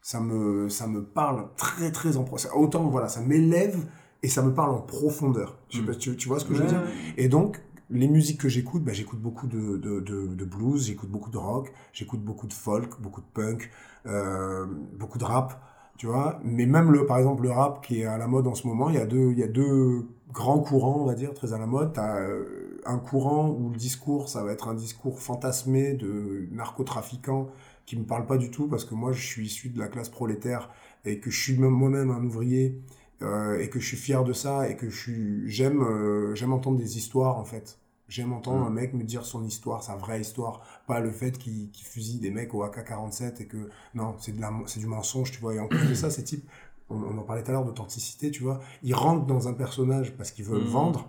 Ça 0.01 0.19
me, 0.19 0.69
ça 0.69 0.87
me 0.87 1.03
parle 1.03 1.47
très 1.57 1.91
très 1.91 2.17
en 2.17 2.23
profondeur. 2.23 2.57
Autant 2.57 2.87
voilà, 2.89 3.07
ça 3.09 3.21
m'élève 3.21 3.77
et 4.23 4.29
ça 4.29 4.41
me 4.41 4.53
parle 4.53 4.71
en 4.71 4.81
profondeur. 4.81 5.57
Je 5.69 5.77
sais 5.77 5.83
Mm. 5.83 5.85
pas, 5.85 5.95
tu, 5.95 6.15
tu 6.15 6.27
vois 6.27 6.39
ce 6.39 6.45
que 6.45 6.53
je 6.55 6.61
veux 6.63 6.67
dire? 6.69 6.81
Et 7.17 7.27
donc, 7.27 7.61
les 7.89 8.08
musiques 8.08 8.41
que 8.41 8.50
j'écoute, 8.50 8.84
bah, 8.84 8.93
j'écoute 8.93 9.19
beaucoup 9.19 9.47
de, 9.47 9.78
de, 9.78 10.45
blues, 10.45 10.88
j'écoute 10.88 11.10
beaucoup 11.10 11.30
de 11.30 11.38
rock, 11.38 11.71
j'écoute 11.93 12.21
beaucoup 12.21 12.47
de 12.47 12.54
folk, 12.54 13.00
beaucoup 13.02 13.21
de 13.21 13.28
punk, 13.34 13.69
euh, 14.06 14.65
beaucoup 14.97 15.17
de 15.17 15.23
rap, 15.23 15.62
tu 15.97 16.08
vois. 16.08 16.39
Mais 16.43 16.65
même 16.65 16.91
le, 16.91 17.06
par 17.06 17.17
exemple, 17.17 17.43
le 17.43 17.52
rap 17.52 17.86
qui 17.86 18.02
est 18.02 18.06
à 18.06 18.17
la 18.17 18.28
mode 18.28 18.47
en 18.47 18.56
ce 18.56 18.67
moment, 18.67 18.89
il 18.89 18.95
y 18.95 19.00
a 19.00 19.06
deux, 19.06 19.32
il 19.32 19.39
y 19.39 19.43
a 19.43 19.47
deux 19.47 20.06
grands 20.32 20.60
courants, 20.60 21.00
on 21.02 21.06
va 21.06 21.15
dire, 21.15 21.34
très 21.34 21.54
à 21.54 21.58
la 21.58 21.65
mode. 21.65 21.93
T'as 21.93 22.19
euh, 22.19 22.82
un 22.86 22.97
courant 22.97 23.50
où 23.50 23.69
le 23.69 23.78
discours, 23.78 24.30
ça 24.30 24.43
va 24.43 24.52
être 24.52 24.67
un 24.67 24.73
discours 24.73 25.19
fantasmé 25.19 25.93
de 25.93 26.47
narcotrafiquants 26.52 27.47
qui 27.86 27.97
me 27.97 28.04
parle 28.04 28.26
pas 28.26 28.38
du 28.38 28.52
tout 28.52 28.67
parce 28.67 28.84
que 28.84 28.95
moi, 28.95 29.13
je 29.13 29.26
suis 29.26 29.45
issu 29.45 29.69
de 29.69 29.80
la 29.80 29.88
classe 29.88 30.10
prolétaire 30.10 30.69
et 31.06 31.19
que 31.19 31.32
je 31.32 31.41
suis 31.41 31.58
même 31.58 31.71
moi-même 31.71 32.12
un 32.12 32.23
ouvrier 32.23 32.82
euh, 33.21 33.60
et 33.60 33.69
que 33.69 33.80
je 33.80 33.86
suis 33.88 33.97
fier 33.97 34.23
de 34.23 34.34
ça 34.34 34.69
et 34.69 34.75
que 34.75 34.89
je 34.89 34.97
suis 34.97 35.49
j'aime 35.49 35.82
euh, 35.82 36.36
j'aime 36.36 36.53
entendre 36.53 36.77
des 36.77 36.97
histoires 36.97 37.38
en 37.38 37.45
fait 37.45 37.80
j'aime 38.10 38.32
entendre 38.32 38.63
Mm. 38.63 38.67
un 38.67 38.69
mec 38.69 38.93
me 38.93 39.03
dire 39.03 39.25
son 39.25 39.43
histoire 39.43 39.84
sa 39.84 39.95
vraie 39.95 40.21
histoire 40.21 40.62
pas 40.88 40.99
le 40.99 41.12
fait 41.12 41.38
qu'il 41.38 41.69
fusille 41.73 42.19
des 42.19 42.32
mecs 42.32 42.53
au 42.53 42.63
AK-47 42.63 43.41
et 43.41 43.45
que 43.47 43.69
non 43.95 44.15
c'est 44.19 44.36
de 44.36 44.41
la 44.41 44.51
c'est 44.67 44.80
du 44.80 44.86
mensonge 44.88 45.32
tu 45.32 45.39
vois 45.41 45.56
et 45.56 45.60
en 45.60 45.67
plus 45.67 45.88
de 45.89 45.93
ça 45.95 46.10
ces 46.12 46.23
types 46.23 46.47
on, 46.89 46.95
on 47.01 47.17
en 47.17 47.23
parlait 47.23 47.43
tout 47.43 47.49
à 47.49 47.53
l'heure 47.53 47.65
d'authenticité 47.65 48.30
tu 48.32 48.43
vois 48.43 48.60
ils 48.84 48.93
rentrent 48.93 49.25
dans 49.25 49.47
un 49.47 49.53
personnage 49.53 50.15
parce 50.15 50.32
qu'ils 50.32 50.45
veulent 50.45 50.62
Mm. 50.63 50.67
vendre 50.67 51.08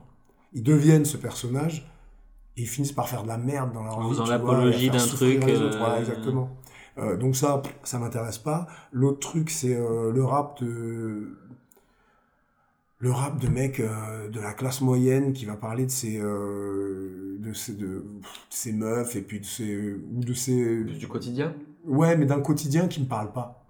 ils 0.54 0.62
deviennent 0.62 1.04
ce 1.04 1.18
personnage 1.18 1.90
et 2.56 2.62
ils 2.62 2.66
finissent 2.66 2.92
par 2.92 3.08
faire 3.08 3.22
de 3.22 3.28
la 3.28 3.36
merde 3.38 3.72
dans 3.74 3.84
leur 3.84 3.98
En 3.98 4.04
vie 4.04 4.08
faisant 4.08 4.24
tu 4.24 4.28
vois, 4.30 4.38
l'apologie 4.38 4.90
d'un 4.90 4.98
truc, 5.06 5.44
euh, 5.46 5.70
voilà 5.78 6.00
exactement 6.00 6.50
euh, 6.98 7.16
donc 7.16 7.36
ça, 7.36 7.62
ça 7.84 8.00
m'intéresse 8.00 8.38
pas. 8.38 8.66
L'autre 8.90 9.20
truc, 9.20 9.50
c'est 9.50 9.72
euh, 9.72 10.10
le 10.10 10.24
rap 10.24 10.60
de 10.60 11.38
le 13.00 13.10
rap 13.12 13.40
de 13.40 13.48
mecs 13.48 13.80
euh, 13.80 14.28
de 14.28 14.40
la 14.40 14.52
classe 14.52 14.80
moyenne 14.80 15.32
qui 15.32 15.44
va 15.44 15.56
parler 15.56 15.86
de 15.86 15.90
ses 15.90 16.18
euh, 16.20 17.36
de 17.38 17.52
ses 17.52 17.74
de, 17.74 18.04
pff, 18.20 18.46
ses 18.50 18.72
meufs 18.72 19.14
et 19.16 19.22
puis 19.22 19.40
de 19.40 19.44
ses 19.44 19.94
ou 19.94 20.20
de 20.24 20.32
ses 20.34 20.84
du 20.84 21.06
quotidien? 21.08 21.54
Ouais, 21.86 22.16
mais 22.16 22.26
d'un 22.26 22.40
quotidien 22.40 22.88
qui 22.88 23.00
me 23.00 23.06
parle 23.06 23.32
pas. 23.32 23.64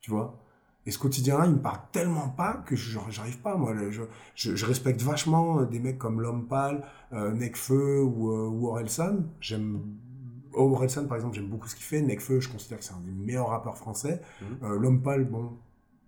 Tu 0.00 0.10
vois? 0.10 0.38
Et 0.86 0.90
ce 0.90 0.98
quotidien-là, 0.98 1.46
il 1.46 1.52
me 1.52 1.58
parle 1.58 1.80
tellement 1.92 2.28
pas 2.28 2.62
que 2.66 2.74
je- 2.76 2.98
j'arrive 3.10 3.38
pas 3.40 3.56
moi. 3.56 3.74
Je, 3.90 4.02
je, 4.34 4.56
je 4.56 4.66
respecte 4.66 5.02
vachement 5.02 5.62
des 5.62 5.78
mecs 5.78 5.98
comme 5.98 6.20
L'Homme 6.20 6.46
Pâle, 6.46 6.82
euh, 7.12 7.32
Nekfeu 7.32 8.02
ou, 8.02 8.30
euh, 8.30 8.48
ou 8.48 8.68
Orelsan. 8.68 9.24
J'aime 9.40 9.80
Orelsan 10.54 11.06
par 11.06 11.16
exemple, 11.16 11.34
j'aime 11.36 11.48
beaucoup 11.48 11.68
ce 11.68 11.74
qu'il 11.76 11.84
fait. 11.84 12.02
Nekfeu, 12.02 12.40
je 12.40 12.48
considère 12.48 12.78
que 12.78 12.84
c'est 12.84 12.94
un 12.94 13.00
des 13.00 13.12
meilleurs 13.12 13.48
rappeurs 13.48 13.76
français. 13.76 14.20
Euh, 14.62 14.78
L'Homme 14.78 15.02
Pâle, 15.02 15.24
bon, 15.24 15.52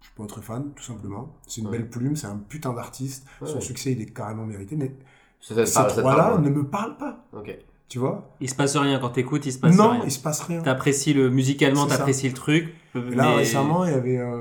je 0.03 0.07
suis 0.09 0.17
pas 0.17 0.27
très 0.27 0.43
fan, 0.43 0.71
tout 0.77 0.83
simplement. 0.83 1.35
C'est 1.47 1.61
une 1.63 1.69
Ouais. 1.69 1.79
belle 1.79 1.89
plume, 1.89 2.17
c'est 2.17 2.27
un 2.27 2.37
putain 2.37 2.73
d'artiste. 2.75 3.27
Ouais, 3.41 3.49
Son 3.49 3.55
ouais. 3.55 3.61
succès, 3.61 3.93
il 3.93 4.01
est 4.03 4.07
carrément 4.13 4.45
mérité. 4.45 4.77
Mais 4.77 4.95
Ça, 5.41 5.65
ces 5.65 5.73
trois-là 6.01 6.39
ne 6.39 6.51
me 6.51 6.65
parlent 6.67 6.97
pas. 6.99 7.25
Ok. 7.33 7.57
Tu 7.89 7.99
vois? 7.99 8.35
Il 8.41 8.49
se 8.49 8.55
passe 8.55 8.77
rien 8.77 8.99
quand 8.99 9.11
t'écoutes, 9.11 9.45
il 9.47 9.53
se 9.53 9.59
passe 9.59 9.77
Non, 9.77 9.91
rien. 9.91 10.01
il 10.05 10.11
se 10.11 10.19
passe 10.21 10.41
rien. 10.43 10.63
T'apprécies 10.63 11.13
le 11.13 11.29
musicalement, 11.31 11.87
t'apprécies 11.87 12.29
le 12.29 12.35
truc. 12.35 12.75
Et 12.95 13.01
là, 13.15 13.31
mais- 13.31 13.37
récemment, 13.37 13.85
il 13.85 13.91
y 13.91 13.95
avait 13.95 14.19
euh, 14.19 14.41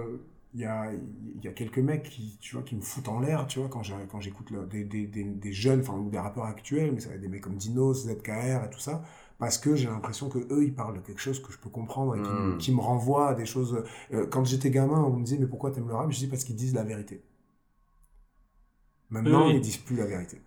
il 0.53 0.59
y 0.61 0.65
a, 0.65 0.91
il 0.91 1.43
y 1.43 1.47
a 1.47 1.51
quelques 1.51 1.77
mecs 1.79 2.03
qui, 2.03 2.37
tu 2.41 2.55
vois, 2.55 2.63
qui 2.63 2.75
me 2.75 2.81
foutent 2.81 3.07
en 3.07 3.19
l'air, 3.21 3.47
tu 3.47 3.59
vois, 3.59 3.69
quand 3.69 3.83
j'ai- 3.83 3.93
quand 4.11 4.19
j'écoute 4.19 4.51
le- 4.51 4.65
des, 4.65 4.83
des, 4.83 5.05
des, 5.07 5.23
des 5.23 5.53
jeunes, 5.53 5.79
enfin, 5.81 5.97
des 6.11 6.19
rappeurs 6.19 6.43
actuels, 6.45 6.91
mais 6.93 6.99
ça 6.99 7.09
va 7.09 7.15
être 7.15 7.21
des 7.21 7.29
mecs 7.29 7.41
comme 7.41 7.55
Dinos, 7.55 8.05
ZKR 8.05 8.65
et 8.65 8.69
tout 8.71 8.79
ça, 8.79 9.01
parce 9.41 9.57
que 9.57 9.75
j'ai 9.75 9.87
l'impression 9.87 10.29
que 10.29 10.37
eux, 10.37 10.63
ils 10.63 10.73
parlent 10.73 10.95
de 10.95 10.99
quelque 11.01 11.19
chose 11.19 11.41
que 11.41 11.51
je 11.51 11.57
peux 11.57 11.69
comprendre 11.69 12.15
et 12.15 12.21
qui, 12.21 12.29
Mm. 12.29 12.57
qui 12.59 12.71
me 12.73 12.79
renvoie 12.79 13.29
à 13.29 13.33
des 13.33 13.45
choses. 13.47 13.83
euh, 14.13 14.25
quand 14.29 14.45
j'étais 14.45 14.69
gamin, 14.69 15.03
on 15.03 15.17
me 15.17 15.25
disait, 15.25 15.37
mais 15.39 15.47
pourquoi 15.47 15.71
t'aimes 15.71 15.87
le 15.87 15.95
rap? 15.95 16.11
Je 16.11 16.17
dis 16.19 16.27
parce 16.27 16.43
qu'ils 16.43 16.55
disent 16.55 16.75
la 16.75 16.83
vérité. 16.83 17.21
Maintenant, 19.09 19.47
Oui, 19.47 19.55
ils 19.55 19.61
disent 19.61 19.77
plus 19.77 19.95
la 19.97 20.05
vérité. 20.05 20.37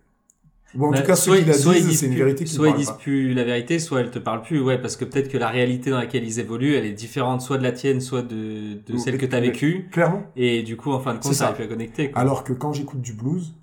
Bon, 0.73 0.87
en 0.87 0.91
Bah, 0.91 1.01
tout 1.01 1.07
cas, 1.07 1.15
soit- 1.15 1.35
ceux 1.35 1.41
qui 1.43 1.47
la 1.47 1.53
soit 1.53 1.73
ils 1.73 1.75
disent, 1.77 1.87
disent 1.89 1.99
c'est 1.99 2.05
une 2.07 2.11
plus- 2.13 2.23
vérité 2.23 2.43
qui 2.45 2.51
Soit 2.53 2.69
ils 2.69 2.75
disent 2.75 2.87
pas. 2.87 2.93
plus 2.97 3.33
la 3.33 3.43
vérité, 3.43 3.79
soit 3.79 3.99
elle 4.01 4.11
te 4.11 4.19
parle 4.19 4.41
plus. 4.41 4.59
Ouais, 4.61 4.77
parce 4.81 4.95
que 4.95 5.05
peut-être 5.05 5.29
que 5.29 5.37
la 5.37 5.49
réalité 5.49 5.89
dans 5.89 5.97
laquelle 5.99 6.23
ils 6.23 6.39
évoluent, 6.39 6.75
elle 6.75 6.85
est 6.85 6.93
différente 6.93 7.41
soit 7.41 7.57
de 7.57 7.63
la 7.63 7.71
tienne, 7.73 7.99
soit 8.01 8.21
de, 8.23 8.79
celle 8.97 9.17
que 9.17 9.25
tu 9.25 9.35
as 9.35 9.41
vécue. 9.41 9.87
Clairement. 9.91 10.23
Et 10.37 10.63
du 10.63 10.77
coup, 10.77 10.91
en 10.91 10.99
fin 11.01 11.13
de 11.13 11.19
compte, 11.19 11.33
ça. 11.33 11.47
ça 11.47 11.53
plus 11.53 11.65
à 11.65 11.67
connecter. 11.67 12.11
Quoi. 12.11 12.21
Alors 12.21 12.43
que 12.45 12.53
quand 12.53 12.71
j'écoute 12.73 13.01
du 13.01 13.13
blues, 13.13 13.53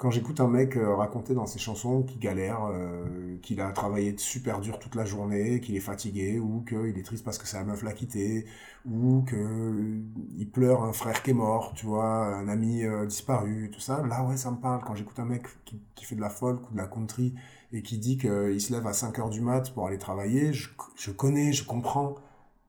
quand 0.00 0.10
j'écoute 0.10 0.40
un 0.40 0.48
mec 0.48 0.78
euh, 0.78 0.94
raconter 0.94 1.34
dans 1.34 1.44
ses 1.44 1.58
chansons 1.58 2.02
qu'il 2.04 2.18
galère, 2.20 2.64
euh, 2.72 3.36
qu'il 3.42 3.60
a 3.60 3.70
travaillé 3.70 4.14
super 4.16 4.60
dur 4.60 4.78
toute 4.78 4.94
la 4.94 5.04
journée, 5.04 5.60
qu'il 5.60 5.76
est 5.76 5.80
fatigué, 5.80 6.38
ou 6.38 6.64
qu'il 6.66 6.96
est 6.96 7.02
triste 7.02 7.22
parce 7.22 7.36
que 7.36 7.46
sa 7.46 7.62
meuf 7.64 7.82
l'a 7.82 7.92
quitté, 7.92 8.46
ou 8.86 9.22
que 9.26 9.36
euh, 9.36 10.44
pleure 10.54 10.84
un 10.84 10.94
frère 10.94 11.22
qui 11.22 11.32
est 11.32 11.34
mort, 11.34 11.74
tu 11.76 11.84
vois, 11.84 12.34
un 12.34 12.48
ami 12.48 12.82
euh, 12.82 13.04
disparu, 13.04 13.70
tout 13.70 13.80
ça, 13.80 14.02
là 14.06 14.24
ouais 14.24 14.38
ça 14.38 14.50
me 14.50 14.56
parle. 14.56 14.82
Quand 14.86 14.94
j'écoute 14.94 15.18
un 15.18 15.26
mec 15.26 15.42
qui, 15.66 15.78
qui 15.94 16.06
fait 16.06 16.16
de 16.16 16.22
la 16.22 16.30
folk 16.30 16.70
ou 16.70 16.72
de 16.72 16.78
la 16.78 16.86
country 16.86 17.34
et 17.74 17.82
qui 17.82 17.98
dit 17.98 18.16
qu'il 18.16 18.58
se 18.58 18.72
lève 18.72 18.86
à 18.86 18.94
5 18.94 19.18
heures 19.18 19.28
du 19.28 19.42
mat 19.42 19.70
pour 19.74 19.86
aller 19.86 19.98
travailler, 19.98 20.54
je, 20.54 20.70
je 20.96 21.10
connais, 21.10 21.52
je 21.52 21.66
comprends. 21.66 22.14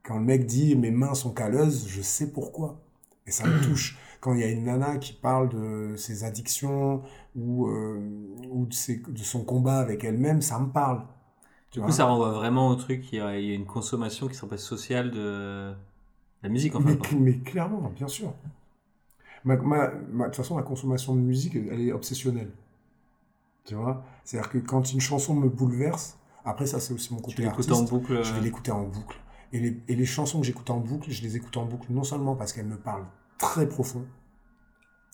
Quand 0.03 0.17
le 0.17 0.25
mec 0.25 0.45
dit 0.45 0.75
mes 0.75 0.91
mains 0.91 1.13
sont 1.13 1.31
calleuses, 1.31 1.87
je 1.87 2.01
sais 2.01 2.29
pourquoi. 2.29 2.81
Et 3.25 3.31
ça 3.31 3.47
me 3.47 3.61
touche. 3.63 3.97
Quand 4.21 4.33
il 4.35 4.41
y 4.41 4.43
a 4.45 4.49
une 4.49 4.65
nana 4.65 4.97
qui 4.99 5.13
parle 5.13 5.49
de 5.49 5.95
ses 5.97 6.23
addictions 6.25 7.03
ou, 7.35 7.67
euh, 7.67 7.99
ou 8.51 8.65
de, 8.67 8.73
ses- 8.73 8.99
de 9.07 9.19
son 9.19 9.43
combat 9.45 9.79
avec 9.79 10.03
elle-même, 10.05 10.41
ça 10.41 10.59
me 10.59 10.67
parle. 10.71 11.03
Du 11.71 11.81
coup, 11.81 11.91
vois 11.91 11.91
ça 11.91 12.05
renvoie 12.05 12.31
vraiment 12.31 12.67
au 12.69 12.75
truc. 12.75 13.11
Il 13.11 13.17
y 13.17 13.21
a, 13.21 13.37
il 13.39 13.45
y 13.45 13.51
a 13.51 13.55
une 13.55 13.65
consommation 13.65 14.27
qui 14.27 14.35
serait 14.35 14.47
pas 14.49 14.57
sociale 14.57 15.11
de 15.11 15.73
la 16.43 16.49
musique, 16.49 16.75
en 16.75 16.79
mais, 16.79 16.97
fait. 16.97 16.99
mais 17.13 17.39
clairement, 17.39 17.89
bien 17.95 18.07
sûr. 18.09 18.33
De 19.45 20.25
toute 20.25 20.35
façon, 20.35 20.57
la 20.57 20.63
consommation 20.63 21.15
de 21.15 21.21
musique, 21.21 21.55
elle 21.55 21.81
est 21.81 21.91
obsessionnelle. 21.91 22.51
Tu 23.65 23.75
vois? 23.75 24.03
C'est-à-dire 24.23 24.49
que 24.51 24.57
quand 24.59 24.91
une 24.93 24.99
chanson 25.01 25.33
me 25.35 25.49
bouleverse, 25.49 26.17
après 26.45 26.65
ça 26.67 26.79
c'est 26.79 26.93
aussi 26.93 27.13
mon 27.13 27.19
côté 27.21 27.45
artiste, 27.45 27.71
en 27.71 27.83
boucle. 27.83 28.13
je 28.21 28.33
vais 28.33 28.39
euh, 28.39 28.41
l'écouter 28.41 28.71
en 28.71 28.83
boucle. 28.83 29.19
Et 29.53 29.59
les, 29.59 29.77
et 29.87 29.95
les 29.95 30.05
chansons 30.05 30.39
que 30.39 30.45
j'écoute 30.45 30.69
en 30.69 30.79
boucle, 30.79 31.11
je 31.11 31.21
les 31.23 31.35
écoute 31.37 31.57
en 31.57 31.65
boucle 31.65 31.87
non 31.91 32.03
seulement 32.03 32.35
parce 32.35 32.53
qu'elles 32.53 32.65
me 32.67 32.77
parlent 32.77 33.05
très 33.41 33.67
profond 33.67 34.05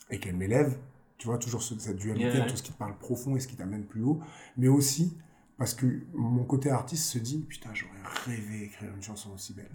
et 0.09 0.19
qu'elles 0.19 0.36
m'élèvent, 0.36 0.78
tu 1.17 1.28
vois, 1.28 1.38
toujours 1.38 1.63
ce- 1.63 1.80
cette 1.80 1.95
dualité 1.97 2.36
Yeah, 2.38 2.43
entre 2.43 2.57
ce 2.57 2.63
qui 2.63 2.73
te 2.73 2.78
parle 2.78 2.97
profond 2.97 3.36
et 3.36 3.39
ce 3.39 3.47
qui 3.47 3.55
t'amène 3.55 3.86
plus 3.86 4.03
haut, 4.03 4.19
mais 4.57 4.67
aussi 4.67 5.17
parce 5.57 5.73
que 5.73 6.03
mon 6.13 6.43
côté 6.43 6.69
artiste 6.69 7.05
se 7.05 7.17
dit, 7.17 7.39
putain, 7.39 7.73
j'aurais 7.73 8.03
rêvé 8.25 8.59
d'écrire 8.59 8.93
une 8.93 9.01
chanson 9.01 9.32
aussi 9.34 9.53
belle. 9.53 9.71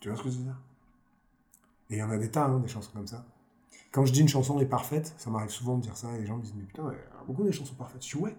Tu 0.00 0.08
vois 0.08 0.18
ce 0.18 0.22
que 0.22 0.30
je 0.30 0.36
veux 0.38 0.44
dire? 0.44 0.60
Et 1.88 1.94
il 1.94 1.98
y 1.98 2.02
en 2.02 2.10
a 2.10 2.18
des 2.18 2.30
tas, 2.30 2.46
hein, 2.46 2.58
des 2.58 2.68
chansons 2.68 2.90
comme 2.92 3.06
ça. 3.06 3.24
Quand 3.92 4.04
je 4.04 4.12
dis 4.12 4.20
une 4.20 4.28
chanson 4.28 4.58
est 4.60 4.66
parfaite, 4.66 5.14
ça 5.16 5.30
m'arrive 5.30 5.50
souvent 5.50 5.76
de 5.78 5.82
dire 5.82 5.96
ça, 5.96 6.12
et 6.14 6.18
les 6.20 6.26
gens 6.26 6.36
me 6.36 6.42
disent, 6.42 6.54
mais 6.56 6.64
putain, 6.64 6.90
il 6.90 6.96
y 6.96 7.20
a 7.20 7.24
beaucoup 7.24 7.44
de 7.44 7.50
chansons 7.52 7.76
parfaites. 7.76 8.04
Je 8.04 8.16
dis, 8.16 8.22
ouais, 8.22 8.36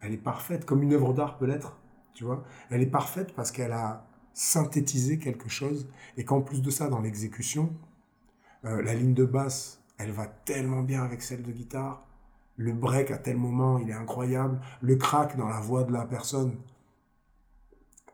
elle 0.00 0.12
est 0.12 0.16
parfaite, 0.18 0.64
comme 0.64 0.82
une 0.82 0.92
œuvre 0.94 1.12
d'art 1.12 1.36
peut 1.36 1.46
l'être, 1.46 1.76
tu 2.14 2.24
vois. 2.24 2.44
Elle 2.70 2.80
est 2.80 2.86
parfaite 2.86 3.34
parce 3.34 3.50
qu'elle 3.50 3.72
a 3.72 4.06
synthétisé 4.32 5.18
quelque 5.18 5.48
chose, 5.48 5.88
et 6.16 6.24
qu'en 6.24 6.40
plus 6.40 6.62
de 6.62 6.70
ça, 6.70 6.88
dans 6.88 7.00
l'exécution, 7.00 7.74
euh, 8.64 8.82
la 8.82 8.94
ligne 8.94 9.14
de 9.14 9.24
basse, 9.24 9.80
elle 9.98 10.10
va 10.12 10.26
tellement 10.26 10.82
bien 10.82 11.02
avec 11.04 11.22
celle 11.22 11.42
de 11.42 11.52
guitare. 11.52 12.02
Le 12.56 12.72
break 12.72 13.10
à 13.10 13.18
tel 13.18 13.36
moment, 13.36 13.78
il 13.78 13.90
est 13.90 13.94
incroyable. 13.94 14.60
Le 14.80 14.96
crack 14.96 15.36
dans 15.36 15.48
la 15.48 15.60
voix 15.60 15.84
de 15.84 15.92
la 15.92 16.06
personne, 16.06 16.56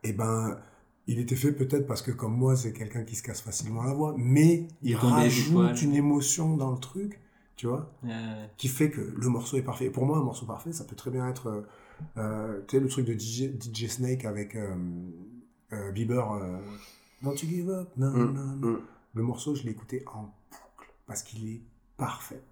eh 0.03 0.13
ben, 0.13 0.59
il 1.07 1.19
était 1.19 1.37
fait 1.37 1.53
peut-être 1.53 1.87
parce 1.87 2.03
que 2.03 2.11
comme 2.11 2.37
moi, 2.37 2.57
c'est 2.57 2.73
quelqu'un 2.73 3.05
qui 3.05 3.15
se 3.17 3.23
casse 3.23 3.41
facilement 3.41 3.83
la 3.83 3.93
voix, 3.95 4.15
mais 4.17 4.67
il 4.83 4.97
rajoute 4.97 5.83
une 5.83 5.95
émotion 5.95 6.57
dans 6.57 6.73
le 6.73 6.79
truc, 6.79 7.21
tu 7.57 7.67
vois, 7.69 7.93
euh, 8.05 8.47
qui 8.57 8.69
fait 8.69 8.91
que 8.91 9.01
le 9.01 9.29
morceau 9.29 9.57
est 9.57 9.63
parfait. 9.63 9.87
Et 9.87 9.91
pour 9.91 10.07
moi, 10.07 10.19
un 10.19 10.23
morceau 10.23 10.47
parfait, 10.47 10.73
ça 10.73 10.85
peut 10.85 10.97
très 10.97 11.11
bien 11.13 11.29
être, 11.29 11.47
euh, 11.49 11.63
euh, 12.17 12.61
tu 12.67 12.77
sais, 12.77 12.81
le 12.83 12.89
truc 12.89 13.07
de 13.07 13.13
DJ, 13.17 13.51
DJ 13.61 13.87
Snake 13.89 14.25
avec 14.25 14.57
euh, 14.57 14.75
euh, 15.73 15.93
Bieber, 15.93 16.33
euh, 16.33 16.59
Don't 17.23 17.35
you 17.41 17.49
give 17.49 17.71
up, 17.71 17.89
non, 17.97 18.11
Mm, 18.11 18.35
non, 18.35 18.57
non. 18.57 18.79
Le 19.15 19.23
morceau, 19.23 19.55
je 19.55 19.63
l'ai 19.65 19.71
écouté 19.71 20.05
en 20.13 20.23
boucle 20.23 20.93
parce 21.07 21.23
qu'il 21.23 21.49
est 21.49 21.63
parfait. 21.97 22.43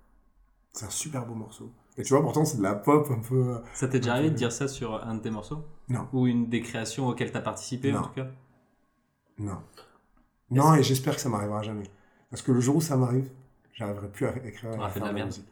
C'est 0.73 0.87
un 0.87 0.91
super 0.91 1.27
beau 1.27 1.35
morceau. 1.35 1.73
Et 1.97 2.03
tu 2.03 2.13
vois, 2.15 2.23
pourtant, 2.23 2.45
c'est 2.45 2.59
de 2.59 2.63
la 2.63 2.75
pop 2.75 3.09
un 3.11 3.19
peu. 3.19 3.55
euh, 3.55 3.59
Ça 3.75 3.89
t'est 3.89 3.99
déjà 3.99 4.13
arrivé 4.13 4.31
de 4.31 4.35
dire 4.37 4.53
ça 4.53 4.69
sur 4.69 4.95
un 5.05 5.15
de 5.17 5.21
tes 5.21 5.31
morceaux? 5.31 5.65
Non. 5.89 6.07
Ou 6.13 6.27
une 6.27 6.49
des 6.49 6.61
créations 6.61 7.09
auxquelles 7.09 7.33
t'as 7.33 7.41
participé, 7.41 7.93
en 7.93 7.97
Non. 7.97 8.03
tout 8.03 8.15
cas? 8.15 8.29
Non. 9.39 9.59
Non, 10.51 10.75
et 10.75 10.83
j'espère 10.83 11.15
que 11.17 11.21
ça 11.21 11.29
m'arrivera 11.29 11.63
jamais. 11.63 11.91
Parce 12.31 12.43
que 12.43 12.53
le 12.53 12.61
jour 12.61 12.77
où 12.77 12.81
ça 12.81 12.97
m'arrive, 12.97 13.31
j'arriverai 13.75 14.09
plus 14.09 14.27
à 14.27 14.33
écrire. 14.47 14.71
On 14.77 14.83
à 14.83 14.87
a 14.87 14.89
fait 14.89 15.01
de 15.01 15.05
faire 15.05 15.13
la 15.13 15.19
merde. 15.19 15.27
musique. 15.29 15.45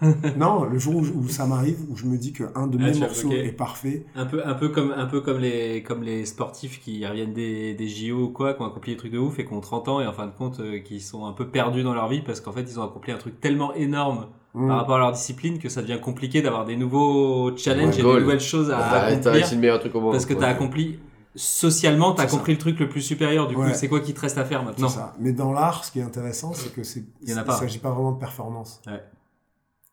non, 0.36 0.64
le 0.64 0.78
jour 0.78 0.96
où, 0.96 1.00
où 1.00 1.28
ça 1.28 1.46
m'arrive, 1.46 1.78
où 1.90 1.96
je 1.96 2.04
me 2.06 2.16
dis 2.16 2.32
qu'un 2.32 2.66
de 2.66 2.78
Ah, 2.80 2.84
mes 2.86 2.92
tu- 2.92 3.00
morceaux 3.00 3.28
ok. 3.28 3.34
est 3.34 3.52
parfait, 3.52 4.04
Un 4.14 4.26
peu, 4.26 4.46
un 4.46 4.54
peu 4.54 4.68
comme, 4.68 4.92
un 4.96 5.06
peu 5.06 5.20
comme 5.20 5.38
les, 5.38 5.82
comme 5.82 6.02
les 6.02 6.24
sportifs 6.24 6.80
qui 6.80 7.04
reviennent 7.06 7.32
des, 7.32 7.74
des 7.74 7.88
JO 7.88 8.24
ou 8.24 8.28
quoi, 8.28 8.54
qui 8.54 8.62
ont 8.62 8.66
accompli 8.66 8.92
des 8.92 8.98
trucs 8.98 9.12
de 9.12 9.18
ouf 9.18 9.38
et 9.38 9.44
qui 9.44 9.52
ont 9.52 9.60
30 9.60 9.88
ans 9.88 10.00
et 10.00 10.06
en 10.06 10.12
fin 10.12 10.26
de 10.26 10.32
compte, 10.32 10.60
euh, 10.60 10.78
qui 10.78 11.00
sont 11.00 11.26
un 11.26 11.32
peu 11.32 11.48
perdus 11.48 11.82
dans 11.82 11.94
leur 11.94 12.08
vie 12.08 12.22
parce 12.22 12.40
qu'en 12.40 12.52
fait, 12.52 12.62
ils 12.62 12.78
ont 12.78 12.84
accompli 12.84 13.12
un 13.12 13.18
truc 13.18 13.40
tellement 13.40 13.74
énorme 13.74 14.26
hmm, 14.54 14.68
par 14.68 14.76
rapport 14.78 14.96
à 14.96 15.00
leur 15.00 15.12
discipline 15.12 15.58
que 15.58 15.68
ça 15.68 15.82
devient 15.82 15.98
compliqué 16.00 16.42
d'avoir 16.42 16.64
des 16.64 16.76
nouveaux 16.76 17.56
challenges 17.56 17.96
Ouais, 17.96 18.00
et 18.00 18.14
des 18.14 18.20
nouvelles 18.20 18.40
choses 18.40 18.70
à 18.70 18.76
t'as 18.78 19.00
accomplir 19.06 19.32
réussi 19.32 19.54
le 19.56 19.60
meilleur 19.60 19.80
truc 19.80 19.94
au 19.96 20.00
monde. 20.00 20.12
parce 20.12 20.26
que 20.26 20.34
t'as 20.34 20.48
accompli, 20.48 20.98
socialement, 21.38 22.12
t'as 22.12 22.28
ça. 22.28 22.36
compris 22.36 22.52
le 22.52 22.58
truc 22.58 22.78
le 22.80 22.88
plus 22.88 23.00
supérieur. 23.00 23.46
Du 23.48 23.54
coup, 23.54 23.62
c'est 23.72 23.88
quoi 23.88 24.00
qui 24.00 24.12
te 24.14 24.20
reste 24.20 24.36
à 24.38 24.44
faire 24.44 24.62
maintenant 24.64 24.88
ça. 24.88 25.14
Mais 25.18 25.32
dans 25.32 25.52
l'art, 25.52 25.84
ce 25.84 25.92
qui 25.92 26.00
est 26.00 26.02
intéressant, 26.02 26.52
c'est 26.52 26.72
que 26.72 26.82
c'est. 26.82 27.04
Il 27.22 27.34
pas. 27.44 27.56
s'agit 27.56 27.78
pas 27.78 27.90
vraiment 27.90 28.12
de 28.12 28.18
performance. 28.18 28.80
Ouais. 28.86 29.02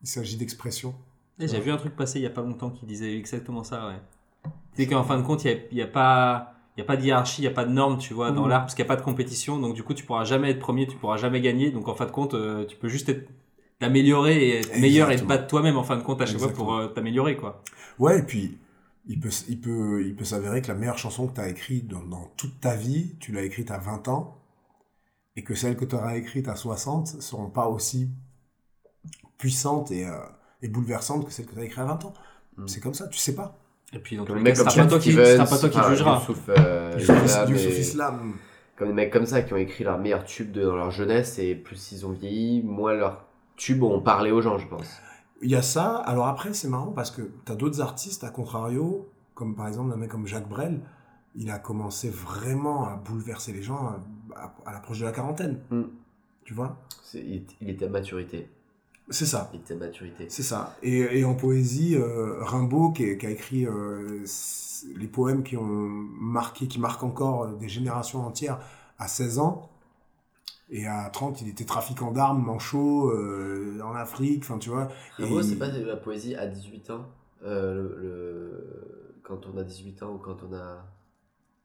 Il 0.02 0.08
s'agit 0.08 0.36
d'expression. 0.36 0.94
Et 1.38 1.48
J'ai 1.48 1.60
vu 1.60 1.70
un 1.70 1.76
truc 1.76 1.94
passer 1.96 2.18
il 2.18 2.22
y 2.22 2.26
a 2.26 2.30
pas 2.30 2.40
longtemps 2.42 2.70
qui 2.70 2.86
disait 2.86 3.14
exactement 3.16 3.62
ça, 3.64 3.88
ouais. 3.88 4.50
C'est 4.74 4.86
qu'en 4.86 5.04
fin 5.04 5.18
de 5.18 5.22
compte, 5.22 5.44
il 5.44 5.58
y 5.72 5.82
a, 5.82 5.86
pas, 5.86 6.54
il 6.76 6.80
y 6.80 6.82
a 6.82 6.84
pas 6.86 6.96
de 6.96 7.02
hiérarchie, 7.02 7.42
il 7.42 7.44
y 7.44 7.48
a 7.48 7.50
pas 7.50 7.64
de 7.64 7.72
normes, 7.72 7.98
tu 7.98 8.12
vois, 8.14 8.30
dans 8.30 8.44
Mhm. 8.44 8.48
l'art, 8.50 8.60
parce 8.62 8.74
qu'il 8.74 8.84
n'y 8.84 8.88
a 8.88 8.92
pas 8.94 8.96
de 9.00 9.04
compétition. 9.04 9.58
Donc 9.58 9.74
du 9.74 9.82
coup, 9.82 9.94
tu 9.94 10.04
pourras 10.04 10.24
jamais 10.24 10.50
être 10.50 10.58
premier, 10.60 10.86
tu 10.86 10.96
pourras 10.96 11.16
jamais 11.16 11.40
gagner. 11.40 11.70
Donc 11.70 11.88
en 11.88 11.94
fin 11.94 12.06
de 12.06 12.10
compte, 12.10 12.34
euh, 12.34 12.64
tu 12.66 12.76
peux 12.76 12.88
juste 12.88 13.08
être 13.08 13.28
t'améliorer 13.78 14.48
et 14.48 14.60
être 14.60 14.78
meilleur 14.78 15.10
et 15.10 15.16
te 15.16 15.24
battre 15.24 15.46
toi-même 15.46 15.76
en 15.76 15.82
fin 15.82 15.96
de 15.98 16.02
compte 16.02 16.22
à 16.22 16.26
chaque 16.26 16.38
fois 16.38 16.48
pour 16.52 16.74
euh, 16.74 16.86
t'améliorer, 16.88 17.36
quoi. 17.36 17.62
Ouais, 17.98 18.20
et 18.20 18.22
puis, 18.22 18.56
il 19.06 19.20
peut, 19.20 19.30
il 19.48 19.60
peut, 19.60 20.04
il 20.04 20.14
peut 20.16 20.24
s'avérer 20.24 20.62
que 20.62 20.68
la 20.68 20.74
meilleure 20.74 20.98
chanson 20.98 21.26
que 21.28 21.34
tu 21.34 21.40
as 21.40 21.48
écrite 21.48 21.86
dans, 21.88 22.02
dans 22.02 22.30
toute 22.36 22.60
ta 22.60 22.74
vie, 22.74 23.14
tu 23.20 23.32
l'as 23.32 23.42
écrite 23.42 23.70
à 23.70 23.78
20 23.78 24.08
ans, 24.08 24.38
et 25.36 25.44
que 25.44 25.54
celles 25.54 25.76
que 25.76 25.84
tu 25.84 25.94
auras 25.94 26.16
écrites 26.16 26.48
à 26.48 26.56
60 26.56 27.20
seront 27.22 27.50
pas 27.50 27.66
aussi 27.68 28.10
puissantes 29.38 29.90
et, 29.90 30.06
euh, 30.06 30.12
et 30.62 30.68
bouleversantes 30.68 31.26
que 31.26 31.30
celles 31.32 31.46
que 31.46 31.54
tu 31.54 31.60
as 31.60 31.64
écrites 31.64 31.78
à 31.80 31.84
20 31.84 32.04
ans. 32.06 32.14
Mm. 32.56 32.68
C'est 32.68 32.80
comme 32.80 32.94
ça, 32.94 33.06
tu 33.08 33.18
sais 33.18 33.34
pas. 33.34 33.58
Et 33.92 33.98
puis 33.98 34.16
tous 34.16 34.24
Comme 34.24 34.36
les 34.38 34.42
mecs 34.42 34.56
ce 34.56 34.64
comme 34.64 34.74
pas 34.74 34.86
toi 34.86 34.98
qui, 34.98 35.12
Stevens, 35.12 35.48
pas 35.48 35.58
toi 35.58 35.68
qui 35.68 35.78
enfin, 35.78 35.90
jugera. 35.90 36.18
Youssouf, 36.18 36.48
euh, 36.48 37.46
Youssouf 37.48 37.78
Islam. 37.78 38.34
Comme 38.76 38.88
des 38.88 38.94
mecs 38.94 39.12
comme 39.12 39.26
ça 39.26 39.42
qui 39.42 39.52
ont 39.54 39.56
écrit 39.56 39.84
leurs 39.84 39.98
meilleurs 39.98 40.24
tubes 40.24 40.52
de- 40.52 40.64
dans 40.64 40.76
leur 40.76 40.90
jeunesse 40.90 41.38
et 41.38 41.54
plus 41.54 41.92
ils 41.92 42.04
ont 42.04 42.10
vieilli, 42.12 42.62
moins 42.62 42.92
leurs 42.94 43.24
tubes 43.56 43.82
ont 43.82 44.00
parlé 44.00 44.30
aux 44.32 44.42
gens, 44.42 44.58
je 44.58 44.66
pense. 44.66 44.88
Il 45.42 45.50
y 45.50 45.54
a 45.56 45.62
ça. 45.62 45.96
Alors 45.96 46.26
après, 46.26 46.54
c'est 46.54 46.68
marrant 46.68 46.92
parce 46.92 47.10
que 47.10 47.22
tu 47.44 47.52
as 47.52 47.54
d'autres 47.54 47.80
artistes, 47.80 48.24
à 48.24 48.30
contrario, 48.30 49.08
comme 49.34 49.54
par 49.54 49.68
exemple 49.68 49.92
un 49.92 49.96
mec 49.96 50.10
comme 50.10 50.26
Jacques 50.26 50.48
Brel, 50.48 50.80
il 51.34 51.50
a 51.50 51.58
commencé 51.58 52.08
vraiment 52.08 52.86
à 52.86 52.96
bouleverser 52.96 53.52
les 53.52 53.62
gens 53.62 53.94
à, 54.34 54.72
l'approche 54.72 55.00
de 55.00 55.04
la 55.04 55.12
quarantaine. 55.12 55.60
Mm. 55.70 55.82
Tu 56.44 56.54
vois? 56.54 56.78
C'est- 57.02 57.20
Il, 57.20 57.44
il 57.60 57.70
était 57.70 57.84
à 57.84 57.88
maturité. 57.88 58.48
C'est 59.10 59.26
ça. 59.26 59.50
Il 59.52 59.60
était 59.60 59.74
à 59.74 59.76
maturité. 59.76 60.26
C'est 60.28 60.42
ça. 60.42 60.76
Et, 60.82 60.98
et 61.18 61.24
en 61.24 61.34
poésie, 61.34 61.94
euh, 61.96 62.42
Rimbaud, 62.42 62.92
qui, 62.92 63.16
qui 63.18 63.26
a 63.26 63.30
écrit 63.30 63.66
euh, 63.66 64.24
les 64.96 65.06
poèmes 65.06 65.42
qui 65.42 65.56
ont 65.56 65.66
marqué, 65.66 66.66
qui 66.66 66.80
marquent 66.80 67.04
encore 67.04 67.48
des 67.48 67.68
générations 67.68 68.26
entières 68.26 68.58
à 68.98 69.06
16 69.06 69.38
ans. 69.38 69.70
Et 70.70 70.86
à 70.86 71.08
30, 71.12 71.42
il 71.42 71.48
était 71.48 71.64
trafiquant 71.64 72.10
d'armes, 72.10 72.42
manchot, 72.44 73.10
euh, 73.10 73.78
en 73.84 73.94
Afrique, 73.94 74.42
enfin, 74.42 74.58
tu 74.58 74.68
vois. 74.70 74.88
Rimbaud, 75.16 75.40
Et 75.40 75.42
c'est 75.44 75.56
pas 75.56 75.68
de 75.68 75.84
la 75.84 75.96
poésie 75.96 76.34
à 76.34 76.46
18 76.46 76.90
ans 76.90 77.06
euh, 77.44 77.74
le, 77.74 77.96
le- 78.02 79.14
Quand 79.22 79.46
on 79.46 79.56
a 79.58 79.62
18 79.62 80.02
ans 80.02 80.14
ou 80.14 80.18
quand 80.18 80.38
on 80.42 80.52
a. 80.54 80.84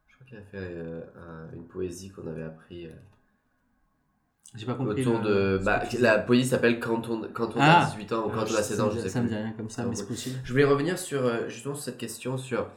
Je 0.07 0.13
crois 0.15 0.27
qu'il 0.27 0.37
a 0.37 0.41
fait 0.41 0.57
euh, 0.57 1.01
un- 1.17 1.55
une 1.55 1.63
poésie 1.63 2.09
qu'on 2.11 2.27
avait 2.27 2.43
appris 2.43 2.85
euh, 2.85 2.91
J'ai 4.55 4.65
pas 4.65 4.73
compris. 4.75 5.01
autour 5.01 5.19
le- 5.23 5.57
de. 5.57 5.63
Bah, 5.63 5.81
la 5.99 6.19
poésie 6.19 6.47
s'appelle 6.47 6.79
Quand 6.79 7.09
on, 7.09 7.21
quand 7.33 7.55
on 7.55 7.59
Ah. 7.59 7.83
a 7.83 7.85
18 7.89 8.11
ans 8.13 8.27
ou 8.27 8.29
quand 8.29 8.41
Ah, 8.41 8.51
on 8.51 8.55
a 8.55 8.61
16 8.61 8.81
ans, 8.81 8.91
je 8.91 8.99
sais 8.99 9.09
Ça 9.09 9.21
me 9.21 9.27
dit 9.27 9.35
rien 9.35 9.53
comme 9.53 9.69
ça, 9.71 9.85
mais 9.85 9.95
c'est 9.95 10.07
possible. 10.07 10.39
Je 10.43 10.51
voulais 10.51 10.65
revenir 10.65 10.99
sur 10.99 11.49
justement 11.49 11.73
sur 11.73 11.83
cette 11.85 11.97
question 11.97 12.37
sur 12.37 12.67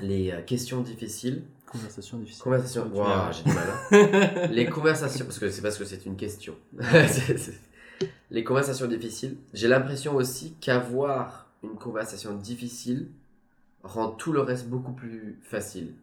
les 0.00 0.30
euh, 0.32 0.42
questions 0.42 0.80
difficiles. 0.80 1.42
Conversation 1.66 2.18
difficile. 2.18 2.42
Conversation. 2.42 2.88
Tu 2.90 2.96
Ouah, 2.98 3.04
verras. 3.06 3.32
j'ai 3.32 3.42
du 3.44 3.52
mal. 3.52 3.68
hein. 3.90 4.46
les 4.50 4.66
conversations, 4.66 5.24
parce 5.24 5.38
que 5.38 5.50
c'est 5.50 5.62
parce 5.62 5.76
que 5.78 5.84
c'est 5.84 6.06
une 6.06 6.16
question. 6.16 6.54
C'est- 6.80 7.36
c'est- 7.38 7.60
les 8.30 8.44
conversations 8.44 8.86
difficiles. 8.86 9.36
J'ai 9.52 9.68
l'impression 9.68 10.14
aussi 10.16 10.54
qu'avoir 10.60 11.48
une 11.62 11.76
conversation 11.76 12.34
difficile 12.34 13.08
rend 13.82 14.08
tout 14.08 14.32
le 14.32 14.40
reste 14.40 14.66
beaucoup 14.68 14.92
plus 14.92 15.38
facile. 15.42 15.94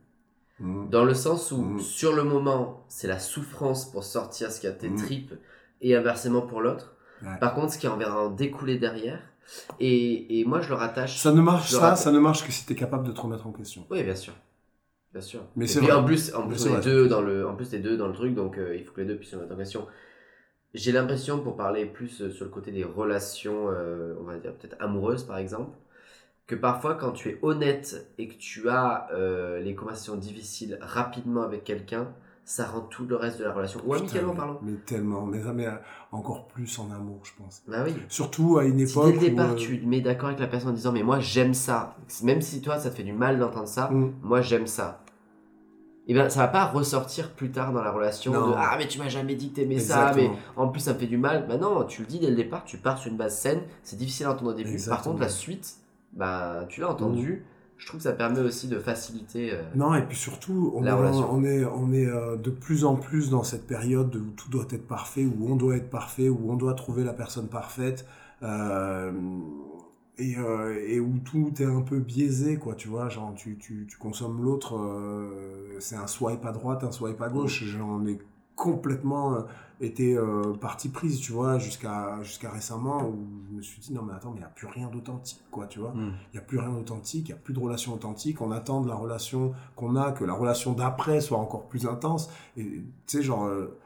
Mm. 0.60 0.90
Dans 0.90 1.04
le 1.06 1.14
sens 1.14 1.52
où, 1.52 1.58
Mhm. 1.62 1.80
sur 1.80 2.16
le 2.16 2.24
moment, 2.24 2.86
c'est 2.90 3.08
la 3.08 3.20
souffrance 3.20 3.90
pour 3.92 4.04
sortir 4.04 4.52
ce 4.52 4.60
qui 4.62 4.68
a 4.68 4.72
tes 4.72 4.90
Mhm. 4.90 4.98
tripes 4.98 5.34
et 5.82 5.96
inversement 5.96 6.42
pour 6.42 6.62
l'autre. 6.62 6.96
Ouais. 7.24 7.38
Par 7.40 7.54
contre, 7.56 7.74
ce 7.74 7.78
qui 7.80 7.88
en 7.88 7.98
va 7.98 8.16
en 8.16 8.30
découler 8.30 8.78
derrière. 8.78 9.22
Et, 9.80 10.40
et 10.40 10.46
moi, 10.46 10.62
je 10.62 10.70
le 10.70 10.76
rattache. 10.76 11.18
Ça 11.18 11.32
ne 11.32 11.42
marche, 11.42 11.70
ça, 11.70 12.12
ne 12.12 12.20
marche 12.20 12.46
que 12.46 12.52
si 12.52 12.66
t'es 12.66 12.76
capable 12.76 13.08
de 13.08 13.12
te 13.12 13.22
remettre 13.22 13.48
en 13.48 13.52
question. 13.52 13.86
Oui, 13.90 14.04
bien 14.04 14.16
sûr. 14.16 14.34
Bien 15.12 15.22
sûr. 15.22 15.42
Mais 15.56 15.68
c'est 15.68 15.82
vrai. 15.82 15.92
en 15.92 16.06
plus, 16.06 16.34
en 16.34 16.48
plus 16.48 16.66
on 16.68 16.78
est 16.78 16.84
deux 16.84 17.08
dans 17.08 17.22
le, 17.22 17.46
en 17.46 17.56
plus, 17.56 17.70
t'es 17.70 17.80
deux 17.80 17.98
dans 17.98 18.08
le 18.08 18.14
truc, 18.14 18.34
donc 18.34 18.58
euh, 18.58 18.76
il 18.76 18.86
faut 18.86 18.94
que 18.94 19.02
les 19.02 19.08
deux 19.08 19.18
puissent 19.18 19.32
se 19.32 19.36
mettre 19.36 19.54
en 19.54 19.58
question. 19.58 19.88
J'ai 20.74 20.94
l'impression, 20.94 21.40
pour 21.42 21.58
parler 21.58 21.86
plus 21.86 22.22
euh, 22.22 22.32
sur 22.32 22.46
le 22.46 22.52
côté 22.52 22.72
des 22.72 22.86
relations, 22.86 23.70
euh, 23.70 24.16
on 24.22 24.24
va 24.24 24.38
dire 24.38 24.54
peut-être 24.54 24.78
amoureuses 24.80 25.24
par 25.26 25.38
exemple, 25.38 25.76
que 26.48 26.56
parfois 26.56 26.96
quand 26.96 27.12
tu 27.12 27.30
es 27.30 27.40
honnête 27.42 28.14
et 28.18 28.30
que 28.30 28.36
tu 28.36 28.70
as 28.70 29.10
les 29.62 29.76
conversations 29.76 30.16
difficiles 30.16 30.78
rapidement 30.82 31.44
avec 31.44 31.64
quelqu'un, 31.66 32.14
ça 32.52 32.66
rend 32.66 32.82
tout 32.82 33.06
le 33.06 33.16
reste 33.16 33.40
de 33.40 33.46
la 33.46 33.54
relation. 33.54 33.80
Ou 33.86 33.94
amicalement 33.94 34.36
parlant. 34.36 34.60
Mais 34.62 34.74
tellement, 34.86 35.26
mais, 35.26 35.40
mais 35.56 35.68
euh, 35.68 35.72
encore 36.12 36.48
plus 36.48 36.80
en 36.80 36.92
amour, 36.92 37.22
je 37.24 37.32
pense. 37.42 37.64
Bah 37.66 37.78
oui. 37.86 37.94
Surtout 38.10 38.58
à 38.58 38.66
une 38.66 38.86
Si 38.86 38.92
époque 38.92 39.06
dès 39.06 39.14
le 39.14 39.20
départ 39.20 39.52
où, 39.52 39.54
euh, 39.54 39.56
tu 39.56 39.80
te 39.80 39.88
mets 39.88 40.02
d'accord 40.02 40.28
avec 40.28 40.42
la 40.42 40.48
personne 40.48 40.72
en 40.72 40.74
disant 40.74 40.92
mais 40.92 41.02
moi 41.02 41.22
j'aime 41.22 41.54
ça, 41.54 41.96
même 42.24 42.42
si 42.42 42.62
toi 42.62 42.78
ça 42.78 42.90
te 42.90 42.96
fait 42.96 43.04
du 43.04 43.14
mal 43.14 43.40
d'entendre 43.40 43.70
ça, 43.70 43.90
mm, 43.90 44.16
moi 44.22 44.42
j'aime 44.42 44.68
ça. 44.68 45.02
Et 46.08 46.14
bien 46.14 46.28
ça 46.28 46.42
va 46.42 46.48
pas 46.50 46.66
ressortir 46.66 47.32
plus 47.32 47.52
tard 47.52 47.72
dans 47.72 47.84
la 47.84 47.92
relation 47.92 48.34
Non. 48.34 48.50
de 48.50 48.54
ah 48.58 48.76
mais 48.78 48.88
tu 48.90 49.00
m'as 49.00 49.08
jamais 49.08 49.36
dit 49.36 49.52
que 49.52 49.56
t'aimais 49.56 49.80
ça, 49.80 50.12
mais 50.14 50.30
en 50.58 50.68
plus 50.68 50.82
ça 50.82 50.94
me 50.94 51.00
fait 51.00 51.08
du 51.08 51.18
mal. 51.18 51.48
Bah 51.48 51.56
non, 51.56 51.86
tu 51.86 52.02
le 52.02 52.08
dis 52.08 52.20
dès 52.20 52.30
le 52.30 52.36
départ, 52.36 52.66
tu 52.66 52.78
pars 52.78 52.98
sur 52.98 53.10
une 53.10 53.18
base 53.18 53.38
saine, 53.40 53.62
c'est 53.82 53.96
difficile 53.96 54.26
à 54.26 54.32
entendre 54.32 54.52
au 54.52 54.56
début. 54.56 54.78
Par 54.90 55.02
contre 55.02 55.22
la 55.22 55.30
suite, 55.30 55.78
bah 56.12 56.66
tu 56.68 56.82
l'as 56.82 56.90
entendu. 56.90 57.46
Je 57.82 57.88
trouve 57.88 57.98
que 57.98 58.04
ça 58.04 58.14
permet 58.14 58.40
aussi 58.42 58.68
de 58.68 58.78
faciliter. 58.78 59.54
euh, 59.54 59.62
Non, 59.76 59.96
et 59.96 60.04
puis 60.04 60.16
surtout, 60.16 60.72
on 60.76 60.82
La 60.84 60.92
est, 60.92 60.96
on 61.32 61.44
est, 61.44 61.66
on 61.66 61.92
est 61.92 62.06
euh, 62.06 62.38
de 62.38 62.52
plus 62.52 62.86
en 62.86 62.96
plus 62.96 63.32
dans 63.32 63.42
cette 63.42 63.66
période 63.66 64.16
où 64.16 64.30
tout 64.38 64.50
doit 64.50 64.68
être 64.70 64.88
parfait, 64.88 65.26
où 65.26 65.52
on 65.52 65.56
doit 65.56 65.78
être 65.78 65.90
parfait, 65.90 66.30
où 66.30 66.52
on 66.52 66.56
doit 66.56 66.76
trouver 66.76 67.04
la 67.04 67.14
personne 67.14 67.48
parfaite, 67.48 68.06
euh, 68.44 69.12
et, 70.20 70.36
et 70.88 71.00
où 71.00 71.18
tout 71.26 71.52
est 71.60 71.66
un 71.66 71.82
peu 71.82 71.98
biaisé, 71.98 72.58
quoi, 72.58 72.76
tu 72.76 72.88
vois, 72.88 73.10
genre 73.10 73.34
tu, 73.36 73.58
tu, 73.58 73.88
tu 73.90 73.98
consommes 73.98 74.44
l'autre, 74.44 74.80
c'est 75.80 75.96
un 75.96 76.06
swipe 76.06 76.46
à 76.46 76.52
droite, 76.52 76.84
un 76.84 76.92
swipe 76.92 77.20
à 77.20 77.30
gauche, 77.30 77.64
j'en 77.64 78.06
ai 78.06 78.20
complètement 78.56 79.34
euh, 79.36 79.42
été 79.80 80.16
euh, 80.16 80.54
partie 80.54 80.90
prise, 80.90 81.20
tu 81.20 81.32
vois, 81.32 81.58
jusqu'à 81.58 82.22
jusqu'à 82.22 82.52
récemment, 82.52 83.04
où 83.08 83.28
je 83.50 83.56
me 83.58 83.62
suis 83.62 83.80
dit, 83.82 83.94
non 83.94 84.04
mais 84.04 84.14
attends, 84.14 84.30
mais 84.32 84.38
il 84.38 84.42
n'y 84.42 84.46
a 84.46 84.50
plus 84.50 84.68
rien 84.68 84.88
d'authentique, 84.90 85.42
quoi, 85.50 85.66
tu 85.68 85.80
vois. 85.80 85.92
Hmm. 85.92 86.14
Il 86.32 86.38
n'y 86.38 86.40
a 86.40 86.44
plus 86.44 86.60
rien 86.60 86.70
d'authentique, 86.70 87.28
il 87.30 87.32
n'y 87.32 87.38
a 87.40 87.42
plus 87.42 87.54
de 87.54 87.60
relation 87.60 87.94
authentique. 87.94 88.42
On 88.42 88.52
attend 88.52 88.82
de 88.82 88.88
la 88.88 88.96
relation 88.96 89.54
qu'on 89.76 89.96
a, 89.96 90.12
que 90.12 90.24
la 90.24 90.34
relation 90.34 90.74
d'après 90.74 91.22
soit 91.22 91.40
encore 91.40 91.68
plus 91.68 91.88
intense. 91.88 92.30
Et 92.58 92.64
tu 92.64 92.84
sais, 93.08 93.24
genre, 93.24 93.46
euh, 93.46 93.78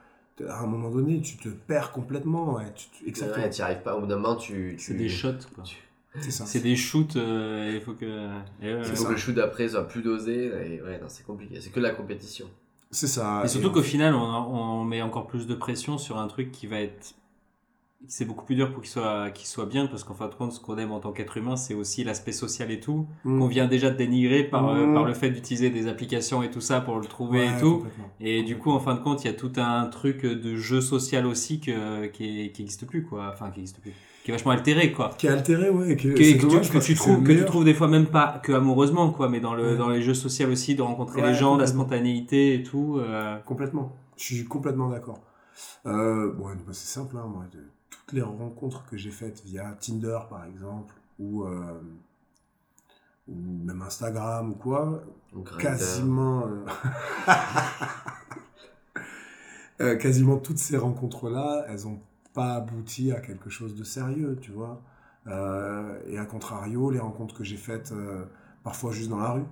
à 0.50 0.60
un 0.60 0.68
moment 0.68 0.90
donné, 0.90 1.22
tu 1.22 1.38
te 1.38 1.48
perds 1.48 1.94
complètement. 1.94 2.56
Ouais, 2.56 2.66
tu- 2.76 2.90
tu- 2.90 3.08
exactement. 3.08 3.46
Ouais, 3.46 3.62
arrives 3.62 3.82
pas. 3.84 3.96
Au 3.96 4.02
bout 4.02 4.08
d'un 4.08 4.18
moment, 4.18 4.36
tu. 4.36 4.76
C'est 4.78 4.92
tu- 4.94 4.98
des 4.98 5.08
shots, 5.10 5.30
quoi. 5.54 5.64
c'est 6.20 6.32
ça. 6.32 6.46
C'est 6.46 6.60
des 6.60 6.76
shoots, 6.76 7.16
euh, 7.16 7.72
il 7.74 7.80
faut 7.82 7.94
que. 7.94 8.30
Il 8.62 8.84
faut 8.84 9.06
que 9.06 9.12
le 9.12 9.18
shoot 9.18 9.34
d'après 9.36 9.70
soit 9.70 9.88
plus 9.88 10.02
dosé. 10.02 10.48
Et 10.48 10.82
ouais, 10.82 11.00
non, 11.00 11.08
c'est 11.08 11.26
compliqué. 11.26 11.62
C'est 11.62 11.70
que 11.70 11.80
de 11.80 11.86
la 11.86 11.92
compétition. 11.92 12.48
C'est 12.96 13.08
ça. 13.08 13.42
Et 13.44 13.48
surtout 13.48 13.72
qu'au 13.72 13.82
final, 13.82 14.14
on, 14.16 14.22
on 14.24 14.84
met 14.86 15.02
encore 15.02 15.28
plus 15.28 15.48
de 15.48 15.54
pression 15.56 15.98
sur 15.98 16.18
un 16.18 16.28
truc 16.28 16.52
qui 16.52 16.66
va 16.68 16.80
être. 16.82 17.14
C'est 18.08 18.26
beaucoup 18.26 18.46
plus 18.46 18.56
dur 18.56 18.72
pour 18.72 18.84
qu'il 18.84 18.92
soit, 18.92 19.32
qu'il 19.32 19.48
soit 19.48 19.66
bien, 19.66 19.88
parce 19.88 20.04
qu'en 20.04 20.14
fin 20.14 20.28
de 20.28 20.36
compte, 20.36 20.52
ce 20.52 20.60
qu'on 20.60 20.78
aime 20.78 20.92
en 20.92 21.00
tant 21.00 21.12
qu'être 21.12 21.38
humain, 21.38 21.56
c'est 21.56 21.74
aussi 21.74 22.04
l'aspect 22.04 22.34
social 22.34 22.70
et 22.70 22.80
tout, 22.80 23.08
Mm. 23.24 23.40
qu'on 23.40 23.48
vient 23.48 23.68
déjà 23.68 23.90
de 23.90 23.98
dénigrer 23.98 24.44
par, 24.44 24.70
euh, 24.70 24.86
Mm. 24.86 24.94
par 24.94 25.04
le 25.06 25.14
fait 25.16 25.32
d'utiliser 25.32 25.72
des 25.72 25.88
applications 25.88 26.44
et 26.44 26.52
tout 26.52 26.62
ça 26.62 26.82
pour 26.82 27.00
le 27.00 27.06
trouver 27.08 27.40
Ouais, 27.48 27.58
et 27.58 27.60
tout. 27.60 27.84
Et 28.20 28.44
du 28.44 28.58
coup, 28.60 28.70
en 28.72 28.80
fin 28.80 28.94
de 28.94 29.00
compte, 29.00 29.24
il 29.24 29.28
y 29.28 29.30
a 29.32 29.34
tout 29.34 29.52
un 29.58 29.88
truc 29.88 30.22
de 30.24 30.56
jeu 30.56 30.82
social 30.82 31.26
aussi 31.26 31.60
que, 31.60 32.06
qui, 32.08 32.42
est- 32.46 32.52
qui 32.52 32.62
existe 32.62 32.86
plus, 32.86 33.04
quoi. 33.04 33.32
Enfin, 33.34 33.50
qui 33.50 33.60
existe 33.62 33.82
plus. 33.82 33.94
Qui 34.26 34.32
est 34.32 34.34
vachement 34.34 34.52
altéré, 34.52 34.92
quoi. 34.92 35.12
Qui 35.20 35.28
est 35.28 35.30
altéré, 35.30 35.70
ouais. 35.70 35.92
et 35.92 35.96
Que, 35.96 36.02
tu, 36.02 36.14
que 36.16 36.80
tu 36.80 36.96
trouves, 36.96 37.24
que 37.24 37.32
tu 37.32 37.46
trouves 37.46 37.64
des 37.64 37.76
fois 37.76 37.88
même 37.88 38.08
pas 38.08 38.40
que 38.42 38.52
amoureusement, 38.54 39.12
quoi, 39.12 39.30
mais 39.30 39.40
dans, 39.40 39.54
le, 39.54 39.74
Ouais. 39.74 39.78
dans 39.78 39.90
les 39.90 40.02
jeux 40.02 40.16
sociaux 40.16 40.50
aussi, 40.50 40.74
de 40.74 40.82
rencontrer 40.82 41.22
Ouais, 41.22 41.28
les 41.30 41.36
gens, 41.36 41.56
de 41.58 41.62
la 41.62 41.68
spontanéité 41.68 42.56
et 42.56 42.64
tout. 42.64 42.98
euh, 43.00 43.38
Complètement. 43.46 43.92
Je 44.18 44.24
suis 44.24 44.44
complètement 44.46 44.90
d'accord. 44.90 45.20
Euh, 45.86 46.34
bon, 46.34 46.46
bah, 46.48 46.56
c'est 46.72 46.88
simple, 46.88 47.16
hein, 47.18 47.28
moi. 47.32 47.44
de- 47.54 47.60
toutes 47.92 48.14
les 48.14 48.22
rencontres 48.24 48.84
que 48.90 48.98
j'ai 48.98 49.12
faites 49.12 49.44
via 49.46 49.78
Tinder, 49.80 50.18
par 50.30 50.44
exemple, 50.46 50.96
ou, 51.20 51.44
euh, 51.44 51.80
ou 53.28 53.36
même 53.64 53.82
Instagram 53.84 54.50
ou 54.52 54.56
quoi, 54.56 55.04
Grindr. 55.36 55.58
quasiment 55.62 56.48
euh, 56.48 56.66
euh, 59.82 59.96
quasiment 59.98 60.38
toutes 60.38 60.58
ces 60.58 60.78
rencontres 60.78 61.30
là 61.30 61.66
elles 61.70 61.88
ont 61.88 62.00
pas 62.36 62.56
abouti 62.56 63.12
à 63.12 63.20
quelque 63.20 63.50
chose 63.50 63.76
de 63.76 63.84
sérieux 63.84 64.38
tu 64.42 64.52
vois 64.52 64.82
Euh, 65.28 66.00
et 66.12 66.20
à 66.20 66.26
contrario 66.26 66.92
les 66.92 67.00
rencontres 67.00 67.36
que 67.40 67.44
j'ai 67.44 67.58
faites 67.58 67.92
euh, 67.92 68.26
parfois 68.64 68.92
juste 68.92 69.10
dans 69.10 69.18
la 69.28 69.32
rue 69.32 69.48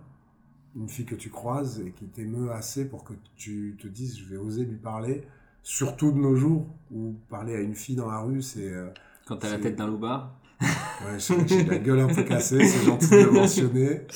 une 0.75 0.87
fille 0.87 1.07
que 1.13 1.15
tu 1.15 1.31
croises 1.31 1.79
et 1.79 1.91
qui 1.97 2.05
t'émeut 2.05 2.51
assez 2.51 2.87
pour 2.87 3.03
que 3.03 3.13
tu 3.35 3.75
te 3.81 3.87
dises 3.87 4.19
je 4.19 4.25
vais 4.29 4.37
oser 4.37 4.65
lui 4.65 4.77
parler 4.77 5.23
surtout 5.63 6.11
de 6.11 6.19
nos 6.19 6.35
jours 6.35 6.67
où 6.91 7.15
parler 7.27 7.55
à 7.55 7.61
une 7.61 7.73
fille 7.73 7.95
dans 7.95 8.11
la 8.11 8.19
rue 8.19 8.43
c'est 8.43 8.71
euh, 8.71 8.89
quand 9.25 9.37
t'as 9.37 9.49
la 9.49 9.57
tête 9.57 9.75
d'un 9.75 9.87
loupard. 9.87 10.35
Ouais, 10.61 11.17
j'ai 11.19 11.63
la 11.63 11.77
gueule 11.77 11.99
un 11.99 12.07
peu 12.07 12.23
cassée, 12.23 12.63
c'est 12.63 12.85
gentil 12.85 13.09
de 13.09 13.17
le 13.17 13.31
mentionner. 13.31 14.01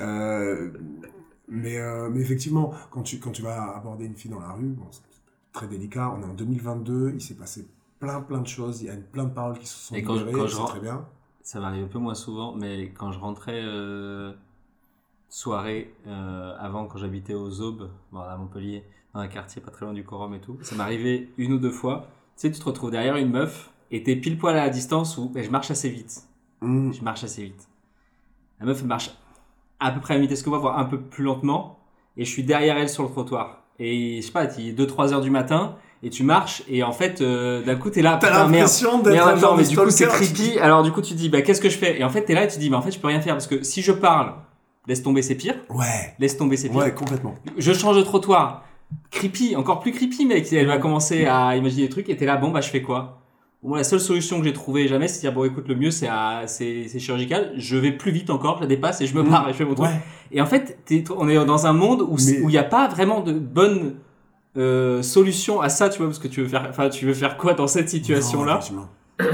Euh, 0.00 0.70
mais, 1.48 1.78
euh, 1.78 2.08
mais 2.08 2.20
effectivement, 2.20 2.72
quand 2.92 3.02
tu, 3.02 3.18
quand 3.18 3.32
tu 3.32 3.42
vas 3.42 3.76
aborder 3.76 4.04
une 4.04 4.14
fille 4.14 4.30
dans 4.30 4.38
la 4.38 4.52
rue, 4.52 4.68
bon, 4.68 4.86
c'est 4.92 5.02
très 5.52 5.66
délicat. 5.66 6.14
On 6.16 6.22
est 6.22 6.24
en 6.24 6.34
2022, 6.34 7.14
il 7.16 7.20
s'est 7.20 7.34
passé 7.34 7.66
plein 8.00 8.20
plein 8.20 8.40
de 8.40 8.46
choses, 8.46 8.82
il 8.82 8.86
y 8.86 8.90
a 8.90 8.96
plein 8.96 9.24
de 9.24 9.30
paroles 9.34 9.58
qui 9.58 9.66
se 9.66 9.76
sont 9.88 9.94
Et 9.94 10.02
quand 10.02 10.16
je- 10.16 10.24
quand 10.26 10.40
rentre- 10.46 10.66
très 10.72 10.80
bien. 10.80 11.04
Ça 11.42 11.60
m'arrive 11.60 11.84
un 11.84 11.88
peu 11.88 11.98
moins 11.98 12.14
souvent, 12.14 12.54
mais 12.54 12.90
quand 12.90 13.10
je 13.12 13.18
rentrais 13.18 13.60
euh, 13.64 14.32
soirée 15.28 15.94
euh, 16.06 16.54
avant, 16.58 16.86
quand 16.86 16.98
j'habitais 16.98 17.34
aux 17.34 17.60
Aubes, 17.60 17.90
bon, 18.12 18.20
à 18.20 18.36
Montpellier, 18.36 18.84
dans 19.14 19.20
un 19.20 19.28
quartier 19.28 19.60
pas 19.62 19.70
très 19.70 19.84
loin 19.84 19.94
du 19.94 20.04
Corum 20.04 20.34
et 20.34 20.40
tout, 20.40 20.58
ça 20.62 20.76
m'arrivait 20.76 21.28
une 21.38 21.52
ou 21.54 21.58
deux 21.58 21.70
fois. 21.70 22.06
Tu 22.36 22.42
sais, 22.42 22.52
tu 22.52 22.58
te 22.60 22.64
retrouves 22.64 22.90
derrière 22.90 23.16
une 23.16 23.30
meuf 23.30 23.72
et 23.90 24.02
t'es 24.02 24.16
pile 24.16 24.38
poil 24.38 24.56
à 24.56 24.64
la 24.64 24.70
distance 24.70 25.16
où 25.18 25.28
ben, 25.30 25.42
je 25.42 25.50
marche 25.50 25.70
assez 25.70 25.88
vite. 25.88 26.22
Mmh. 26.60 26.92
Je 26.92 27.02
marche 27.02 27.24
assez 27.24 27.44
vite. 27.44 27.68
La 28.60 28.66
meuf 28.66 28.82
marche 28.84 29.10
à 29.80 29.90
peu 29.92 30.00
près 30.00 30.14
à 30.14 30.16
la 30.16 30.22
vitesse 30.22 30.42
que 30.42 30.50
moi, 30.50 30.58
voire 30.58 30.78
un 30.78 30.84
peu 30.84 31.00
plus 31.00 31.24
lentement, 31.24 31.78
et 32.16 32.24
je 32.24 32.30
suis 32.30 32.42
derrière 32.44 32.76
elle 32.76 32.88
sur 32.90 33.04
le 33.04 33.08
trottoir. 33.10 33.62
Et 33.78 34.20
je 34.20 34.26
sais 34.26 34.32
pas, 34.32 34.44
il 34.58 34.68
est 34.68 34.72
2-3 34.72 35.12
heures 35.12 35.20
du 35.20 35.30
matin, 35.30 35.76
et 36.02 36.10
tu 36.10 36.22
marches, 36.22 36.62
et 36.68 36.82
en 36.82 36.92
fait, 36.92 37.20
euh, 37.20 37.62
d'un 37.64 37.74
coup, 37.76 37.90
t'es 37.90 38.02
là, 38.02 38.18
T'as 38.20 38.30
l'impression 38.30 39.00
d'être 39.00 39.26
un 39.26 39.36
genre 39.36 39.56
mais 39.56 39.64
du 39.64 39.76
coup, 39.76 39.90
c'est 39.90 40.06
creepy. 40.06 40.58
Alors, 40.60 40.82
du 40.82 40.92
coup, 40.92 41.02
tu 41.02 41.12
te 41.14 41.18
dis, 41.18 41.28
bah, 41.28 41.42
qu'est-ce 41.42 41.60
que 41.60 41.68
je 41.68 41.76
fais? 41.78 41.98
Et 42.00 42.04
en 42.04 42.08
fait, 42.08 42.22
t'es 42.22 42.34
là 42.34 42.44
et 42.44 42.48
tu 42.48 42.54
te 42.54 42.60
dis, 42.60 42.70
bah, 42.70 42.76
en 42.78 42.82
fait, 42.82 42.92
je 42.92 42.98
peux 42.98 43.08
rien 43.08 43.20
faire 43.20 43.34
parce 43.34 43.46
que 43.48 43.62
si 43.64 43.82
je 43.82 43.92
parle, 43.92 44.32
laisse 44.86 45.02
tomber, 45.02 45.22
c'est 45.22 45.34
pire. 45.34 45.56
Ouais, 45.70 46.14
Laisse 46.18 46.36
tomber, 46.36 46.56
c'est 46.56 46.68
pire. 46.68 46.78
ouais, 46.78 46.94
complètement. 46.94 47.34
Je 47.56 47.72
change 47.72 47.96
de 47.96 48.02
trottoir. 48.02 48.64
Creepy, 49.10 49.54
encore 49.56 49.80
plus 49.80 49.92
creepy, 49.92 50.24
mec. 50.24 50.50
Elle 50.52 50.66
va 50.66 50.78
commencer 50.78 51.26
à 51.26 51.56
imaginer 51.56 51.82
des 51.82 51.88
trucs 51.90 52.08
et 52.08 52.16
t'es 52.16 52.26
là, 52.26 52.36
bon, 52.36 52.50
bah, 52.50 52.60
je 52.60 52.68
fais 52.70 52.80
quoi? 52.82 53.14
Bon, 53.62 53.74
la 53.74 53.82
seule 53.82 53.98
solution 53.98 54.38
que 54.38 54.44
j'ai 54.46 54.52
trouvée 54.52 54.86
jamais, 54.86 55.08
c'est 55.08 55.16
de 55.16 55.20
dire, 55.22 55.32
bon, 55.32 55.44
écoute, 55.44 55.66
le 55.66 55.74
mieux, 55.74 55.90
c'est 55.90 56.08
c'est 56.46 56.98
chirurgical. 57.00 57.52
Je 57.56 57.76
vais 57.76 57.90
plus 57.90 58.12
vite 58.12 58.30
encore, 58.30 58.56
je 58.58 58.60
la 58.62 58.66
dépasse 58.68 59.00
et 59.00 59.06
je 59.08 59.16
me 59.16 59.22
Mmh. 59.24 59.28
barre 59.30 59.48
et 59.48 59.52
je 59.52 59.58
fais 59.58 59.64
mon 59.64 59.74
truc. 59.74 59.88
Ouais, 59.88 60.00
Et 60.30 60.40
en 60.40 60.46
fait, 60.46 60.78
on 61.16 61.28
est 61.28 61.44
dans 61.44 61.66
un 61.66 61.72
monde 61.72 62.02
où 62.02 62.16
il 62.20 62.46
n'y 62.46 62.56
a 62.56 62.62
pas 62.62 62.86
vraiment 62.86 63.20
de 63.20 63.32
bonne 63.32 63.96
euh, 64.56 65.02
solution 65.02 65.60
à 65.60 65.68
ça, 65.68 65.88
tu 65.88 65.98
vois, 65.98 66.06
parce 66.08 66.18
que 66.18 66.28
tu 66.28 66.40
veux 66.42 66.48
faire, 66.48 66.66
enfin, 66.70 66.88
tu 66.88 67.06
veux 67.06 67.14
faire 67.14 67.36
quoi 67.36 67.54
dans 67.54 67.66
cette 67.66 67.88
situation-là. 67.88 68.60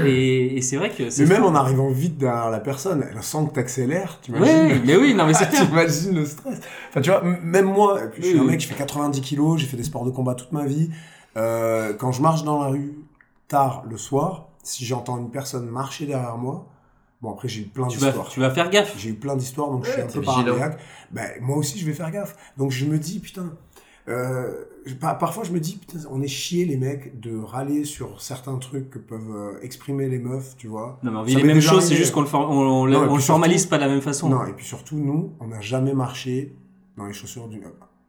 Et, 0.03 0.57
et 0.57 0.61
c'est 0.61 0.77
vrai 0.77 0.89
que. 0.89 1.03
Mais 1.19 1.25
même 1.27 1.43
en 1.43 1.53
arrivant 1.53 1.89
vite 1.89 2.17
derrière 2.17 2.49
la 2.49 2.59
personne, 2.59 3.05
elle 3.09 3.21
sent 3.21 3.45
que 3.49 3.53
t'accélères, 3.53 4.19
tu 4.21 4.31
Oui, 4.31 4.37
imagines 4.39 4.81
mais 4.83 4.95
oui, 4.95 5.13
non, 5.13 5.27
mais 5.27 5.33
c'est 5.35 5.45
clair. 5.49 5.67
T'imagines 5.67 6.15
le 6.15 6.25
stress. 6.25 6.59
Enfin, 6.89 7.01
tu 7.01 7.11
vois, 7.11 7.21
même 7.21 7.65
moi, 7.65 7.99
je 8.17 8.21
suis 8.23 8.33
Oui, 8.33 8.39
un 8.39 8.43
mec 8.45 8.59
qui 8.59 8.65
fait 8.65 8.73
90 8.75 9.21
kilos, 9.21 9.59
j'ai 9.59 9.67
fait 9.67 9.77
des 9.77 9.83
sports 9.83 10.03
de 10.05 10.09
combat 10.11 10.33
toute 10.33 10.51
ma 10.51 10.65
vie. 10.65 10.89
Euh, 11.37 11.93
quand 11.93 12.11
je 12.11 12.21
marche 12.21 12.43
dans 12.43 12.63
la 12.63 12.69
rue 12.69 12.95
tard 13.47 13.83
le 13.87 13.97
soir, 13.97 14.47
si 14.63 14.85
j'entends 14.85 15.17
une 15.19 15.29
personne 15.29 15.67
marcher 15.69 16.07
derrière 16.07 16.37
moi, 16.37 16.65
bon 17.21 17.31
après 17.31 17.47
j'ai 17.47 17.61
eu 17.61 17.65
plein 17.65 17.85
d'histoires. 17.85 18.27
tu 18.29 18.39
vas 18.39 18.49
faire 18.49 18.69
gaffe. 18.71 18.95
J'ai 18.97 19.09
eu 19.09 19.13
plein 19.15 19.35
d'histoires, 19.35 19.69
donc 19.69 19.85
je 19.85 19.91
suis 19.91 20.01
Ouais, 20.01 20.07
un 20.07 20.11
peu 20.11 20.21
paranoïaque. 20.21 20.79
Ben, 21.11 21.29
moi 21.41 21.57
aussi, 21.57 21.77
je 21.77 21.85
vais 21.85 21.93
faire 21.93 22.09
gaffe. 22.09 22.35
Donc 22.57 22.71
je 22.71 22.85
me 22.85 22.97
dis, 22.97 23.19
putain, 23.19 23.53
euh, 24.07 24.53
par- 24.99 25.17
parfois 25.17 25.43
je 25.43 25.51
me 25.51 25.59
dis, 25.59 25.77
putain, 25.77 25.99
on 26.11 26.21
est 26.21 26.27
chiés 26.27 26.65
les 26.65 26.77
mecs 26.77 27.19
de 27.19 27.37
râler 27.37 27.85
sur 27.85 28.21
certains 28.21 28.57
trucs 28.57 28.89
que 28.89 28.99
peuvent 28.99 29.31
euh, 29.35 29.59
exprimer 29.61 30.07
les 30.09 30.19
meufs, 30.19 30.55
tu 30.57 30.67
vois. 30.67 30.99
Non, 31.03 31.11
mais 31.11 31.17
on 31.17 31.21
Ça 31.23 31.27
vit 31.29 31.35
les 31.37 31.43
mêmes 31.43 31.61
choses, 31.61 31.85
c'est 31.85 31.95
juste 31.95 32.13
qu'on 32.13 32.21
le, 32.21 32.27
for- 32.27 32.49
on, 32.49 32.53
on, 32.53 32.85
Non, 32.87 32.91
et 32.93 32.95
on 32.97 33.07
puis 33.07 33.15
le 33.15 33.21
formalise 33.21 33.61
surtout- 33.61 33.69
pas 33.71 33.77
de 33.77 33.81
la 33.83 33.89
même 33.89 34.01
façon. 34.01 34.29
Non, 34.29 34.45
et 34.45 34.53
puis 34.53 34.65
surtout, 34.65 34.97
nous, 34.97 35.33
on 35.39 35.47
n'a 35.47 35.61
jamais 35.61 35.93
marché 35.93 36.53
dans 36.97 37.05
les 37.05 37.13
chaussures 37.13 37.47
d'une. 37.47 37.63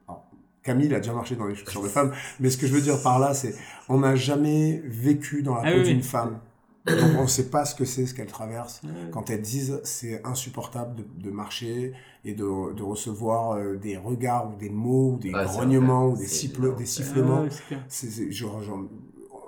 Alors, 0.07 0.26
Camille 0.62 0.94
a 0.94 0.99
déjà 1.01 1.12
marché 1.14 1.34
dans 1.36 1.47
les 1.47 1.55
chaussures 1.55 1.82
de 1.82 1.88
femme, 1.88 2.12
mais 2.40 2.51
ce 2.51 2.59
que 2.59 2.66
je 2.66 2.72
veux 2.74 2.80
dire 2.82 3.01
par 3.03 3.18
là, 3.18 3.32
c'est 3.34 3.55
on 3.88 3.99
n'a 4.01 4.14
jamais 4.16 4.82
vécu 4.84 5.42
dans 5.42 5.55
la 5.55 5.62
Ah 5.64 5.72
peau 5.72 5.78
oui, 5.78 5.84
d'une 5.84 5.97
oui. 5.99 6.03
femme. 6.03 6.38
Donc 6.87 7.18
on 7.18 7.22
ne 7.22 7.26
sait 7.26 7.49
pas 7.51 7.64
ce 7.64 7.74
que 7.74 7.84
c'est, 7.84 8.07
ce 8.07 8.14
qu'elle 8.14 8.26
traverse. 8.28 8.80
Ouais. 8.84 8.91
Quand 9.11 9.28
elles 9.30 9.43
disent 9.43 9.80
c'est 9.84 10.24
insupportable 10.24 10.95
de, 10.97 11.05
de 11.24 11.30
marcher 11.30 11.93
et 12.24 12.34
de, 12.34 12.72
de 12.74 12.82
recevoir 12.82 13.53
euh, 13.53 13.76
des 13.76 13.97
regards 13.97 14.53
ou 14.53 14.57
des 14.57 14.70
mots 14.70 15.12
ou 15.14 15.18
des 15.18 15.30
grognements 15.30 16.09
ou 16.09 16.16
des, 16.16 16.26
siffle- 16.26 16.76
des 16.76 16.82
Ah 16.84 16.87
sifflements. 16.87 17.43
ouais, 17.43 18.30
genre, 18.30 18.62
genre, 18.62 18.84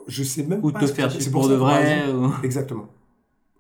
je 0.07 0.23
sais 0.23 0.43
même 0.43 0.61
Ou 0.65 0.73
pas. 0.73 0.81
de 0.81 0.87
te 0.87 0.93
faire 0.93 1.13
que- 1.13 1.23
c'est 1.23 1.31
pour 1.31 1.49
de 1.49 1.55
vrai. 1.55 2.11
ou- 2.13 2.33
Exactement. 2.43 2.89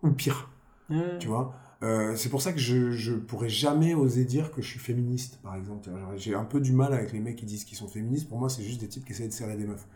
Ou 0.02 0.10
pire, 0.10 0.50
Ouais. 0.90 1.18
tu 1.18 1.28
vois. 1.28 1.54
Euh, 1.82 2.16
c'est 2.16 2.28
pour 2.28 2.42
ça 2.42 2.52
que 2.52 2.58
je, 2.58 2.90
je 2.90 3.12
pourrais 3.14 3.48
jamais 3.48 3.94
oser 3.94 4.24
dire 4.24 4.50
que 4.50 4.60
je 4.62 4.66
suis 4.66 4.80
féministe, 4.80 5.38
par 5.44 5.54
exemple. 5.54 5.88
J'ai 6.16 6.34
un 6.34 6.44
peu 6.44 6.60
du 6.60 6.72
mal 6.72 6.92
avec 6.92 7.12
les 7.12 7.20
mecs 7.20 7.36
qui 7.36 7.46
disent 7.46 7.64
qu'ils 7.64 7.78
sont 7.78 7.86
féministes. 7.86 8.28
Pour 8.28 8.38
moi, 8.38 8.48
c'est 8.48 8.62
juste 8.64 8.80
des 8.80 8.88
types 8.88 9.04
qui 9.04 9.12
essayent 9.12 9.28
de 9.28 9.32
serrer 9.32 9.56
des 9.56 9.64
meufs. 9.66 9.86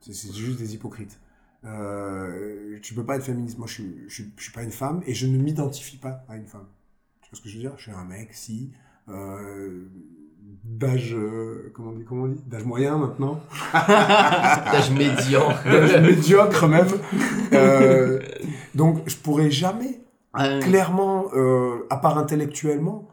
C'est 0.00 0.34
juste 0.34 0.58
des 0.58 0.74
hypocrites. 0.74 1.18
Euh, 1.64 2.78
tu 2.82 2.94
peux 2.94 3.04
pas 3.04 3.16
être 3.16 3.24
féministe. 3.24 3.58
Moi, 3.58 3.66
je 3.66 3.72
suis, 3.74 3.94
je, 4.08 4.14
suis, 4.14 4.32
je 4.36 4.42
suis 4.44 4.52
pas 4.52 4.62
une 4.62 4.70
femme 4.70 5.02
et 5.06 5.14
je 5.14 5.26
ne 5.26 5.36
m'identifie 5.38 5.96
pas 5.98 6.24
à 6.28 6.36
une 6.36 6.46
femme. 6.46 6.66
Tu 7.22 7.30
vois 7.30 7.36
ce 7.38 7.42
que 7.42 7.48
je 7.48 7.54
veux 7.56 7.60
dire? 7.60 7.72
Je 7.76 7.82
suis 7.82 7.92
un 7.92 8.04
mec, 8.04 8.28
si. 8.32 8.70
Euh, 9.08 9.84
d'âge. 10.64 11.14
euh, 11.14 11.70
comment 11.74 11.90
on 11.90 11.92
dit 11.94 12.04
Comment 12.04 12.24
on 12.24 12.28
dit? 12.28 12.42
D'âge 12.46 12.64
moyen 12.64 12.96
maintenant. 12.98 13.40
D'âge 13.74 14.90
médian. 14.90 15.48
D'âge 15.64 16.00
médiocre 16.02 16.66
même. 16.68 16.88
Euh, 17.52 18.20
donc, 18.74 19.02
je 19.06 19.16
pourrais 19.16 19.50
jamais 19.50 20.00
clairement, 20.60 21.26
euh, 21.34 21.86
à 21.90 21.96
part 21.96 22.16
intellectuellement, 22.16 23.08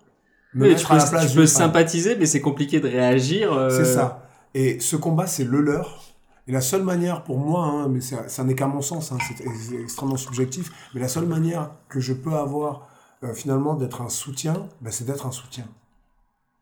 me 0.54 0.64
Oui, 0.64 0.70
mettre 0.70 0.82
tu 0.82 0.88
peux, 0.88 0.94
à 0.94 0.98
la 0.98 1.06
place 1.08 1.32
tu 1.32 1.36
peux 1.36 1.46
sympathiser, 1.48 2.16
mais 2.16 2.26
c'est 2.28 2.42
compliqué 2.42 2.80
de 2.80 2.88
réagir. 2.88 3.52
euh, 3.54 3.70
C'est 3.70 3.86
ça. 3.86 4.30
Et 4.54 4.80
ce 4.80 4.96
combat, 4.96 5.28
c'est 5.28 5.44
le 5.44 5.60
leur. 5.62 6.04
Et 6.48 6.52
la 6.52 6.62
seule 6.62 6.84
manière 6.84 7.24
pour 7.24 7.40
moi, 7.40 7.66
hein, 7.66 7.90
mais 7.90 8.02
ça, 8.02 8.30
ça 8.30 8.44
n'est 8.44 8.56
qu'à 8.56 8.68
mon 8.68 8.82
sens, 8.82 9.12
hein, 9.12 9.18
c'est 9.28 9.42
ex- 9.46 9.72
extrêmement 9.74 10.18
subjectif, 10.18 10.72
mais 10.94 11.02
la 11.02 11.08
seule 11.10 11.26
manière 11.26 11.72
que 11.90 12.00
je 12.00 12.14
peux 12.14 12.34
avoir 12.36 12.88
euh, 13.24 13.34
finalement 13.34 13.76
d'être 13.76 14.02
un 14.02 14.10
soutien, 14.10 14.68
ben, 14.82 14.92
c'est 14.92 15.06
d'être 15.06 15.26
un 15.26 15.32
soutien. 15.32 15.68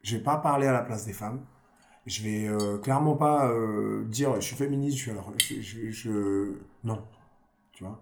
Je 0.04 0.18
vais 0.18 0.24
pas 0.24 0.38
parler 0.38 0.68
à 0.68 0.72
la 0.72 0.82
place 0.82 1.06
des 1.06 1.14
femmes. 1.14 1.42
Je 2.06 2.24
vais 2.24 2.48
euh, 2.48 2.78
clairement 2.80 3.16
pas 3.16 3.50
euh, 3.50 4.06
dire 4.06 4.36
je 4.36 4.42
suis 4.42 4.56
féministe, 4.56 4.98
je 4.98 5.02
suis 5.04 5.12
alors 5.12 5.34
je, 5.38 5.62
je- 5.62 5.92
je- 5.92 6.54
non, 6.84 7.02
tu 7.74 7.84
vois? 7.84 8.00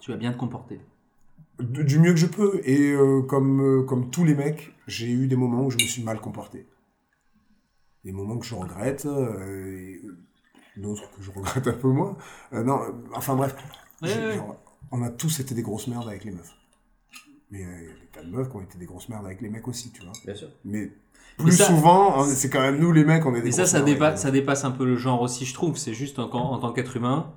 Tu 0.00 0.10
vas 0.12 0.16
bien 0.16 0.32
te 0.32 0.38
comporter. 0.38 0.80
Du 1.60 1.84
du 1.84 1.98
mieux 1.98 2.12
que 2.12 2.18
je 2.18 2.26
peux. 2.26 2.60
Et 2.64 2.94
comme, 3.28 3.84
comme 3.86 4.10
tous 4.10 4.24
les 4.24 4.34
mecs, 4.34 4.74
j'ai 4.86 5.10
eu 5.10 5.26
des 5.28 5.36
moments 5.36 5.64
où 5.66 5.70
je 5.70 5.76
me 5.78 5.82
suis 5.82 6.02
mal 6.02 6.20
comporté. 6.20 6.66
Des 8.04 8.12
moments 8.12 8.38
que 8.38 8.46
je 8.46 8.54
regrette, 8.54 9.04
et 9.06 10.00
d'autres 10.80 11.10
que 11.16 11.22
je 11.22 11.30
regrette 11.30 11.66
un 11.68 11.72
peu 11.72 11.88
moins. 11.88 12.16
Euh, 12.52 12.62
non, 12.62 12.80
euh, 12.82 12.92
enfin 13.14 13.34
bref. 13.34 13.54
Ouais, 14.02 14.08
ouais. 14.08 14.36
genre, 14.36 14.56
on 14.92 15.02
a 15.02 15.10
tous 15.10 15.40
été 15.40 15.54
des 15.54 15.62
grosses 15.62 15.86
merdes 15.88 16.08
avec 16.08 16.24
les 16.24 16.30
meufs. 16.32 16.54
Mais 17.50 17.62
euh, 17.62 17.68
il 17.80 17.84
y 17.86 17.90
a 17.90 17.92
des 17.94 18.06
tas 18.12 18.22
de 18.22 18.30
meufs 18.30 18.48
qui 18.50 18.56
ont 18.56 18.60
été 18.62 18.76
des 18.78 18.86
grosses 18.86 19.08
merdes 19.08 19.24
avec 19.26 19.40
les 19.40 19.48
mecs 19.48 19.66
aussi, 19.68 19.90
tu 19.92 20.02
vois. 20.02 20.12
Bien 20.24 20.34
sûr. 20.34 20.48
Mais 20.64 20.90
plus 21.38 21.52
ça- 21.52 21.64
souvent, 21.66 22.20
hein, 22.22 22.26
c'est 22.28 22.50
quand 22.50 22.60
même 22.60 22.78
nous 22.78 22.92
les 22.92 23.04
mecs, 23.04 23.24
on 23.26 23.34
est 23.34 23.40
des 23.42 23.48
Et 23.48 23.52
ça, 23.52 23.66
ça, 23.66 23.84
ça 24.16 24.30
dépasse 24.30 24.64
un 24.64 24.70
peu 24.70 24.84
le 24.84 24.96
genre 24.96 25.22
aussi, 25.22 25.44
je 25.44 25.54
trouve. 25.54 25.76
C'est 25.76 25.94
juste 25.94 26.18
en, 26.18 26.30
en 26.32 26.58
tant 26.58 26.72
qu'être 26.72 26.96
humain, 26.96 27.30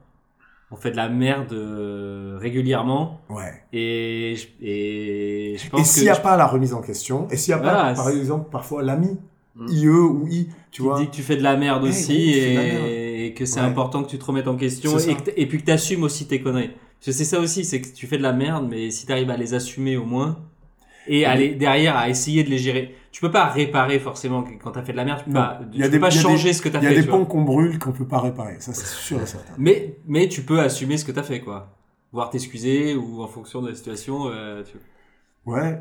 on 0.71 0.75
fait 0.75 0.91
de 0.91 0.95
la 0.97 1.09
merde 1.09 1.53
euh, 1.53 2.37
régulièrement. 2.39 3.21
Ouais. 3.29 3.63
Et, 3.73 4.35
je- 4.37 4.65
et 4.65 5.55
je 5.57 5.67
Et 5.67 5.69
pense 5.69 5.89
s'il 5.89 6.01
que 6.01 6.05
n'y 6.05 6.09
a 6.11 6.15
je- 6.15 6.21
pas 6.21 6.37
la 6.37 6.47
remise 6.47 6.73
en 6.73 6.81
question, 6.81 7.27
et 7.29 7.37
s'il 7.37 7.53
n'y 7.53 7.59
a 7.59 7.63
Voilà, 7.63 7.93
pas, 7.93 8.03
par 8.03 8.09
exemple, 8.09 8.49
parfois 8.51 8.83
l'ami, 8.83 9.17
Mm. 9.55 9.67
IE 9.69 9.87
ou 9.89 10.27
I, 10.29 10.47
tu 10.71 10.81
qui 10.81 10.87
vois. 10.87 10.99
dit 10.99 11.07
que 11.07 11.11
tu 11.15 11.23
fais 11.23 11.35
de 11.35 11.41
la 11.43 11.57
merde 11.57 11.83
aussi 11.83 12.31
et. 12.31 12.55
Et 13.29 13.33
que 13.33 13.45
c'est 13.45 13.59
Ouais. 13.59 13.65
important 13.65 14.03
que 14.03 14.09
tu 14.09 14.17
te 14.19 14.25
remettes 14.25 14.47
en 14.47 14.55
question 14.57 14.97
et, 14.97 15.15
que 15.15 15.31
et 15.35 15.45
puis 15.47 15.59
que 15.59 15.65
tu 15.65 15.71
assumes 15.71 16.03
aussi 16.03 16.27
tes 16.27 16.41
conneries. 16.41 16.69
Parce 16.69 17.05
que 17.05 17.11
c'est 17.13 17.25
ça 17.25 17.39
aussi, 17.39 17.63
c'est 17.63 17.81
que 17.81 17.87
tu 17.93 18.07
fais 18.07 18.17
de 18.17 18.23
la 18.23 18.33
merde, 18.33 18.67
mais 18.69 18.91
si 18.91 19.05
tu 19.05 19.11
arrives 19.11 19.29
à 19.29 19.37
les 19.37 19.53
assumer 19.53 19.95
au 19.97 20.05
moins 20.05 20.39
et 21.07 21.25
aller 21.25 21.55
derrière 21.55 21.95
à 21.95 22.09
essayer 22.09 22.43
de 22.43 22.49
les 22.49 22.57
gérer. 22.57 22.95
Tu 23.11 23.21
peux 23.21 23.31
pas 23.31 23.45
réparer 23.47 23.99
forcément 23.99 24.43
quand 24.61 24.71
tu 24.73 24.79
as 24.79 24.83
fait 24.83 24.91
de 24.91 24.97
la 24.97 25.05
merde, 25.05 25.19
tu 25.19 25.25
peux 25.25 25.31
Non. 25.31 25.39
pas, 25.39 25.61
Il 25.73 25.79
y 25.79 25.81
a 25.81 25.85
tu 25.85 25.91
des- 25.91 25.97
peux 25.97 26.01
pas 26.01 26.13
y 26.13 26.17
a 26.17 26.21
changer 26.21 26.49
des- 26.49 26.53
ce 26.53 26.61
que 26.61 26.69
tu 26.69 26.75
as 26.77 26.79
Il 26.79 26.83
y 26.83 26.87
a 26.87 26.89
fait. 26.91 27.01
des 27.01 27.07
ponts 27.07 27.25
qu'on 27.25 27.41
brûle 27.41 27.79
qu'on 27.79 27.91
peut 27.93 28.05
pas 28.07 28.19
réparer, 28.19 28.57
ça 28.59 28.73
c'est 28.73 28.85
sûr 28.85 29.19
et 29.21 29.25
certain. 29.25 29.53
Mais, 29.57 29.95
mais 30.07 30.27
tu 30.27 30.43
peux 30.43 30.59
assumer 30.59 30.97
ce 30.97 31.05
que 31.05 31.11
tu 31.11 31.19
as 31.19 31.23
fait, 31.23 31.39
quoi. 31.41 31.75
Voire 32.11 32.29
t'excuser 32.29 32.95
ou 32.95 33.21
en 33.23 33.27
fonction 33.27 33.61
de 33.61 33.69
la 33.69 33.75
situation. 33.75 34.27
euh, 34.27 34.61
tu- 34.63 34.77
Ouais, 35.45 35.79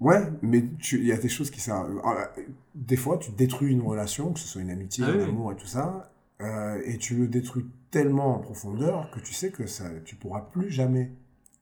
ouais, 0.00 0.20
mais 0.42 0.64
il 0.92 1.06
y 1.06 1.12
a 1.12 1.16
des 1.16 1.28
choses 1.28 1.50
qui 1.50 1.60
ça. 1.60 1.82
euh, 1.84 2.42
Des 2.74 2.96
fois, 2.96 3.16
tu 3.18 3.30
détruis 3.32 3.72
une 3.72 3.82
relation, 3.82 4.32
que 4.32 4.38
ce 4.40 4.46
soit 4.48 4.62
une 4.62 4.70
amitié, 4.70 5.04
Ah 5.06 5.10
un 5.12 5.16
oui. 5.16 5.22
amour 5.24 5.52
et 5.52 5.56
tout 5.56 5.66
ça, 5.66 6.10
euh, 6.40 6.80
et 6.84 6.98
tu 6.98 7.16
le 7.16 7.28
détruis 7.28 7.66
tellement 7.90 8.36
en 8.36 8.38
profondeur 8.38 9.10
que 9.10 9.20
tu 9.20 9.34
sais 9.34 9.50
que 9.50 9.66
ça, 9.66 9.84
tu 10.04 10.16
pourras 10.16 10.40
plus 10.40 10.70
jamais 10.70 11.12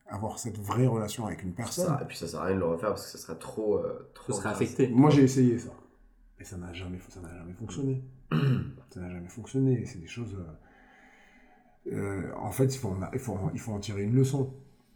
avoir 0.07 0.39
cette 0.39 0.57
vraie 0.57 0.87
relation 0.87 1.25
avec 1.27 1.43
une 1.43 1.53
personne. 1.53 1.87
Ça, 1.87 1.99
et 2.01 2.05
puis 2.05 2.17
ça 2.17 2.27
sert 2.27 2.39
à 2.41 2.45
rien 2.45 2.55
de 2.55 2.59
le 2.61 2.65
refaire 2.67 2.89
parce 2.89 3.05
que 3.11 3.17
ça 3.17 3.17
serait 3.17 3.37
trop. 3.39 3.77
euh, 3.77 4.09
trop 4.13 4.39
affecté. 4.47 4.87
Moi, 4.87 5.09
j'ai 5.11 5.23
essayé 5.23 5.57
ça, 5.59 5.69
et 6.39 6.43
ça 6.43 6.57
n'a 6.57 6.71
jamais, 6.73 6.97
ça 7.09 7.19
n'a 7.21 7.35
jamais 7.37 7.53
fonctionné. 7.53 8.03
ça 8.31 8.99
n'a 9.01 9.09
jamais 9.11 9.27
fonctionné. 9.29 9.85
C'est 9.85 9.99
des 9.99 10.07
choses. 10.07 10.35
euh, 11.91 12.31
en 12.37 12.51
fait, 12.51 12.65
il 12.73 12.77
faut, 12.77 12.89
en, 12.89 12.99
il 13.13 13.19
faut, 13.19 13.33
en- 13.33 13.51
il 13.53 13.59
faut 13.59 13.71
en 13.73 13.79
tirer 13.79 14.03
une 14.03 14.15
leçon. 14.15 14.53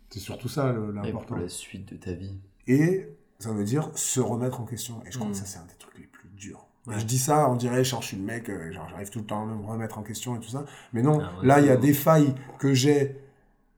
C'est 0.09 0.19
surtout 0.19 0.47
ça 0.49 0.71
l'important. 0.71 1.27
pour 1.35 1.37
la 1.37 1.49
suite 1.49 1.91
de 1.91 1.97
ta 1.97 2.13
vie. 2.13 2.37
Et 2.67 3.07
ça 3.39 3.51
veut 3.51 3.63
dire 3.63 3.89
se 3.97 4.19
remettre 4.19 4.61
en 4.61 4.65
question. 4.65 5.01
Et 5.05 5.11
je 5.11 5.17
crois 5.17 5.27
Mm. 5.29 5.31
que 5.33 5.37
ça, 5.37 5.45
c'est 5.45 5.59
un 5.59 5.65
des 5.65 5.75
trucs 5.79 5.97
les 5.97 6.05
plus 6.05 6.29
durs. 6.29 6.67
Ouais. 6.87 6.99
Je 6.99 7.05
dis 7.05 7.17
ça, 7.17 7.49
on 7.49 7.55
dirait, 7.55 7.83
genre, 7.83 8.01
je 8.01 8.07
suis 8.07 8.17
le 8.17 8.23
mec, 8.23 8.49
euh, 8.49 8.71
genre, 8.71 8.87
j'arrive 8.89 9.09
tout 9.09 9.19
le 9.19 9.25
temps 9.25 9.43
à 9.43 9.45
me 9.45 9.65
remettre 9.65 9.97
en 9.97 10.03
question 10.03 10.35
et 10.35 10.39
tout 10.39 10.49
ça. 10.49 10.65
Mais 10.91 11.01
non, 11.01 11.19
Ah 11.21 11.39
ouais, 11.39 11.47
là, 11.47 11.59
il 11.61 11.67
y 11.67 11.69
a 11.69 11.77
des 11.77 11.93
failles 11.93 12.35
que 12.59 12.73
j'ai, 12.73 13.17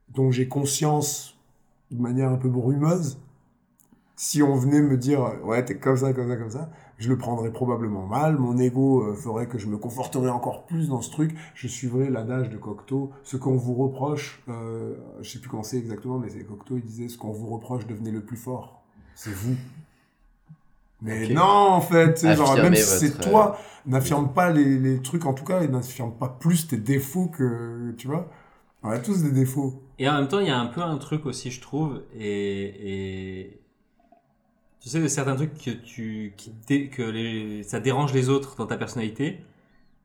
dont 0.09 0.31
j'ai 0.31 0.47
conscience 0.47 1.37
de 1.91 2.01
manière 2.01 2.29
un 2.29 2.37
peu 2.37 2.49
brumeuse. 2.49 3.19
Si 4.15 4.41
on 4.41 4.55
venait 4.55 4.81
me 4.81 4.97
dire, 4.97 5.23
euh, 5.23 5.37
ouais, 5.43 5.63
t'es 5.63 5.77
comme 5.77 5.97
ça, 5.97 6.13
comme 6.13 6.29
ça, 6.29 6.37
comme 6.37 6.49
ça, 6.49 6.69
je 6.97 7.09
le 7.09 7.17
prendrais 7.17 7.51
probablement 7.51 8.07
mal. 8.07 8.37
Mon 8.37 8.57
ego 8.57 9.03
euh, 9.03 9.13
ferait 9.13 9.47
que 9.47 9.57
je 9.57 9.67
me 9.67 9.77
conforterais 9.77 10.29
encore 10.29 10.65
plus 10.65 10.87
dans 10.87 11.01
ce 11.01 11.11
truc. 11.11 11.35
Je 11.53 11.67
suivrais 11.67 12.09
l'adage 12.09 12.49
de 12.49 12.57
Cocteau. 12.57 13.11
Ce 13.23 13.37
qu'on 13.37 13.57
vous 13.57 13.73
reproche, 13.75 14.41
euh, 14.47 14.95
je 15.21 15.29
sais 15.29 15.39
plus 15.39 15.49
comment 15.49 15.63
c'est 15.63 15.77
exactement, 15.77 16.17
mais 16.17 16.29
c'est 16.29 16.43
Cocteau, 16.45 16.77
il 16.77 16.83
disait, 16.83 17.09
ce 17.09 17.17
qu'on 17.17 17.31
vous 17.31 17.47
reproche, 17.47 17.85
devenez 17.85 18.11
le 18.11 18.21
plus 18.21 18.37
fort. 18.37 18.81
C'est 19.13 19.33
vous. 19.33 19.55
Mais 21.05 21.27
non, 21.29 21.41
en 21.43 21.81
fait, 21.81 22.13
tu 22.15 22.21
sais, 22.21 22.35
genre, 22.35 22.55
même 22.57 22.75
si 22.75 22.81
c'est 22.83 23.07
votre, 23.09 23.27
euh, 23.27 23.31
toi, 23.31 23.59
n'affirme 23.85 24.33
pas 24.33 24.49
les, 24.51 24.77
les 24.79 25.01
trucs, 25.01 25.25
en 25.25 25.33
tout 25.33 25.43
cas, 25.45 25.61
et 25.61 25.67
n'affirme 25.67 26.11
pas 26.13 26.27
plus 26.39 26.67
tes 26.67 26.77
défauts 26.77 27.27
que, 27.27 27.93
tu 27.97 28.07
vois. 28.07 28.29
On 28.83 28.89
a 28.89 28.99
tous 28.99 29.23
des 29.23 29.31
défauts. 29.31 29.81
Et 29.99 30.07
en 30.09 30.13
même 30.13 30.27
temps, 30.27 30.39
il 30.39 30.47
y 30.47 30.51
a 30.51 30.57
un 30.59 30.67
peu 30.67 30.81
un 30.81 30.97
truc 30.97 31.25
aussi, 31.25 31.49
je 31.51 31.61
trouve, 31.61 32.01
et, 32.19 33.39
et 33.41 33.59
tu 34.81 34.89
sais, 34.89 34.99
de 34.99 35.07
certains 35.07 35.35
trucs 35.35 35.57
que 35.57 35.71
tu, 35.71 36.33
qui 36.37 36.51
dé- 36.67 36.89
que 36.89 37.01
les, 37.01 37.63
ça 37.63 37.79
dérange 37.79 38.13
les 38.13 38.29
autres 38.29 38.55
dans 38.57 38.67
ta 38.67 38.77
personnalité. 38.77 39.39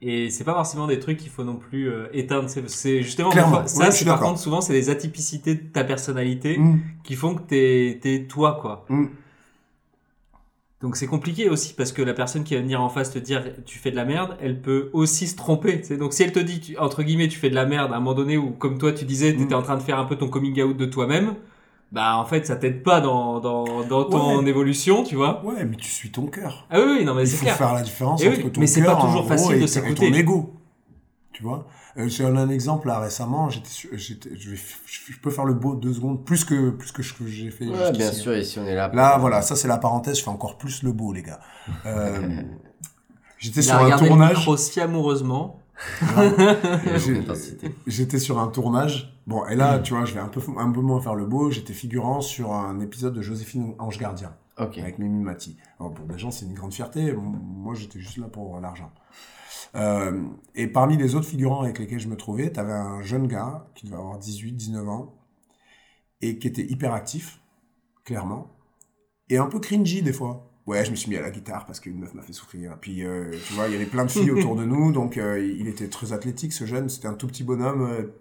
Et 0.02 0.30
c'est 0.30 0.44
pas 0.44 0.54
forcément 0.54 0.86
des 0.86 0.98
trucs 0.98 1.18
qu'il 1.18 1.28
faut 1.30 1.44
non 1.44 1.56
plus 1.56 1.90
euh, 1.90 2.06
éteindre. 2.14 2.48
C'est- 2.48 2.66
C'est 2.70 3.02
justement, 3.02 3.28
Clairement. 3.28 3.58
parfois- 3.58 3.80
Ouais, 3.80 3.84
ça, 3.90 3.92
c'est 3.92 4.06
par 4.06 4.18
contre, 4.20 4.38
souvent, 4.40 4.62
c'est 4.62 4.72
des 4.72 4.88
atypicités 4.88 5.54
de 5.56 5.62
ta 5.70 5.84
personnalité 5.84 6.56
Mm. 6.56 6.80
qui 7.04 7.14
font 7.16 7.34
que 7.34 7.42
t'es, 7.42 7.98
t'es 8.00 8.26
toi, 8.26 8.58
quoi. 8.62 8.86
Mm. 8.88 9.06
Donc 10.82 10.96
c'est 10.96 11.06
compliqué 11.06 11.50
aussi 11.50 11.74
parce 11.74 11.92
que 11.92 12.00
la 12.00 12.14
personne 12.14 12.42
qui 12.42 12.54
va 12.54 12.62
venir 12.62 12.80
en 12.80 12.88
face 12.88 13.10
te 13.10 13.18
dire 13.18 13.44
tu 13.66 13.78
fais 13.78 13.90
de 13.90 13.96
la 13.96 14.06
merde, 14.06 14.36
elle 14.40 14.62
peut 14.62 14.88
aussi 14.94 15.26
se 15.26 15.36
tromper. 15.36 15.82
Donc 15.98 16.14
si 16.14 16.22
elle 16.22 16.32
te 16.32 16.38
dit 16.38 16.60
tu- 16.60 16.78
entre 16.78 17.02
guillemets 17.02 17.28
tu 17.28 17.38
fais 17.38 17.50
de 17.50 17.54
la 17.54 17.66
merde 17.66 17.92
à 17.92 17.96
un 17.96 18.00
moment 18.00 18.14
donné 18.14 18.38
ou 18.38 18.50
comme 18.52 18.78
toi 18.78 18.92
tu 18.92 19.04
disais 19.04 19.34
tu 19.36 19.42
étais 19.42 19.54
Mm. 19.54 19.58
en 19.58 19.62
train 19.62 19.76
de 19.76 19.82
faire 19.82 19.98
un 19.98 20.06
peu 20.06 20.16
ton 20.16 20.28
coming 20.28 20.58
out 20.62 20.76
de 20.76 20.86
toi-même, 20.86 21.34
bah 21.92 22.16
en 22.16 22.24
fait 22.24 22.46
ça 22.46 22.56
t'aide 22.56 22.82
pas 22.82 23.02
dans, 23.02 23.40
dans, 23.40 23.84
dans 23.84 24.04
ton 24.04 24.38
Ouais. 24.38 24.48
évolution, 24.48 25.02
tu 25.04 25.16
vois. 25.16 25.44
Ouais, 25.44 25.66
mais 25.66 25.76
tu 25.76 25.90
suis 25.90 26.10
ton 26.10 26.26
cœur. 26.28 26.66
Ah 26.70 26.78
oui, 26.80 26.98
oui 27.00 27.04
non 27.04 27.14
mais 27.14 27.24
Il 27.24 27.28
c'est 27.28 27.36
faut 27.36 27.42
clair. 27.44 27.56
faire 27.58 27.74
la 27.74 27.82
différence 27.82 28.22
Eh 28.24 28.28
oui, 28.28 28.36
entre 28.38 28.48
ton 28.52 28.60
mais 28.60 28.66
c'est 28.66 28.80
cœur, 28.80 28.96
pas 28.96 29.04
toujours 29.04 29.26
facile 29.28 29.56
de 29.56 29.60
et, 29.60 29.64
et 29.64 29.66
s'écouter. 29.66 30.10
ton 30.10 30.16
ego. 30.16 30.54
Tu 31.32 31.42
vois? 31.42 31.66
Euh, 31.96 32.08
J'ai 32.08 32.24
un, 32.24 32.36
un 32.36 32.48
exemple 32.48 32.88
là 32.88 32.98
récemment. 32.98 33.50
J'étais, 33.50 33.70
je, 33.70 35.20
peux 35.22 35.30
faire 35.30 35.44
le 35.44 35.54
beau 35.54 35.74
deux 35.74 35.92
secondes 35.92 36.24
plus 36.24 36.44
que 36.44 36.70
plus 36.70 36.92
que 36.92 37.02
j'ai 37.02 37.50
fait. 37.50 37.66
Ouais, 37.66 37.92
bien 37.92 38.12
sûr, 38.12 38.36
ici 38.36 38.58
on 38.58 38.66
est 38.66 38.74
là. 38.74 38.90
Là, 38.92 39.18
voilà, 39.18 39.42
ça 39.42 39.56
c'est 39.56 39.68
la 39.68 39.78
parenthèse. 39.78 40.18
Je 40.18 40.22
fais 40.22 40.30
encore 40.30 40.58
plus 40.58 40.82
le 40.82 40.92
beau, 40.92 41.12
les 41.12 41.22
gars. 41.22 41.40
Euh, 41.86 42.42
j'étais 43.38 43.62
sur 43.62 43.76
a 43.76 43.80
un 43.80 43.90
le 43.90 44.06
tournage. 44.06 44.36
micro 44.36 44.56
si 44.56 44.80
amoureusement. 44.80 45.60
Et. 46.02 47.70
J'étais 47.86 48.18
sur 48.18 48.38
un 48.38 48.48
tournage. 48.48 49.16
Bon, 49.26 49.46
et 49.46 49.54
là, 49.54 49.78
tu 49.78 49.94
vois, 49.94 50.04
je 50.04 50.12
vais 50.12 50.20
un 50.20 50.28
peu, 50.28 50.40
un 50.58 50.70
peu 50.70 50.80
moins 50.80 51.00
faire 51.00 51.14
le 51.14 51.24
beau. 51.24 51.50
J'étais 51.50 51.72
figurant 51.72 52.20
sur 52.20 52.52
un 52.52 52.80
épisode 52.80 53.14
de 53.14 53.22
Joséphine 53.22 53.74
Ange 53.78 53.98
Gardien 53.98 54.34
avec 54.56 54.98
Mimi 54.98 55.22
Mati. 55.22 55.56
Alors, 55.78 55.92
pour 55.94 56.06
des 56.06 56.18
gens, 56.18 56.30
c'est 56.30 56.44
une 56.44 56.54
grande 56.54 56.74
fierté. 56.74 57.12
Moi, 57.12 57.74
j'étais 57.74 57.98
juste 57.98 58.18
là 58.18 58.26
pour 58.26 58.60
l'argent. 58.60 58.90
Euh, 59.76 60.22
et 60.54 60.66
parmi 60.66 60.96
les 60.96 61.14
autres 61.14 61.26
figurants 61.26 61.62
avec 61.62 61.78
lesquels 61.78 62.00
je 62.00 62.08
me 62.08 62.16
trouvais, 62.16 62.50
t'avais 62.50 62.72
un 62.72 63.02
jeune 63.02 63.26
gars 63.26 63.66
qui 63.74 63.86
devait 63.86 63.96
avoir 63.96 64.18
18, 64.18 64.52
19 64.52 64.88
ans 64.88 65.14
et 66.20 66.38
qui 66.38 66.48
était 66.48 66.64
hyper 66.64 66.92
actif, 66.92 67.40
clairement, 68.04 68.48
et 69.28 69.38
un 69.38 69.46
peu 69.46 69.60
cringy 69.60 70.02
des 70.02 70.12
fois. 70.12 70.46
Ouais, 70.66 70.84
je 70.84 70.90
me 70.90 70.96
suis 70.96 71.10
mis 71.10 71.16
à 71.16 71.22
la 71.22 71.30
guitare 71.30 71.66
parce 71.66 71.80
qu'une 71.80 71.98
meuf 71.98 72.14
m'a 72.14 72.22
fait 72.22 72.32
souffrir. 72.32 72.76
Puis, 72.80 73.04
euh, 73.04 73.30
tu 73.46 73.54
vois, 73.54 73.66
il 73.66 73.72
y 73.72 73.74
avait 73.74 73.86
plein 73.86 74.04
de 74.04 74.10
filles 74.10 74.30
autour 74.30 74.54
de 74.56 74.64
nous, 74.64 74.92
donc 74.92 75.16
euh, 75.16 75.40
il 75.40 75.66
était 75.66 75.88
très 75.88 76.12
athlétique, 76.12 76.52
ce 76.52 76.64
jeune. 76.64 76.88
C'était 76.88 77.08
un 77.08 77.14
tout 77.14 77.26
petit 77.26 77.42
bonhomme, 77.42 78.12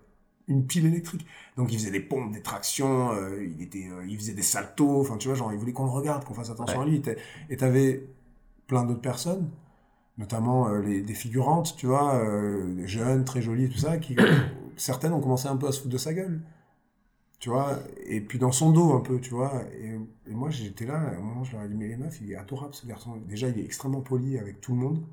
une 0.50 0.66
pile 0.66 0.88
électrique. 0.88 1.26
Donc 1.56 1.72
il 1.72 1.80
faisait 1.80 1.92
des 1.92 2.00
pompes, 2.02 2.34
des 2.34 2.42
tractions, 2.42 3.12
euh, 3.14 3.46
il, 3.46 3.62
était, 3.62 3.88
euh, 3.90 4.06
il 4.08 4.18
faisait 4.18 4.34
des 4.34 4.42
saltos. 4.42 5.00
Enfin, 5.00 5.18
tu 5.18 5.28
vois, 5.30 5.38
genre, 5.38 5.54
il 5.54 5.60
voulait 5.60 5.72
qu'on 5.72 5.86
le 5.86 5.92
regarde, 5.92 6.26
qu'on 6.26 6.34
fasse 6.34 6.50
attention 6.50 6.82
à 6.82 6.86
lui. 6.86 7.02
Et 7.50 7.58
t'avais 7.58 8.04
plein 8.68 8.84
d'autres 8.84 9.02
personnes, 9.02 9.50
notamment 10.20 10.68
euh, 10.68 10.82
les, 10.82 11.02
des 11.02 11.14
figurantes, 11.14 11.76
tu 11.78 11.88
vois, 11.88 12.16
euh, 12.16 12.76
des 12.76 12.88
jeunes, 12.88 13.24
très 13.24 13.42
jolies, 13.42 13.70
tout 13.70 13.80
ça, 13.80 13.98
qui, 13.98 14.18
certaines 14.78 15.14
ont 15.14 15.22
commencé 15.22 15.48
un 15.48 15.58
peu 15.58 15.68
à 15.68 15.72
se 15.72 15.80
foutre 15.80 15.94
de 15.94 15.98
sa 15.98 16.14
gueule. 16.14 16.42
Tu 17.40 17.50
vois, 17.50 17.80
et 18.06 18.20
puis 18.20 18.38
dans 18.38 18.52
son 18.52 18.72
dos 18.72 18.92
un 18.92 19.00
peu, 19.00 19.22
tu 19.22 19.30
vois. 19.30 19.64
Et, 19.82 19.98
moi, 20.34 20.50
j'étais 20.50 20.86
là, 20.86 21.00
à 21.00 21.16
un 21.16 21.22
moment, 21.22 21.46
je 21.46 21.54
leur 21.54 21.64
ai 21.64 21.70
dit, 21.70 21.76
mais 21.76 21.88
les 21.88 21.96
meufs, 21.96 22.20
il 22.22 22.32
est 22.34 22.36
adorable 22.36 22.74
ce 22.76 22.86
garçon. 22.86 23.16
Déjà, 23.30 23.48
il 23.48 23.58
est 23.58 23.64
extrêmement 23.64 24.02
poli 24.02 24.38
avec 24.38 24.60
tout 24.60 24.74
le 24.74 24.80
monde. 24.80 25.06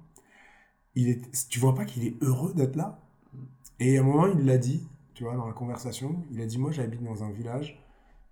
Il 0.97 1.09
est, 1.09 1.49
tu 1.49 1.61
vois 1.61 1.75
pas 1.77 1.85
qu'il 1.85 2.05
est 2.05 2.21
heureux 2.23 2.53
d'être 2.53 2.75
là? 2.75 2.99
Et 3.79 3.97
à 3.97 4.01
un 4.01 4.05
moment, 4.05 4.27
il 4.27 4.45
l'a 4.45 4.59
dit, 4.59 4.89
tu 5.15 5.23
vois, 5.23 5.37
dans 5.37 5.47
la 5.47 5.53
conversation, 5.53 6.25
il 6.33 6.41
a 6.41 6.47
dit, 6.47 6.59
moi, 6.59 6.73
j'habite 6.73 7.03
dans 7.05 7.23
un 7.23 7.31
village, 7.31 7.81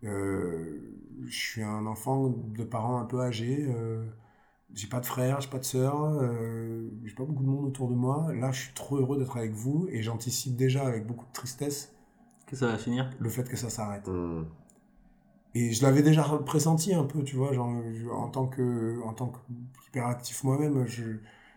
euh, 0.02 0.80
je 1.26 1.38
suis 1.38 1.62
un 1.62 1.86
enfant 1.86 2.30
de 2.30 2.64
parents 2.64 2.98
un 2.98 3.04
peu 3.04 3.20
âgés, 3.20 3.64
j'ai 4.74 4.88
pas 4.88 5.00
de 5.00 5.06
frère, 5.06 5.40
j'ai 5.40 5.48
pas 5.50 5.58
de 5.58 5.64
sœur, 5.64 5.96
euh, 6.04 6.88
j'ai 7.04 7.14
pas 7.14 7.24
beaucoup 7.24 7.42
de 7.44 7.48
monde 7.48 7.66
autour 7.66 7.88
de 7.88 7.94
moi. 7.94 8.32
Là, 8.34 8.52
je 8.52 8.62
suis 8.62 8.74
trop 8.74 8.96
heureux 8.98 9.18
d'être 9.18 9.36
avec 9.36 9.52
vous 9.52 9.86
et 9.90 10.02
j'anticipe 10.02 10.56
déjà 10.56 10.86
avec 10.86 11.06
beaucoup 11.06 11.26
de 11.26 11.32
tristesse 11.32 11.94
Que 12.46 12.56
ça 12.56 12.68
va 12.68 12.78
finir 12.78 13.10
le 13.18 13.28
fait 13.30 13.48
que 13.48 13.56
ça 13.56 13.70
s'arrête. 13.70 14.08
Hmm. 14.08 14.44
Et 15.54 15.72
je 15.72 15.82
l'avais 15.82 16.02
déjà 16.02 16.22
pressenti 16.44 16.94
un 16.94 17.04
peu, 17.04 17.22
tu 17.22 17.36
vois, 17.36 17.52
genre, 17.52 17.72
je- 17.94 18.08
en 18.08 18.28
tant 18.28 18.46
que, 18.46 19.00
en 19.04 19.12
tant 19.14 19.32
qu'hyperactif 19.84 20.42
moi-même, 20.44 20.86
je, 20.86 21.04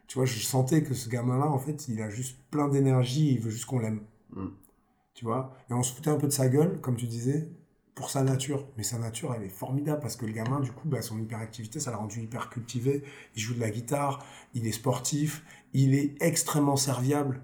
tu 0.08 0.18
vois, 0.18 0.26
je 0.26 0.40
sentais 0.40 0.84
que 0.84 0.94
ce 0.94 1.10
gamin-là, 1.10 1.48
en 1.48 1.58
fait, 1.60 1.88
il 1.88 2.02
a 2.02 2.10
juste 2.10 2.38
plein 2.52 2.68
d'énergie, 2.70 3.34
il 3.34 3.40
veut 3.40 3.50
juste 3.50 3.66
qu'on 3.66 3.80
l'aime. 3.80 4.02
Mm. 4.32 4.48
Tu 5.14 5.26
vois? 5.26 5.54
Et 5.70 5.74
on 5.74 5.84
se 5.84 5.94
foutait 5.94 6.10
un 6.12 6.18
peu 6.18 6.28
de 6.28 6.32
sa 6.34 6.50
gueule, 6.50 6.80
comme 6.82 6.96
tu 6.98 7.08
disais, 7.08 7.50
pour 7.98 8.10
sa 8.12 8.22
nature. 8.24 8.64
Mais 8.78 8.84
sa 8.84 8.98
nature, 9.00 9.34
elle 9.36 9.44
est 9.44 9.50
formidable 9.50 10.00
parce 10.02 10.16
que 10.16 10.26
le 10.26 10.32
gamin, 10.32 10.60
du 10.62 10.72
coup, 10.72 10.88
bah, 10.88 11.02
son 11.02 11.20
hyperactivité, 11.20 11.80
ça 11.82 11.92
l'a 11.92 11.98
rendu 11.98 12.22
hyper 12.22 12.50
cultivé. 12.50 13.04
Il 13.36 13.42
joue 13.42 13.56
de 13.56 13.60
la 13.60 13.70
guitare, 13.72 14.24
il 14.54 14.66
est 14.68 14.72
sportif, 14.72 15.44
il 15.74 15.96
est 15.96 16.14
extrêmement 16.22 16.78
serviable. 16.78 17.42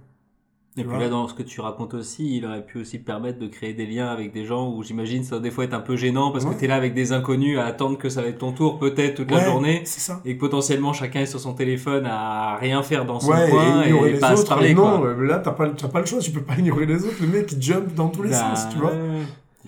Et 0.75 0.83
puis 0.83 0.97
là, 0.97 1.07
dans 1.07 1.27
ce 1.27 1.35
que 1.35 1.43
tu 1.43 1.61
racontes 1.61 1.93
aussi, 1.93 2.35
il 2.37 2.47
aurait 2.47 2.65
pu 2.65 2.79
aussi 2.79 2.97
permettre 2.97 3.37
de 3.37 3.45
créer 3.47 3.75
des 3.75 3.85
liens 3.85 4.07
avec 4.07 4.31
des 4.31 4.43
gens 4.43 4.71
où 4.71 4.81
j'imagine 4.81 5.23
ça 5.23 5.39
des 5.39 5.51
fois 5.51 5.65
être 5.65 5.75
un 5.75 5.81
peu 5.81 5.95
gênant 5.95 6.31
parce 6.31 6.45
Ouais. 6.45 6.53
que 6.55 6.57
tu 6.59 6.65
es 6.65 6.67
là 6.67 6.73
avec 6.75 6.95
des 6.95 7.11
inconnus 7.11 7.59
à 7.59 7.65
attendre 7.65 7.95
que 7.99 8.09
ça 8.09 8.23
va 8.23 8.29
être 8.29 8.39
ton 8.39 8.53
tour 8.53 8.79
peut-être 8.79 9.13
toute 9.17 9.29
la 9.29 9.45
journée 9.45 9.83
C'est 9.85 9.99
ça. 9.99 10.19
et 10.25 10.33
que 10.35 10.39
potentiellement 10.39 10.91
chacun 10.91 11.19
est 11.21 11.25
sur 11.27 11.39
son 11.39 11.53
téléphone 11.53 12.07
à 12.07 12.57
rien 12.57 12.81
faire 12.81 13.05
dans 13.05 13.19
son 13.19 13.29
Ouais, 13.33 13.51
coin 13.51 13.83
et 13.83 13.85
et, 13.85 13.89
ignorer 13.89 14.13
les 14.13 14.19
pas 14.19 14.29
à 14.29 14.35
se 14.35 14.41
autres. 14.41 14.49
parler 14.49 14.73
non, 14.73 14.97
quoi. 14.97 15.09
euh, 15.09 15.23
là, 15.27 15.37
t'as 15.37 15.51
pas, 15.51 15.69
t'as 15.69 15.89
pas 15.89 15.99
le 15.99 16.07
choix, 16.07 16.17
tu 16.19 16.31
peux 16.31 16.41
pas 16.41 16.55
ignorer 16.57 16.87
les 16.87 17.03
autres. 17.05 17.17
Le 17.21 17.27
mec, 17.27 17.51
il 17.51 17.61
jump 17.61 17.93
dans 17.93 18.09
tous 18.09 18.23
les 18.23 18.31
Bah, 18.31 18.55
sens, 18.55 18.69
tu 18.73 18.79
vois. 18.79 18.93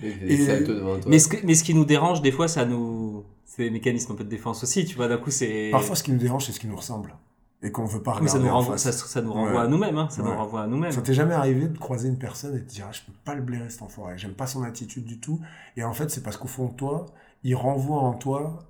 Et- 0.02 0.58
devant 0.64 0.98
toi. 1.00 1.10
Mais 1.10 1.18
ce, 1.18 1.28
que- 1.28 1.44
mais 1.46 1.54
ce 1.54 1.64
qui 1.64 1.74
nous 1.74 1.84
dérange 1.84 2.22
des 2.22 2.32
fois, 2.32 2.48
ça 2.48 2.64
nous. 2.64 3.24
C'est 3.44 3.64
des 3.64 3.70
mécanismes 3.70 4.12
un 4.12 4.14
peu 4.16 4.24
de 4.24 4.28
défense 4.28 4.62
aussi, 4.62 4.84
tu 4.84 4.96
vois. 4.96 5.08
D'un 5.08 5.16
coup, 5.18 5.30
c'est. 5.30 5.70
Parfois, 5.70 5.96
ce 5.96 6.02
qui 6.02 6.12
nous 6.12 6.18
dérange, 6.18 6.44
c'est 6.46 6.52
ce 6.52 6.60
qui 6.60 6.66
nous 6.66 6.76
ressemble. 6.76 7.14
Et 7.62 7.72
qu'on 7.72 7.86
veut 7.86 8.02
pas 8.02 8.12
ça 8.12 8.20
regarder 8.20 8.44
nous 8.44 8.50
renvoie, 8.54 8.76
ça, 8.76 8.92
face. 8.92 9.06
ça 9.06 9.22
nous 9.22 9.32
renvoie 9.32 9.52
Ouais. 9.60 9.64
à 9.64 9.68
nous-mêmes, 9.68 9.96
hein. 9.96 10.08
Ça 10.10 10.22
nous 10.22 10.28
Ouais. 10.28 10.36
renvoie 10.36 10.62
à 10.62 10.66
nous-mêmes. 10.66 10.92
Ça 10.92 11.00
t'est 11.00 11.14
jamais 11.14 11.32
arrivé 11.32 11.66
de 11.68 11.78
croiser 11.78 12.08
une 12.08 12.18
personne 12.18 12.54
et 12.54 12.58
de 12.60 12.64
te 12.64 12.68
dire, 12.70 12.84
ah, 12.88 12.92
je 12.92 13.00
peux 13.00 13.16
pas 13.24 13.34
le 13.34 13.40
blairer 13.40 13.70
cet 13.70 13.80
enfoiré, 13.80 14.18
j'aime 14.18 14.34
pas 14.34 14.46
son 14.46 14.62
attitude 14.62 15.04
du 15.06 15.18
tout. 15.20 15.40
Et 15.76 15.82
en 15.82 15.94
fait, 15.94 16.10
c'est 16.10 16.22
parce 16.22 16.36
qu'au 16.36 16.48
fond 16.48 16.66
de 16.68 16.74
toi, 16.74 17.06
il 17.44 17.54
renvoie 17.54 17.98
en 17.98 18.12
toi 18.12 18.66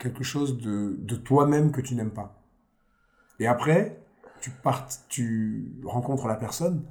quelque 0.00 0.24
chose 0.24 0.58
de, 0.58 0.96
de 0.98 1.14
toi-même 1.14 1.70
que 1.70 1.80
tu 1.80 1.94
n'aimes 1.94 2.10
pas. 2.10 2.42
Et 3.38 3.46
après, 3.46 4.02
tu 4.40 4.50
partes, 4.50 5.02
tu 5.08 5.72
rencontres 5.84 6.26
la 6.26 6.34
personne 6.34 6.84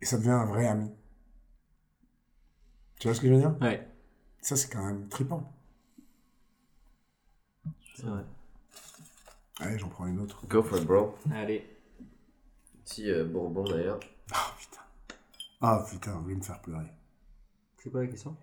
et 0.00 0.06
ça 0.06 0.18
devient 0.18 0.30
un 0.30 0.44
vrai 0.46 0.68
ami. 0.68 0.88
Tu 3.02 3.08
vois 3.08 3.16
ce 3.16 3.20
que 3.20 3.26
je 3.26 3.32
veux 3.32 3.40
dire? 3.40 3.56
Ouais, 3.60 3.84
Ça, 4.40 4.54
c'est 4.54 4.68
quand 4.72 4.84
même 4.84 5.08
trippant. 5.08 5.52
c'est 7.96 8.06
vrai. 8.06 8.22
Allez, 9.58 9.76
j'en 9.76 9.88
prends 9.88 10.06
une 10.06 10.20
autre. 10.20 10.46
Go 10.46 10.62
for 10.62 10.78
it, 10.78 10.86
bro. 10.86 11.12
Allez. 11.34 11.68
Petit 12.84 13.10
euh, 13.10 13.24
bourbon 13.24 13.64
d'ailleurs. 13.64 13.98
Ah 14.32 14.54
putain. 14.56 14.80
Ah 15.60 15.84
putain, 15.90 16.12
vous 16.12 16.22
voulez 16.22 16.36
me 16.36 16.42
faire 16.42 16.62
pleurer. 16.62 16.86
C'est 17.78 17.90
quoi 17.90 18.02
la 18.02 18.06
question? 18.06 18.36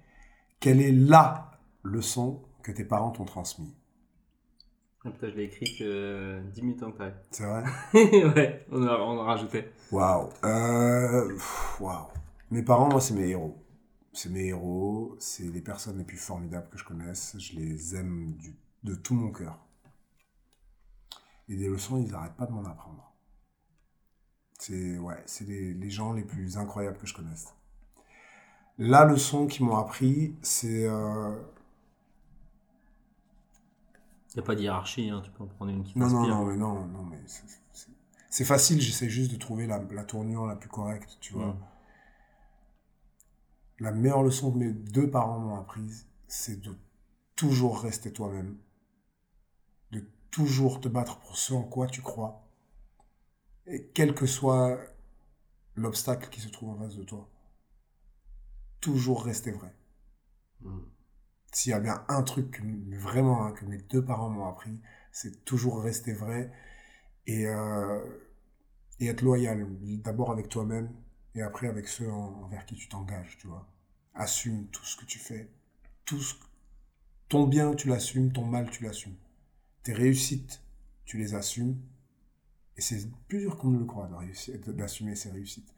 Quelle 0.59 0.81
est 0.81 0.91
LA 0.91 1.51
leçon 1.83 2.43
que 2.61 2.73
tes 2.73 2.83
parents 2.83 3.11
t'ont 3.11 3.23
transmise? 3.23 3.73
Ah, 5.05 5.11
Putain, 5.11 5.29
je 5.29 5.35
l'ai 5.35 5.43
écrite 5.45 5.79
euh, 5.79 6.41
10 6.49 6.61
minutes 6.63 6.83
en 6.83 6.91
que 6.91 7.03
C'est 7.31 7.45
vrai? 7.45 7.63
Ouais, 7.93 8.65
on 8.69 8.85
en 8.85 9.15
on 9.15 9.19
en 9.21 9.23
rajoutait. 9.23 9.71
Waouh. 9.89 10.27
Euh, 10.43 11.37
Waouh. 11.79 12.07
Mes 12.51 12.61
parents, 12.61 12.89
moi, 12.89 12.99
c'est 12.99 13.13
mes 13.13 13.29
héros. 13.29 13.57
C'est 14.13 14.29
mes 14.29 14.45
héros. 14.49 15.15
C'est 15.19 15.45
les 15.49 15.61
personnes 15.61 15.97
les 15.97 16.03
plus 16.03 16.17
formidables 16.17 16.69
que 16.69 16.77
je 16.77 16.83
connaisse. 16.85 17.35
Je 17.39 17.53
les 17.55 17.95
aime 17.95 18.33
du- 18.37 18.55
de 18.83 18.93
tout 18.95 19.15
mon 19.15 19.31
cœur. 19.31 19.57
Et 21.49 21.57
des 21.57 21.67
leçons, 21.67 21.97
ils 21.97 22.09
n'arrêtent 22.09 22.37
pas 22.37 22.45
de 22.45 22.53
m'en 22.53 22.63
apprendre. 22.63 23.11
C'est 24.59 24.97
ouais, 24.99 25.25
les, 25.47 25.73
les 25.73 25.89
gens 25.89 26.13
les 26.13 26.23
plus 26.23 26.57
incroyables 26.57 26.97
que 26.99 27.07
je 27.07 27.15
connaisse. 27.15 27.47
La 28.79 29.05
leçon 29.05 29.45
qu'ils 29.47 29.65
m'ont 29.65 29.77
appris, 29.77 30.33
c'est 30.41 30.85
euh, 30.87 31.35
Il 34.33 34.37
n'y 34.37 34.43
a 34.43 34.45
pas 34.45 34.55
de 34.55 34.61
hiérarchie, 34.61 35.09
hein. 35.09 35.21
tu 35.23 35.31
peux 35.31 35.43
en 35.43 35.47
prendre 35.47 35.71
une 35.71 35.83
qui 35.83 35.97
Non, 35.97 36.07
non, 36.09 36.27
non, 36.27 36.45
mais 36.45 36.55
non, 36.55 36.85
non, 36.85 37.03
mais 37.03 37.19
c'est- 38.29 38.45
facile, 38.45 38.79
j'essaie 38.79 39.09
juste 39.09 39.31
de 39.31 39.37
trouver 39.37 39.67
la, 39.67 39.79
la 39.91 40.03
tournure 40.03 40.45
la 40.45 40.55
plus 40.55 40.69
correcte, 40.69 41.17
tu 41.19 41.33
vois. 41.33 41.47
Mm. 41.47 41.57
La 43.79 43.91
meilleure 43.91 44.23
leçon 44.23 44.51
que 44.51 44.57
mes 44.57 44.73
deux 44.73 45.09
parents 45.09 45.39
m'ont 45.39 45.55
apprise, 45.55 46.07
c'est 46.27 46.59
de 46.61 46.75
toujours 47.35 47.81
rester 47.81 48.11
toi-même, 48.11 48.57
de 49.91 50.03
toujours 50.31 50.81
te 50.81 50.89
battre 50.89 51.19
pour 51.19 51.37
ce 51.37 51.53
en 51.53 51.63
quoi 51.63 51.87
tu 51.87 52.01
crois, 52.01 52.45
et 53.65 53.87
quel 53.93 54.13
que 54.13 54.25
soit 54.25 54.77
l'obstacle 55.75 56.29
qui 56.29 56.41
se 56.41 56.49
trouve 56.49 56.71
en 56.71 56.77
face 56.77 56.97
de 56.97 57.03
toi, 57.03 57.29
toujours 58.81 59.23
rester 59.23 59.51
vrai. 59.51 59.73
Mm. 60.61 60.79
S'il 61.53 61.71
y 61.71 61.73
a 61.73 61.79
bien 61.79 62.03
un 62.09 62.21
truc 62.23 62.51
que, 62.51 62.97
vraiment 62.97 63.45
hein, 63.45 63.51
que 63.53 63.65
mes 63.65 63.77
deux 63.77 64.03
parents 64.03 64.29
m'ont 64.29 64.47
appris, 64.47 64.79
c'est 65.11 65.45
toujours 65.45 65.81
rester 65.81 66.13
vrai 66.13 66.51
et, 67.25 67.47
euh, 67.47 67.99
et 68.99 69.07
être 69.07 69.21
loyal. 69.21 69.65
D'abord 70.03 70.31
avec 70.31 70.49
toi-même 70.49 70.93
et 71.39 71.41
après 71.41 71.67
avec 71.67 71.87
ceux 71.87 72.11
en- 72.11 72.43
envers 72.43 72.65
qui 72.65 72.75
tu 72.75 72.89
t'engages, 72.89 73.37
tu 73.39 73.47
vois. 73.47 73.65
Assume 74.13 74.67
tout 74.67 74.83
ce 74.83 74.97
que 74.97 75.05
tu 75.05 75.17
fais. 75.19 75.49
Tout 76.05 76.19
ce- 76.19 76.35
ton 77.29 77.47
bien, 77.47 77.73
tu 77.73 77.87
l'assumes. 77.87 78.31
Ton 78.33 78.45
mal, 78.45 78.69
tu 78.69 78.83
l'assumes. 78.83 79.15
Tes 79.83 79.93
réussites, 79.93 80.61
tu 81.05 81.17
les 81.17 81.35
assumes. 81.35 81.77
Et 82.75 82.81
c'est 82.81 83.09
plus 83.27 83.39
dur 83.39 83.57
qu'on 83.57 83.69
ne 83.69 83.79
le 83.79 83.85
croit 83.85 84.09
d'assumer 84.67 85.15
ses 85.15 85.31
réussites. 85.31 85.73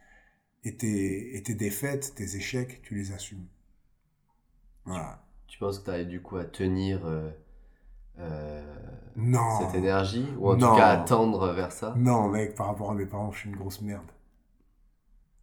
Et 0.64 0.76
tes, 0.78 1.36
et 1.36 1.44
tes 1.44 1.54
défaites, 1.56 2.14
tes 2.16 2.36
échecs, 2.36 2.82
tu 2.84 2.96
les 2.96 3.12
assumes. 3.12 3.46
Voilà. 4.86 5.24
Tu 5.48 5.60
penses 5.60 5.80
que 5.80 5.86
tu 5.86 5.90
arrives 5.92 6.08
du 6.08 6.22
coup 6.22 6.38
à 6.38 6.46
tenir 6.46 7.06
euh, 7.06 7.30
euh, 8.20 8.76
Non. 9.16 9.60
cette 9.60 9.76
énergie? 9.76 10.26
Ou 10.40 10.50
en 10.50 10.58
Non. 10.58 10.70
tout 10.72 10.76
cas 10.78 10.90
à 10.90 10.98
tendre 10.98 11.54
vers 11.54 11.72
ça? 11.72 11.94
Non, 11.98 12.30
mec, 12.30 12.56
par 12.56 12.68
rapport 12.68 12.92
à 12.92 12.96
mes 12.96 13.06
parents, 13.06 13.32
je 13.32 13.40
suis 13.40 13.50
une 13.50 13.56
grosse 13.58 13.82
merde. 13.82 14.10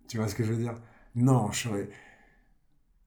Tu 0.09 0.16
vois 0.18 0.28
ce 0.28 0.34
que 0.34 0.44
je 0.44 0.52
veux 0.52 0.59
dire? 0.59 0.74
Non, 1.14 1.50
je 1.52 1.61
serais... 1.68 1.88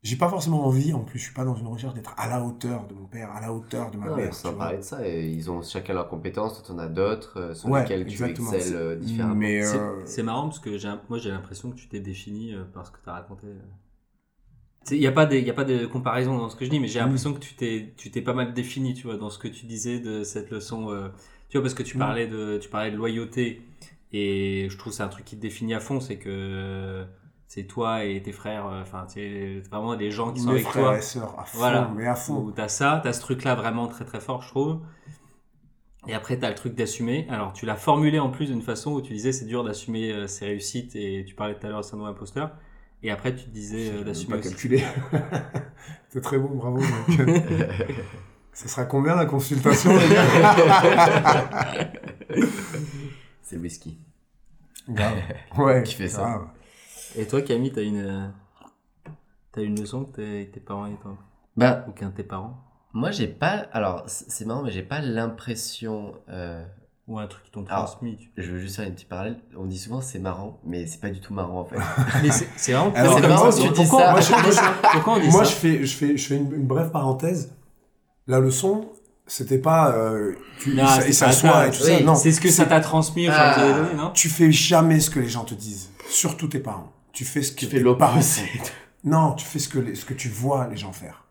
J'ai 0.03 0.15
pas 0.15 0.29
forcément 0.29 0.63
envie, 0.67 0.93
en 0.93 1.03
plus, 1.03 1.17
je 1.17 1.23
suis 1.23 1.33
pas 1.33 1.43
dans 1.43 1.55
une 1.55 1.65
recherche 1.65 1.95
d'être 1.95 2.13
à 2.15 2.27
la 2.27 2.43
hauteur 2.43 2.85
de 2.87 2.93
mon 2.93 3.07
père, 3.07 3.31
à 3.31 3.41
la 3.41 3.51
hauteur 3.51 3.89
de 3.89 3.97
ma 3.97 4.09
Non, 4.09 4.15
mère. 4.15 4.37
vois. 4.43 4.53
parler 4.57 4.77
de 4.77 4.83
ça, 4.83 5.07
et 5.07 5.27
ils 5.29 5.49
ont 5.51 5.61
chacun 5.63 5.93
leurs 5.93 6.07
compétences, 6.09 6.55
toi 6.55 6.63
t'en 6.67 6.79
as 6.79 6.87
d'autres 6.87 7.37
euh, 7.39 7.53
sur 7.55 7.69
Ouais, 7.69 7.71
lesquelles 7.71 8.05
tu 8.07 8.27
excelles 8.27 8.73
euh, 8.75 8.95
différemment. 8.95 9.55
Mais 9.55 9.59
C'est- 9.59 9.89
euh, 9.89 10.03
C'est 10.05 10.21
marrant 10.23 10.43
parce 10.49 10.59
que 10.59 10.69
moi 11.09 11.17
j'ai 11.19 11.29
l'impression 11.31 11.71
que 11.71 11.75
tu 11.75 11.87
t'es 11.87 11.99
défini 11.99 12.53
euh, 12.53 12.63
par 12.65 12.85
ce 12.85 12.91
que 12.91 12.99
tu 13.03 13.09
as 13.09 13.13
raconté. 13.13 13.47
Il 14.89 14.99
n'y 14.99 15.07
a, 15.07 15.11
pas 15.11 15.31
y 15.33 15.49
a 15.49 15.53
pas 15.53 15.63
de 15.63 15.85
comparaison 15.85 16.37
dans 16.37 16.49
ce 16.49 16.55
que 16.55 16.65
je 16.65 16.69
dis, 16.69 16.79
mais 16.79 16.87
j'ai 16.87 16.99
l'impression 16.99 17.33
que 17.33 17.39
tu 17.39 17.53
t'es 17.53 17.93
tu 17.97 18.09
t'es 18.11 18.21
pas 18.21 18.33
mal 18.33 18.53
défini 18.53 18.93
tu 18.95 19.03
vois, 19.03 19.15
dans 19.15 19.29
ce 19.29 19.37
que 19.39 19.47
tu 19.47 19.65
disais 19.65 19.99
de 19.99 20.23
cette 20.23 20.49
leçon. 20.49 20.89
euh, 20.89 21.09
tu 21.49 21.57
vois, 21.57 21.61
parce 21.63 21.75
que 21.75 21.83
tu 21.83 21.95
parlais, 21.95 22.27
de, 22.27 22.57
tu 22.61 22.67
parlais 22.69 22.91
de 22.91 22.95
loyauté 22.97 23.61
et 24.13 24.67
je 24.69 24.77
trouve 24.77 24.91
que 24.91 24.97
c'est 24.97 25.03
un 25.03 25.07
truc 25.07 25.25
qui 25.25 25.35
te 25.37 25.41
définit 25.41 25.73
à 25.73 25.79
fond, 25.79 25.99
c'est 25.99 26.17
que 26.17 27.05
c'est 27.47 27.63
toi 27.63 28.03
et 28.05 28.21
tes 28.21 28.31
frères, 28.31 28.65
euh, 28.67 28.81
enfin, 28.81 29.05
c'est 29.07 29.61
vraiment 29.69 29.93
les 29.93 30.09
gens 30.11 30.31
qui 30.31 30.39
sont 30.39 30.47
mes 30.51 30.55
avec 30.55 30.67
frères 30.67 30.83
toi. 30.83 30.97
et 30.97 31.01
sœurs, 31.01 31.35
à 31.39 31.43
fond, 31.43 31.57
Voilà. 31.57 31.91
mais 31.95 32.07
à 32.07 32.15
fond. 32.15 32.35
Où 32.37 32.51
t'as 32.51 32.67
ça, 32.69 33.01
t'as 33.03 33.11
ce 33.13 33.19
truc-là 33.21 33.55
vraiment 33.55 33.87
très 33.87 34.05
très 34.05 34.19
fort, 34.21 34.41
je 34.41 34.47
trouve. 34.49 34.79
Et 36.07 36.13
après, 36.15 36.39
tu 36.39 36.45
as 36.45 36.49
le 36.49 36.55
truc 36.55 36.73
d'assumer. 36.75 37.27
Alors, 37.29 37.53
tu 37.53 37.65
l'as 37.65 37.75
formulé 37.75 38.19
en 38.19 38.29
plus 38.29 38.47
d'une 38.47 38.61
façon 38.61 38.91
où 38.93 39.01
tu 39.01 39.13
disais 39.13 39.31
c'est 39.33 39.45
dur 39.45 39.63
d'assumer 39.63 40.11
euh, 40.11 40.27
ses 40.27 40.45
réussites 40.45 40.95
et 40.95 41.25
tu 41.27 41.35
parlais 41.35 41.53
tout 41.53 41.67
à 41.67 41.69
l'heure 41.69 41.81
de 41.81 41.85
syndrome 41.85 42.09
imposteur. 42.09 42.51
Et 43.03 43.11
après, 43.11 43.35
tu 43.35 43.43
te 43.45 43.49
disais 43.49 43.91
euh, 43.93 44.03
d'assumer 44.03 44.37
pas 44.37 44.41
calculé. 44.43 44.83
C'est 46.09 46.21
très 46.21 46.37
bon, 46.39 46.55
bravo. 46.55 46.79
Ça 48.53 48.67
sera 48.67 48.85
combien 48.85 49.15
la 49.15 49.25
consultation 49.25 49.91
C'est 53.51 53.57
le 53.57 53.63
whisky. 53.63 53.97
Grave. 54.87 55.17
Ouais. 55.57 55.83
Qui 55.83 55.95
fait 55.95 56.07
ça. 56.07 56.21
grave. 56.21 56.47
Et 57.17 57.27
toi, 57.27 57.41
Camille, 57.41 57.73
t'as 57.73 57.83
une, 57.83 57.97
euh, 58.05 58.27
t'as 59.51 59.61
une 59.61 59.77
leçon 59.77 60.05
que 60.05 60.43
tes 60.45 60.59
parents 60.61 60.85
et 60.85 60.95
toi? 61.01 61.17
Bah, 61.57 61.83
Ou 61.89 61.91
qu'un 61.91 62.07
de 62.11 62.13
tes 62.15 62.23
parents? 62.23 62.55
moi, 62.93 63.11
j'ai 63.11 63.27
pas. 63.27 63.67
Alors, 63.73 64.03
c'est 64.07 64.45
marrant, 64.45 64.63
mais 64.63 64.71
j'ai 64.71 64.83
pas 64.83 65.01
l'impression. 65.01 66.13
euh, 66.29 66.63
Ou 67.09 67.19
un 67.19 67.27
truc 67.27 67.43
qui 67.43 67.51
t'ont 67.51 67.65
transmis 67.65 68.29
Je 68.37 68.53
veux 68.53 68.59
juste 68.59 68.77
faire 68.77 68.87
une 68.87 68.93
petite 68.93 69.09
parallèle. 69.09 69.37
On 69.57 69.65
dit 69.65 69.77
souvent 69.77 69.99
c'est 69.99 70.19
marrant, 70.19 70.61
mais 70.63 70.87
c'est 70.87 71.01
pas 71.01 71.09
du 71.09 71.19
tout 71.19 71.33
marrant 71.33 71.59
en 71.59 71.65
fait. 71.65 71.75
Mais 72.23 72.31
c'est 72.31 72.73
Alors, 72.73 73.19
c'est 73.19 73.27
marrant 73.27 73.51
ça, 73.51 73.61
tu 73.61 73.67
dis 73.67 73.73
pourquoi, 73.75 74.05
ça. 74.05 74.11
moi, 74.11 74.21
je- 74.21 74.31
moi, 74.31 74.41
je- 74.51 74.91
pourquoi 74.93 75.13
on 75.15 75.19
dit 75.19 75.27
Moi, 75.29 75.43
ça 75.43 75.51
je 75.51 75.55
fais, 75.57 75.85
je 75.85 75.97
fais, 75.97 76.15
je 76.15 76.25
fais 76.27 76.37
une, 76.37 76.53
une 76.53 76.67
brève 76.67 76.89
parenthèse. 76.91 77.53
La 78.27 78.39
leçon, 78.39 78.87
c'était 79.27 79.57
pas. 79.59 79.91
Euh, 79.95 80.33
tu, 80.59 80.73
Non, 80.75 80.85
s'assoit 80.87 81.31
ça. 81.51 81.67
et 81.67 81.71
tout 81.71 81.83
Oui, 81.83 81.97
ça. 81.97 82.03
Non. 82.03 82.15
C'est 82.15 82.31
ce 82.31 82.41
que 82.41 82.49
ça 82.49 82.65
t'a 82.65 82.79
transmis 82.81 83.25
et 83.25 83.29
Ah. 83.31 83.89
non? 83.95 84.11
Tu 84.13 84.29
fais 84.29 84.51
jamais 84.51 84.99
ce 84.99 85.09
que 85.09 85.19
les 85.19 85.29
gens 85.29 85.43
te 85.45 85.53
disent. 85.53 85.89
Surtout 86.09 86.47
tes 86.47 86.59
parents. 86.59 86.91
Tu 87.13 87.25
fais 87.25 87.41
ce 87.41 87.51
que 87.51 87.59
Tu 87.59 87.65
fais 87.67 87.79
l'opposé. 87.79 88.43
Non, 89.03 89.33
tu 89.33 89.45
fais 89.45 89.59
ce 89.59 89.67
que, 89.69 89.79
les- 89.79 89.95
ce 89.95 90.05
que 90.05 90.13
tu 90.13 90.29
vois 90.29 90.67
les 90.67 90.77
gens 90.77 90.91
faire. 90.91 91.25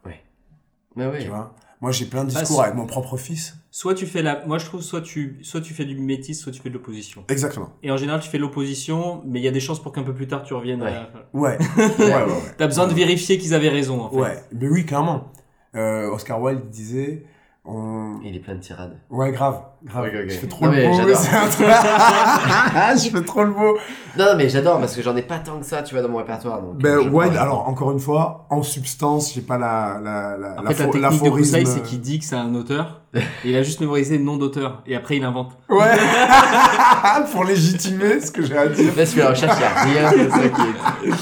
Mais 0.96 1.06
oui. 1.06 1.18
Tu 1.22 1.28
vois? 1.28 1.54
Moi, 1.80 1.92
j'ai 1.92 2.04
plein 2.04 2.24
de 2.24 2.32
Ah, 2.36 2.40
discours 2.40 2.62
avec 2.62 2.74
mon 2.74 2.84
propre 2.84 3.16
fils. 3.16 3.54
Soit 3.70 3.94
tu 3.94 4.04
fais 4.06 4.20
la, 4.22 4.44
moi 4.44 4.58
je 4.58 4.66
trouve 4.66 4.82
soit 4.82 5.00
tu, 5.00 5.38
soit 5.42 5.60
tu 5.60 5.72
fais 5.72 5.84
du 5.84 5.94
mimétisme, 5.94 6.42
soit 6.42 6.52
tu 6.52 6.60
fais 6.60 6.68
de 6.68 6.74
l'opposition. 6.74 7.24
Exactement. 7.28 7.70
Et 7.84 7.90
en 7.92 7.96
général, 7.96 8.20
tu 8.20 8.28
fais 8.28 8.36
de 8.38 8.42
l'opposition, 8.42 9.22
mais 9.24 9.38
il 9.38 9.44
y 9.44 9.48
a 9.48 9.52
des 9.52 9.60
chances 9.60 9.80
pour 9.80 9.92
qu'un 9.92 10.02
peu 10.02 10.12
plus 10.12 10.26
tard 10.26 10.42
tu 10.42 10.52
reviennes. 10.52 10.82
Ouais. 10.82 10.88
À... 10.92 11.08
Ouais. 11.32 11.56
ouais, 11.76 11.84
ouais, 11.98 12.24
ouais. 12.24 12.54
T'as 12.58 12.66
besoin 12.66 12.88
de 12.88 12.92
vérifier 12.92 13.38
qu'ils 13.38 13.54
avaient 13.54 13.68
raison. 13.68 14.00
En 14.02 14.10
fait. 14.10 14.16
Ouais, 14.16 14.44
mais 14.52 14.68
oui, 14.68 14.84
clairement. 14.84 15.30
Euh, 15.76 16.10
Oscar 16.10 16.42
Wilde 16.42 16.68
disait. 16.68 17.24
On... 17.64 18.18
Il 18.24 18.34
est 18.34 18.40
plein 18.40 18.54
de 18.54 18.60
tirades. 18.60 18.96
Ouais, 19.10 19.32
grave. 19.32 19.60
grave. 19.84 20.06
Ok, 20.06 20.12
ok. 20.14 20.30
Je 20.30 20.34
fais 20.38 20.46
trop 20.48 20.64
Non, 20.64 20.70
le 20.72 20.76
mais 20.78 20.88
beau. 20.88 20.94
un 20.94 21.48
truc- 21.48 21.66
je 23.04 23.10
fais 23.10 23.24
trop 23.24 23.44
le 23.44 23.50
beau. 23.50 23.76
Non, 24.18 24.24
non, 24.24 24.36
mais 24.36 24.48
j'adore 24.48 24.80
parce 24.80 24.96
que 24.96 25.02
j'en 25.02 25.14
ai 25.14 25.20
pas 25.22 25.38
tant 25.38 25.58
que 25.60 25.66
ça, 25.66 25.82
tu 25.82 25.94
vois, 25.94 26.02
dans 26.02 26.08
mon 26.08 26.18
répertoire. 26.18 26.62
Donc, 26.62 26.78
Ben, 26.78 26.98
euh, 26.98 27.10
prends- 27.10 27.20
alors 27.36 27.68
encore 27.68 27.92
une 27.92 28.00
fois, 28.00 28.46
en 28.50 28.62
substance, 28.62 29.34
j'ai 29.34 29.42
pas 29.42 29.58
la. 29.58 30.00
la, 30.02 30.36
la 30.38 30.58
En 30.58 30.62
la 30.62 30.70
fait, 30.72 30.84
la 30.86 30.90
technique 31.10 31.22
de 31.22 31.28
Broussailles, 31.30 31.66
c'est 31.66 31.82
qu'il 31.82 32.00
dit 32.00 32.18
que 32.18 32.24
c'est 32.24 32.34
un 32.36 32.54
auteur, 32.54 33.02
et 33.14 33.20
il 33.44 33.54
a 33.56 33.62
juste 33.62 33.80
mémorisé 33.80 34.16
le 34.16 34.24
nom 34.24 34.36
d'auteur, 34.38 34.82
et 34.86 34.96
après 34.96 35.18
il 35.18 35.24
invente. 35.24 35.52
Ouais. 35.68 35.96
Pour 37.32 37.44
légitimer 37.44 38.20
ce 38.20 38.30
que 38.30 38.42
j'ai 38.42 38.56
à 38.56 38.68
dire. 38.68 38.92
Là, 38.96 39.04
je 39.04 39.10
fais 39.10 39.20
la 39.20 39.30
recherche, 39.30 39.58
il 39.86 39.94
y 39.94 39.98
a 39.98 40.08
rien 40.08 40.24
de 40.24 40.30
ça 40.30 40.48
qui 40.48 40.62
est. 40.62 41.12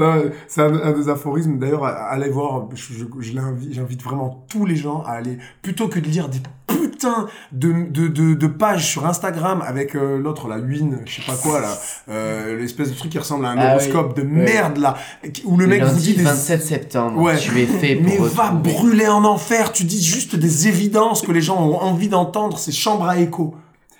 Non, 0.00 0.22
C'est 0.48 0.62
un, 0.62 0.74
un 0.74 0.92
des 0.92 1.08
aphorismes. 1.08 1.58
D'ailleurs, 1.58 1.84
allez 1.84 2.30
voir. 2.30 2.68
Je, 2.74 2.94
je- 2.94 3.04
je 3.20 3.32
l'invite- 3.34 3.72
j'invite 3.74 4.02
vraiment 4.02 4.44
tous 4.48 4.66
les 4.66 4.76
gens 4.76 5.02
à 5.06 5.12
aller 5.12 5.38
plutôt 5.62 5.88
que 5.88 5.98
de 6.00 6.06
lire 6.08 6.28
des 6.28 6.40
putains 6.66 7.26
de 7.52 7.72
de, 7.90 8.08
de, 8.08 8.34
de 8.34 8.46
pages 8.46 8.86
sur 8.86 9.06
Instagram 9.06 9.62
avec 9.66 9.94
euh, 9.94 10.18
l'autre 10.18 10.48
là, 10.48 10.58
Win, 10.58 11.00
je 11.06 11.20
sais 11.20 11.26
pas 11.26 11.36
quoi 11.36 11.60
là, 11.60 11.76
euh, 12.08 12.56
l'espèce 12.58 12.90
de 12.90 12.96
truc 12.96 13.10
qui 13.12 13.18
ressemble 13.18 13.44
à 13.46 13.50
un 13.50 13.58
Ah 13.58 13.70
horoscope 13.72 14.16
de 14.16 14.22
merde 14.22 14.78
là, 14.78 14.96
où 15.44 15.56
le 15.56 15.66
mec 15.66 15.82
vous 15.82 15.98
dit 15.98 16.14
des 16.14 16.22
27 16.22 16.62
septembre, 16.62 17.18
Ouais. 17.20 17.36
tu 17.38 17.58
es 17.60 17.66
fait 17.66 17.96
pour 17.96 18.04
Mais 18.04 18.18
va 18.18 18.50
brûler 18.50 19.08
en 19.08 19.24
enfer, 19.24 19.72
tu 19.72 19.84
dis 19.84 20.02
juste 20.02 20.36
des 20.36 20.68
évidences 20.68 21.22
que 21.22 21.32
les 21.32 21.40
gens 21.42 21.60
ont 21.62 21.80
envie 21.80 22.08
d'entendre, 22.08 22.58
c'est 22.58 22.72
chambre 22.72 23.06
à 23.08 23.18
écho. 23.18 23.54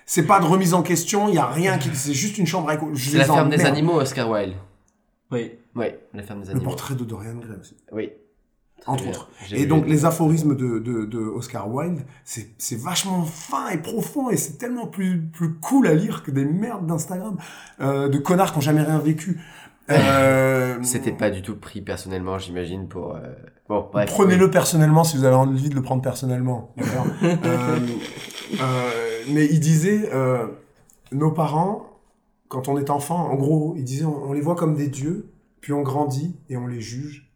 C'est 0.06 0.24
pas 0.24 0.40
de 0.40 0.44
remise 0.46 0.74
en 0.74 0.82
question, 0.82 1.28
il 1.28 1.34
y 1.34 1.38
a 1.38 1.46
rien 1.46 1.78
qui 1.78 1.88
c'est 1.94 2.12
juste 2.14 2.36
une 2.38 2.46
chambre 2.46 2.68
à 2.70 2.74
écho. 2.74 2.88
Je 2.94 3.10
C'est 3.10 3.18
la 3.18 3.24
ferme 3.24 3.48
des 3.50 3.64
animaux, 3.64 4.00
Oscar 4.00 4.28
Wilde. 4.30 4.54
Oui. 5.32 5.52
Oui, 5.76 5.86
la 6.14 6.22
ferme 6.22 6.40
des 6.40 6.46
Le 6.46 6.50
animaux. 6.52 6.64
portrait 6.70 6.94
de 6.94 7.04
Dorian 7.04 7.34
Gray 7.36 7.56
aussi, 7.60 7.76
Oui. 7.92 8.10
Très 8.80 8.92
entre 8.92 9.02
bien. 9.04 9.12
autres. 9.12 9.28
Et 9.52 9.66
donc 9.66 9.86
les- 9.86 10.06
aphorismes 10.06 10.56
de, 10.56 10.78
de, 10.78 11.04
de 11.04 11.18
Oscar 11.18 11.68
Wilde, 11.70 12.00
c'est 12.24 12.48
c'est 12.56 12.80
vachement 12.80 13.24
fin 13.24 13.68
et 13.68 13.76
profond 13.78 14.30
et 14.30 14.38
c'est 14.38 14.56
tellement 14.56 14.86
plus 14.86 15.20
plus 15.20 15.52
cool 15.54 15.86
à 15.86 15.92
lire 15.92 16.22
que 16.22 16.30
des 16.30 16.46
merdes 16.46 16.86
d'Instagram 16.86 17.36
euh, 17.80 18.08
de 18.08 18.16
connards 18.16 18.52
qui 18.52 18.58
ont 18.58 18.62
jamais 18.62 18.82
rien 18.82 18.98
vécu. 18.98 19.38
Euh, 19.90 20.78
C'était 20.84 21.10
pas 21.10 21.30
du 21.30 21.42
tout 21.42 21.56
pris 21.56 21.80
personnellement, 21.80 22.38
j'imagine, 22.38 22.86
pour. 22.86 23.16
euh, 23.16 23.20
Bon, 23.68 23.88
bref. 23.92 24.08
Prenez-le 24.08 24.48
personnellement 24.48 25.02
si 25.02 25.16
vous 25.16 25.24
avez 25.24 25.34
envie 25.34 25.68
de 25.68 25.74
le 25.74 25.82
prendre 25.82 26.00
personnellement. 26.00 26.72
Euh, 27.24 27.78
euh, 28.60 28.90
Mais 29.30 29.46
il 29.46 29.58
disait, 29.58 30.08
euh, 30.14 30.46
nos 31.10 31.32
parents, 31.32 31.86
quand 32.48 32.68
on 32.68 32.78
est 32.78 32.88
enfant, 32.88 33.16
en 33.30 33.34
gros, 33.34 33.74
il 33.76 33.82
disait, 33.82 34.04
on, 34.04 34.28
on 34.28 34.32
les 34.32 34.40
voit 34.40 34.54
comme 34.54 34.76
des 34.76 34.86
dieux, 34.86 35.26
puis 35.60 35.72
on 35.72 35.82
grandit 35.82 36.36
et 36.48 36.56
on 36.56 36.66
les 36.66 36.80
juge, 36.80 37.30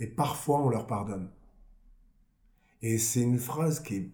et 0.00 0.06
parfois 0.06 0.60
on 0.60 0.68
leur 0.68 0.86
pardonne. 0.86 1.30
Et 2.82 2.98
c'est 2.98 3.20
une 3.22 3.38
phrase 3.38 3.80
qui 3.80 3.96
est... 3.96 4.10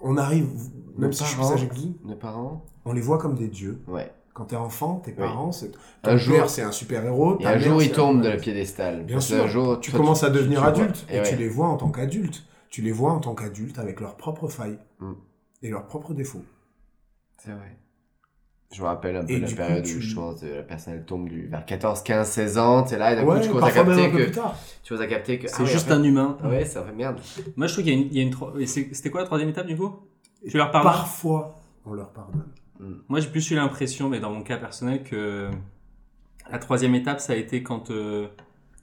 On 0.00 0.16
arrive, 0.16 0.48
même 0.96 1.10
Nos 1.10 1.12
si 1.12 1.24
je 1.24 1.28
suis 1.28 1.36
plus 1.36 1.46
âgé 1.52 1.68
que 1.68 1.74
vous, 1.74 2.14
parents 2.16 2.64
on 2.84 2.92
les 2.92 3.00
voit 3.00 3.18
comme 3.18 3.34
des 3.34 3.48
dieux. 3.48 3.80
Ouais. 3.86 4.12
Quand 4.32 4.46
t'es 4.46 4.56
enfant, 4.56 4.96
tes 5.00 5.10
parents, 5.12 5.50
c'est... 5.52 5.72
Un 6.04 6.12
Ton 6.12 6.16
jour- 6.16 6.36
père, 6.36 6.48
c'est 6.50 6.62
un 6.62 6.70
super-héros. 6.72 7.38
Et 7.40 7.42
ta 7.42 7.50
un 7.50 7.52
mère, 7.56 7.62
jour, 7.62 7.80
c'est 7.80 7.86
ils 7.88 7.92
un- 7.92 7.94
tombent 7.96 8.22
de 8.22 8.28
la 8.28 8.36
piédestal. 8.36 9.04
Bien 9.04 9.16
Parce 9.16 9.26
sûr. 9.26 9.36
qu'un 9.38 9.48
jour, 9.48 9.80
tu 9.80 9.90
toi, 9.90 9.98
commences 10.00 10.22
à 10.22 10.30
devenir 10.30 10.58
tu 10.60 10.64
vois. 10.64 10.68
adulte 10.84 11.06
et, 11.10 11.16
Et 11.16 11.22
tu 11.22 11.30
ouais. 11.30 11.36
les 11.36 11.48
vois 11.48 11.66
en 11.68 11.76
tant 11.76 11.90
qu'adulte. 11.90 12.44
Tu 12.70 12.80
les 12.82 12.92
vois 12.92 13.12
en 13.12 13.18
tant 13.18 13.34
qu'adulte 13.34 13.78
avec 13.80 14.00
leurs 14.00 14.16
propres 14.16 14.48
failles 14.48 14.78
Mm. 15.00 15.12
et 15.62 15.70
leurs 15.70 15.86
propres 15.86 16.14
défauts. 16.14 16.44
C'est 17.38 17.50
vrai. 17.52 17.76
Je 18.72 18.82
me 18.82 18.86
rappelle 18.86 19.16
un 19.16 19.24
peu 19.24 19.32
Et 19.32 19.40
la 19.40 19.48
coup, 19.48 19.54
période 19.56 19.84
tu- 19.84 19.96
où 19.96 20.00
je 20.00 20.14
pense 20.14 20.42
la 20.42 20.62
personne 20.62 20.94
elle 20.94 21.04
tombe 21.04 21.26
du, 21.28 21.46
vers 21.46 21.64
14, 21.64 22.02
15, 22.02 22.28
16 22.28 22.58
ans, 22.58 22.82
t'es 22.82 22.98
là 22.98 23.12
et 23.12 23.16
d'un 23.16 23.24
coup 23.24 23.40
tu 23.40 23.48
commences 23.48 23.64
à 23.70 23.72
capter 23.72 24.04
un 24.06 24.10
peu 24.10 24.18
que. 24.18 24.22
plus 24.24 24.32
tard. 24.32 24.54
Tu 24.82 24.88
commences 24.92 25.04
à 25.04 25.08
capter 25.08 25.38
que. 25.38 25.48
C'est 25.48 25.64
juste 25.66 25.90
un 25.90 26.02
humain. 26.02 26.36
Ah 26.42 26.48
ouais, 26.50 26.64
ça 26.66 26.84
fait 26.84 26.92
merde. 26.92 27.18
Moi, 27.56 27.66
je 27.66 27.72
trouve 27.72 27.84
qu'il 27.84 27.94
y 27.94 27.96
a 27.96 28.00
une, 28.00 28.06
il 28.08 28.16
y 28.16 28.20
a 28.20 28.22
une 28.22 28.30
tro- 28.30 28.58
et 28.58 28.66
c'est- 28.66 28.88
C'était 28.92 29.10
quoi 29.10 29.20
la 29.20 29.26
troisième 29.26 29.48
étape 29.48 29.66
du 29.66 29.76
coup? 29.76 30.00
Tu 30.46 30.56
leur 30.58 30.70
pardonnes 30.70 30.92
Parfois, 30.92 31.54
on 31.86 31.94
leur 31.94 32.10
pardonne. 32.10 32.44
Moi, 33.08 33.20
j'ai 33.20 33.28
plus 33.28 33.50
eu 33.50 33.54
l'impression, 33.56 34.08
mais 34.10 34.20
dans 34.20 34.30
mon 34.30 34.42
cas 34.42 34.56
personnel, 34.58 35.02
que 35.02 35.48
la 36.50 36.58
troisième 36.58 36.94
étape, 36.94 37.20
ça 37.20 37.32
a 37.32 37.36
été 37.36 37.62
quand, 37.62 37.90
euh, 37.90 38.28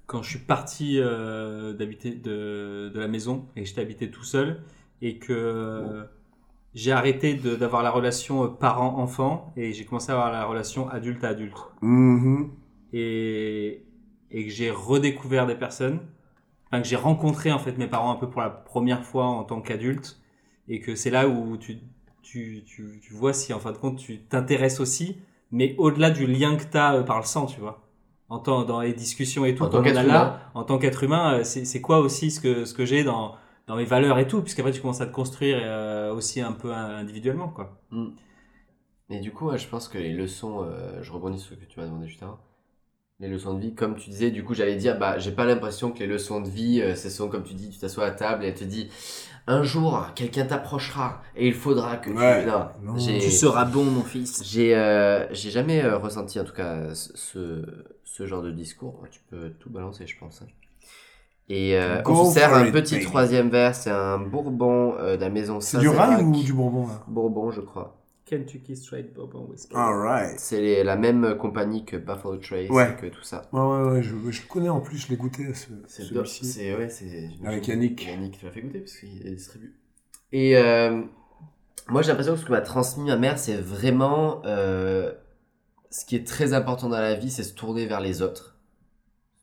quand 0.07 0.21
je 0.23 0.31
suis 0.31 0.39
parti 0.39 0.99
euh, 0.99 1.73
d'habiter 1.73 2.09
de, 2.11 2.91
de 2.93 2.99
la 2.99 3.07
maison 3.07 3.45
et 3.55 3.61
que 3.61 3.67
j'étais 3.69 3.81
habité 3.81 4.09
tout 4.11 4.23
seul 4.23 4.61
et 5.01 5.17
que 5.19 5.31
j'ai 6.75 6.91
arrêté 6.91 7.33
de- 7.33 7.55
d'avoir 7.55 7.81
la 7.81 7.89
relation 7.89 8.43
euh, 8.43 8.47
parent-enfant 8.49 9.51
et 9.57 9.73
j'ai 9.73 9.85
commencé 9.85 10.11
à 10.11 10.15
avoir 10.15 10.31
la 10.31 10.45
relation 10.45 10.87
adulte-adulte. 10.89 11.57
Mhm. 11.81 12.51
Et, 12.93 13.83
et 14.31 14.45
que 14.45 14.51
j'ai 14.51 14.69
redécouvert 14.71 15.47
des 15.47 15.55
personnes, 15.55 15.99
enfin 16.67 16.81
que 16.81 16.87
j'ai 16.87 16.95
rencontré 16.95 17.51
en 17.51 17.59
fait 17.59 17.77
mes 17.77 17.87
parents 17.87 18.11
un 18.11 18.15
peu 18.15 18.29
pour 18.29 18.41
la 18.41 18.49
première 18.49 19.03
fois 19.03 19.25
en 19.25 19.43
tant 19.43 19.61
qu'adulte 19.61 20.19
et 20.67 20.79
que 20.79 20.95
c'est 20.95 21.09
là 21.09 21.27
où 21.27 21.57
tu, 21.57 21.77
tu, 22.21 22.63
tu, 22.65 22.99
tu 23.01 23.13
vois 23.13 23.33
si 23.33 23.53
en 23.53 23.59
fin 23.59 23.71
de 23.71 23.77
compte 23.77 23.97
tu 23.97 24.19
t'intéresses 24.21 24.79
aussi, 24.79 25.17
mais 25.51 25.75
au-delà 25.77 26.09
du 26.11 26.25
lien 26.27 26.55
que 26.57 26.63
tu 26.63 26.77
as 26.77 27.01
par 27.03 27.17
le 27.19 27.25
sang, 27.25 27.45
tu 27.45 27.59
vois. 27.59 27.81
En 28.27 28.39
tant, 28.39 28.63
dans 28.63 28.81
les 28.81 28.93
discussions 28.93 29.45
et 29.45 29.53
tout, 29.53 29.63
En 29.63 29.69
tant 29.69 29.83
qu'être 29.83 29.97
a 29.97 30.03
humain. 30.03 30.13
là, 30.13 30.39
en 30.55 30.63
tant 30.63 30.79
qu'être 30.79 31.03
humain, 31.03 31.35
euh, 31.39 31.43
c'est 31.43 31.63
c'est 31.63 31.79
quoi 31.79 31.99
aussi 31.99 32.31
ce 32.31 32.39
que, 32.41 32.65
ce 32.65 32.73
que 32.73 32.83
j'ai 32.83 33.03
dans, 33.03 33.35
dans 33.67 33.75
mes 33.75 33.85
valeurs 33.85 34.19
et 34.19 34.27
tout, 34.27 34.41
puisqu'après 34.41 34.71
tu 34.71 34.81
commences 34.81 35.01
à 35.01 35.07
te 35.07 35.13
construire 35.13 35.59
euh, 35.61 36.13
aussi 36.13 36.41
un 36.41 36.51
peu 36.53 36.73
individuellement, 36.73 37.49
quoi. 37.49 37.77
Et 39.09 39.19
du 39.19 39.31
coup, 39.31 39.55
je 39.55 39.67
pense 39.67 39.87
que 39.87 39.97
les 39.97 40.13
leçons, 40.13 40.63
euh, 40.63 41.01
je 41.03 41.11
rebondis 41.11 41.39
sur 41.39 41.55
ce 41.55 41.59
que 41.59 41.65
tu 41.65 41.79
m'as 41.79 41.85
demandé 41.85 42.07
juste 42.07 42.23
avant. 42.23 42.39
Les 43.19 43.29
leçons 43.29 43.53
de 43.55 43.61
vie, 43.61 43.75
comme 43.75 43.95
tu 43.97 44.09
disais, 44.09 44.31
du 44.31 44.43
coup, 44.43 44.53
j'allais 44.55 44.75
dire, 44.77 44.97
bah, 44.99 45.19
j'ai 45.19 45.31
pas 45.31 45.45
l'impression 45.45 45.91
que 45.91 45.99
les 45.99 46.07
leçons 46.07 46.41
de 46.41 46.49
vie, 46.49 46.81
euh, 46.81 46.95
ce 46.95 47.09
sont 47.09 47.29
comme 47.29 47.43
tu 47.43 47.53
dis, 47.55 47.69
tu 47.69 47.79
t'assois 47.79 48.05
à 48.07 48.11
table 48.11 48.43
et 48.45 48.49
elle 48.49 48.55
te 48.55 48.63
dit, 48.65 48.89
un 49.47 49.63
jour, 49.63 50.07
quelqu'un 50.15 50.45
t'approchera 50.45 51.23
et 51.35 51.47
il 51.47 51.53
faudra 51.53 51.97
que 51.97 52.11
Ouais. 52.11 52.43
tu. 52.43 52.49
Non, 52.83 52.95
Tu 53.21 53.31
seras 53.31 53.65
bon, 53.65 53.85
mon 53.85 54.03
fils. 54.03 54.43
J'ai 54.45 54.75
euh, 54.75 55.33
j'ai 55.33 55.51
jamais 55.51 55.83
euh, 55.83 55.97
ressenti, 55.97 56.39
en 56.39 56.45
tout 56.45 56.53
cas, 56.53 56.93
ce- 56.95 57.15
ce, 57.17 57.65
ce 58.03 58.25
genre 58.27 58.41
de 58.43 58.51
discours. 58.51 59.05
Tu 59.11 59.21
peux 59.29 59.51
tout 59.59 59.69
balancer, 59.69 60.07
je 60.07 60.17
pense. 60.17 60.41
hein. 60.41 60.47
Et 61.47 61.77
euh, 61.77 62.01
on 62.05 62.25
se 62.25 62.33
sert 62.39 62.53
un 62.55 62.65
it, 62.65 62.73
petit 62.73 62.95
baby. 62.95 63.05
troisième 63.05 63.49
verre, 63.49 63.75
c'est 63.75 63.91
un 63.91 64.17
bourbon 64.17 64.95
euh, 64.97 65.15
de 65.15 65.21
la 65.21 65.29
maison 65.29 65.59
C'est 65.59 65.77
du 65.77 65.89
rye 65.89 65.95
Saint-Sérac. 65.97 66.25
ou 66.25 66.31
du 66.43 66.53
bourbon 66.53 66.87
là 66.87 67.03
Bourbon, 67.07 67.51
je 67.51 67.61
crois. 67.61 68.01
Kentucky 68.25 68.75
Straight 68.75 69.13
Bourbon 69.13 69.45
Whiskey. 69.51 69.75
Alright. 69.75 70.39
C'est 70.39 70.59
les- 70.59 70.83
la 70.83 70.95
même 70.95 71.37
compagnie 71.37 71.85
que 71.85 71.95
Buffalo 71.97 72.37
Trace, 72.37 72.69
Ouais. 72.71 72.95
que 72.99 73.05
tout 73.05 73.21
ça. 73.21 73.43
Ouais, 73.53 73.59
ouais, 73.61 73.89
ouais, 73.91 74.01
je, 74.01 74.15
je 74.31 74.41
le 74.41 74.47
connais 74.49 74.69
en 74.69 74.79
plus, 74.81 74.97
je 74.97 75.09
l'ai 75.09 75.15
goûté 75.17 75.53
ce, 75.53 75.67
C'est 75.87 76.11
do- 76.11 76.25
celui-ci. 76.25 76.45
c'est 76.45 76.75
ouais, 76.75 76.89
c'est 76.89 77.29
Avec 77.45 77.67
Yannick. 77.67 78.03
Yannick, 78.03 78.39
tu 78.39 78.45
l'as 78.45 78.51
fait 78.51 78.61
goûter 78.61 78.79
parce 78.79 78.93
qu'il 78.97 79.27
est 79.27 79.31
distribué. 79.35 79.69
Et 80.31 80.57
euh, 80.57 81.03
moi, 81.87 82.01
j'ai 82.01 82.07
l'impression 82.07 82.33
que 82.33 82.39
ce 82.39 82.45
que 82.45 82.51
m'a 82.51 82.61
transmis 82.61 83.05
ma 83.09 83.17
mère, 83.17 83.37
c'est 83.37 83.57
vraiment 83.57 84.41
euh, 84.45 85.11
ce 85.91 86.03
qui 86.05 86.15
est 86.15 86.25
très 86.25 86.53
important 86.53 86.89
dans 86.89 86.97
la 86.99 87.13
vie, 87.13 87.29
c'est 87.29 87.43
se 87.43 87.53
tourner 87.53 87.85
vers 87.85 88.01
les 88.01 88.23
autres, 88.23 88.57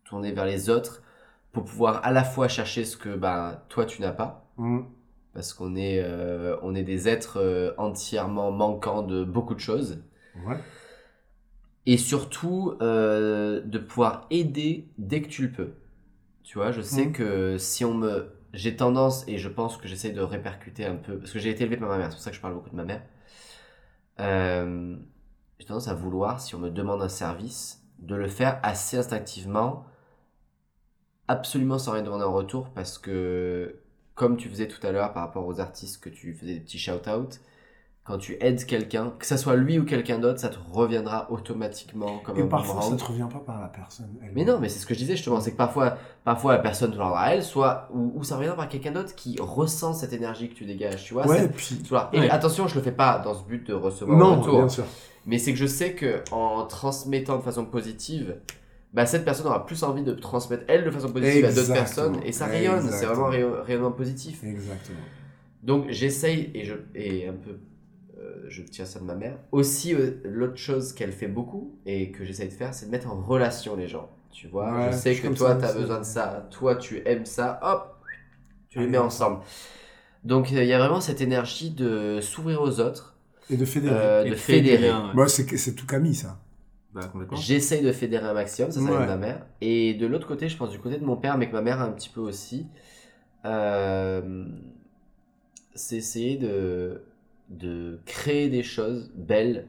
Se 0.02 0.08
tourner 0.10 0.32
vers 0.32 0.44
les 0.46 0.68
autres 0.70 1.04
pour 1.52 1.64
pouvoir 1.64 2.04
à 2.04 2.12
la 2.12 2.24
fois 2.24 2.48
chercher 2.48 2.84
ce 2.84 2.96
que 2.96 3.14
bah 3.14 3.64
toi 3.68 3.84
tu 3.86 4.00
n'as 4.02 4.12
pas 4.12 4.50
Mhm. 4.58 4.86
parce 5.34 5.54
qu'on 5.54 5.76
est, 5.76 6.00
euh, 6.02 6.56
on 6.62 6.74
est 6.74 6.82
des 6.82 7.08
êtres 7.08 7.38
euh, 7.40 7.72
entièrement 7.78 8.50
manquants 8.52 9.02
de 9.02 9.24
beaucoup 9.24 9.54
de 9.54 9.60
choses. 9.60 10.02
Ouais. 10.46 10.56
Et 11.86 11.96
surtout, 11.96 12.74
euh, 12.80 13.60
de 13.62 13.78
pouvoir 13.78 14.26
aider 14.30 14.88
dès 14.98 15.20
que 15.22 15.28
tu 15.28 15.42
le 15.42 15.50
peux. 15.52 15.72
Tu 16.44 16.58
vois, 16.58 16.70
je 16.70 16.80
sais 16.82 17.06
Mhm. 17.06 17.12
que 17.12 17.58
si 17.58 17.84
on 17.84 17.94
me... 17.94 18.32
J'ai 18.52 18.76
tendance, 18.76 19.26
et 19.26 19.38
je 19.38 19.48
pense 19.48 19.78
que 19.78 19.88
j'essaie 19.88 20.10
de 20.10 20.20
répercuter 20.20 20.84
un 20.84 20.96
peu, 20.96 21.18
parce 21.18 21.32
que 21.32 21.38
j'ai 21.38 21.48
été 21.50 21.62
élevé 21.64 21.78
par 21.78 21.88
ma 21.88 21.96
mère, 21.96 22.08
c'est 22.10 22.16
pour 22.16 22.22
ça 22.22 22.30
que 22.30 22.36
je 22.36 22.42
parle 22.42 22.52
beaucoup 22.54 22.68
de 22.68 22.76
ma 22.76 22.84
mère. 22.84 23.02
J'ai 25.58 25.66
tendance 25.66 25.88
à 25.88 25.94
vouloir, 25.94 26.40
si 26.40 26.54
on 26.54 26.58
me 26.58 26.70
demande 26.70 27.00
un 27.02 27.08
service, 27.08 27.82
de 27.98 28.14
le 28.14 28.28
faire 28.28 28.60
assez 28.62 28.98
instinctivement, 28.98 29.86
absolument 31.32 31.78
sans 31.78 31.92
rien 31.92 32.02
demander 32.02 32.24
en 32.24 32.32
retour, 32.32 32.68
parce 32.74 32.98
que, 32.98 33.76
comme 34.14 34.36
tu 34.36 34.48
faisais 34.48 34.68
tout 34.68 34.84
à 34.86 34.92
l'heure 34.92 35.12
par 35.12 35.22
rapport 35.24 35.46
aux 35.46 35.60
artistes 35.60 36.02
que 36.02 36.08
tu 36.10 36.34
faisais 36.34 36.54
des 36.54 36.60
petits 36.60 36.78
shout-out, 36.78 37.40
quand 38.04 38.18
tu 38.18 38.36
aides 38.40 38.64
quelqu'un, 38.66 39.12
que 39.16 39.24
ça 39.24 39.36
soit 39.36 39.54
lui 39.54 39.78
ou 39.78 39.84
quelqu'un 39.84 40.18
d'autre, 40.18 40.40
ça 40.40 40.48
te 40.48 40.58
reviendra 40.72 41.30
automatiquement 41.30 42.18
comme 42.18 42.36
Et 42.36 42.42
un 42.42 42.46
parfois, 42.48 42.74
boomerang. 42.80 42.98
ça 42.98 43.04
te 43.04 43.08
revient 43.12 43.28
pas 43.32 43.38
par 43.38 43.60
la 43.60 43.68
personne. 43.68 44.08
elle. 44.22 44.32
Mais 44.34 44.44
non, 44.44 44.58
mais 44.58 44.68
c'est 44.68 44.80
ce 44.80 44.86
que 44.86 44.92
je 44.94 44.98
disais 44.98 45.14
justement, 45.14 45.40
c'est 45.40 45.52
que 45.52 45.56
parfois, 45.56 45.96
parfois 46.24 46.52
la 46.54 46.58
personne 46.58 46.90
te 46.90 46.96
l'endra 46.96 47.20
à 47.22 47.34
elle, 47.34 47.44
soit, 47.44 47.88
ou, 47.94 48.12
ou 48.16 48.24
ça 48.24 48.36
revient 48.36 48.54
par 48.56 48.68
quelqu'un 48.68 48.90
d'autre 48.90 49.14
qui 49.14 49.36
ressent 49.40 49.94
cette 49.94 50.12
énergie 50.12 50.48
que 50.48 50.54
tu 50.54 50.64
dégages, 50.64 51.04
tu 51.04 51.14
vois. 51.14 51.28
Ouais, 51.28 51.38
c'est- 51.42 51.48
puis. 51.48 51.76
tu 51.82 51.88
vois. 51.90 52.10
Et 52.12 52.18
Ouais. 52.18 52.30
attention, 52.30 52.66
je 52.66 52.74
le 52.74 52.82
fais 52.82 52.90
pas 52.92 53.20
dans 53.20 53.34
ce 53.34 53.44
but 53.44 53.64
de 53.68 53.72
recevoir 53.72 54.16
un 54.16 54.20
Non, 54.20 54.40
retour, 54.40 54.58
bien 54.58 54.68
sûr. 54.68 54.84
mais 55.26 55.38
c'est 55.38 55.52
que 55.52 55.58
je 55.58 55.66
sais 55.66 55.92
que 55.94 56.24
en 56.32 56.66
transmettant 56.66 57.36
de 57.36 57.42
façon 57.42 57.64
positive, 57.64 58.34
bah, 58.92 59.06
cette 59.06 59.24
personne 59.24 59.46
aura 59.46 59.64
plus 59.66 59.82
envie 59.84 60.02
de 60.02 60.12
transmettre 60.12 60.64
elle 60.68 60.84
de 60.84 60.90
façon 60.90 61.10
positive 61.12 61.44
à 61.46 61.52
d'autres 61.52 61.72
personnes, 61.72 62.16
et 62.24 62.32
ça 62.32 62.46
rayonne, 62.46 62.82
c'est 62.90 63.06
vraiment 63.06 63.26
un 63.26 63.30
rayon- 63.30 63.62
rayonnement 63.62 63.92
positif. 63.92 64.42
Exactement. 64.44 64.98
Donc 65.62 65.86
j'essaye, 65.90 66.50
et, 66.54 66.64
je, 66.64 66.74
et 66.94 67.28
un 67.28 67.32
peu, 67.34 67.58
euh, 68.18 68.44
je 68.48 68.62
tiens 68.62 68.84
ça 68.84 68.98
de 68.98 69.04
ma 69.04 69.14
mère, 69.14 69.38
aussi 69.52 69.94
euh, 69.94 70.20
l'autre 70.24 70.56
chose 70.56 70.92
qu'elle 70.92 71.12
fait 71.12 71.28
beaucoup, 71.28 71.74
et 71.86 72.10
que 72.10 72.24
j'essaye 72.24 72.48
de 72.48 72.52
faire, 72.54 72.74
c'est 72.74 72.86
de 72.86 72.90
mettre 72.90 73.08
en 73.10 73.20
relation 73.20 73.76
les 73.76 73.88
gens. 73.88 74.10
Tu 74.30 74.48
vois, 74.48 74.86
Ouais, 74.86 74.92
je 74.92 74.96
sais 74.96 75.14
que 75.14 75.28
toi, 75.28 75.54
tu 75.56 75.64
as 75.64 75.72
besoin 75.72 75.98
de 76.00 76.04
ça, 76.04 76.48
toi, 76.50 76.76
tu 76.76 77.02
aimes 77.06 77.26
ça, 77.26 77.60
hop, 77.62 77.96
tu 78.70 78.78
les 78.78 78.84
Allez, 78.84 78.92
mets 78.92 78.98
ensemble. 78.98 79.40
Donc 80.24 80.50
il 80.50 80.64
y 80.64 80.72
a 80.72 80.78
vraiment 80.78 81.00
cette 81.00 81.20
énergie 81.20 81.70
de 81.70 82.20
s'ouvrir 82.20 82.62
aux 82.62 82.80
autres, 82.80 83.16
Et 83.50 83.56
de 83.56 83.64
fédérer. 83.64 83.94
euh, 83.94 84.24
Et 84.24 84.30
de 84.30 84.34
fédérer. 84.36 84.90
ouais. 84.90 85.14
Moi, 85.14 85.28
c'est 85.28 85.56
c'est 85.56 85.74
tout 85.74 85.86
Camille, 85.86 86.14
ça. 86.14 86.38
Bah. 86.94 87.10
J'essaye 87.32 87.82
de 87.82 87.92
fédérer 87.92 88.26
un 88.26 88.34
maximum, 88.34 88.70
ça, 88.70 88.80
ça 88.80 88.86
vient 88.86 88.96
de 88.96 89.00
Ouais. 89.00 89.06
ma 89.06 89.16
mère. 89.16 89.46
Et 89.60 89.94
de 89.94 90.06
l'autre 90.06 90.26
côté, 90.26 90.48
je 90.48 90.56
pense 90.56 90.70
du 90.70 90.78
côté 90.78 90.98
de 90.98 91.04
mon 91.04 91.16
père, 91.16 91.38
mais 91.38 91.48
que 91.48 91.52
ma 91.52 91.62
mère 91.62 91.80
a 91.80 91.84
un 91.84 91.92
petit 91.92 92.10
peu 92.10 92.20
aussi, 92.20 92.66
euh, 93.44 94.44
c'est 95.74 95.96
essayer 95.96 96.36
de, 96.36 97.02
de 97.48 98.00
créer 98.06 98.48
des 98.48 98.62
choses 98.62 99.10
belles 99.14 99.68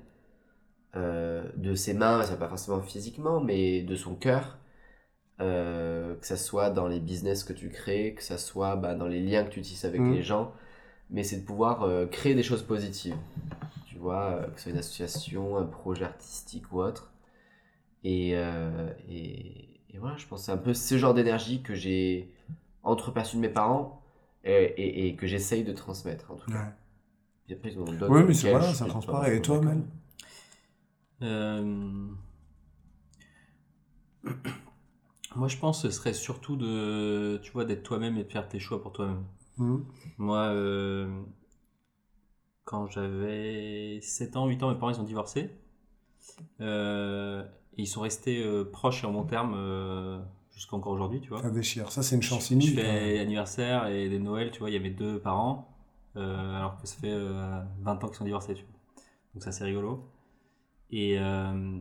euh, 0.95 1.43
de 1.57 1.75
ses 1.75 1.93
mains, 1.93 2.23
ça 2.23 2.35
pas 2.37 2.49
forcément 2.49 2.81
physiquement, 2.81 3.41
mais 3.41 3.81
de 3.83 3.95
son 3.95 4.15
cœur. 4.15 4.57
Euh, 5.41 6.15
que 6.15 6.27
ça 6.27 6.37
soit 6.37 6.69
dans 6.69 6.87
les 6.87 6.99
business 6.99 7.43
que 7.43 7.53
tu 7.53 7.69
crées, 7.69 8.13
que 8.15 8.23
ça 8.23 8.37
soit 8.37 8.75
bah, 8.77 8.95
dans 8.95 9.07
les 9.07 9.21
liens 9.21 9.43
que 9.43 9.51
tu 9.51 9.61
tisses 9.61 9.85
avec 9.85 10.01
Mhm. 10.01 10.13
les 10.13 10.23
gens, 10.23 10.53
mais 11.11 11.23
c'est 11.23 11.37
de 11.39 11.45
pouvoir 11.45 11.83
euh, 11.83 12.07
créer 12.07 12.35
des 12.35 12.43
choses 12.43 12.63
positives. 12.63 13.15
Tu 13.87 13.97
vois, 13.99 14.31
euh, 14.41 14.47
que 14.47 14.57
ce 14.57 14.63
soit 14.63 14.73
une 14.73 14.79
association, 14.79 15.57
un 15.57 15.65
projet 15.65 16.05
artistique 16.05 16.71
ou 16.73 16.81
autre. 16.81 17.12
Et, 18.03 18.31
euh, 18.35 18.91
et, 19.09 19.79
et 19.89 19.97
voilà, 19.97 20.17
je 20.17 20.25
pense 20.27 20.41
que 20.41 20.45
c'est 20.47 20.51
un 20.51 20.57
peu 20.57 20.73
ce 20.73 20.97
genre 20.97 21.13
d'énergie 21.13 21.61
que 21.61 21.73
j'ai 21.73 22.33
entreperçu 22.83 23.37
de 23.37 23.41
mes 23.41 23.49
parents 23.49 24.01
et, 24.43 24.51
et, 24.51 25.07
et 25.07 25.15
que 25.15 25.27
j'essaye 25.27 25.63
de 25.63 25.71
transmettre 25.71 26.31
en 26.31 26.35
tout 26.35 26.51
cas. 26.51 26.57
Ouais. 26.57 26.73
Et 27.49 27.53
après, 27.53 27.71
ils 27.71 27.79
ont 27.79 27.85
d'autres 27.85 28.09
Oui, 28.09 28.23
mais 28.25 28.33
c'est 28.33 28.49
voilà, 28.51 28.73
ça 28.73 28.85
transparaît. 28.85 29.37
Et 29.37 29.41
toi. 29.41 29.61
Mel? 29.61 29.83
Euh, 31.21 32.07
Moi, 35.35 35.47
je 35.47 35.57
pense 35.57 35.81
que 35.81 35.89
ce 35.89 35.97
serait 35.97 36.13
surtout 36.13 36.55
de, 36.55 37.39
tu 37.41 37.51
vois, 37.51 37.65
d'être 37.65 37.83
toi-même 37.83 38.17
et 38.17 38.23
de 38.23 38.31
faire 38.31 38.47
tes 38.47 38.59
choix 38.59 38.81
pour 38.81 38.93
toi-même. 38.93 39.23
Mhm. 39.57 39.85
Moi, 40.17 40.39
euh, 40.39 41.21
quand 42.65 42.87
j'avais 42.87 43.99
7 44.01 44.35
ans, 44.35 44.47
8 44.47 44.61
ans, 44.63 44.71
mes 44.71 44.77
parents, 44.77 44.91
ils 44.91 44.99
ont 44.99 45.03
divorcé. 45.03 45.49
Euh, 46.61 47.43
et 47.77 47.81
ils 47.83 47.87
sont 47.87 48.01
restés 48.01 48.43
euh, 48.43 48.63
proches 48.63 49.03
et 49.03 49.07
en 49.07 49.11
bon 49.11 49.23
terme 49.23 49.53
euh, 49.55 50.19
jusqu'à 50.51 50.75
encore 50.75 50.93
aujourd'hui, 50.93 51.19
tu 51.21 51.29
vois. 51.29 51.41
Ça 51.41 51.49
déchire. 51.49 51.91
Ça, 51.91 52.03
c'est 52.03 52.15
une 52.15 52.21
chance 52.21 52.49
Je 52.49 52.53
inouïe. 52.53 52.67
fais 52.75 53.19
anniversaire 53.19 53.87
et 53.87 54.09
des 54.09 54.19
Noëls, 54.19 54.51
tu 54.51 54.59
vois, 54.59 54.69
il 54.69 54.73
y 54.73 54.77
avait 54.77 54.89
deux 54.91 55.19
parents, 55.19 55.67
euh, 56.15 56.55
alors 56.55 56.77
que 56.79 56.87
ça 56.87 56.95
fait 56.97 57.11
euh, 57.11 57.61
20 57.81 58.03
ans 58.03 58.07
qu'ils 58.07 58.17
sont 58.17 58.25
divorcés, 58.25 58.53
tu 58.55 58.63
vois. 58.63 59.03
Donc 59.33 59.43
ça, 59.43 59.51
c'est 59.51 59.63
rigolo. 59.63 60.07
Et 60.91 61.17
euh, 61.19 61.79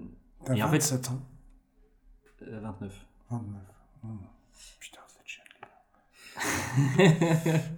Et 0.54 0.62
en 0.62 0.68
fait- 0.68 0.78
27 0.78 1.10
ans. 1.10 1.20
euh, 2.42 2.60
29. 2.60 3.06
29. 3.30 3.62
Mmh. 4.04 4.08
Putain. 4.80 5.01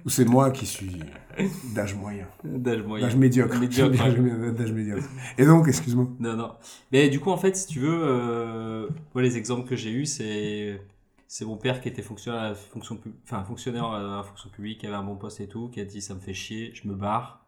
Ou 0.05 0.09
c'est 0.09 0.25
moi 0.25 0.51
qui 0.51 0.67
suis 0.67 1.01
d'âge 1.75 1.95
moyen. 1.95 2.27
D'âge 2.45 2.83
moyen. 2.83 3.07
D'âge 3.07 3.17
médiocre. 3.17 3.59
Médiocre, 3.59 3.97
D'âge 3.97 4.19
ouais. 4.19 4.53
d'âge 4.53 4.73
médiocre. 4.73 5.09
Et 5.37 5.45
donc, 5.45 5.69
excuse-moi. 5.69 6.09
Non, 6.21 6.37
non. 6.37 6.53
Mais 6.93 7.09
du 7.09 7.21
coup, 7.21 7.31
en 7.31 7.37
fait, 7.37 7.57
si 7.57 7.67
tu 7.67 7.81
veux, 7.81 8.01
euh, 8.03 8.89
moi, 9.15 9.23
les 9.23 9.37
exemples 9.37 9.69
que 9.69 9.77
j'ai 9.77 9.91
eus, 9.91 10.07
c'est 10.07 10.81
c'est 11.27 11.45
mon 11.45 11.57
père 11.57 11.81
qui 11.81 11.89
était 11.89 12.03
fonctionnaire 12.03 12.41
à 12.43 12.49
la 12.51 12.55
fonction, 12.55 13.01
enfin, 13.25 13.43
fonctionnaire 13.43 13.87
à 13.87 14.01
la 14.19 14.23
fonction 14.23 14.51
publique, 14.51 14.79
qui 14.81 14.87
avait 14.87 14.95
un 14.95 15.03
bon 15.03 15.17
poste 15.17 15.41
et 15.41 15.49
tout, 15.49 15.69
qui 15.69 15.81
a 15.81 15.85
dit 15.85 16.01
ça 16.01 16.15
me 16.15 16.21
fait 16.21 16.35
chier, 16.35 16.71
je 16.75 16.87
me 16.87 16.95
barre, 16.95 17.45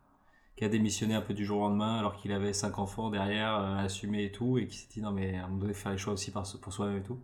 qui 0.57 0.65
a 0.65 0.69
démissionné 0.69 1.15
un 1.15 1.21
peu 1.21 1.35
du 1.35 1.45
jour 1.45 1.61
au 1.61 1.69
lendemain 1.69 1.99
alors 1.99 2.17
qu'il 2.17 2.33
avait 2.33 2.53
cinq 2.53 2.79
enfants 2.81 3.11
derrière 3.11 3.55
euh, 3.55 3.77
à 3.77 3.81
assumer 3.83 4.25
et 4.25 4.33
tout, 4.33 4.59
et 4.59 4.67
qui 4.67 4.77
s'est 4.79 4.89
dit 4.93 5.01
non 5.01 5.13
mais 5.13 5.37
à 5.37 5.45
un 5.45 5.49
moment 5.49 5.61
donné 5.61 5.75
faire 5.75 5.93
les 5.93 5.99
choix 5.99 6.15
aussi 6.15 6.33
pour 6.33 6.73
soi-même 6.73 6.97
et 6.97 7.03
tout. 7.03 7.21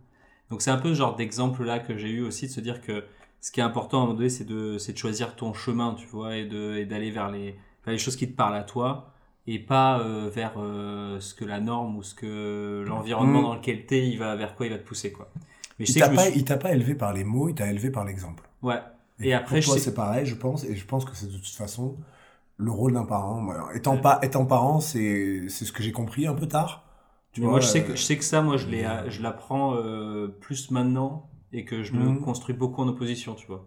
Donc 0.49 0.61
c'est 0.61 0.71
un 0.71 0.77
peu 0.77 0.89
ce 0.89 0.93
genre 0.93 1.15
d'exemple 1.17 1.63
là 1.65 1.79
que 1.79 1.97
j'ai 1.97 2.09
eu 2.09 2.21
aussi 2.21 2.47
de 2.47 2.51
se 2.51 2.61
dire 2.61 2.81
que 2.81 3.03
ce 3.43 3.51
qui 3.51 3.59
est 3.59 3.63
important 3.63 3.97
à 3.99 4.01
un 4.01 4.05
moment 4.05 4.17
donné 4.17 4.29
c'est 4.29 4.45
de, 4.45 4.77
choisir 4.95 5.35
ton 5.35 5.53
chemin, 5.53 5.93
tu 5.95 6.07
vois, 6.07 6.37
et 6.37 6.41
et 6.81 6.85
d'aller 6.85 7.11
vers 7.11 7.29
les, 7.29 7.51
vers 7.85 7.91
les 7.91 7.97
choses 7.97 8.15
qui 8.15 8.27
te 8.31 8.35
parlent 8.35 8.55
à 8.55 8.63
toi 8.63 9.11
et 9.45 9.59
pas 9.59 9.99
euh, 9.99 10.29
vers 10.33 10.53
euh, 10.57 11.19
ce 11.19 11.33
que 11.35 11.43
la 11.43 11.59
norme 11.59 11.97
ou 11.97 12.03
ce 12.03 12.15
que 12.15 12.83
l'environnement 12.87 13.41
Mm. 13.41 13.43
dans 13.43 13.55
lequel 13.55 13.85
t'es, 13.85 14.07
il 14.07 14.17
va 14.17 14.35
vers 14.37 14.55
quoi 14.55 14.65
il 14.65 14.71
va 14.71 14.77
te 14.79 14.87
pousser 14.87 15.11
quoi. 15.11 15.29
Mais 15.77 15.85
je 15.85 15.91
Il 15.91 15.99
t'a 15.99 16.09
pas, 16.09 16.23
suis- 16.31 16.73
élevé 16.75 16.95
par 16.95 17.11
les 17.13 17.25
mots, 17.25 17.49
il 17.49 17.55
t'a 17.55 17.69
élevé 17.69 17.89
par 17.91 18.05
l'exemple. 18.05 18.43
ouais. 18.61 18.79
Et 19.19 19.33
après, 19.33 19.57
pour 19.59 19.65
toi, 19.65 19.73
sais- 19.77 19.83
c'est 19.89 19.93
pareil, 19.93 20.25
je 20.25 20.35
pense, 20.35 20.63
et 20.63 20.75
je 20.75 20.85
pense 20.85 21.05
que 21.05 21.15
c'est 21.15 21.27
de 21.27 21.37
toute 21.37 21.45
façon 21.63 21.97
le 22.57 22.71
rôle 22.71 22.93
d'un 22.93 23.05
parent. 23.05 23.41
Moi, 23.41 23.69
Étant, 23.75 23.95
Ouais. 23.95 24.01
pas, 24.01 24.19
étant 24.23 24.45
parent, 24.45 24.79
c'est 24.79 25.49
c'est 25.49 25.65
ce 25.65 25.71
que 25.71 25.83
j'ai 25.83 25.91
compris 25.91 26.25
un 26.27 26.33
peu 26.33 26.47
tard. 26.47 26.83
Tu 27.33 27.41
vois, 27.41 27.51
moi, 27.51 27.59
je 27.59 27.67
sais, 27.67 27.81
euh, 27.81 27.87
que, 27.87 27.95
je 27.95 28.01
sais 28.01 28.17
que 28.17 28.23
ça, 28.23 28.41
moi, 28.41 28.57
je 28.57 29.21
l'apprends 29.21 29.75
euh, 29.75 30.27
plus 30.41 30.71
maintenant 30.71 31.29
et 31.53 31.63
que 31.65 31.83
je 31.83 31.93
me 31.93 32.05
Mhm. 32.09 32.21
construis 32.21 32.55
beaucoup 32.55 32.81
en 32.81 32.87
opposition, 32.87 33.35
tu 33.35 33.47
vois. 33.47 33.65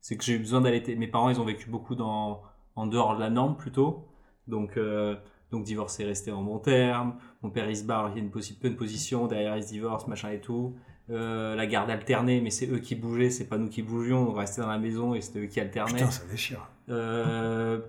C'est 0.00 0.16
que 0.16 0.24
j'ai 0.24 0.34
eu 0.34 0.38
besoin 0.38 0.60
d'aller. 0.60 0.82
Mes 0.96 1.06
parents, 1.06 1.30
ils 1.30 1.40
ont 1.40 1.44
vécu 1.44 1.68
beaucoup 1.70 1.94
dans, 1.94 2.42
en 2.76 2.86
dehors 2.86 3.14
de 3.14 3.20
la 3.20 3.30
norme 3.30 3.56
plutôt. 3.56 4.04
Donc, 4.48 4.76
euh, 4.76 5.14
donc 5.52 5.64
divorcer, 5.64 6.04
rester 6.04 6.32
en 6.32 6.42
bon 6.42 6.58
terme. 6.58 7.14
Mon 7.42 7.50
père, 7.50 7.68
il 7.68 7.76
se 7.76 7.84
barre, 7.84 8.08
il 8.10 8.16
y 8.16 8.20
a 8.20 8.22
une 8.22 8.30
possi- 8.30 8.60
bonne 8.60 8.76
position. 8.76 9.26
Derrière, 9.26 9.56
il 9.56 9.62
se 9.62 9.68
divorce, 9.68 10.06
machin 10.06 10.30
et 10.30 10.40
tout. 10.40 10.74
Euh, 11.10 11.54
la 11.56 11.66
garde 11.66 11.90
alternée, 11.90 12.40
mais 12.40 12.50
c'est 12.50 12.68
eux 12.70 12.78
qui 12.78 12.94
bougeaient, 12.94 13.30
c'est 13.30 13.48
pas 13.48 13.58
nous 13.58 13.68
qui 13.68 13.82
bougions. 13.82 14.28
On 14.28 14.32
restait 14.32 14.60
dans 14.62 14.68
la 14.68 14.78
maison 14.78 15.14
et 15.14 15.20
c'était 15.20 15.40
eux 15.40 15.46
qui 15.46 15.60
alternaient. 15.60 15.94
Putain, 15.94 16.10
ça 16.10 16.24
déchire. 16.30 16.66
Euh, 16.88 17.80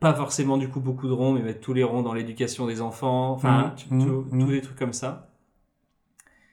pas 0.00 0.12
forcément 0.14 0.56
du 0.58 0.68
coup 0.68 0.80
beaucoup 0.80 1.06
de 1.08 1.12
ronds, 1.12 1.32
mais 1.32 1.42
mettre 1.42 1.60
tous 1.60 1.72
les 1.72 1.82
ronds 1.84 2.02
dans 2.02 2.14
l'éducation 2.14 2.66
des 2.66 2.80
enfants, 2.80 3.30
enfin, 3.32 3.74
Mhm, 3.90 4.04
tout- 4.04 4.26
mhm. 4.34 4.44
tous 4.44 4.50
des 4.50 4.60
trucs 4.60 4.78
comme 4.78 4.92
ça. 4.92 5.27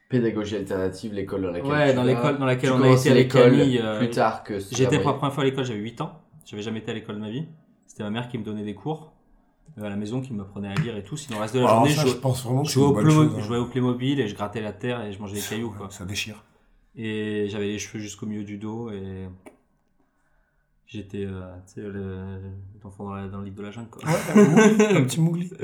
Pédagogie 0.08 0.56
alternative, 0.56 1.12
l'école 1.14 1.42
dans 1.42 1.50
laquelle 1.50 1.70
Ouais, 1.70 1.90
tu 1.90 1.96
dans 1.96 2.04
l'école 2.04 2.38
dans 2.38 2.44
laquelle 2.46 2.70
Tu 2.70 2.76
on 2.76 2.82
a 2.82 2.88
été 2.90 3.10
avec 3.10 3.32
l'école 3.34 3.54
euh, 3.60 3.98
plus 3.98 4.10
tard 4.10 4.44
que 4.44 4.58
J'étais 4.70 4.98
pour 5.00 5.10
la 5.10 5.16
première 5.16 5.34
fois 5.34 5.42
à 5.42 5.46
l'école, 5.46 5.64
j'avais 5.64 5.80
8 5.80 6.00
ans. 6.00 6.20
J'avais 6.44 6.62
jamais 6.62 6.78
été 6.78 6.92
à 6.92 6.94
l'école 6.94 7.16
de 7.16 7.20
ma 7.20 7.30
vie. 7.30 7.46
C'était 7.86 8.04
ma 8.04 8.10
mère 8.10 8.28
qui 8.28 8.38
me 8.38 8.44
donnait 8.44 8.62
des 8.64 8.74
cours 8.74 9.12
euh, 9.78 9.84
à 9.84 9.88
la 9.88 9.96
maison, 9.96 10.20
qui 10.20 10.32
m'apprenait 10.32 10.68
à 10.68 10.74
lire 10.74 10.96
et 10.96 11.02
tout. 11.02 11.16
Sinon, 11.16 11.38
le 11.38 11.42
reste 11.42 11.54
de 11.54 11.60
la 11.60 11.66
Alors 11.66 11.78
journée, 11.80 11.94
ça, 11.94 12.02
je, 12.04 12.08
je 12.10 12.14
pense 12.16 12.44
vraiment 12.44 12.62
que 12.62 12.68
je 12.68 12.74
jouais 12.74 12.84
au 12.86 13.10
chose. 13.10 13.30
je 13.34 13.40
hein. 13.40 13.42
jouais 13.42 13.58
au 13.58 13.66
Playmobil 13.66 14.20
et 14.20 14.28
je 14.28 14.34
grattais 14.36 14.60
la 14.60 14.72
terre 14.72 15.04
et 15.04 15.12
je 15.12 15.18
mangeais 15.18 15.34
des 15.34 15.40
cailloux. 15.40 15.70
Quoi. 15.76 15.88
Ça 15.90 16.04
déchire. 16.04 16.44
Et 16.94 17.46
j'avais 17.48 17.66
les 17.66 17.78
cheveux 17.80 17.98
jusqu'au 17.98 18.26
milieu 18.26 18.44
du 18.44 18.58
dos 18.58 18.90
et 18.92 19.26
j'étais 20.86 21.24
euh, 21.24 21.40
tu 21.66 21.74
sais, 21.74 21.80
le- 21.80 22.40
l'enfant 22.84 23.04
dans, 23.06 23.26
dans 23.28 23.38
le 23.38 23.44
livre 23.44 23.56
de 23.56 23.62
la 23.62 23.70
jungle. 23.72 23.88
Quoi. 23.90 24.04
Ouais, 24.04 24.18
un 24.34 24.44
mougli, 24.44 24.84
un 24.84 25.02
petit 25.02 25.20
mougli. 25.20 25.50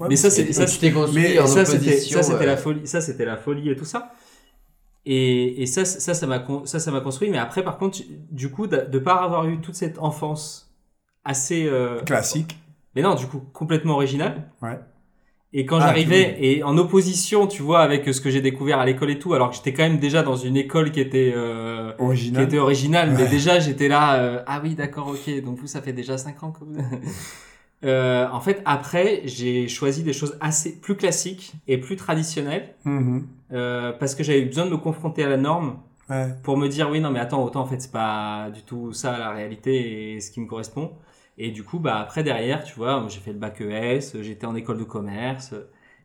Ouais, 0.00 0.06
Mais 0.08 0.16
ça, 0.16 0.30
c'est 0.30 0.50
ça, 0.52 0.64
tu 0.66 0.78
t'es 0.78 0.90
construit 0.92 1.22
mais 1.22 1.38
en 1.38 1.46
ça 1.46 1.60
opposition. 1.62 2.16
ça 2.22 2.22
c'était 2.22 2.44
euh, 2.44 2.46
la 2.46 2.56
folie 2.56 2.86
ça 2.86 3.00
c'était 3.00 3.24
la 3.26 3.36
folie 3.36 3.68
et 3.70 3.76
tout 3.76 3.84
ça 3.84 4.12
et, 5.06 5.62
et 5.62 5.66
ça 5.66 5.84
ça 5.84 6.14
ça 6.14 6.26
m'a 6.26 6.44
ça 6.64 6.78
ça 6.78 6.90
m'a 6.90 7.00
construit 7.00 7.30
mais 7.30 7.38
après 7.38 7.62
par 7.64 7.78
contre 7.78 7.98
du 8.30 8.50
coup 8.50 8.66
de, 8.66 8.86
de 8.90 8.98
pas 8.98 9.14
avoir 9.16 9.46
eu 9.46 9.60
toute 9.60 9.74
cette 9.74 9.98
enfance 9.98 10.72
assez 11.24 11.66
euh, 11.66 12.00
Classique. 12.02 12.58
mais 12.94 13.02
non 13.02 13.14
du 13.14 13.26
coup 13.26 13.40
complètement 13.52 13.94
originale 13.94 14.50
Ouais. 14.62 14.78
Et 15.52 15.66
quand 15.66 15.78
Ah, 15.78 15.86
j'arrivais, 15.88 16.36
et 16.38 16.62
en 16.62 16.78
opposition, 16.78 17.48
tu 17.48 17.60
vois, 17.60 17.80
avec 17.80 18.06
ce 18.14 18.20
que 18.20 18.30
j'ai 18.30 18.40
découvert 18.40 18.78
à 18.78 18.86
l'école 18.86 19.10
et 19.10 19.18
tout, 19.18 19.34
alors 19.34 19.50
que 19.50 19.56
j'étais 19.56 19.72
quand 19.72 19.82
même 19.82 19.98
déjà 19.98 20.22
dans 20.22 20.36
une 20.36 20.56
école 20.56 20.92
qui 20.92 21.00
était, 21.00 21.32
euh, 21.34 21.90
qui 21.96 22.02
Original. 22.04 22.44
était 22.44 22.58
originale, 22.58 23.10
mais 23.18 23.26
déjà 23.26 23.58
j'étais 23.58 23.88
là, 23.88 24.20
euh, 24.22 24.44
ah 24.46 24.60
oui, 24.62 24.76
d'accord, 24.76 25.08
ok, 25.08 25.42
donc 25.42 25.58
vous, 25.58 25.66
ça 25.66 25.82
fait 25.82 25.92
déjà 25.92 26.16
5 26.18 26.40
ans 26.44 26.52
que 26.52 26.60
vous... 26.60 26.76
Euh, 27.84 28.28
en 28.30 28.40
fait, 28.40 28.60
après, 28.66 29.22
j'ai 29.24 29.66
choisi 29.68 30.02
des 30.02 30.12
choses 30.12 30.36
assez 30.40 30.78
plus 30.80 30.96
classiques 30.96 31.54
et 31.66 31.78
plus 31.78 31.96
traditionnelles, 31.96 32.74
Mhm. 32.84 33.26
euh, 33.52 33.92
parce 33.92 34.14
que 34.14 34.22
j'avais 34.22 34.42
besoin 34.42 34.66
de 34.66 34.70
me 34.70 34.76
confronter 34.76 35.24
à 35.24 35.28
la 35.28 35.36
norme 35.38 35.78
Ouais. 36.10 36.34
pour 36.42 36.56
me 36.56 36.66
dire 36.66 36.90
oui 36.90 36.98
non 37.00 37.10
mais 37.12 37.20
attends 37.20 37.40
autant 37.44 37.60
en 37.60 37.66
fait 37.66 37.80
c'est 37.80 37.92
pas 37.92 38.50
du 38.52 38.62
tout 38.62 38.92
ça 38.92 39.16
la 39.16 39.30
réalité 39.30 40.14
et 40.16 40.20
ce 40.20 40.32
qui 40.32 40.40
me 40.40 40.46
correspond. 40.46 40.92
Et 41.38 41.52
du 41.52 41.62
coup 41.62 41.78
bah 41.78 42.00
après 42.00 42.24
derrière 42.24 42.64
tu 42.64 42.74
vois 42.74 43.06
j'ai 43.08 43.20
fait 43.20 43.32
le 43.32 43.38
bac 43.38 43.60
ES 43.60 44.20
j'étais 44.20 44.44
en 44.44 44.56
école 44.56 44.78
de 44.78 44.82
commerce 44.84 45.54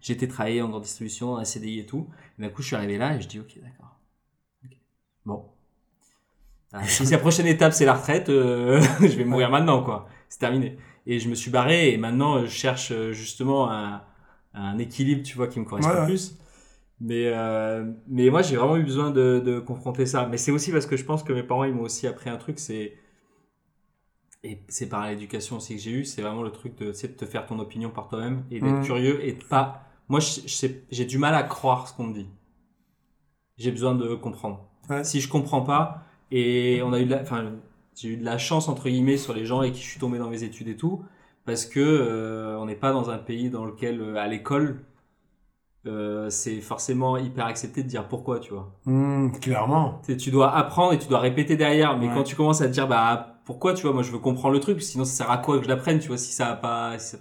j'étais 0.02 0.28
travaillé 0.28 0.62
en 0.62 0.70
grande 0.70 0.84
distribution 0.84 1.34
en 1.34 1.44
CDI 1.44 1.80
et 1.80 1.86
tout. 1.88 2.08
Et 2.38 2.44
d'un 2.44 2.50
coup 2.50 2.62
je 2.62 2.68
suis 2.68 2.76
arrivé 2.76 3.00
là 3.00 3.16
et 3.16 3.22
je 3.22 3.28
dis 3.28 3.40
ok 3.40 3.56
d'accord. 3.64 3.98
Bon. 5.26 5.46
Ah, 6.72 6.84
si 6.88 7.04
la 7.06 7.18
prochaine 7.18 7.48
étape 7.48 7.74
c'est 7.74 7.86
la 7.86 7.94
retraite 7.96 8.30
euh, 8.30 8.80
je 9.02 9.08
vais 9.18 9.26
mourir 9.26 9.50
maintenant 9.50 9.82
quoi. 9.84 10.08
C'est 10.30 10.38
terminé 10.40 10.78
et 11.06 11.20
je 11.20 11.30
me 11.30 11.36
suis 11.36 11.52
barré 11.52 11.94
et 11.94 11.98
maintenant 11.98 12.42
je 12.42 12.48
cherche 12.48 12.92
euh, 12.92 13.14
justement 13.14 13.72
un, 13.72 14.04
un 14.54 14.78
équilibre 14.80 15.24
tu 15.24 15.36
vois 15.38 15.48
qui 15.48 15.60
me 15.60 15.66
correspond 15.66 15.92
Ouais, 15.94 16.02
ouais. 16.02 16.06
plus 16.06 16.38
mais, 17.02 17.28
euh, 17.28 17.86
mais 18.08 18.30
moi, 18.30 18.42
j'ai 18.42 18.56
vraiment 18.58 18.78
eu 18.78 18.84
besoin 18.84 19.12
de, 19.12 19.42
de 19.46 19.60
confronter 19.60 20.06
ça. 20.06 20.28
Mais 20.28 20.38
c'est 20.38 20.52
aussi 20.52 20.72
parce 20.72 20.86
que 20.86 20.98
je 20.98 21.06
pense 21.06 21.24
que 21.24 21.34
mes 21.34 21.44
parents, 21.44 21.66
ils 21.66 21.74
m'ont 21.74 21.84
aussi 21.84 22.08
appris 22.08 22.30
un 22.30 22.38
truc, 22.38 22.60
c'est. 22.60 22.94
Et 24.44 24.62
c'est 24.70 24.88
par 24.88 25.06
l'éducation 25.08 25.58
aussi 25.58 25.76
que 25.76 25.82
j'ai 25.82 25.92
eu, 25.92 26.06
c'est 26.06 26.22
vraiment 26.22 26.42
le 26.44 26.52
truc 26.52 26.78
de, 26.78 26.94
sais, 26.94 27.08
de 27.10 27.14
te 27.16 27.26
faire 27.26 27.46
ton 27.46 27.60
opinion 27.60 27.90
par 27.90 28.08
toi-même 28.08 28.46
et 28.52 28.62
d'être 28.62 28.80
Mhm. 28.80 28.82
curieux 28.82 29.22
et 29.26 29.34
de 29.34 29.44
pas. 29.44 29.84
Moi, 30.08 30.20
j'ai 30.22 31.06
du 31.06 31.18
mal 31.18 31.34
à 31.36 31.44
croire 31.44 31.88
ce 31.90 31.94
qu'on 31.94 32.06
me 32.06 32.14
dit. 32.14 32.28
J'ai 33.58 33.72
besoin 33.72 33.96
de 33.96 34.16
comprendre. 34.16 34.66
Ouais. 34.90 35.04
Si 35.04 35.22
je 35.22 35.30
comprends 35.30 35.62
pas, 35.62 36.04
et 36.32 36.82
on 36.84 36.94
a 36.94 37.00
eu 37.00 37.06
de 37.06 37.12
la, 37.12 37.22
enfin, 37.22 37.54
j'ai 37.96 38.10
eu 38.10 38.18
de 38.18 38.26
la 38.26 38.38
chance 38.38 38.68
entre 38.70 38.90
guillemets 38.90 39.18
sur 39.18 39.34
les 39.34 39.46
gens 39.46 39.60
avec 39.62 39.74
qui 39.74 39.82
je 39.82 39.90
suis 39.90 40.00
tombé 40.00 40.18
dans 40.20 40.30
mes 40.30 40.44
études 40.44 40.68
et 40.68 40.76
tout, 40.78 41.04
parce 41.46 41.66
que 41.66 41.80
euh, 41.80 42.58
on 42.60 42.66
n'est 42.66 42.76
pas 42.76 42.92
dans 42.92 43.10
un 43.10 43.18
pays 43.18 43.50
dans 43.50 43.66
lequel 43.66 44.02
euh, 44.02 44.16
à 44.18 44.28
l'école 44.28 44.84
euh, 45.88 46.30
c'est 46.32 46.62
forcément 46.62 47.16
hyper 47.18 47.46
accepté 47.46 47.84
de 47.84 47.88
dire 47.88 48.08
pourquoi, 48.08 48.40
tu 48.40 48.54
vois. 48.54 48.72
Mhm, 48.86 49.34
clairement. 49.40 50.02
Tu 50.18 50.32
dois 50.32 50.52
apprendre 50.56 50.94
et 50.94 50.98
tu 51.00 51.08
dois 51.08 51.20
répéter 51.20 51.58
derrière, 51.58 51.98
mais 51.98 52.08
Ouais. 52.08 52.14
quand 52.14 52.24
tu 52.24 52.36
commences 52.36 52.62
à 52.62 52.68
te 52.68 52.72
dire 52.74 52.88
bah 52.88 53.40
pourquoi, 53.46 53.74
tu 53.76 53.84
vois, 53.84 53.94
moi 53.94 54.02
je 54.02 54.12
veux 54.12 54.18
comprendre 54.20 54.54
le 54.56 54.60
truc, 54.60 54.82
sinon 54.82 55.06
ça 55.06 55.14
sert 55.14 55.32
à 55.32 55.38
quoi 55.38 55.58
que 55.60 55.64
je 55.64 55.70
l'apprenne, 55.70 56.00
tu 56.00 56.08
vois, 56.08 56.18
si 56.18 56.32
ça 56.34 56.48
a 56.50 56.56
pas. 56.56 56.98
si 56.98 57.10
ça- 57.12 57.18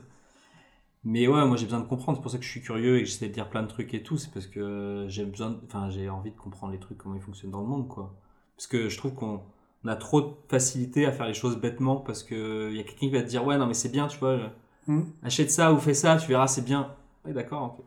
Mais 1.04 1.28
ouais, 1.28 1.44
moi 1.46 1.56
j'ai 1.58 1.64
besoin 1.66 1.80
de 1.80 1.86
comprendre, 1.86 2.16
c'est 2.18 2.22
pour 2.22 2.30
ça 2.30 2.38
que 2.38 2.44
je 2.44 2.48
suis 2.50 2.62
curieux 2.62 2.96
et 2.96 3.00
que 3.02 3.04
j'essaie 3.08 3.28
de 3.28 3.32
dire 3.34 3.50
plein 3.50 3.62
de 3.62 3.68
trucs 3.68 3.92
et 3.92 4.02
tout, 4.02 4.16
c'est 4.16 4.32
parce 4.32 4.46
que 4.46 5.04
j'ai 5.08 5.26
besoin, 5.26 5.50
de- 5.50 5.60
enfin 5.66 5.90
j'ai 5.90 6.08
envie 6.08 6.30
de 6.30 6.36
comprendre 6.36 6.72
les 6.72 6.78
trucs 6.78 6.96
comment 6.96 7.14
ils 7.14 7.20
fonctionnent 7.20 7.50
dans 7.50 7.60
le 7.60 7.66
monde, 7.66 7.88
quoi. 7.88 8.14
Parce 8.56 8.66
que 8.66 8.88
je 8.88 8.96
trouve 8.96 9.12
qu'on 9.14 9.42
on 9.84 9.88
a 9.88 9.96
trop 9.96 10.20
de 10.22 10.28
facilité 10.48 11.04
à 11.06 11.12
faire 11.12 11.26
les 11.26 11.34
choses 11.34 11.56
bêtement 11.58 11.96
parce 11.96 12.22
que 12.22 12.70
il 12.70 12.76
y 12.76 12.80
a 12.80 12.84
quelqu'un 12.84 13.06
qui 13.06 13.10
va 13.10 13.22
te 13.22 13.28
dire 13.28 13.44
ouais 13.46 13.58
non 13.58 13.66
mais 13.66 13.74
c'est 13.74 13.90
bien, 13.90 14.06
tu 14.08 14.18
vois, 14.18 14.38
Mhm. 14.86 15.06
achète 15.22 15.50
ça 15.50 15.72
ou 15.72 15.78
fais 15.78 15.94
ça, 15.94 16.16
tu 16.16 16.28
verras 16.28 16.46
c'est 16.46 16.64
bien. 16.64 16.92
Ouais 17.24 17.32
d'accord. 17.32 17.78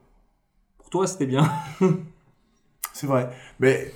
Pour 0.78 0.90
toi 0.90 1.08
c'était 1.08 1.26
bien. 1.28 1.50
C'est 2.94 3.06
vrai. 3.08 3.30
Mais 3.60 3.94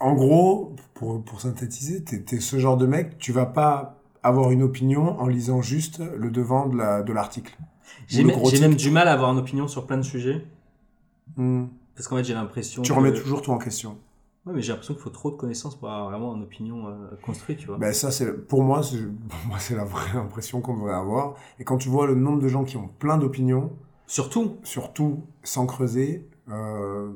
en 0.00 0.14
gros, 0.14 0.74
pour, 0.94 1.22
pour 1.22 1.40
synthétiser, 1.42 2.02
t'es 2.02 2.24
es 2.36 2.40
ce 2.40 2.58
genre 2.58 2.78
de 2.78 2.86
mec, 2.86 3.18
tu 3.18 3.30
vas 3.32 3.44
pas 3.44 3.96
avoir 4.22 4.50
une 4.52 4.62
opinion 4.62 5.20
en 5.20 5.26
lisant 5.26 5.60
juste 5.60 5.98
le 6.16 6.30
devant 6.30 6.66
de 6.66 6.76
la- 6.78 7.02
de 7.02 7.12
l'article. 7.12 7.56
J'ai 8.06 8.22
le 8.22 8.28
même, 8.28 8.36
gros 8.38 8.48
j'ai 8.50 8.60
même 8.60 8.74
du 8.74 8.90
mal 8.90 9.06
à 9.06 9.12
avoir 9.12 9.30
une 9.32 9.38
opinion 9.38 9.68
sur 9.68 9.86
plein 9.86 9.98
de 9.98 10.02
sujets 10.02 10.46
Mhm. 11.36 11.68
parce 11.94 12.08
qu'en 12.08 12.16
fait 12.16 12.24
j'ai 12.24 12.32
l'impression. 12.34 12.80
Tu 12.82 12.90
que- 12.92 12.96
remets 12.96 13.12
toujours 13.12 13.42
tout 13.42 13.50
en 13.52 13.58
question. 13.58 13.98
Ouais, 14.48 14.54
mais 14.54 14.62
j'ai 14.62 14.72
l'impression 14.72 14.94
qu'il 14.94 15.02
faut 15.02 15.10
trop 15.10 15.30
de 15.30 15.36
connaissances 15.36 15.76
pour 15.78 15.90
avoir 15.90 16.08
vraiment 16.08 16.34
une 16.34 16.42
opinion 16.42 16.88
euh, 16.88 16.92
construite, 17.22 17.58
tu 17.58 17.66
vois. 17.66 17.76
Ben 17.76 17.92
ça, 17.92 18.10
c'est 18.10 18.32
pour 18.46 18.62
moi, 18.64 18.82
c'est 18.82 18.96
pour 18.96 19.38
moi, 19.46 19.58
c'est 19.58 19.76
la 19.76 19.84
vraie 19.84 20.16
impression 20.18 20.60
qu'on 20.62 20.74
devrait 20.76 20.94
avoir. 20.94 21.34
Et 21.60 21.64
quand 21.64 21.76
tu 21.76 21.88
vois 21.90 22.06
le 22.06 22.14
nombre 22.14 22.40
de 22.40 22.48
gens 22.48 22.64
qui 22.64 22.76
ont 22.78 22.88
plein 22.98 23.18
d'opinions, 23.18 23.70
Surtout. 24.06 24.56
surtout 24.62 25.22
sans 25.42 25.66
creuser, 25.66 26.26
euh, 26.50 27.10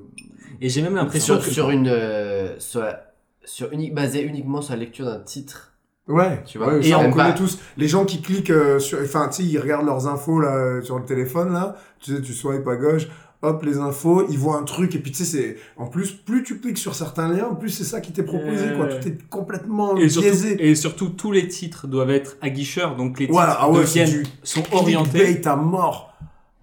Et 0.61 0.69
j'ai 0.69 0.83
même 0.83 0.95
l'impression 0.95 1.37
Sur, 1.37 1.45
que. 1.45 1.51
sur 1.51 1.71
une. 1.71 1.89
euh, 1.89 2.59
sur, 2.61 2.81
la- 2.81 3.15
sur 3.45 3.73
uni- 3.73 3.91
basé 3.91 4.23
uniquement 4.23 4.61
sur 4.61 4.75
la 4.75 4.81
lecture 4.81 5.07
d'un 5.07 5.21
titre. 5.21 5.73
ouais, 6.09 6.43
Tu 6.45 6.59
vois, 6.59 6.67
ouais, 6.75 6.81
et 6.81 6.91
ça, 6.91 6.99
on 6.99 7.11
connaît 7.11 7.31
pas- 7.31 7.33
tous 7.33 7.59
les 7.79 7.89
gens 7.89 8.05
qui 8.05 8.21
cliquent 8.21 8.51
euh, 8.51 8.79
sur, 8.79 8.99
enfin, 9.01 9.29
tu 9.29 9.37
sais, 9.43 9.49
ils 9.49 9.59
regardent 9.59 9.87
leurs 9.87 10.07
infos 10.07 10.39
là 10.41 10.83
sur 10.83 10.99
le 10.99 11.05
téléphone 11.07 11.53
là, 11.55 11.77
tu 11.99 12.15
sais, 12.15 12.21
tu 12.21 12.35
swipes 12.35 12.69
à 12.69 12.77
gauche. 12.77 13.09
Hop, 13.45 13.65
les 13.65 13.79
infos, 13.79 14.25
ils 14.31 14.39
voient 14.39 14.57
un 14.57 14.63
truc, 14.63 14.95
et 14.95 15.01
puis 15.01 15.11
tu 15.11 15.25
sais, 15.25 15.25
c'est, 15.25 15.57
en 15.77 15.89
plus, 15.89 16.13
plus 16.13 16.45
tu 16.45 16.61
cliques 16.61 16.79
sur 16.79 16.95
certains 16.95 17.29
liens, 17.29 17.55
plus 17.55 17.71
c'est 17.71 17.83
ça 17.85 18.01
qui 18.01 18.13
t'est 18.13 18.23
proposé, 18.23 18.69
Ouais. 18.71 18.77
quoi. 18.77 18.87
Tout 18.87 19.09
est 19.09 19.29
complètement 19.29 19.97
Et 19.97 20.09
surtout, 20.09 20.29
biaisé. 20.29 20.65
et 20.71 20.75
surtout, 20.77 21.09
tous 21.09 21.33
les 21.33 21.49
titres 21.49 21.89
doivent 21.89 22.11
être 22.11 22.37
aguicheurs, 22.41 22.95
donc 22.97 23.19
les 23.19 23.27
titres 23.27 23.33
Voilà, 23.33 23.57
ah 23.59 23.69
ouais, 23.69 23.81
deviennent, 23.81 24.11
du 24.23 24.27
sont 24.45 24.63
orientés. 24.73 25.25
Clickbait 25.25 25.49
à 25.49 25.57
mort. 25.57 26.17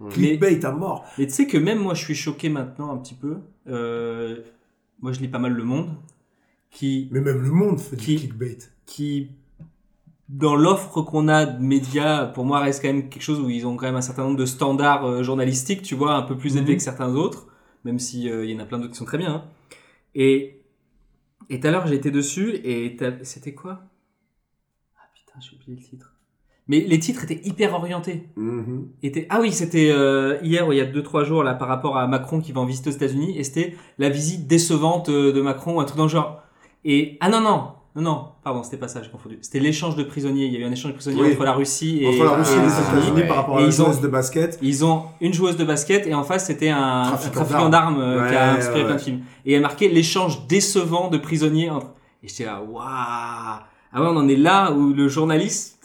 Clickbait 0.08 0.64
à 0.64 0.72
mort. 0.72 1.04
Et 1.18 1.26
tu 1.26 1.34
sais 1.34 1.46
que 1.46 1.58
même 1.58 1.78
moi, 1.80 1.92
je 1.92 2.02
suis 2.02 2.14
choqué 2.14 2.48
maintenant 2.48 2.90
un 2.94 2.96
petit 2.96 3.12
peu. 3.14 3.36
Euh, 3.68 4.38
moi, 5.02 5.12
je 5.12 5.20
lis 5.20 5.28
pas 5.28 5.38
mal 5.38 5.52
Le 5.52 5.64
Monde, 5.64 5.90
qui, 6.70 7.08
Mais 7.12 7.20
même 7.20 7.42
le 7.42 7.50
monde 7.50 7.78
fait 7.78 7.96
Qui- 7.96 8.14
du 8.14 8.20
clickbait. 8.20 8.56
qui, 8.86 9.28
dans 10.32 10.54
l'offre 10.54 11.02
qu'on 11.02 11.26
a 11.28 11.44
de 11.44 11.60
médias, 11.62 12.26
pour 12.26 12.44
moi, 12.44 12.60
reste 12.60 12.82
quand 12.82 12.88
même 12.88 13.08
quelque 13.08 13.22
chose 13.22 13.40
où 13.40 13.50
ils 13.50 13.66
ont 13.66 13.76
quand 13.76 13.86
même 13.86 13.96
un 13.96 14.00
certain 14.00 14.22
nombre 14.24 14.36
de 14.36 14.46
standards 14.46 15.04
euh, 15.04 15.22
journalistiques, 15.24 15.82
tu 15.82 15.94
vois, 15.96 16.14
un 16.14 16.22
peu 16.22 16.36
plus 16.36 16.56
élevés 16.56 16.72
Mhm. 16.72 16.78
que 16.78 16.82
certains 16.84 17.14
autres, 17.16 17.48
même 17.84 17.98
si 17.98 18.30
euh, 18.30 18.44
y 18.46 18.54
en 18.54 18.60
a 18.60 18.64
plein 18.64 18.78
d'autres 18.78 18.92
qui 18.92 18.98
sont 18.98 19.04
très 19.04 19.18
bien. 19.18 19.34
hein. 19.34 19.44
Et 20.14 20.56
et 21.48 21.58
tout 21.58 21.66
à 21.66 21.70
l'heure, 21.72 21.86
j'ai 21.88 21.96
été 21.96 22.12
dessus 22.12 22.54
et 22.62 22.96
c'était 23.22 23.54
quoi? 23.54 23.80
Ah 24.96 25.08
putain, 25.14 25.40
j'ai 25.40 25.56
oublié 25.56 25.76
le 25.76 25.82
titre. 25.84 26.12
Mais 26.68 26.78
les 26.80 27.00
titres 27.00 27.24
étaient 27.24 27.40
hyper 27.44 27.74
orientés. 27.74 28.28
Était... 29.02 29.26
Ah 29.30 29.40
oui, 29.40 29.50
c'était 29.50 29.90
euh, 29.90 30.38
hier, 30.42 30.68
ou 30.68 30.72
il 30.72 30.78
y 30.78 30.80
a 30.80 30.84
2-3 30.86 31.24
jours, 31.24 31.42
là, 31.42 31.54
par 31.54 31.66
rapport 31.66 31.96
à 31.98 32.06
Macron 32.06 32.40
qui 32.40 32.52
va 32.52 32.60
en 32.60 32.66
visite 32.66 32.86
aux 32.86 32.90
États-Unis, 32.92 33.36
et 33.36 33.42
c'était 33.42 33.74
la 33.98 34.08
visite 34.10 34.46
décevante 34.46 35.08
euh, 35.08 35.32
de 35.32 35.40
Macron, 35.40 35.80
un 35.80 35.84
truc 35.84 35.96
dans 35.96 36.04
le 36.04 36.08
genre. 36.10 36.40
Et 36.84 37.18
ah 37.20 37.28
non 37.28 37.40
non, 37.40 37.72
non 37.96 38.02
non, 38.02 38.24
pardon, 38.44 38.62
c'était 38.62 38.76
pas 38.76 38.86
ça, 38.88 39.02
j'ai 39.02 39.10
confondu. 39.10 39.38
C'était 39.42 39.58
l'échange 39.58 39.96
de 39.96 40.04
prisonniers. 40.04 40.46
Il 40.46 40.52
y 40.52 40.56
a 40.56 40.60
eu 40.60 40.64
un 40.64 40.70
échange 40.70 40.92
de 40.92 40.96
prisonniers 40.96 41.22
Oui. 41.22 41.32
entre 41.32 41.42
la 41.44 41.52
Russie 41.54 41.98
et 42.02 42.06
Entre 42.08 42.24
la 42.24 42.36
Russie 42.36 42.52
et 42.52 42.56
et 42.56 42.60
les 42.62 42.68
Ah, 42.72 42.92
États-Unis 42.92 43.20
ouais. 43.22 43.26
par 43.26 43.36
rapport 43.38 43.58
à 43.58 43.62
ont- 43.62 43.70
joueuse 43.70 44.00
de 44.00 44.06
basket. 44.08 44.58
Ils 44.62 44.84
ont 44.84 45.02
une 45.20 45.32
joueuse 45.34 45.56
de 45.56 45.64
basket 45.64 46.06
et 46.06 46.14
en 46.14 46.22
face 46.22 46.46
c'était 46.46 46.68
un 46.68 47.02
Trafiquant 47.32 47.68
d'armes 47.68 48.00
euh, 48.00 48.28
qui 48.28 48.36
a 48.36 48.52
inspiré 48.52 48.80
ouais. 48.80 48.86
plein 48.86 48.94
de 48.96 49.00
films. 49.00 49.20
Et 49.44 49.54
elle 49.54 49.62
marquait 49.62 49.88
l'échange 49.88 50.46
décevant 50.46 51.08
de 51.08 51.18
prisonniers 51.18 51.68
entre. 51.70 51.88
Et 52.22 52.28
j'étais 52.28 52.44
là, 52.44 52.62
waouh 52.62 52.80
Ah 52.84 53.64
ouais, 53.94 54.00
on 54.06 54.16
en 54.16 54.28
est 54.28 54.36
là 54.36 54.70
où 54.72 54.92
le 54.92 55.08
journaliste 55.08 55.79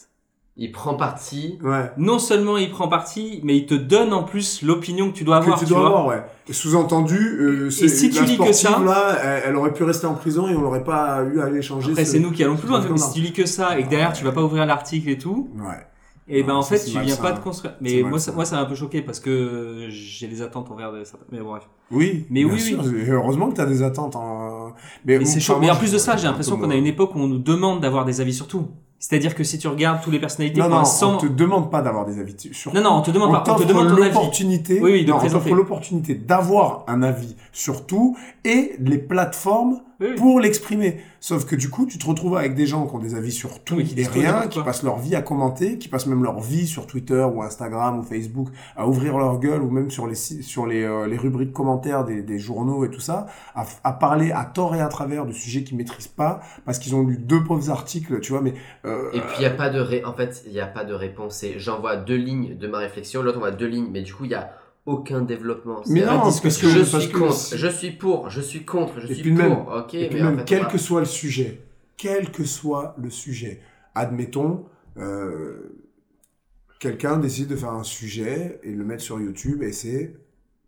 Il 0.57 0.71
prend 0.71 0.93
parti. 0.93 1.59
Ouais. 1.61 1.91
non 1.97 2.17
seulement 2.17 2.55
il 2.57 2.69
prend 2.71 2.87
parti, 2.87 3.41
mais 3.43 3.57
il 3.57 3.65
te 3.65 3.73
donne 3.73 4.13
en 4.13 4.23
plus 4.23 4.61
l'opinion 4.61 5.09
que 5.11 5.15
tu 5.17 5.25
dois 5.25 5.37
avoir. 5.37 5.55
que 5.55 5.59
tu 5.59 5.65
tu 5.65 5.71
dois 5.73 5.81
vois. 5.81 5.89
avoir, 5.89 6.07
ouais. 6.07 6.23
Et 6.47 6.53
sous-entendu, 6.53 7.17
euh, 7.17 7.69
c'est- 7.69 7.85
Et 7.85 7.89
si 7.89 8.09
tu 8.09 8.23
lis 8.23 8.37
que 8.37 8.53
ça- 8.53 8.79
là, 8.79 9.17
elle, 9.21 9.43
elle 9.47 9.55
aurait 9.57 9.73
pu 9.73 9.83
rester 9.83 10.05
en 10.07 10.13
prison 10.13 10.47
et 10.47 10.55
on 10.55 10.61
n'aurait 10.61 10.85
pas 10.85 11.23
eu 11.25 11.41
à 11.41 11.45
aller 11.45 11.61
changer. 11.61 11.91
Après, 11.91 12.05
ce- 12.05 12.13
c'est 12.13 12.19
nous 12.19 12.31
qui 12.31 12.41
allons 12.43 12.55
plus 12.55 12.69
loin. 12.69 12.81
Mais 12.89 12.97
si 12.97 13.11
tu 13.13 13.19
lis 13.19 13.33
que 13.33 13.45
ça 13.45 13.77
et 13.77 13.83
que 13.83 13.89
derrière 13.89 14.13
tu 14.13 14.23
vas 14.23 14.31
pas 14.31 14.41
ouvrir 14.43 14.65
l'article 14.65 15.09
et 15.09 15.17
tout, 15.17 15.49
Ouais. 15.57 15.73
et 16.29 16.41
ben 16.43 16.53
Non, 16.53 16.59
en 16.59 16.61
ça, 16.61 16.77
fait 16.77 16.85
tu 16.85 16.91
viens 16.91 17.01
malsain. 17.01 17.21
pas 17.21 17.31
de 17.33 17.39
construire. 17.39 17.73
Mais 17.81 18.01
moi, 18.03 18.17
ça, 18.19 18.31
moi 18.31 18.45
ça 18.45 18.55
m'a 18.55 18.61
un 18.61 18.65
peu 18.65 18.75
choqué 18.75 19.01
parce 19.01 19.19
que 19.19 19.87
j'ai 19.89 20.27
des 20.27 20.41
attentes 20.41 20.71
envers 20.71 20.93
de 20.93 21.03
certains. 21.03 21.25
Mais 21.33 21.39
bref. 21.41 21.63
Oui. 21.91 22.25
Mais 22.29 22.45
bien 22.45 22.53
oui, 22.53 22.61
sûr. 22.61 22.79
Et 22.95 23.09
heureusement 23.09 23.49
que 23.49 23.55
tu 23.55 23.61
as 23.61 23.65
des 23.65 23.83
attentes. 23.83 24.15
En... 24.15 24.71
Mais, 25.03 25.19
Mais 25.19 25.25
c'est 25.25 25.41
chaud. 25.41 25.57
Mais 25.59 25.69
en 25.69 25.75
plus 25.75 25.91
de 25.91 25.97
ça, 25.97 26.15
j'ai 26.15 26.27
l'impression 26.27 26.55
qu'on 26.57 26.69
a 26.69 26.75
une 26.75 26.87
époque 26.87 27.13
où 27.13 27.19
on 27.19 27.27
nous 27.27 27.39
demande 27.39 27.81
d'avoir 27.81 28.05
des 28.05 28.21
avis 28.21 28.33
sur 28.33 28.47
tout. 28.47 28.67
C'est-à-dire 28.97 29.35
que 29.35 29.43
si 29.43 29.59
tu 29.59 29.67
regardes 29.67 30.01
tous 30.01 30.09
les 30.09 30.19
personnalités, 30.19 30.59
Non, 30.59 30.69
non, 30.69 30.83
on 31.03 31.17
te 31.17 31.27
demande 31.27 31.69
pas 31.69 31.81
d'avoir 31.81 32.05
des 32.05 32.19
avis 32.19 32.35
sur 32.53 32.73
non, 32.73 32.81
non, 32.81 32.91
on 32.91 33.01
te 33.01 33.11
demande 33.11 33.29
on 33.29 33.33
pas. 33.33 33.43
On 33.53 33.55
te 33.55 33.63
demande 33.63 33.89
ton 33.89 33.95
l'opportunité 33.97 34.79
Oui, 34.81 34.91
oui, 34.93 35.05
de 35.05 35.09
non, 35.09 35.17
on 35.17 35.19
présenter. 35.19 35.43
t'offre 35.43 35.55
l'opportunité 35.55 36.15
d'avoir 36.15 36.85
un 36.87 37.03
avis 37.03 37.35
sur 37.51 37.85
tout 37.85 38.17
et 38.43 38.75
les 38.79 38.97
plateformes 38.97 39.81
Oui, 39.99 40.07
oui. 40.11 40.15
pour 40.15 40.39
l'exprimer. 40.39 41.01
Sauf 41.19 41.45
que 41.45 41.55
du 41.55 41.69
coup, 41.69 41.85
tu 41.85 41.97
te 41.97 42.05
retrouves 42.05 42.37
avec 42.37 42.53
des 42.53 42.65
gens 42.67 42.85
qui 42.85 42.95
ont 42.95 42.99
des 42.99 43.15
avis 43.15 43.31
sur 43.31 43.63
tout 43.63 43.75
Oui, 43.75 43.85
qui 43.85 43.99
et 43.99 44.05
rien, 44.07 44.47
qui 44.47 44.61
passent 44.61 44.83
leur 44.83 44.99
vie 44.99 45.15
à 45.15 45.21
commenter, 45.21 45.77
qui 45.77 45.87
passent 45.87 46.05
même 46.05 46.23
leur 46.23 46.39
vie 46.39 46.67
sur 46.67 46.85
Twitter 46.85 47.25
ou 47.33 47.41
Instagram 47.41 47.99
ou 47.99 48.03
Facebook 48.03 48.49
à 48.75 48.87
ouvrir 48.87 49.17
leur 49.17 49.39
gueule 49.39 49.61
ou 49.61 49.69
même 49.71 49.89
sur 49.89 50.07
les 50.07 50.15
sur 50.15 50.65
les, 50.65 50.83
euh, 50.83 51.07
les 51.07 51.17
rubriques 51.17 51.53
commentaires 51.53 52.03
des, 52.05 52.21
des 52.21 52.39
journaux 52.39 52.85
et 52.85 52.89
tout 52.91 52.99
ça, 52.99 53.25
à, 53.55 53.65
à 53.83 53.93
parler 53.93 54.31
à 54.31 54.45
tort 54.45 54.75
et 54.75 54.81
à 54.81 54.87
travers 54.87 55.25
de 55.25 55.31
sujets 55.31 55.63
qu'ils 55.63 55.77
maîtrisent 55.77 56.07
pas 56.07 56.41
parce 56.65 56.77
qu'ils 56.79 56.95
ont 56.95 57.03
lu 57.03 57.17
deux 57.17 57.43
pauvres 57.43 57.69
articles, 57.69 58.19
tu 58.19 58.31
vois. 58.33 58.41
Mais 58.41 58.53
euh, 58.85 59.09
Et 59.13 59.19
puis 59.19 59.35
il 59.39 59.43
y 59.43 59.47
a 59.47 59.51
pas 59.51 59.69
de 59.69 59.79
ré... 59.79 60.03
en 60.05 60.13
fait, 60.13 60.43
il 60.45 60.53
y 60.53 60.59
a 60.59 60.67
pas 60.67 60.83
de 60.83 60.93
réponse. 60.93 61.35
C'est 61.37 61.57
j'envoie 61.59 61.95
deux 61.95 62.15
lignes 62.17 62.57
de 62.57 62.67
ma 62.67 62.77
réflexion, 62.79 63.21
l'autre 63.23 63.37
envoie 63.37 63.51
deux 63.51 63.67
lignes, 63.67 63.89
mais 63.91 64.01
du 64.01 64.13
coup 64.13 64.25
il 64.25 64.31
y 64.31 64.35
a 64.35 64.51
aucun 64.85 65.21
développement. 65.21 65.81
mais 65.87 66.05
non, 66.05 66.19
parce 66.19 66.39
que 66.39 66.67
je 66.67 66.83
suis 66.83 67.11
contre, 67.11 67.55
je 67.55 67.67
suis 67.67 67.91
pour, 67.91 68.29
je 68.29 68.41
suis 68.41 68.65
contre, 68.65 68.99
je 68.99 69.07
Et 69.07 69.15
suis 69.15 69.33
pour. 69.33 69.73
ok, 69.73 69.93
Et 69.95 70.09
puis 70.09 70.21
même, 70.21 70.43
quel 70.45 70.67
que 70.67 70.77
soit 70.77 70.99
le 70.99 71.05
sujet, 71.05 71.61
quel 71.97 72.31
que 72.31 72.43
soit 72.43 72.95
le 72.97 73.09
sujet, 73.09 73.61
admettons, 73.95 74.65
euh, 74.97 75.85
quelqu'un 76.79 77.17
décide 77.17 77.47
de 77.47 77.55
faire 77.55 77.71
un 77.71 77.83
sujet 77.83 78.59
et 78.63 78.71
le 78.71 78.83
mettre 78.83 79.03
sur 79.03 79.19
YouTube 79.19 79.63
et 79.63 79.71
c'est 79.71 80.15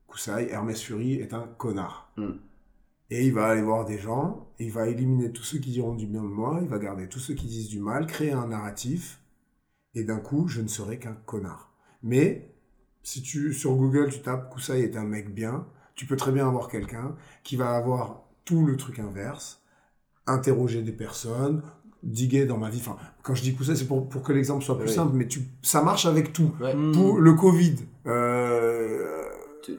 Koussaï, 0.08 0.48
Hermès 0.50 0.82
Fury 0.82 1.16
est 1.16 1.34
un 1.34 1.48
connard. 1.58 2.12
Mm. 2.18 2.32
Et 3.10 3.26
il 3.26 3.34
va 3.34 3.48
aller 3.48 3.62
voir 3.62 3.86
des 3.86 3.98
gens, 3.98 4.48
il 4.60 4.72
va 4.72 4.88
éliminer 4.88 5.32
tous 5.32 5.44
ceux 5.44 5.60
qui 5.60 5.72
diront 5.72 5.94
du 5.94 6.08
bien 6.08 6.24
de 6.24 6.28
moi, 6.28 6.60
il 6.62 6.68
va 6.68 6.80
garder 6.80 7.08
tous 7.08 7.20
ceux 7.20 7.36
qui 7.36 7.46
disent 7.46 7.70
du 7.70 7.80
mal, 7.80 8.06
créer 8.06 8.32
un 8.32 8.48
narratif, 8.48 9.22
et 9.96 10.04
d'un 10.04 10.20
coup, 10.20 10.48
je 10.48 10.62
ne 10.62 10.68
serai 10.68 11.00
qu'un 11.00 11.18
connard. 11.26 11.72
Mais, 12.04 12.54
si 13.10 13.22
tu, 13.22 13.54
sur 13.54 13.74
Google, 13.76 14.10
tu 14.12 14.20
tapes 14.20 14.50
Koussaï 14.52 14.82
est 14.82 14.98
un 14.98 15.06
mec 15.06 15.34
bien, 15.34 15.66
tu 15.96 16.06
peux 16.06 16.18
très 16.18 16.34
bien 16.34 16.46
avoir 16.46 16.68
quelqu'un 16.68 17.16
qui 17.42 17.56
va 17.56 17.70
avoir 17.74 18.24
tout 18.44 18.66
le 18.66 18.76
truc 18.76 19.00
inverse, 19.00 19.62
interroger 20.26 20.82
des 20.82 20.92
personnes, 20.92 21.62
diguer 22.04 22.46
dans 22.46 22.58
ma 22.58 22.70
vie. 22.70 22.80
Enfin, 22.82 22.98
quand 23.24 23.34
je 23.34 23.44
dis 23.44 23.56
Koussaï, 23.56 23.78
c'est 23.78 23.88
pour, 23.88 24.10
pour 24.10 24.24
que 24.24 24.34
l'exemple 24.34 24.62
soit 24.62 24.78
plus 24.78 24.90
Oui. 24.90 24.94
simple, 24.94 25.14
mais 25.16 25.26
tu, 25.26 25.40
ça 25.62 25.82
marche 25.82 26.06
avec 26.06 26.34
tout. 26.34 26.52
Ouais. 26.60 26.74
Mm. 26.76 26.92
Pour 26.92 27.20
le 27.22 27.34
Covid, 27.34 27.76
euh, 28.08 29.24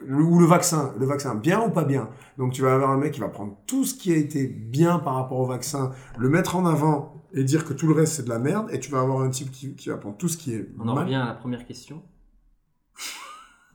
le- 0.07 0.23
ou 0.23 0.39
le 0.39 0.47
vaccin, 0.47 0.95
le 0.99 1.05
vaccin, 1.05 1.35
bien 1.35 1.61
ou 1.63 1.69
pas 1.69 1.83
bien. 1.85 2.09
Donc 2.39 2.53
tu 2.53 2.63
vas 2.63 2.73
avoir 2.73 2.89
un 2.89 2.97
mec 2.97 3.11
qui 3.13 3.19
va 3.19 3.29
prendre 3.29 3.57
tout 3.67 3.85
ce 3.85 3.93
qui 3.93 4.11
a 4.11 4.15
été 4.17 4.47
bien 4.47 4.97
par 4.97 5.13
rapport 5.13 5.39
au 5.39 5.45
vaccin, 5.45 5.91
le 6.17 6.29
mettre 6.29 6.55
en 6.55 6.65
avant 6.65 7.13
et 7.33 7.43
dire 7.43 7.63
que 7.63 7.73
tout 7.73 7.85
le 7.85 7.93
reste 7.93 8.13
c'est 8.13 8.23
de 8.23 8.29
la 8.29 8.39
merde, 8.39 8.69
et 8.71 8.79
tu 8.79 8.89
vas 8.89 9.01
avoir 9.01 9.21
un 9.21 9.29
type 9.29 9.51
qui, 9.51 9.75
qui 9.75 9.89
va 9.89 9.97
prendre 9.97 10.17
tout 10.17 10.27
ce 10.27 10.37
qui 10.37 10.51
est 10.55 10.67
On 10.79 10.87
en 10.87 10.95
revient 10.95 11.13
à 11.13 11.25
la 11.27 11.33
première 11.35 11.63
question. 11.67 12.01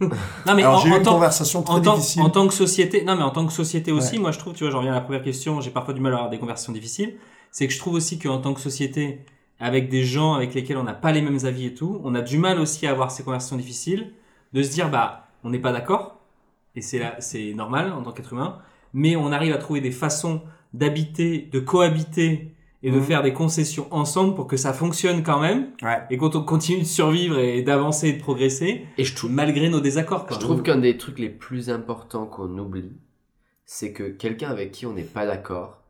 Non 0.01 0.55
mais 0.55 0.63
Alors 0.63 0.75
en, 0.75 0.79
j'ai 0.79 0.89
eu 0.89 0.93
en 0.93 0.97
une 0.99 1.03
tant, 1.03 1.15
conversation 1.15 1.63
très 1.63 1.75
en, 1.75 1.81
tant, 1.81 1.95
difficile. 1.97 2.23
en 2.23 2.31
tant 2.31 2.47
que 2.49 2.55
société, 2.55 3.05
non 3.05 3.17
mais 3.17 3.23
en 3.23 3.31
tant 3.31 3.47
que 3.47 3.53
société 3.53 3.93
aussi, 3.93 4.17
Ouais. 4.17 4.19
moi 4.19 4.33
je 4.33 4.39
trouve, 4.39 4.53
tu 4.55 4.65
vois, 4.65 4.71
j'en 4.71 4.79
reviens 4.79 4.93
à 4.93 4.97
la 4.97 5.01
première 5.01 5.23
question, 5.23 5.61
j'ai 5.61 5.71
parfois 5.71 5.95
du 5.95 6.01
mal 6.01 6.13
à 6.13 6.17
avoir 6.17 6.31
des 6.31 6.39
conversations 6.39 6.73
difficiles, 6.73 7.15
c'est 7.51 7.67
que 7.69 7.73
je 7.73 7.79
trouve 7.79 7.95
aussi 7.95 8.19
qu'en 8.19 8.39
tant 8.41 8.55
que 8.55 8.61
société, 8.61 9.21
avec 9.61 9.89
des 9.89 10.03
gens 10.05 10.35
avec 10.35 10.53
lesquels 10.55 10.77
on 10.79 10.83
n'a 10.83 10.95
pas 10.95 11.13
les 11.13 11.23
mêmes 11.23 11.39
avis 11.45 11.67
et 11.67 11.75
tout, 11.75 12.01
on 12.05 12.15
a 12.15 12.21
du 12.23 12.39
mal 12.39 12.59
aussi 12.61 12.87
à 12.87 12.91
avoir 12.91 13.11
ces 13.11 13.23
conversations 13.23 13.57
difficiles, 13.57 14.13
de 14.53 14.63
se 14.63 14.71
dire 14.71 14.91
bah 14.91 15.29
on 15.45 15.51
n'est 15.51 15.59
pas 15.61 15.73
d'accord, 15.73 16.19
et 16.75 16.81
c'est 16.83 16.99
là, 16.99 17.17
c'est 17.21 17.53
normal 17.55 17.93
en 17.93 18.03
tant 18.03 18.13
qu'être 18.13 18.33
humain, 18.33 18.59
mais 18.93 19.15
on 19.17 19.31
arrive 19.33 19.53
à 19.53 19.59
trouver 19.59 19.81
des 19.81 19.93
façons 19.93 20.43
d'habiter, 20.73 21.49
de 21.53 21.61
cohabiter 21.61 22.54
et 22.87 22.91
de 22.91 22.97
Mhm. 22.99 23.03
faire 23.03 23.23
des 23.23 23.33
concessions 23.33 23.87
ensemble 23.91 24.35
pour 24.35 24.47
que 24.47 24.57
ça 24.57 24.73
fonctionne 24.73 25.23
quand 25.25 25.41
même, 25.41 25.71
Ouais. 25.83 26.03
et 26.11 26.17
qu'on 26.19 26.29
continue 26.31 26.81
de 26.81 26.85
survivre 26.85 27.39
et 27.39 27.63
d'avancer 27.63 28.09
et 28.09 28.13
de 28.13 28.21
progresser, 28.21 28.85
Et 28.99 29.05
je 29.05 29.17
trouve, 29.17 29.31
malgré 29.33 29.69
nos 29.71 29.81
désaccords. 29.81 30.27
Quoi. 30.27 30.37
je 30.37 30.41
trouve 30.41 30.63
qu'un 30.63 30.77
des 30.79 30.97
trucs 30.99 31.19
les 31.19 31.31
plus 31.31 31.71
importants 31.71 32.27
qu'on 32.27 32.57
oublie, 32.59 32.93
c'est 33.65 33.93
que 33.93 34.05
quelqu'un 34.05 34.51
avec 34.51 34.71
qui 34.71 34.85
on 34.87 34.93
n'est 34.93 35.03
pas 35.03 35.25
d'accord, 35.27 35.81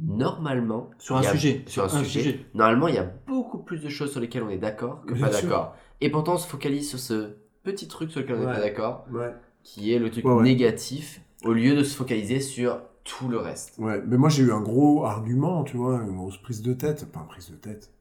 normalement, 0.00 0.90
Sur 0.98 1.16
un 1.16 1.20
a- 1.20 1.30
sujet. 1.32 1.62
sur 1.66 1.82
un, 1.82 1.86
Un 1.86 2.02
sujet, 2.02 2.20
sujet. 2.22 2.46
normalement, 2.54 2.88
il 2.88 2.94
y 2.94 2.98
a 2.98 3.10
beaucoup 3.26 3.58
plus 3.58 3.82
de 3.82 3.88
choses 3.88 4.10
sur 4.10 4.20
lesquelles 4.20 4.42
on 4.42 4.50
est 4.50 4.58
d'accord 4.58 5.04
que 5.06 5.14
Bien 5.14 5.26
pas 5.28 5.32
d'accord. 5.32 5.76
Et 6.00 6.10
pourtant, 6.10 6.34
on 6.34 6.38
se 6.38 6.48
focalise 6.48 6.88
sur 6.88 6.98
ce 6.98 7.36
petit 7.62 7.88
truc 7.88 8.10
sur 8.10 8.20
lequel 8.20 8.36
on 8.36 8.40
n'est 8.40 8.46
Ouais. 8.46 8.52
pas 8.54 8.60
d'accord, 8.60 9.04
Ouais. 9.12 9.32
qui 9.62 9.92
est 9.92 9.98
le 9.98 10.10
truc 10.10 10.24
Ouais, 10.24 10.32
ouais. 10.32 10.42
négatif, 10.42 11.20
au 11.44 11.52
lieu 11.52 11.74
de 11.76 11.82
se 11.84 11.94
focaliser 11.94 12.40
sur 12.40 12.80
tout 13.04 13.28
le 13.28 13.38
reste. 13.38 13.78
Ouais, 13.78 14.02
mais 14.06 14.16
moi 14.16 14.28
j'ai 14.28 14.42
eu 14.42 14.52
un 14.52 14.60
gros 14.60 15.04
argument, 15.04 15.64
tu 15.64 15.76
vois, 15.76 16.02
une 16.02 16.16
grosse 16.16 16.38
prise 16.38 16.62
de 16.62 16.72
tête, 16.72 17.10
pas 17.12 17.20
une 17.20 17.26
prise 17.26 17.50
de 17.50 17.56
tête, 17.56 17.92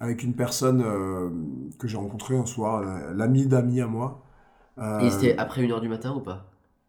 avec 0.00 0.22
une 0.22 0.34
personne 0.34 0.82
euh, 0.84 1.30
que 1.78 1.86
j'ai 1.86 1.96
rencontrée 1.96 2.36
un 2.36 2.46
soir, 2.46 2.82
euh, 2.82 3.14
l'ami 3.14 3.46
d'amis 3.46 3.80
à 3.80 3.86
moi. 3.86 4.22
Euh, 4.78 5.00
Et 5.00 5.10
c'était 5.10 5.36
après 5.36 5.62
une 5.62 5.72
heure 5.72 5.80
du 5.80 5.88
matin 5.88 6.14
ou 6.14 6.20
pas? 6.20 6.46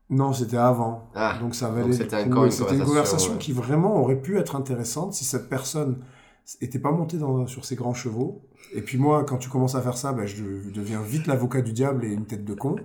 Non, 0.10 0.34
c'était 0.34 0.57
avant. 0.57 1.10
Ah, 1.14 1.38
donc 1.40 1.53
ça 1.53 1.69
valait 1.69 1.94
c'était 1.94 2.23
une 2.23 2.31
conversation, 2.31 2.86
conversation 2.86 3.34
ouais. 3.34 3.38
qui 3.38 3.52
vraiment 3.52 3.98
aurait 3.98 4.19
pu 4.19 4.38
être 4.38 4.56
intéressante 4.56 5.14
si 5.14 5.23
cette 5.23 5.49
personne 5.49 6.03
était 6.61 6.80
pas 6.80 6.91
montée 6.91 7.18
dans, 7.18 7.45
sur 7.45 7.64
ses 7.65 7.76
grands 7.76 7.94
chevaux. 7.94 8.41
Et 8.73 8.81
puis 8.81 8.98
moi, 8.98 9.23
quand 9.23 9.38
tu 9.38 9.49
commences 9.49 9.76
à 9.76 9.81
faire 9.81 9.98
ça, 9.98 10.14
bah, 10.14 10.26
je 10.26 10.44
deviens 10.72 11.02
vite 11.02 11.27
l'avocat 11.27 11.61
du 11.61 11.73
diable 11.73 12.06
et 12.06 12.11
une 12.11 12.26
tête 12.26 12.44
de 12.44 12.53
con. 12.53 12.76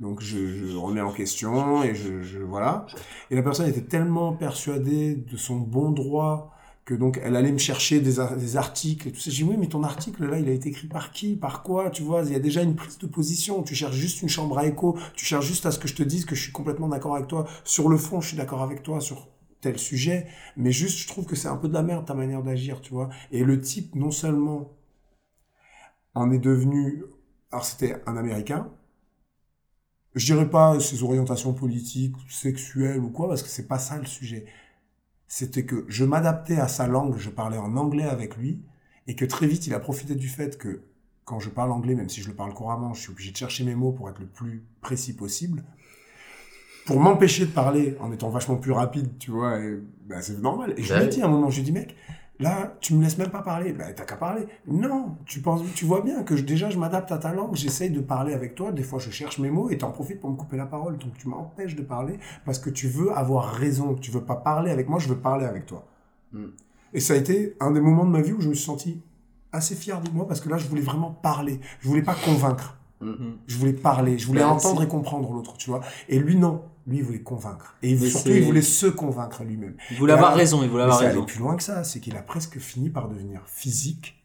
Donc 0.00 0.20
je, 0.20 0.46
je 0.46 0.76
remets 0.76 1.00
en 1.00 1.12
question 1.12 1.82
et 1.82 1.94
je, 1.94 2.22
je 2.22 2.38
voilà. 2.38 2.86
Et 3.30 3.34
la 3.36 3.42
personne 3.42 3.68
était 3.68 3.82
tellement 3.82 4.32
persuadée 4.32 5.16
de 5.16 5.36
son 5.36 5.56
bon 5.56 5.90
droit 5.90 6.52
que 6.84 6.94
donc 6.94 7.20
elle 7.22 7.36
allait 7.36 7.52
me 7.52 7.58
chercher 7.58 8.00
des, 8.00 8.20
ar- 8.20 8.36
des 8.36 8.56
articles 8.56 9.08
et 9.08 9.12
tout 9.12 9.18
ça. 9.20 9.30
J'ai 9.30 9.42
dit 9.44 9.50
oui 9.50 9.56
mais 9.58 9.66
ton 9.68 9.82
article 9.82 10.24
là 10.26 10.38
il 10.38 10.48
a 10.48 10.52
été 10.52 10.68
écrit 10.68 10.86
par 10.86 11.10
qui, 11.10 11.34
par 11.36 11.62
quoi, 11.64 11.90
tu 11.90 12.02
vois, 12.02 12.22
il 12.22 12.32
y 12.32 12.36
a 12.36 12.38
déjà 12.38 12.62
une 12.62 12.76
prise 12.76 12.98
de 12.98 13.06
position. 13.08 13.62
Tu 13.64 13.74
cherches 13.74 13.96
juste 13.96 14.22
une 14.22 14.28
chambre 14.28 14.56
à 14.58 14.66
écho, 14.66 14.96
tu 15.14 15.26
cherches 15.26 15.46
juste 15.46 15.66
à 15.66 15.72
ce 15.72 15.78
que 15.80 15.88
je 15.88 15.94
te 15.96 16.02
dise 16.04 16.24
que 16.24 16.34
je 16.36 16.42
suis 16.42 16.52
complètement 16.52 16.88
d'accord 16.88 17.16
avec 17.16 17.26
toi. 17.28 17.46
Sur 17.64 17.88
le 17.88 17.96
fond 17.98 18.20
je 18.20 18.28
suis 18.28 18.36
d'accord 18.36 18.62
avec 18.62 18.82
toi 18.84 19.00
sur 19.00 19.28
tel 19.60 19.78
sujet, 19.78 20.28
mais 20.56 20.70
juste 20.70 20.98
je 21.00 21.08
trouve 21.08 21.26
que 21.26 21.34
c'est 21.34 21.48
un 21.48 21.56
peu 21.56 21.68
de 21.68 21.74
la 21.74 21.82
merde 21.82 22.06
ta 22.06 22.14
manière 22.14 22.44
d'agir, 22.44 22.80
tu 22.80 22.92
vois. 22.92 23.08
Et 23.32 23.42
le 23.42 23.60
type 23.60 23.96
non 23.96 24.12
seulement 24.12 24.70
en 26.14 26.30
est 26.30 26.38
devenu, 26.38 27.04
alors 27.52 27.64
c'était 27.64 28.02
un 28.06 28.16
Américain, 28.16 28.70
je 30.14 30.24
dirais 30.26 30.48
pas 30.50 30.78
ses 30.80 31.02
orientations 31.02 31.52
politiques, 31.52 32.14
sexuelles 32.28 33.00
ou 33.00 33.10
quoi, 33.10 33.28
parce 33.28 33.42
que 33.42 33.48
c'est 33.48 33.66
pas 33.68 33.78
ça 33.78 33.96
le 33.98 34.06
sujet. 34.06 34.46
C'était 35.26 35.64
que 35.64 35.84
je 35.88 36.04
m'adaptais 36.04 36.56
à 36.58 36.68
sa 36.68 36.86
langue, 36.86 37.16
je 37.18 37.30
parlais 37.30 37.58
en 37.58 37.76
anglais 37.76 38.04
avec 38.04 38.36
lui, 38.36 38.62
et 39.06 39.14
que 39.14 39.24
très 39.24 39.46
vite 39.46 39.66
il 39.66 39.74
a 39.74 39.80
profité 39.80 40.14
du 40.14 40.28
fait 40.28 40.56
que 40.58 40.82
quand 41.24 41.40
je 41.40 41.50
parle 41.50 41.72
anglais, 41.72 41.94
même 41.94 42.08
si 42.08 42.22
je 42.22 42.28
le 42.28 42.34
parle 42.34 42.54
couramment, 42.54 42.94
je 42.94 43.02
suis 43.02 43.10
obligé 43.10 43.30
de 43.32 43.36
chercher 43.36 43.64
mes 43.64 43.74
mots 43.74 43.92
pour 43.92 44.08
être 44.08 44.18
le 44.18 44.26
plus 44.26 44.64
précis 44.80 45.14
possible. 45.14 45.62
Pour 46.86 47.00
m'empêcher 47.00 47.44
de 47.44 47.50
parler 47.50 47.96
en 48.00 48.10
étant 48.12 48.30
vachement 48.30 48.56
plus 48.56 48.72
rapide, 48.72 49.18
tu 49.18 49.30
vois, 49.30 49.60
et, 49.60 49.78
bah, 50.06 50.22
c'est 50.22 50.38
normal. 50.38 50.72
Et 50.78 50.82
je 50.82 50.92
Ouais. 50.94 51.00
lui 51.00 51.06
ai 51.06 51.08
dit 51.10 51.20
à 51.20 51.26
un 51.26 51.28
moment, 51.28 51.50
je 51.50 51.56
lui 51.56 51.62
ai 51.62 51.64
dit, 51.66 51.72
mec, 51.72 51.94
là, 52.40 52.74
tu 52.80 52.94
me 52.94 53.02
laisses 53.02 53.18
même 53.18 53.30
pas 53.30 53.42
parler. 53.42 53.72
Bah, 53.72 53.84
t'as 53.94 54.04
qu'à 54.04 54.16
parler. 54.16 54.46
Non, 54.66 55.16
tu 55.26 55.40
penses, 55.40 55.62
tu 55.74 55.84
vois 55.84 56.00
bien 56.02 56.22
que 56.22 56.36
je- 56.36 56.44
déjà, 56.44 56.70
je 56.70 56.78
m'adapte 56.78 57.10
à 57.12 57.18
ta 57.18 57.32
langue, 57.32 57.54
j'essaye 57.54 57.90
de 57.90 58.00
parler 58.00 58.32
avec 58.34 58.54
toi. 58.54 58.72
Des 58.72 58.82
fois, 58.82 58.98
je 58.98 59.10
cherche 59.10 59.38
mes 59.38 59.50
mots 59.50 59.70
et 59.70 59.78
t'en 59.78 59.90
profites 59.90 60.20
pour 60.20 60.30
me 60.30 60.36
couper 60.36 60.56
la 60.56 60.66
parole. 60.66 60.98
Donc, 60.98 61.14
tu 61.18 61.28
m'empêches 61.28 61.74
de 61.76 61.82
parler 61.82 62.18
parce 62.44 62.58
que 62.58 62.70
tu 62.70 62.88
veux 62.88 63.10
avoir 63.16 63.46
raison. 63.52 63.94
Tu 63.94 64.10
veux 64.10 64.22
pas 64.24 64.36
parler 64.36 64.70
avec 64.70 64.88
moi, 64.88 64.98
je 64.98 65.08
veux 65.08 65.18
parler 65.18 65.44
avec 65.46 65.66
toi. 65.66 65.86
Mm. 66.32 66.46
Et 66.94 67.00
ça 67.00 67.14
a 67.14 67.16
été 67.16 67.56
un 67.60 67.70
des 67.70 67.80
moments 67.80 68.04
de 68.04 68.10
ma 68.10 68.22
vie 68.22 68.32
où 68.32 68.40
je 68.40 68.48
me 68.48 68.54
suis 68.54 68.64
senti 68.64 69.02
assez 69.52 69.74
fier 69.74 70.00
de 70.00 70.10
moi 70.10 70.26
parce 70.26 70.40
que 70.40 70.48
là, 70.48 70.58
je 70.58 70.66
voulais 70.68 70.82
vraiment 70.82 71.10
parler. 71.10 71.60
Je 71.80 71.88
voulais 71.88 72.02
pas 72.02 72.14
convaincre. 72.14 72.76
Mm. 73.00 73.12
Je 73.46 73.56
voulais 73.58 73.72
parler, 73.72 74.18
je 74.18 74.26
voulais 74.26 74.40
Bah, 74.40 74.48
entendre 74.48 74.82
et 74.82 74.88
comprendre 74.88 75.32
l'autre, 75.32 75.56
tu 75.56 75.70
vois. 75.70 75.80
Et 76.08 76.18
lui, 76.18 76.36
non. 76.36 76.62
Lui, 76.88 76.98
il 76.98 77.04
voulait 77.04 77.22
convaincre. 77.22 77.76
Et 77.82 77.96
surtout, 77.96 78.30
il 78.30 78.42
voulait 78.42 78.62
se 78.62 78.86
convaincre 78.86 79.44
lui-même. 79.44 79.76
Il 79.90 79.98
voulait 79.98 80.14
avoir 80.14 80.34
raison, 80.34 80.62
il 80.62 80.68
voulait 80.68 80.84
avoir 80.84 80.98
raison. 80.98 81.24
plus 81.24 81.38
loin 81.38 81.56
que 81.56 81.62
ça, 81.62 81.84
c'est 81.84 82.00
qu'il 82.00 82.16
a 82.16 82.22
presque 82.22 82.58
fini 82.58 82.90
par 82.90 83.08
devenir 83.08 83.42
physique, 83.46 84.24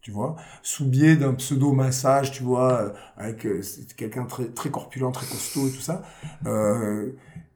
tu 0.00 0.12
vois, 0.12 0.36
sous 0.62 0.86
biais 0.86 1.16
d'un 1.16 1.34
pseudo-massage, 1.34 2.30
tu 2.30 2.44
vois, 2.44 2.80
euh, 2.80 2.92
avec 3.16 3.44
euh, 3.44 3.60
quelqu'un 3.96 4.24
très, 4.24 4.46
très 4.46 4.70
corpulent, 4.70 5.10
très 5.10 5.26
costaud 5.26 5.66
et 5.66 5.72
tout 5.72 5.80
ça. 5.80 6.02
Euh, 6.46 7.12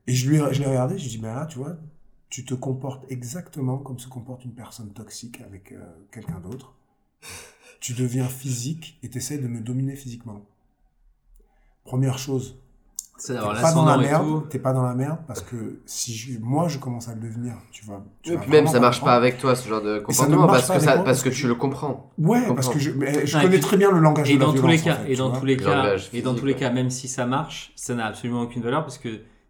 et 0.06 0.12
je 0.12 0.28
lui 0.28 0.38
je 0.50 0.60
l'ai 0.60 0.66
regardé, 0.66 0.98
je 0.98 1.04
lui 1.04 1.14
ai 1.14 1.16
dit, 1.16 1.22
mais 1.22 1.32
là, 1.32 1.46
tu 1.46 1.58
vois, 1.58 1.76
tu 2.30 2.44
te 2.44 2.54
comportes 2.54 3.04
exactement 3.10 3.78
comme 3.78 3.98
se 3.98 4.08
comporte 4.08 4.44
une 4.44 4.54
personne 4.54 4.92
toxique 4.92 5.40
avec 5.42 5.72
euh, 5.72 5.84
quelqu'un 6.12 6.40
d'autre. 6.40 6.74
Tu 7.80 7.92
deviens 7.92 8.28
physique 8.28 8.98
et 9.02 9.10
t'essaies 9.10 9.38
de 9.38 9.48
me 9.48 9.60
dominer 9.60 9.96
physiquement. 9.96 10.46
Première 11.82 12.18
chose, 12.18 12.62
T'es 13.26 13.34
d'avoir 13.34 13.60
pas 13.60 13.72
dans 13.72 13.84
la 13.84 13.96
merde, 13.98 14.48
t'es 14.48 14.58
pas 14.58 14.72
dans 14.72 14.82
la 14.82 14.94
merde 14.94 15.18
parce 15.26 15.42
que 15.42 15.80
si 15.84 16.14
je- 16.14 16.38
moi 16.40 16.68
je 16.68 16.78
commence 16.78 17.08
à 17.08 17.14
le 17.14 17.20
devenir, 17.20 17.54
tu 17.70 17.84
vois. 17.84 18.02
tu 18.22 18.32
Et 18.32 18.36
vas 18.36 18.40
puis 18.42 18.50
même, 18.50 18.66
ça 18.66 18.80
marche 18.80 19.00
pas 19.02 19.14
avec 19.14 19.36
toi, 19.38 19.54
ce 19.54 19.68
genre 19.68 19.82
de 19.82 19.86
ça 19.88 19.94
ne 19.94 20.00
comportement, 20.00 20.46
marche 20.46 20.52
parce 20.52 20.68
pas 20.68 20.74
que, 20.76 20.80
ça, 20.84 20.98
parce 21.04 21.22
que 21.22 21.28
tu 21.28 21.34
je- 21.34 21.48
le 21.48 21.54
comprends. 21.54 22.10
Ouais, 22.18 22.38
comprends. 22.40 22.54
parce 22.54 22.68
que 22.70 22.78
je, 22.78 22.90
je 23.24 23.38
connais 23.40 23.60
très 23.60 23.76
bien 23.76 23.90
le 23.90 24.00
langage 24.00 24.30
Et 24.30 24.34
de 24.34 24.40
la 24.40 24.46
dans 24.46 24.52
tous 24.54 24.66
les 24.66 24.80
en 24.80 24.84
cas, 24.84 24.94
fait, 24.94 25.12
et 25.12 25.16
dans 25.16 25.30
tous 25.32 25.44
les 25.44 25.56
Le 25.56 25.62
cas, 25.64 25.96
et 26.12 26.22
dans 26.22 26.34
tous 26.34 26.46
les 26.46 26.54
cas, 26.54 26.70
même 26.70 26.88
si 26.90 27.08
ça 27.08 27.26
marche, 27.26 27.72
ça 27.76 27.94
n'a 27.94 28.06
absolument 28.06 28.42
aucune 28.42 28.62
valeur 28.62 28.82
parce 28.82 28.96
que 28.98 29.08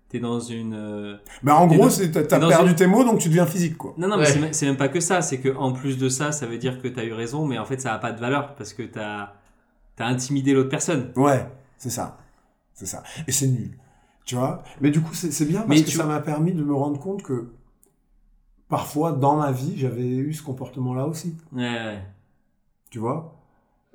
t'es 0.08 0.18
dans 0.18 0.40
une. 0.40 0.74
euh, 0.74 1.16
Mais 1.44 1.52
en 1.52 1.68
gros, 1.68 1.88
t'as 1.88 2.06
t'es 2.08 2.26
t'as 2.26 2.38
dans 2.40 2.48
perdu 2.48 2.70
une- 2.70 2.76
tes 2.76 2.88
mots, 2.88 3.04
donc 3.04 3.20
tu 3.20 3.28
deviens 3.28 3.46
physique, 3.46 3.76
quoi. 3.78 3.94
Non, 3.96 4.08
non, 4.08 4.16
mais 4.16 4.24
Ouais. 4.24 4.32
c'est 4.32 4.40
même- 4.40 4.52
c'est 4.52 4.66
même 4.66 4.76
pas 4.76 4.88
que 4.88 4.98
ça. 4.98 5.22
C'est 5.22 5.38
que 5.38 5.54
en 5.56 5.70
plus 5.72 5.96
de 5.98 6.08
ça, 6.08 6.32
ça 6.32 6.46
veut 6.46 6.58
dire 6.58 6.82
que 6.82 6.88
t'as 6.88 7.04
eu 7.04 7.12
raison, 7.12 7.46
mais 7.46 7.58
en 7.58 7.64
fait, 7.64 7.80
ça 7.80 7.94
a 7.94 7.98
pas 7.98 8.10
de 8.10 8.18
valeur 8.20 8.56
parce 8.56 8.72
que 8.72 8.82
t'as 8.82 9.34
as 10.00 10.06
intimidé 10.06 10.54
l'autre 10.54 10.70
personne. 10.70 11.12
Ouais, 11.14 11.46
c'est 11.76 11.90
ça. 11.90 12.16
C'est 12.80 12.86
ça. 12.86 13.02
Et 13.28 13.32
c'est 13.32 13.46
nul. 13.46 13.76
Tu 14.24 14.36
vois? 14.36 14.62
Mais 14.80 14.90
du 14.90 15.02
coup, 15.02 15.12
c'est 15.12 15.30
c'est 15.32 15.44
bien 15.44 15.60
parce 15.60 15.68
Mais 15.68 15.82
que 15.82 15.90
tu 15.90 15.96
ça 15.98 16.06
m'a 16.06 16.20
permis 16.20 16.52
de 16.52 16.62
me 16.62 16.74
rendre 16.74 16.98
compte 16.98 17.22
que 17.22 17.52
parfois, 18.68 19.12
dans 19.12 19.36
ma 19.36 19.52
vie, 19.52 19.74
j'avais 19.76 20.06
eu 20.06 20.32
ce 20.32 20.42
comportement-là 20.42 21.06
aussi. 21.06 21.36
Ouais, 21.52 21.62
ouais. 21.62 22.02
Tu 22.90 22.98
vois? 22.98 23.36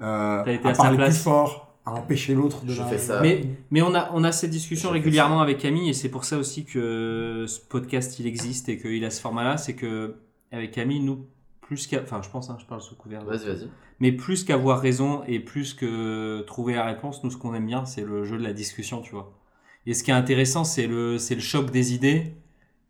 Euh, 0.01 0.43
T'as 0.43 0.51
été 0.51 0.67
À 0.67 0.71
à 0.71 0.73
parler 0.75 0.97
plus 1.03 1.17
fort, 1.17 1.75
à 1.85 1.93
empêcher 1.93 2.35
l'autre 2.35 2.63
de 2.63 2.71
Je 2.71 2.81
la... 2.81 2.87
fais 2.87 2.99
ça. 2.99 3.21
Mais, 3.21 3.45
mais 3.71 3.81
on 3.81 3.95
a, 3.95 4.11
on 4.13 4.23
a 4.23 4.31
cette 4.31 4.51
discussion 4.51 4.91
régulièrement 4.91 5.41
avec 5.41 5.57
Camille 5.57 5.89
et 5.89 5.93
c'est 5.93 6.09
pour 6.09 6.25
ça 6.25 6.37
aussi 6.37 6.65
que 6.65 7.45
ce 7.47 7.59
podcast 7.59 8.19
il 8.19 8.27
existe 8.27 8.69
et 8.69 8.77
qu'il 8.77 9.03
a 9.03 9.09
ce 9.09 9.21
format-là. 9.21 9.57
C'est 9.57 9.73
que 9.75 10.17
avec 10.51 10.71
Camille, 10.71 10.99
nous, 10.99 11.25
plus 11.67 11.87
qu'à. 11.87 12.01
Enfin, 12.01 12.21
je 12.21 12.29
pense, 12.29 12.49
hein, 12.49 12.57
je 12.59 12.65
parle 12.65 12.81
sous 12.81 12.95
couvert. 12.95 13.23
Vas-y, 13.25 13.45
vas-y. 13.47 13.69
Mais 13.99 14.11
plus 14.11 14.43
qu'avoir 14.43 14.79
raison 14.81 15.23
et 15.27 15.39
plus 15.39 15.73
que 15.73 16.41
trouver 16.47 16.75
la 16.75 16.85
réponse, 16.85 17.23
nous, 17.23 17.31
ce 17.31 17.37
qu'on 17.37 17.53
aime 17.55 17.65
bien, 17.65 17.85
c'est 17.85 18.03
le 18.03 18.23
jeu 18.23 18.37
de 18.37 18.43
la 18.43 18.53
discussion, 18.53 19.01
tu 19.01 19.11
vois. 19.11 19.33
Et 19.85 19.93
ce 19.93 20.03
qui 20.03 20.11
est 20.11 20.15
intéressant, 20.15 20.63
c'est 20.63 20.87
le, 20.87 21.17
c'est 21.17 21.35
le 21.35 21.41
choc 21.41 21.71
des 21.71 21.93
idées 21.93 22.33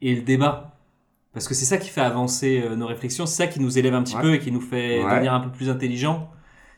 et 0.02 0.16
le 0.16 0.22
débat. 0.22 0.78
Parce 1.34 1.48
que 1.48 1.54
c'est 1.54 1.66
ça 1.66 1.78
qui 1.78 1.90
fait 1.90 2.02
avancer 2.02 2.62
euh, 2.64 2.76
nos 2.76 2.88
réflexions, 2.88 3.26
c'est 3.26 3.36
ça 3.44 3.48
qui 3.48 3.60
nous 3.60 3.78
élève 3.78 3.94
un 3.94 4.04
petit 4.04 4.16
Ouais. 4.16 4.22
peu 4.22 4.34
et 4.36 4.40
qui 4.40 4.52
nous 4.52 4.62
fait 4.62 5.04
Ouais. 5.04 5.10
devenir 5.12 5.34
un 5.34 5.42
peu 5.42 5.52
plus 5.52 5.70
intelligents. 5.70 6.30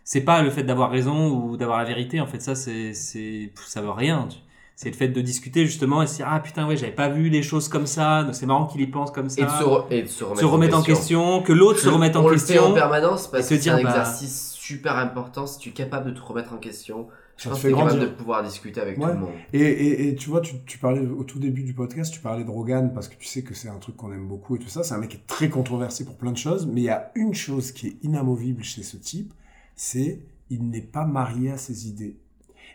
c'est 0.04 0.22
pas 0.24 0.42
le 0.42 0.50
fait 0.50 0.64
d'avoir 0.64 0.90
raison 0.90 1.30
ou 1.32 1.58
d'avoir 1.58 1.78
la 1.80 1.84
vérité. 1.84 2.22
En 2.22 2.28
fait, 2.28 2.42
ça, 2.42 2.56
c'est, 2.56 2.94
c'est, 2.94 3.52
ça 3.68 3.82
veut 3.82 3.90
rien. 3.92 4.28
tu- 4.30 4.38
C'est 4.80 4.92
le 4.92 4.96
fait 4.96 5.08
de 5.08 5.22
discuter 5.22 5.66
justement 5.66 6.04
et 6.04 6.08
se 6.08 6.18
dire 6.18 6.28
ah 6.30 6.40
putain 6.40 6.68
ouais 6.68 6.78
j'avais 6.78 6.92
pas 6.92 7.10
vu 7.10 7.30
les 7.30 7.42
choses 7.42 7.68
comme 7.68 7.88
ça. 7.88 8.24
donc 8.24 8.36
C'est 8.36 8.46
marrant 8.46 8.68
qu'il 8.68 8.80
y 8.80 8.86
pense 8.86 9.10
comme 9.10 9.28
ça. 9.28 9.42
Et 9.42 9.46
de 9.46 9.50
se, 9.50 9.64
re- 9.64 9.86
et 9.90 10.04
de 10.04 10.08
se 10.08 10.24
remettre, 10.24 10.40
se 10.42 10.46
remettre 10.46 10.78
en 10.78 10.84
question, 10.84 11.42
que 11.42 11.52
l'autre 11.52 11.80
se 11.80 11.90
remette 11.90 12.16
en 12.16 12.24
on 12.24 12.30
le 12.30 12.38
fait 12.38 12.60
en 12.60 12.62
question. 12.62 12.74
permanence 12.76 13.28
parce 13.28 13.52
et 13.52 13.56
que 13.58 13.62
c'est 13.64 13.70
un 13.72 13.82
bah- 13.82 13.90
exercice 13.90 14.52
super 14.52 14.96
important. 14.98 15.48
Si 15.48 15.58
tu 15.58 15.70
es 15.70 15.72
capable 15.72 16.14
de 16.14 16.16
te 16.20 16.22
remettre 16.24 16.54
en 16.54 16.58
question, 16.58 17.08
je 17.38 17.50
pense 17.50 17.60
que 17.60 17.68
es 17.70 17.74
capable 17.74 18.00
de 18.02 18.06
pouvoir 18.06 18.44
discuter 18.44 18.80
avec 18.80 19.00
Ouais. 19.00 19.06
tout 19.08 19.14
le 19.14 19.18
monde. 19.20 19.30
Et, 19.52 19.62
et, 19.62 20.10
et 20.10 20.16
tu 20.16 20.30
vois, 20.30 20.42
tu, 20.42 20.54
tu 20.68 20.78
parlais 20.78 21.02
au 21.02 21.24
tout 21.24 21.40
début 21.40 21.64
du 21.64 21.74
podcast, 21.74 22.14
tu 22.14 22.20
parlais 22.20 22.44
de 22.44 22.50
Rogan 22.52 22.92
parce 22.94 23.08
que 23.08 23.16
tu 23.16 23.26
sais 23.26 23.42
que 23.42 23.56
c'est 23.56 23.70
un 23.70 23.80
truc 23.80 23.96
qu'on 23.98 24.12
aime 24.14 24.28
beaucoup 24.28 24.58
et 24.58 24.60
tout 24.60 24.70
ça. 24.70 24.84
C'est 24.84 24.94
un 24.94 25.00
mec 25.00 25.10
qui 25.10 25.18
est 25.18 25.26
très 25.26 25.50
controversé 25.50 26.06
pour 26.06 26.18
plein 26.18 26.32
de 26.32 26.38
choses, 26.38 26.68
mais 26.68 26.82
il 26.82 26.86
y 26.86 26.90
a 26.90 27.12
une 27.16 27.34
chose 27.34 27.72
qui 27.72 27.88
est 27.88 27.98
inamovible 28.04 28.64
chez 28.64 28.84
ce 28.84 28.98
type, 28.98 29.34
c'est 29.76 30.20
il 30.52 30.70
n'est 30.70 30.82
pas 30.82 31.04
marié 31.06 31.50
à 31.52 31.58
ses 31.58 31.88
idées. 31.88 32.16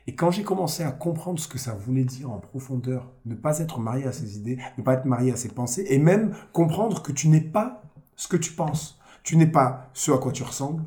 Et 0.06 0.14
quand 0.14 0.30
j'ai 0.30 0.42
commencé 0.42 0.82
à 0.82 0.90
comprendre 0.90 1.38
ce 1.38 1.46
que 1.46 1.58
ça 1.58 1.74
voulait 1.74 2.04
dire 2.04 2.30
en 2.30 2.38
profondeur, 2.38 3.10
ne 3.24 3.34
pas 3.34 3.60
être 3.60 3.78
marié 3.78 4.04
à 4.06 4.12
ses 4.12 4.36
idées, 4.36 4.58
ne 4.78 4.82
pas 4.82 4.94
être 4.94 5.04
marié 5.04 5.32
à 5.32 5.36
ses 5.36 5.48
pensées, 5.48 5.86
et 5.88 5.98
même 5.98 6.34
comprendre 6.52 7.02
que 7.02 7.12
tu 7.12 7.28
n'es 7.28 7.40
pas 7.40 7.82
ce 8.16 8.28
que 8.28 8.36
tu 8.36 8.52
penses, 8.52 8.98
tu 9.22 9.36
n'es 9.36 9.46
pas 9.46 9.90
ce 9.92 10.10
à 10.10 10.18
quoi 10.18 10.32
tu 10.32 10.42
ressembles, 10.42 10.82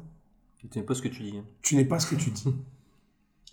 Tu 0.58 0.68
sais 0.74 0.82
pas 0.82 0.94
ce 0.94 1.02
que 1.02 1.08
tu 1.08 1.24
dis. 1.24 1.42
tu 1.62 1.76
n'es 1.76 1.86
pas 1.86 2.00
ce 2.00 2.08
que 2.08 2.16
tu 2.16 2.32
dis. 2.32 2.56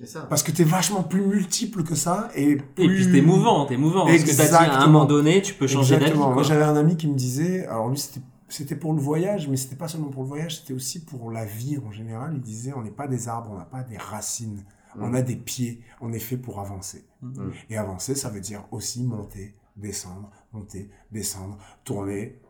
Ça. 0.04 0.22
Parce 0.22 0.42
que 0.42 0.50
tu 0.50 0.62
es 0.62 0.64
vachement 0.64 1.04
plus 1.04 1.24
multiple 1.24 1.84
que 1.84 1.94
ça 1.94 2.28
et 2.34 2.56
plus... 2.56 2.84
Et 2.84 2.88
puis 2.88 3.12
t'es 3.12 3.20
mouvant, 3.20 3.66
t'es 3.66 3.76
mouvant. 3.76 4.08
Ce 4.08 4.24
que 4.24 4.36
t'as 4.36 4.48
dit 4.48 4.54
à 4.54 4.80
un 4.80 4.86
moment 4.86 5.04
donné, 5.04 5.42
tu 5.42 5.54
peux 5.54 5.68
changer 5.68 5.96
d'avis. 5.96 6.18
Moi, 6.18 6.42
j'avais 6.42 6.64
un 6.64 6.74
ami 6.74 6.96
qui 6.96 7.06
me 7.06 7.14
disait, 7.14 7.66
alors 7.66 7.88
lui, 7.88 7.98
c'était, 7.98 8.20
c'était 8.48 8.74
pour 8.74 8.94
le 8.94 9.00
voyage, 9.00 9.46
mais 9.48 9.56
c'était 9.56 9.76
pas 9.76 9.86
seulement 9.86 10.08
pour 10.08 10.22
le 10.24 10.28
voyage, 10.28 10.58
c'était 10.58 10.72
aussi 10.72 11.04
pour 11.04 11.30
la 11.30 11.44
vie 11.44 11.78
en 11.86 11.92
général. 11.92 12.32
Il 12.34 12.40
disait, 12.40 12.72
on 12.74 12.82
n'est 12.82 12.90
pas 12.90 13.06
des 13.06 13.28
arbres, 13.28 13.50
on 13.52 13.58
n'a 13.58 13.64
pas 13.64 13.84
des 13.84 13.96
racines, 13.96 14.64
on 14.98 15.08
Mm. 15.10 15.14
a 15.14 15.22
des 15.22 15.36
pieds, 15.36 15.82
on 16.00 16.12
est 16.12 16.18
fait 16.18 16.36
pour 16.36 16.60
avancer. 16.60 17.04
Mm. 17.22 17.50
Et 17.70 17.76
avancer, 17.76 18.14
ça 18.14 18.28
veut 18.30 18.40
dire 18.40 18.64
aussi 18.70 19.02
monter, 19.04 19.54
descendre, 19.76 20.30
monter, 20.52 20.90
descendre, 21.10 21.58
tourner, 21.84 22.40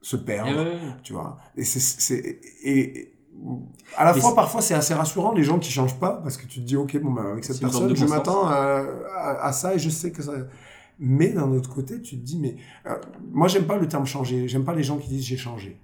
se 0.00 0.16
perdre, 0.16 0.50
ouais, 0.56 0.74
ouais. 0.74 0.96
tu 1.02 1.12
vois. 1.12 1.38
Et 1.56 1.64
c'est, 1.64 1.80
c'est, 1.80 2.18
et, 2.62 2.98
et 2.98 3.14
à 3.96 4.04
la 4.04 4.14
fois, 4.14 4.34
parfois, 4.34 4.60
c'est 4.62 4.74
assez 4.74 4.94
rassurant, 4.94 5.32
les 5.32 5.42
gens 5.44 5.58
qui 5.58 5.70
changent 5.70 5.98
pas, 5.98 6.20
parce 6.22 6.36
que 6.36 6.46
tu 6.46 6.60
te 6.60 6.64
dis, 6.66 6.76
ok, 6.76 6.98
bon, 7.00 7.12
bah, 7.12 7.30
avec 7.32 7.44
cette 7.44 7.60
personne, 7.60 7.94
je 7.96 8.04
m'attends 8.06 8.46
à, 8.46 8.84
à- 9.16 9.46
à 9.46 9.52
ça 9.52 9.74
et 9.74 9.78
je 9.78 9.88
sais 9.90 10.12
que 10.12 10.22
ça. 10.22 10.32
Mais 10.98 11.30
d'un 11.30 11.50
autre 11.50 11.72
côté, 11.72 12.00
tu 12.02 12.16
te 12.18 12.22
dis, 12.24 12.38
mais 12.38 12.56
euh, 12.86 12.96
moi, 13.32 13.48
j'aime 13.48 13.66
pas 13.66 13.76
le 13.76 13.88
terme 13.88 14.04
changer. 14.06 14.46
J'aime 14.48 14.64
pas 14.64 14.74
les 14.74 14.82
gens 14.82 14.98
qui 14.98 15.08
disent 15.08 15.24
j'ai 15.24 15.36
changé. 15.38 15.80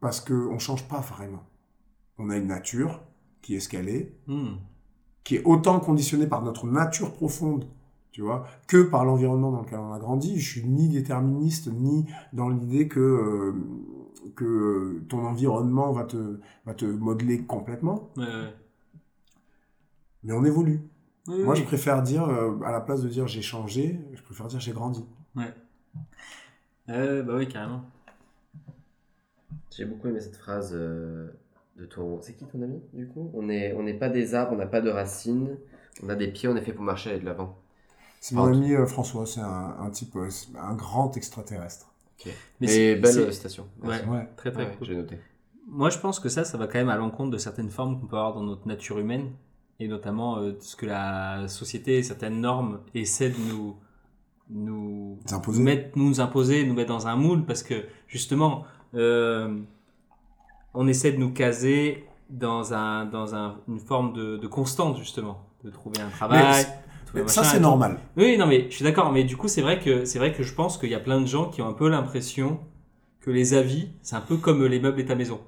Parce 0.00 0.20
que 0.20 0.32
on 0.32 0.58
change 0.58 0.84
pas 0.84 1.00
vraiment. 1.00 1.42
On 2.18 2.30
a 2.30 2.36
une 2.36 2.46
nature 2.46 3.02
qui 3.42 3.54
est 3.56 3.60
ce 3.60 3.68
qu'elle 3.68 3.88
est, 3.88 4.14
Hmm. 4.26 4.56
qui 5.24 5.36
est 5.36 5.44
autant 5.44 5.80
conditionnée 5.80 6.26
par 6.26 6.42
notre 6.42 6.66
nature 6.66 7.12
profonde, 7.12 7.66
tu 8.12 8.22
vois, 8.22 8.46
que 8.66 8.82
par 8.82 9.04
l'environnement 9.04 9.52
dans 9.52 9.60
lequel 9.62 9.78
on 9.78 9.92
a 9.92 9.98
grandi. 9.98 10.38
Je 10.40 10.50
suis 10.50 10.64
ni 10.68 10.88
déterministe, 10.88 11.68
ni 11.72 12.06
dans 12.32 12.48
l'idée 12.48 12.88
que, 12.88 12.98
euh, 13.00 13.52
que 14.34 15.02
ton 15.08 15.24
environnement 15.26 15.92
va 15.92 16.04
te, 16.04 16.38
va 16.66 16.74
te 16.74 16.84
modeler 16.84 17.42
complètement, 17.44 18.10
Ouais, 18.16 18.24
ouais. 18.24 18.54
mais 20.24 20.32
on 20.32 20.44
évolue. 20.44 20.80
Oui, 21.28 21.42
Moi, 21.44 21.54
oui. 21.54 21.60
je 21.60 21.64
préfère 21.66 22.02
dire, 22.02 22.24
euh, 22.24 22.58
à 22.64 22.72
la 22.72 22.80
place 22.80 23.02
de 23.02 23.08
dire 23.08 23.26
j'ai 23.26 23.42
changé, 23.42 24.00
je 24.14 24.22
préfère 24.22 24.46
dire 24.46 24.60
j'ai 24.60 24.72
grandi. 24.72 25.04
Euh, 26.88 27.22
bah 27.22 27.34
oui, 27.36 27.46
carrément. 27.48 27.82
J'ai 29.70 29.84
beaucoup 29.84 30.08
aimé 30.08 30.20
cette 30.20 30.36
phrase 30.36 30.72
euh, 30.74 31.28
de 31.78 31.86
ton. 31.86 32.20
C'est 32.22 32.34
qui 32.36 32.44
ton 32.46 32.60
ami 32.62 32.80
du 32.92 33.06
coup? 33.08 33.30
On 33.34 33.42
n'est 33.42 33.72
on 33.74 33.98
pas 33.98 34.08
des 34.08 34.34
arbres, 34.34 34.52
on 34.52 34.56
n'a 34.56 34.66
pas 34.66 34.80
de 34.80 34.90
racines, 34.90 35.56
on 36.02 36.08
a 36.08 36.14
des 36.16 36.28
pieds, 36.28 36.48
on 36.48 36.56
est 36.56 36.60
fait 36.62 36.72
pour 36.72 36.84
marcher 36.84 37.10
aller 37.10 37.20
de 37.20 37.24
l'avant. 37.24 37.56
C'est 38.20 38.34
mon 38.34 38.46
ami 38.46 38.74
euh, 38.74 38.84
François, 38.86 39.26
c'est 39.26 39.40
un, 39.40 39.76
un 39.78 39.90
type, 39.90 40.16
euh, 40.16 40.28
un 40.60 40.74
grand 40.74 41.16
extraterrestre. 41.16 41.86
Mais 42.60 42.66
Et 42.66 42.66
c'est- 42.66 42.96
belle 42.96 43.32
citation. 43.32 43.66
Ouais. 43.82 44.04
Ouais. 44.06 44.28
très 44.36 44.50
très 44.50 44.64
Ouais, 44.64 44.74
cool. 44.76 44.86
J'ai 44.88 44.96
noté. 44.96 45.18
Moi, 45.68 45.88
je 45.90 45.98
pense 45.98 46.18
que 46.18 46.28
ça, 46.28 46.44
ça 46.44 46.58
va 46.58 46.66
quand 46.66 46.78
même 46.78 46.88
à 46.88 46.96
l'encontre 46.96 47.30
de 47.30 47.38
certaines 47.38 47.70
formes 47.70 48.00
qu'on 48.00 48.06
peut 48.06 48.16
avoir 48.16 48.34
dans 48.34 48.42
notre 48.42 48.66
nature 48.66 48.98
humaine, 48.98 49.30
et 49.78 49.86
notamment 49.86 50.38
euh, 50.38 50.52
de 50.52 50.60
ce 50.60 50.74
que 50.74 50.86
la 50.86 51.46
société, 51.46 52.02
certaines 52.02 52.40
normes 52.40 52.80
essaient 52.94 53.30
de 53.30 53.36
nous, 53.52 53.76
nous, 54.50 55.18
Des 55.26 55.34
imposés. 55.34 55.58
nous 55.58 55.64
mettre, 55.64 55.98
nous 55.98 56.20
imposer, 56.20 56.66
nous 56.66 56.74
mettre 56.74 56.88
dans 56.88 57.06
un 57.06 57.14
moule, 57.16 57.44
parce 57.44 57.62
que 57.62 57.84
justement, 58.08 58.64
euh, 58.94 59.60
on 60.80 60.86
essaie 60.86 61.10
de 61.10 61.18
nous 61.18 61.32
caser 61.32 62.04
dans, 62.30 62.72
un, 62.72 63.04
dans 63.04 63.34
un, 63.34 63.56
une 63.66 63.80
forme 63.80 64.12
de, 64.12 64.36
de 64.36 64.46
constante, 64.46 64.96
justement, 64.96 65.48
de 65.64 65.70
trouver 65.70 66.00
un 66.00 66.08
travail. 66.08 66.66
trouver 67.04 67.24
Mais 67.24 67.28
ça, 67.28 67.42
c'est 67.42 67.58
normal. 67.58 67.98
Oui, 68.16 68.38
non, 68.38 68.46
mais 68.46 68.66
je 68.70 68.76
suis 68.76 68.84
d'accord. 68.84 69.10
Mais 69.10 69.24
du 69.24 69.36
coup, 69.36 69.48
c'est 69.48 69.60
vrai 69.60 69.80
que 69.80 70.04
c'est 70.04 70.20
vrai 70.20 70.32
que 70.32 70.44
je 70.44 70.54
pense 70.54 70.78
qu'il 70.78 70.88
y 70.88 70.94
a 70.94 71.00
plein 71.00 71.20
de 71.20 71.26
gens 71.26 71.46
qui 71.46 71.62
ont 71.62 71.68
un 71.68 71.72
peu 71.72 71.88
l'impression 71.88 72.60
que 73.20 73.32
les 73.32 73.54
avis, 73.54 73.88
c'est 74.02 74.14
un 74.14 74.20
peu 74.20 74.36
comme 74.36 74.64
les 74.64 74.78
meubles 74.78 75.00
et 75.00 75.04
ta 75.04 75.16
maison. 75.16 75.40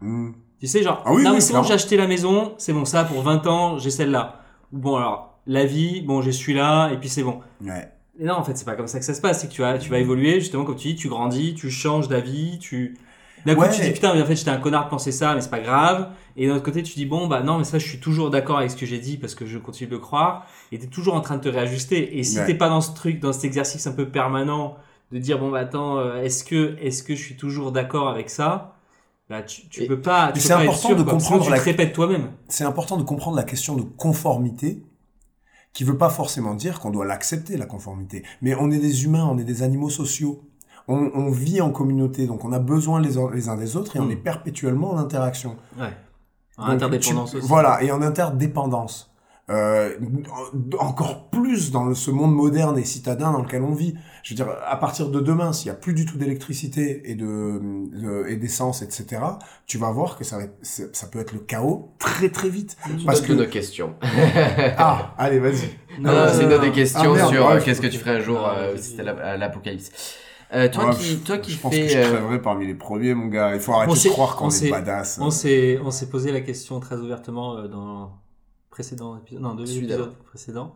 Hmm. 0.00 0.30
Tu 0.58 0.66
sais, 0.66 0.82
genre, 0.82 1.02
Ah 1.04 1.12
oui, 1.12 1.24
mais 1.30 1.40
c'est 1.40 1.52
bon, 1.52 1.62
j'ai 1.62 1.74
acheté 1.74 1.98
la 1.98 2.06
maison, 2.06 2.54
c'est 2.56 2.72
bon, 2.72 2.86
ça, 2.86 3.04
pour 3.04 3.20
20 3.20 3.46
ans, 3.46 3.78
j'ai 3.78 3.90
celle-là. 3.90 4.40
Ou 4.72 4.78
bon, 4.78 4.96
alors, 4.96 5.40
la 5.46 5.66
vie, 5.66 6.00
bon, 6.00 6.22
j'ai 6.22 6.32
celui-là, 6.32 6.88
et 6.90 6.96
puis 6.96 7.10
c'est 7.10 7.22
bon. 7.22 7.40
Ouais. 7.60 7.92
Et 8.18 8.24
non, 8.24 8.34
en 8.34 8.44
fait, 8.44 8.56
c'est 8.56 8.64
pas 8.64 8.76
comme 8.76 8.86
ça 8.86 8.98
que 8.98 9.04
ça 9.04 9.12
se 9.12 9.20
passe. 9.20 9.42
C'est 9.42 9.48
que 9.48 9.52
tu 9.52 9.60
vas, 9.60 9.76
tu 9.76 9.90
vas 9.90 9.98
évoluer, 9.98 10.40
justement, 10.40 10.64
comme 10.64 10.76
tu 10.76 10.88
dis, 10.88 10.96
tu 10.96 11.08
grandis, 11.08 11.52
tu 11.54 11.70
changes 11.70 12.08
d'avis, 12.08 12.58
tu. 12.58 12.96
D'un 13.46 13.54
coup, 13.54 13.62
Ouais. 13.62 13.70
tu 13.70 13.80
dis, 13.80 13.90
putain, 13.90 14.14
mais 14.14 14.22
en 14.22 14.26
fait, 14.26 14.36
j'étais 14.36 14.50
un 14.50 14.58
connard 14.58 14.84
de 14.84 14.90
penser 14.90 15.10
ça, 15.12 15.34
mais 15.34 15.40
c'est 15.40 15.50
pas 15.50 15.60
grave. 15.60 16.10
Et 16.36 16.46
d'un 16.46 16.54
autre 16.54 16.64
côté, 16.64 16.82
tu 16.82 16.94
dis, 16.94 17.06
bon, 17.06 17.26
bah 17.26 17.42
non, 17.42 17.58
mais 17.58 17.64
ça, 17.64 17.78
je 17.78 17.86
suis 17.86 17.98
toujours 17.98 18.30
d'accord 18.30 18.58
avec 18.58 18.70
ce 18.70 18.76
que 18.76 18.86
j'ai 18.86 18.98
dit 18.98 19.16
parce 19.16 19.34
que 19.34 19.46
je 19.46 19.58
continue 19.58 19.88
de 19.88 19.94
le 19.94 20.00
croire. 20.00 20.46
Et 20.70 20.78
t'es 20.78 20.86
toujours 20.86 21.14
en 21.14 21.20
train 21.20 21.36
de 21.36 21.42
te 21.42 21.48
réajuster. 21.48 22.18
Et 22.18 22.22
si 22.24 22.38
Ouais. 22.38 22.46
t'es 22.46 22.54
pas 22.54 22.68
dans 22.68 22.80
ce 22.80 22.94
truc, 22.94 23.20
dans 23.20 23.32
cet 23.32 23.44
exercice 23.44 23.86
un 23.86 23.92
peu 23.92 24.08
permanent 24.08 24.76
de 25.10 25.18
dire, 25.18 25.38
bon, 25.38 25.50
bah 25.50 25.58
attends, 25.60 25.98
euh, 25.98 26.22
est-ce 26.22 26.44
que, 26.44 26.76
est-ce 26.80 27.02
que 27.02 27.14
je 27.14 27.22
suis 27.22 27.36
toujours 27.36 27.72
d'accord 27.72 28.08
avec 28.08 28.30
ça? 28.30 28.76
Bah, 29.28 29.42
tu, 29.42 29.68
tu 29.68 29.86
peux 29.86 30.00
pas, 30.00 30.30
tu 30.32 30.40
c'est 30.40 30.52
important 30.52 30.88
sûr, 30.88 30.96
de 30.96 31.02
quoi. 31.02 31.12
Comprendre 31.14 31.44
tu 31.44 31.50
la- 31.50 31.58
te 31.58 31.64
répètes 31.64 31.92
toi-même. 31.94 32.32
C'est 32.48 32.64
important 32.64 32.96
de 32.96 33.02
comprendre 33.02 33.36
la 33.36 33.44
question 33.44 33.76
de 33.76 33.82
conformité, 33.82 34.82
qui 35.72 35.84
veut 35.84 35.96
pas 35.96 36.10
forcément 36.10 36.54
dire 36.54 36.80
qu'on 36.80 36.90
doit 36.90 37.06
l'accepter, 37.06 37.56
la 37.56 37.64
conformité. 37.66 38.24
Mais 38.42 38.54
on 38.54 38.70
est 38.70 38.78
des 38.78 39.04
humains, 39.04 39.26
on 39.30 39.38
est 39.38 39.44
des 39.44 39.62
animaux 39.62 39.88
sociaux. 39.90 40.42
On, 40.88 41.10
on 41.14 41.30
vit 41.30 41.60
en 41.60 41.70
communauté, 41.70 42.26
donc 42.26 42.44
on 42.44 42.52
a 42.52 42.58
besoin 42.58 43.00
les, 43.00 43.16
uns- 43.18 43.30
les 43.32 43.48
uns 43.48 43.56
des 43.56 43.76
autres 43.76 43.96
et 43.96 44.00
on 44.00 44.06
Mm. 44.06 44.10
est 44.12 44.16
perpétuellement 44.16 44.90
en 44.92 44.98
interaction. 44.98 45.56
Ouais. 45.78 45.86
En 46.58 46.64
Donc, 46.66 46.74
interdépendance 46.74 47.30
tu- 47.30 47.36
aussi. 47.38 47.46
Voilà, 47.46 47.82
et 47.82 47.90
en 47.92 48.02
interdépendance. 48.02 49.08
Euh, 49.50 49.90
en- 50.78 50.86
encore 50.86 51.28
plus 51.30 51.72
dans 51.72 51.84
le- 51.84 51.94
ce 51.96 52.10
monde 52.12 52.32
moderne 52.34 52.78
et 52.78 52.84
citadin 52.84 53.32
dans 53.32 53.42
lequel 53.42 53.62
on 53.62 53.74
vit. 53.74 53.94
Je 54.22 54.30
veux 54.30 54.36
dire, 54.36 54.46
à 54.66 54.76
partir 54.76 55.08
de 55.08 55.18
demain, 55.20 55.52
s'il 55.52 55.66
y 55.66 55.70
a 55.70 55.74
plus 55.74 55.94
du 55.94 56.06
tout 56.06 56.16
d'électricité 56.16 57.10
et 57.10 57.16
de, 57.16 57.60
de- 57.92 58.26
et 58.28 58.36
d'essence, 58.36 58.82
etc., 58.82 59.20
tu 59.66 59.78
vas 59.78 59.90
voir 59.90 60.16
que 60.16 60.22
ça, 60.24 60.36
va 60.38 60.44
être- 60.44 60.58
ça 60.96 61.06
peut 61.08 61.18
être 61.18 61.32
le 61.32 61.40
chaos 61.40 61.92
très 61.98 62.28
très 62.28 62.48
vite. 62.48 62.76
Parce 63.04 63.20
que 63.20 63.32
nos 63.32 63.46
questions. 63.46 63.94
ah, 64.78 65.14
allez, 65.18 65.40
vas-y. 65.40 65.68
Non, 66.00 66.12
non, 66.12 66.26
c'est 66.32 66.44
une 66.44 66.60
des 66.60 66.70
questions 66.72 67.12
Ah, 67.12 67.16
merde, 67.16 67.32
sur 67.32 67.46
euh, 67.48 67.58
je- 67.58 67.64
qu'est-ce 67.64 67.80
que 67.80 67.86
tu 67.88 67.98
ferais 67.98 68.16
un 68.16 68.20
jour 68.20 68.40
Ah, 68.44 68.56
euh, 68.58 68.76
si 68.76 68.90
c'était 68.90 69.02
l'apocalypse. 69.02 69.90
Euh, 70.54 70.68
toi, 70.68 70.88
Ouais, 70.90 70.94
qui, 70.96 71.04
je- 71.04 71.16
toi 71.16 71.38
qui 71.38 71.52
je 71.52 71.58
pense 71.60 71.72
fais. 71.74 71.82
que 71.86 71.88
je 71.92 71.98
euh, 71.98 72.10
crèverais 72.10 72.42
parmi 72.42 72.66
les 72.66 72.74
premiers, 72.74 73.14
mon 73.14 73.26
gars. 73.28 73.54
Il 73.54 73.60
faut 73.60 73.72
arrêter 73.72 73.92
On 73.92 73.94
de 73.94 74.08
croire 74.12 74.36
qu'on 74.36 74.46
on 74.46 74.50
est 74.50 74.70
badass. 74.70 75.18
On 75.20 75.30
s'est, 75.30 75.78
on 75.82 75.90
s'est 75.90 76.08
posé 76.10 76.30
la 76.32 76.40
question 76.42 76.78
très 76.80 76.96
ouvertement 76.96 77.56
euh, 77.56 77.68
dans 77.68 78.02
le 78.02 78.08
précédent 78.70 79.16
épisode, 79.16 79.42
non, 79.42 79.54
deux 79.54 79.76
épisodes 79.76 80.14
précédents. 80.24 80.74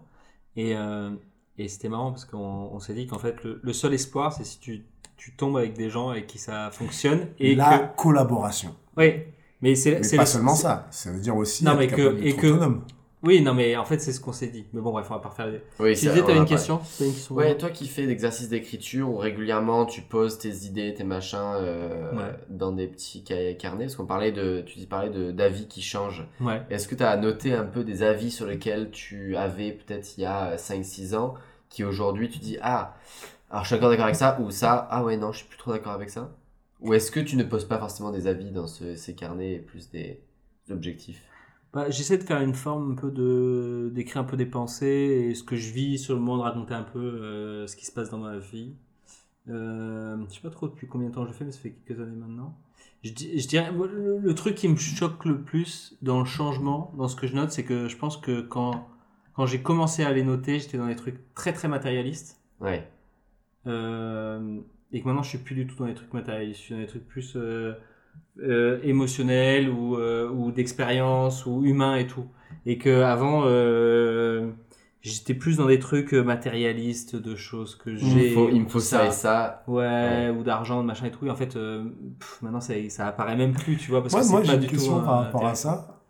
Et, 0.57 0.74
euh, 0.77 1.11
et 1.59 1.69
c'était 1.69 1.89
marrant 1.90 2.11
parce 2.11 2.24
qu'on 2.24 2.39
on 2.73 2.81
s'est 2.81 2.94
dit 2.94 3.07
qu'en 3.07 3.19
fait, 3.19 3.43
le, 3.44 3.61
le 3.62 3.73
seul 3.74 3.93
espoir, 3.93 4.32
c'est 4.32 4.44
si 4.44 4.59
tu, 4.61 4.86
tu 5.19 5.36
tombes 5.36 5.59
avec 5.59 5.74
des 5.74 5.90
gens 5.90 6.09
avec 6.09 6.27
qui 6.27 6.39
ça 6.39 6.70
fonctionne. 6.73 7.28
Et 7.39 7.55
la 7.55 7.78
que. 7.78 7.97
collaboration. 7.97 8.74
Oui, 8.97 9.12
mais 9.61 9.74
c'est, 9.74 10.01
pas 10.16 10.23
le- 10.23 10.27
seulement 10.27 10.55
ça. 10.55 10.86
Ça 10.90 11.11
veut 11.12 11.20
dire 11.20 11.36
aussi 11.36 11.65
Non, 11.65 11.73
être 11.73 11.78
mais 11.78 11.86
que- 11.89 12.19
et 12.23 12.35
que- 12.35 12.47
autonome. 12.47 12.82
Oui, 13.22 13.40
non, 13.40 13.55
mais 13.55 13.76
en 13.76 13.84
fait, 13.84 13.98
c'est 13.98 14.12
ce 14.12 14.20
qu'on 14.20 14.32
s'est 14.32 14.48
dit. 14.48 14.66
Mais 14.72 14.80
bon, 14.80 14.90
bref, 14.93 15.06
on 15.10 15.14
va 15.14 15.20
pas 15.20 15.30
refaire 15.30 15.47
les. 15.48 15.60
Oui, 15.80 15.97
Tu 15.97 16.06
on 16.09 16.12
t'avais 16.14 16.22
en 16.22 16.36
une 16.43 16.44
question 16.44 16.80
une 17.01 17.12
question. 17.12 17.34
Ouais, 17.34 17.56
toi 17.56 17.70
qui 17.70 17.88
fais 17.88 18.02
l'exercice 18.02 18.48
d'écriture 18.51 19.09
où 19.09 19.16
régulièrement 19.16 19.86
tu 19.86 20.02
poses 20.02 20.38
tes 20.38 20.51
idées, 20.66 20.93
tes 20.94 21.02
machins 21.02 21.38
euh, 21.56 22.12
Ouais. 22.14 22.32
dans 22.51 22.72
des 22.72 22.86
petits 22.86 23.24
ca- 23.26 23.55
carnets, 23.55 23.86
parce 23.86 23.97
qu'on 23.97 24.06
parlait 24.06 24.32
de, 24.32 24.62
tu 24.66 24.78
dis 24.78 24.86
parlais 24.86 25.10
de 25.10 25.32
d'avis 25.32 25.66
qui 25.66 25.80
changent. 25.82 26.28
Ouais. 26.40 26.60
Est-ce 26.70 26.86
que 26.88 26.94
tu 26.94 27.02
as 27.02 27.16
noté 27.16 27.52
un 27.55 27.64
peu 27.64 27.84
des 27.84 28.02
avis 28.02 28.30
sur 28.30 28.47
lesquels 28.47 28.90
tu 28.90 29.34
avais 29.36 29.72
peut-être 29.72 30.18
il 30.18 30.20
y 30.22 30.26
a 30.26 30.56
5-6 30.56 31.14
ans, 31.16 31.34
qui 31.70 31.84
aujourd'hui 31.84 32.28
tu 32.28 32.38
dis 32.38 32.59
ah, 32.60 32.97
alors 33.51 33.62
je 33.64 33.68
suis 33.68 33.76
encore 33.76 33.88
d'accord 33.90 34.05
avec 34.05 34.16
ça, 34.16 34.38
ou 34.40 34.51
ça, 34.51 34.86
ah 34.90 35.02
ouais 35.02 35.16
non, 35.16 35.32
je 35.32 35.38
suis 35.38 35.47
plus 35.48 35.59
trop 35.59 35.72
d'accord 35.72 35.93
avec 35.94 36.10
ça? 36.10 36.30
Ou 36.82 36.93
est-ce 36.93 37.10
que 37.10 37.20
tu 37.20 37.36
ne 37.36 37.44
poses 37.44 37.64
pas 37.64 37.78
forcément 37.78 38.10
des 38.10 38.26
avis 38.26 38.51
dans 38.51 38.66
ce- 38.66 38.94
ces 38.94 39.14
carnets 39.14 39.55
et 39.55 39.59
plus 39.59 39.90
des 39.90 40.20
objectifs? 40.70 41.22
Bah, 41.77 41.90
j'essaie 41.90 42.16
de 42.16 42.23
faire 42.23 42.40
une 42.40 42.55
forme 42.55 42.93
un 42.93 42.94
peu 42.94 43.11
de 43.11 43.90
d'écrire 43.93 44.23
un 44.23 44.24
peu 44.24 44.39
des 44.39 44.47
pensées 44.47 44.86
et 45.28 45.35
ce 45.35 45.43
que 45.43 45.57
je 45.57 45.70
vis 45.74 45.98
sur 45.98 46.15
le 46.15 46.23
monde, 46.23 46.40
raconter 46.40 46.73
un 46.73 46.82
peu 46.82 46.98
euh, 46.98 47.66
ce 47.66 47.77
qui 47.77 47.85
se 47.85 47.93
passe 47.93 48.09
dans 48.09 48.16
ma 48.16 48.39
vie. 48.39 48.73
Euh, 49.51 50.16
je 50.27 50.36
sais 50.36 50.40
pas 50.40 50.48
trop 50.48 50.69
depuis 50.69 50.86
combien 50.86 51.11
de 51.11 51.15
temps 51.15 51.24
je 51.24 51.28
le 51.28 51.35
fais, 51.35 51.44
mais 51.44 51.53
ça 51.53 51.59
fait 51.59 51.73
quelques 51.86 52.01
années 52.01 52.16
maintenant. 52.16 52.57
Je, 53.05 53.12
di- 53.12 53.39
je 53.39 53.47
dirais, 53.47 53.70
le, 53.73 54.19
le 54.20 54.35
truc 54.35 54.55
qui 54.55 54.69
me 54.69 54.77
choque 54.77 55.27
le 55.27 55.43
plus 55.43 55.98
dans 56.01 56.19
le 56.19 56.24
changement, 56.24 56.94
dans 56.97 57.09
ce 57.09 57.15
que 57.15 57.27
je 57.27 57.35
note, 57.35 57.51
c'est 57.53 57.65
que 57.65 57.89
je 57.89 57.97
pense 57.98 58.16
que 58.16 58.40
quand, 58.40 58.89
quand 59.35 59.44
j'ai 59.44 59.61
commencé 59.61 60.03
à 60.03 60.15
les 60.15 60.23
noter, 60.23 60.59
j'étais 60.59 60.78
dans 60.78 60.86
des 60.86 60.97
trucs 60.97 61.35
très 61.35 61.53
très 61.53 61.69
matérialistes. 61.69 62.40
Ouais. 62.59 62.89
Euh, 63.66 64.61
et 64.93 65.03
que 65.03 65.07
maintenant 65.07 65.23
je 65.23 65.28
suis 65.28 65.39
plus 65.39 65.55
du 65.55 65.66
tout 65.66 65.77
dans 65.77 65.85
les 65.85 65.94
trucs 65.94 66.15
matérialistes, 66.15 66.59
je 66.59 66.65
suis 66.65 66.74
dans 66.74 66.81
des 66.81 66.86
trucs 66.86 67.07
plus 67.07 67.36
euh, 68.43 68.78
émotionnels 68.82 69.68
ou, 69.70 69.97
euh, 69.97 70.28
ou 70.30 70.51
d'expérience 70.52 71.47
ou 71.47 71.64
humains 71.64 71.97
et 71.97 72.06
tout. 72.06 72.26
Et 72.66 72.78
que 72.78 73.02
avant 73.02 73.43
euh, 73.47 74.51
j'étais 75.02 75.34
plus 75.34 75.56
dans 75.59 75.66
des 75.66 75.78
trucs 75.78 76.12
matérialistes 76.12 77.16
de 77.16 77.36
choses 77.36 77.76
que 77.76 77.90
Il 77.90 77.98
j'ai. 77.98 78.30
me 78.30 78.34
faut, 78.34 78.48
il 78.51 78.62
me 78.62 78.68
faut 78.68 78.80
ça 78.80 79.06
et 79.06 79.10
ça. 79.12 79.62
Ouais, 79.66 79.84
Ouais. 79.84 80.30
ou 80.30 80.43
d'argent, 80.43 80.82
de 80.82 80.86
machin 80.86 81.06
et 81.06 81.10
tout. 81.10 81.26
Et 81.26 81.30
en 81.30 81.36
fait, 81.36 81.56
euh, 81.56 81.84
pff, 82.18 82.43
maintenant 82.43 82.60
ça, 82.60 82.74
ça 82.90 83.06
apparaît 83.06 83.36
même 83.36 83.52
plus, 83.52 83.76
tu 83.76 83.90
vois, 83.90 84.02
parce 84.02 84.14
Ouais, 84.14 84.20
que 84.22 84.26
moi, 84.26 84.40
c'est 84.44 84.48
j'ai 84.51 84.55
une 84.56 84.66
question 84.66 84.97
un 84.98 85.05
par 85.05 85.18
rapport 85.24 85.47
à 85.47 85.55
ça. 85.55 86.01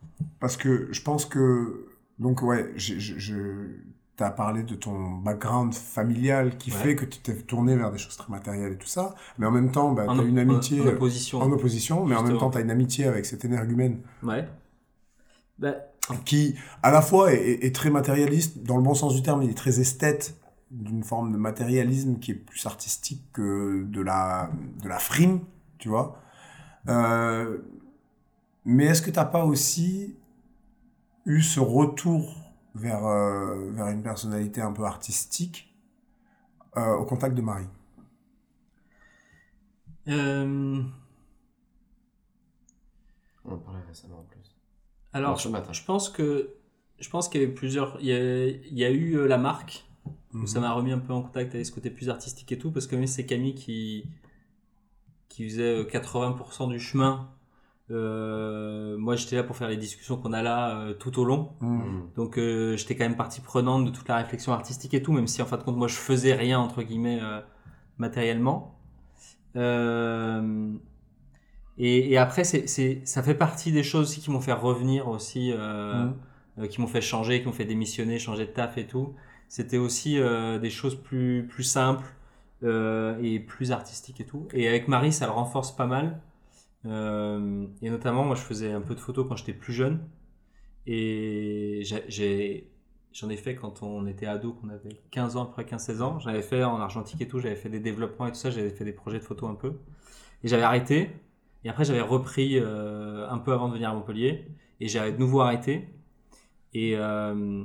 Parce 0.41 0.57
que 0.57 0.89
je 0.93 1.03
pense 1.03 1.27
que. 1.27 1.87
Donc, 2.19 2.43
ouais, 2.43 2.73
je, 2.77 2.99
je, 2.99 3.19
je- 3.19 3.35
t'as 4.17 4.31
parlé 4.31 4.63
de 4.63 4.75
ton 4.75 5.11
background 5.19 5.75
familial 5.75 6.57
qui 6.57 6.71
Ouais. 6.71 6.77
fait 6.79 6.97
que 6.97 7.05
tu 7.05 7.19
t'es 7.21 7.35
tourné 7.35 7.77
vers 7.77 7.91
des 7.93 7.99
choses 7.99 8.17
très 8.17 8.31
matérielles 8.33 8.73
et 8.73 8.79
tout 8.79 8.87
ça. 8.87 9.15
Mais 9.39 9.47
en 9.47 9.51
même 9.51 9.71
temps, 9.71 9.93
bah, 9.93 10.05
t'as 10.07 10.15
op- 10.17 10.27
une 10.27 10.39
amitié. 10.39 10.81
En, 10.81 10.87
opposition. 10.87 11.41
en 11.43 11.53
opposition, 11.53 12.05
mais 12.07 12.17
en 12.17 12.23
même 12.23 12.39
temps, 12.39 12.49
t'as 12.51 12.63
une 12.63 12.71
amitié 12.71 13.05
avec 13.07 13.27
cet 13.27 13.45
énergumène 13.45 14.01
Ouais. 14.23 14.49
Bah, 15.59 15.75
qui, 16.25 16.55
à 16.83 16.91
la 16.91 17.03
fois, 17.03 17.33
est, 17.33 17.37
est- 17.37 17.65
est 17.67 17.75
très 17.75 17.91
matérialiste, 17.91 18.63
dans 18.63 18.77
le 18.77 18.83
bon 18.83 18.95
sens 18.95 19.15
du 19.15 19.23
terme, 19.23 19.43
il 19.43 19.51
est 19.51 19.55
très 19.55 19.81
esthète, 19.81 20.37
d'une 20.71 21.05
forme 21.05 21.31
de 21.33 21.37
matérialisme 21.37 22.19
qui 22.19 22.33
est 22.33 22.35
plus 22.35 22.65
artistique 22.67 23.23
que 23.33 23.85
de 23.85 24.01
la, 24.01 24.51
de 24.83 24.89
la 24.89 24.99
frime, 24.99 25.41
tu 25.79 25.89
vois. 25.89 26.19
Euh, 26.89 27.59
mais 28.65 28.87
est-ce 28.87 29.03
que 29.03 29.11
t'as 29.11 29.25
pas 29.25 29.45
aussi 29.45 30.17
eu 31.27 31.41
ce 31.43 31.61
retour 31.61 32.46
vers, 32.77 33.05
euh, 33.07 33.71
vers 33.73 33.89
une 33.89 34.03
personnalité 34.03 34.61
un 34.61 34.73
peu 34.73 34.85
artistique 34.85 35.75
euh, 36.77 36.95
au 36.97 37.05
contact 37.05 37.35
de 37.35 37.43
Marie 37.43 37.67
euh, 40.09 40.83
On 43.45 43.53
en 43.53 43.59
parlait 43.59 43.81
récemment 43.89 44.19
en 44.21 44.25
plus. 44.25 44.57
alors, 45.13 45.33
Non, 45.33 45.37
ce 45.37 45.49
matin. 45.49 45.73
je 45.73 45.83
pense 45.85 46.09
que 46.09 46.55
je 46.99 47.09
pense 47.11 47.29
qu'il 47.29 47.41
y 47.41 47.45
avait 47.45 47.53
plusieurs. 47.53 47.99
Il 48.01 48.07
y 48.07 48.13
a, 48.13 48.47
il 48.49 48.79
y 48.79 48.85
a 48.85 48.91
eu 48.91 49.27
la 49.27 49.39
marque 49.39 49.85
où 50.07 50.13
Mhm. 50.39 50.47
ça 50.47 50.61
m'a 50.61 50.73
remis 50.73 50.93
un 50.93 50.99
peu 50.99 51.13
en 51.13 51.23
contact 51.23 51.55
avec 51.55 51.67
ce 51.67 51.73
côté 51.73 51.91
plus 51.91 52.09
artistique 52.11 52.51
et 52.53 52.59
tout 52.59 52.71
parce 52.73 52.87
que 52.87 52.97
même 52.97 53.07
c'est 53.07 53.27
Camille 53.27 53.55
qui 53.55 54.05
qui 55.29 55.45
faisait 55.49 55.81
euh, 55.81 55.85
80% 55.85 56.69
du 56.69 56.81
chemin. 56.81 57.29
Euh, 57.91 58.97
moi, 58.99 59.15
j'étais 59.17 59.37
là 59.37 59.45
pour 59.45 59.57
faire 59.57 59.69
les 59.69 59.77
discussions 59.77 60.17
qu'on 60.17 60.33
a 60.33 60.43
là 60.43 60.79
euh, 60.79 60.95
tout 60.95 61.19
au 61.21 61.25
long. 61.25 61.53
Mhm. 61.61 61.71
Mm. 61.71 62.11
Donc, 62.17 62.39
euh, 62.39 62.77
j'étais 62.77 62.97
quand 62.97 63.05
même 63.05 63.17
partie 63.17 63.41
prenante 63.41 63.85
de 63.85 63.91
toute 63.91 64.09
la 64.09 64.17
réflexion 64.17 64.53
artistique 64.53 64.95
et 64.95 65.03
tout, 65.03 65.13
même 65.13 65.27
si 65.27 65.43
en 65.43 65.47
fin 65.47 65.57
de 65.57 65.63
compte, 65.63 65.77
moi, 65.77 65.89
je 65.89 65.95
faisais 65.95 66.35
rien 66.35 66.59
entre 66.59 66.83
guillemets 66.83 67.21
euh, 67.23 67.41
matériellement. 67.99 68.79
Euh, 69.57 70.73
et, 71.79 72.13
et 72.13 72.19
après, 72.19 72.45
c'est, 72.45 72.67
c'est, 72.67 73.03
ça 73.05 73.23
fait 73.23 73.35
partie 73.35 73.73
des 73.73 73.83
choses 73.83 74.09
aussi 74.09 74.21
qui 74.21 74.31
m'ont 74.31 74.41
fait 74.41 74.53
revenir 74.53 75.09
aussi, 75.09 75.53
euh, 75.53 76.09
qui 76.71 76.81
m'ont 76.81 76.87
fait 76.87 77.01
changer, 77.01 77.41
qui 77.41 77.47
m'ont 77.47 77.53
fait 77.53 77.65
démissionner, 77.65 78.19
changer 78.19 78.47
de 78.47 78.53
taf 78.53 78.79
et 78.79 78.87
tout. 78.87 79.15
C'était 79.49 79.79
aussi 79.79 80.19
euh, 80.19 80.59
des 80.59 80.71
choses 80.71 80.97
plus, 81.01 81.47
plus 81.49 81.63
simples 81.63 82.07
euh, 82.63 83.19
et 83.23 83.39
plus 83.39 83.73
artistiques 83.73 84.21
et 84.21 84.27
tout. 84.27 84.49
Et 84.53 84.69
avec 84.69 84.89
Marie, 84.89 85.13
ça 85.13 85.27
le 85.27 85.33
renforce 85.33 85.75
pas 85.75 85.87
mal. 85.87 86.21
Euh, 86.87 87.67
et 87.83 87.91
notamment, 87.91 88.25
moi, 88.25 88.37
je 88.37 88.43
faisais 88.43 88.73
un 88.73 88.81
peu 88.81 88.95
de 88.95 89.01
photos 89.01 89.27
quand 89.29 89.37
j'étais 89.37 89.53
plus 89.53 89.73
jeune. 89.73 90.09
Et 90.87 91.83
j'en 93.13 93.29
ai 93.29 93.37
fait 93.37 93.57
quand 93.57 93.83
on 93.83 94.07
était 94.07 94.27
ado, 94.27 94.53
qu'on 94.53 94.69
avait 94.69 95.01
15 95.11 95.37
ans, 95.37 95.45
après 95.45 95.65
15-16 95.65 96.03
ans. 96.03 96.19
J'avais 96.21 96.43
fait 96.43 96.65
en 96.65 96.79
argentique 96.81 97.21
et 97.21 97.29
tout, 97.29 97.41
j'avais 97.41 97.57
fait 97.57 97.69
des 97.69 97.81
développements 97.81 98.27
et 98.27 98.31
tout 98.33 98.39
ça, 98.39 98.51
j'avais 98.51 98.71
fait 98.71 98.85
des 98.85 98.93
projets 98.93 99.19
de 99.19 99.25
photos 99.25 99.51
un 99.51 99.55
peu. 99.55 99.75
Et 100.45 100.49
j'avais 100.49 100.63
arrêté. 100.63 101.11
Et 101.65 101.69
après, 101.69 101.85
j'avais 101.85 102.01
repris 102.01 102.59
euh, 102.59 103.29
un 103.29 103.39
peu 103.39 103.53
avant 103.53 103.69
de 103.69 103.75
venir 103.75 103.91
à 103.91 103.95
Montpellier. 103.95 104.47
Et 104.81 104.89
j'avais 104.89 105.13
de 105.13 105.19
nouveau 105.19 105.41
arrêté. 105.41 105.89
Et, 106.75 106.97
euh, 106.97 107.65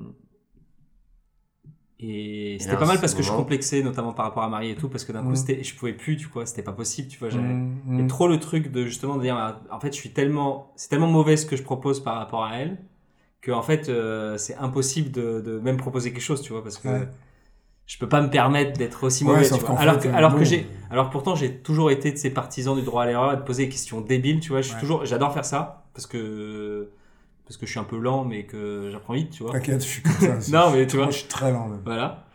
et 2.02 2.57
c'était 2.60 2.78
pas 2.78 2.86
mal 2.86 2.99
parce 2.99 3.11
ce 3.11 3.18
que 3.18 3.23
je 3.23 3.32
complexais, 3.32 3.84
notamment 3.84 4.14
par 4.14 4.26
rapport 4.26 4.44
à 4.44 4.49
Marie 4.49 4.72
et 4.72 4.76
tout, 4.76 4.90
parce 4.90 5.06
que 5.06 5.11
d'un 5.11 5.22
coup, 5.22 5.30
Mhm. 5.30 5.36
c'était, 5.36 5.64
je 5.64 5.76
pouvais 5.76 5.94
plus, 5.94 6.18
tu 6.18 6.28
vois, 6.28 6.45
c'était 6.45 6.64
pas 6.64 6.72
possible, 6.73 7.07
tu 7.07 7.19
vois. 7.19 7.30
j'avais- 7.30 7.44
Mhm. 7.44 7.99
et 7.99 8.07
trop 8.07 8.28
le 8.28 8.40
truc 8.40 8.72
de 8.72 8.86
justement 8.86 9.18
de 9.18 9.22
dire, 9.22 9.36
ah, 9.38 9.61
en 9.72 9.80
fait, 9.80 9.94
je 9.94 9.98
suis 9.99 10.11
tellement, 10.11 10.72
c'est 10.76 10.90
tellement 10.90 11.07
mauvais 11.07 11.38
ce 11.38 11.45
que 11.45 11.56
je 11.56 11.64
propose 11.64 11.99
par 12.03 12.15
rapport 12.15 12.44
à 12.44 12.57
elle, 12.57 12.78
que 13.41 13.52
en 13.52 13.61
fait, 13.61 13.90
euh, 13.90 14.38
c'est 14.38 14.56
impossible 14.56 15.11
de, 15.11 15.41
de 15.41 15.60
même 15.60 15.78
proposer 15.78 16.11
quelque 16.11 16.22
chose, 16.23 16.41
tu 16.41 16.53
vois, 16.53 16.64
parce 16.64 16.78
que 16.78 16.88
Ouais. 16.88 17.07
je 17.86 17.98
peux 17.99 18.10
pas 18.10 18.22
me 18.22 18.30
permettre 18.30 18.78
d'être 18.78 19.03
aussi 19.03 19.23
Ouais, 19.23 19.34
mauvais. 19.34 19.44
sauf 19.45 19.60
tu 19.60 19.65
vois. 19.65 19.80
Alors 19.80 19.99
fait, 20.02 20.10
que, 20.10 20.15
alors 20.15 20.32
bon. 20.32 20.38
que 20.40 20.45
j'ai, 20.45 20.65
alors 20.90 21.10
pourtant, 21.10 21.36
j'ai 21.36 21.57
toujours 21.57 21.91
été 21.91 22.11
de 22.11 22.18
ces 22.18 22.30
partisans 22.32 22.76
du 22.76 22.82
droit 22.84 23.03
à 23.03 23.06
l'erreur 23.06 23.34
et 23.34 23.38
de 23.38 23.41
poser 23.41 23.65
des 23.65 23.69
questions 23.69 24.02
débiles, 24.02 24.40
tu 24.40 24.49
vois. 24.49 24.61
Je 24.61 24.68
suis 24.68 24.76
Ouais. 24.76 24.80
toujours, 24.82 25.06
j'adore 25.06 25.34
faire 25.34 25.45
ça 25.45 25.86
parce 25.94 26.07
que 26.07 26.90
parce 27.45 27.57
que 27.57 27.65
je 27.65 27.72
suis 27.72 27.80
un 27.80 27.84
peu 27.84 27.97
lent, 27.99 28.23
mais 28.26 28.45
que 28.45 28.89
j'apprends 28.91 29.13
vite, 29.13 29.31
tu 29.31 29.43
vois. 29.43 29.51
T'inquiète, 29.53 29.81
je 29.84 29.88
suis 29.88 30.01
comme 30.03 30.41
ça. 30.41 30.51
Non, 30.51 30.72
mais 30.72 30.88
tu 30.88 30.95
vois. 30.97 31.05
Moi, 31.05 31.11
je 31.11 31.18
suis 31.19 31.27
très 31.27 31.51
lent 31.51 31.68
même. 31.68 31.81
Voilà. 31.84 32.26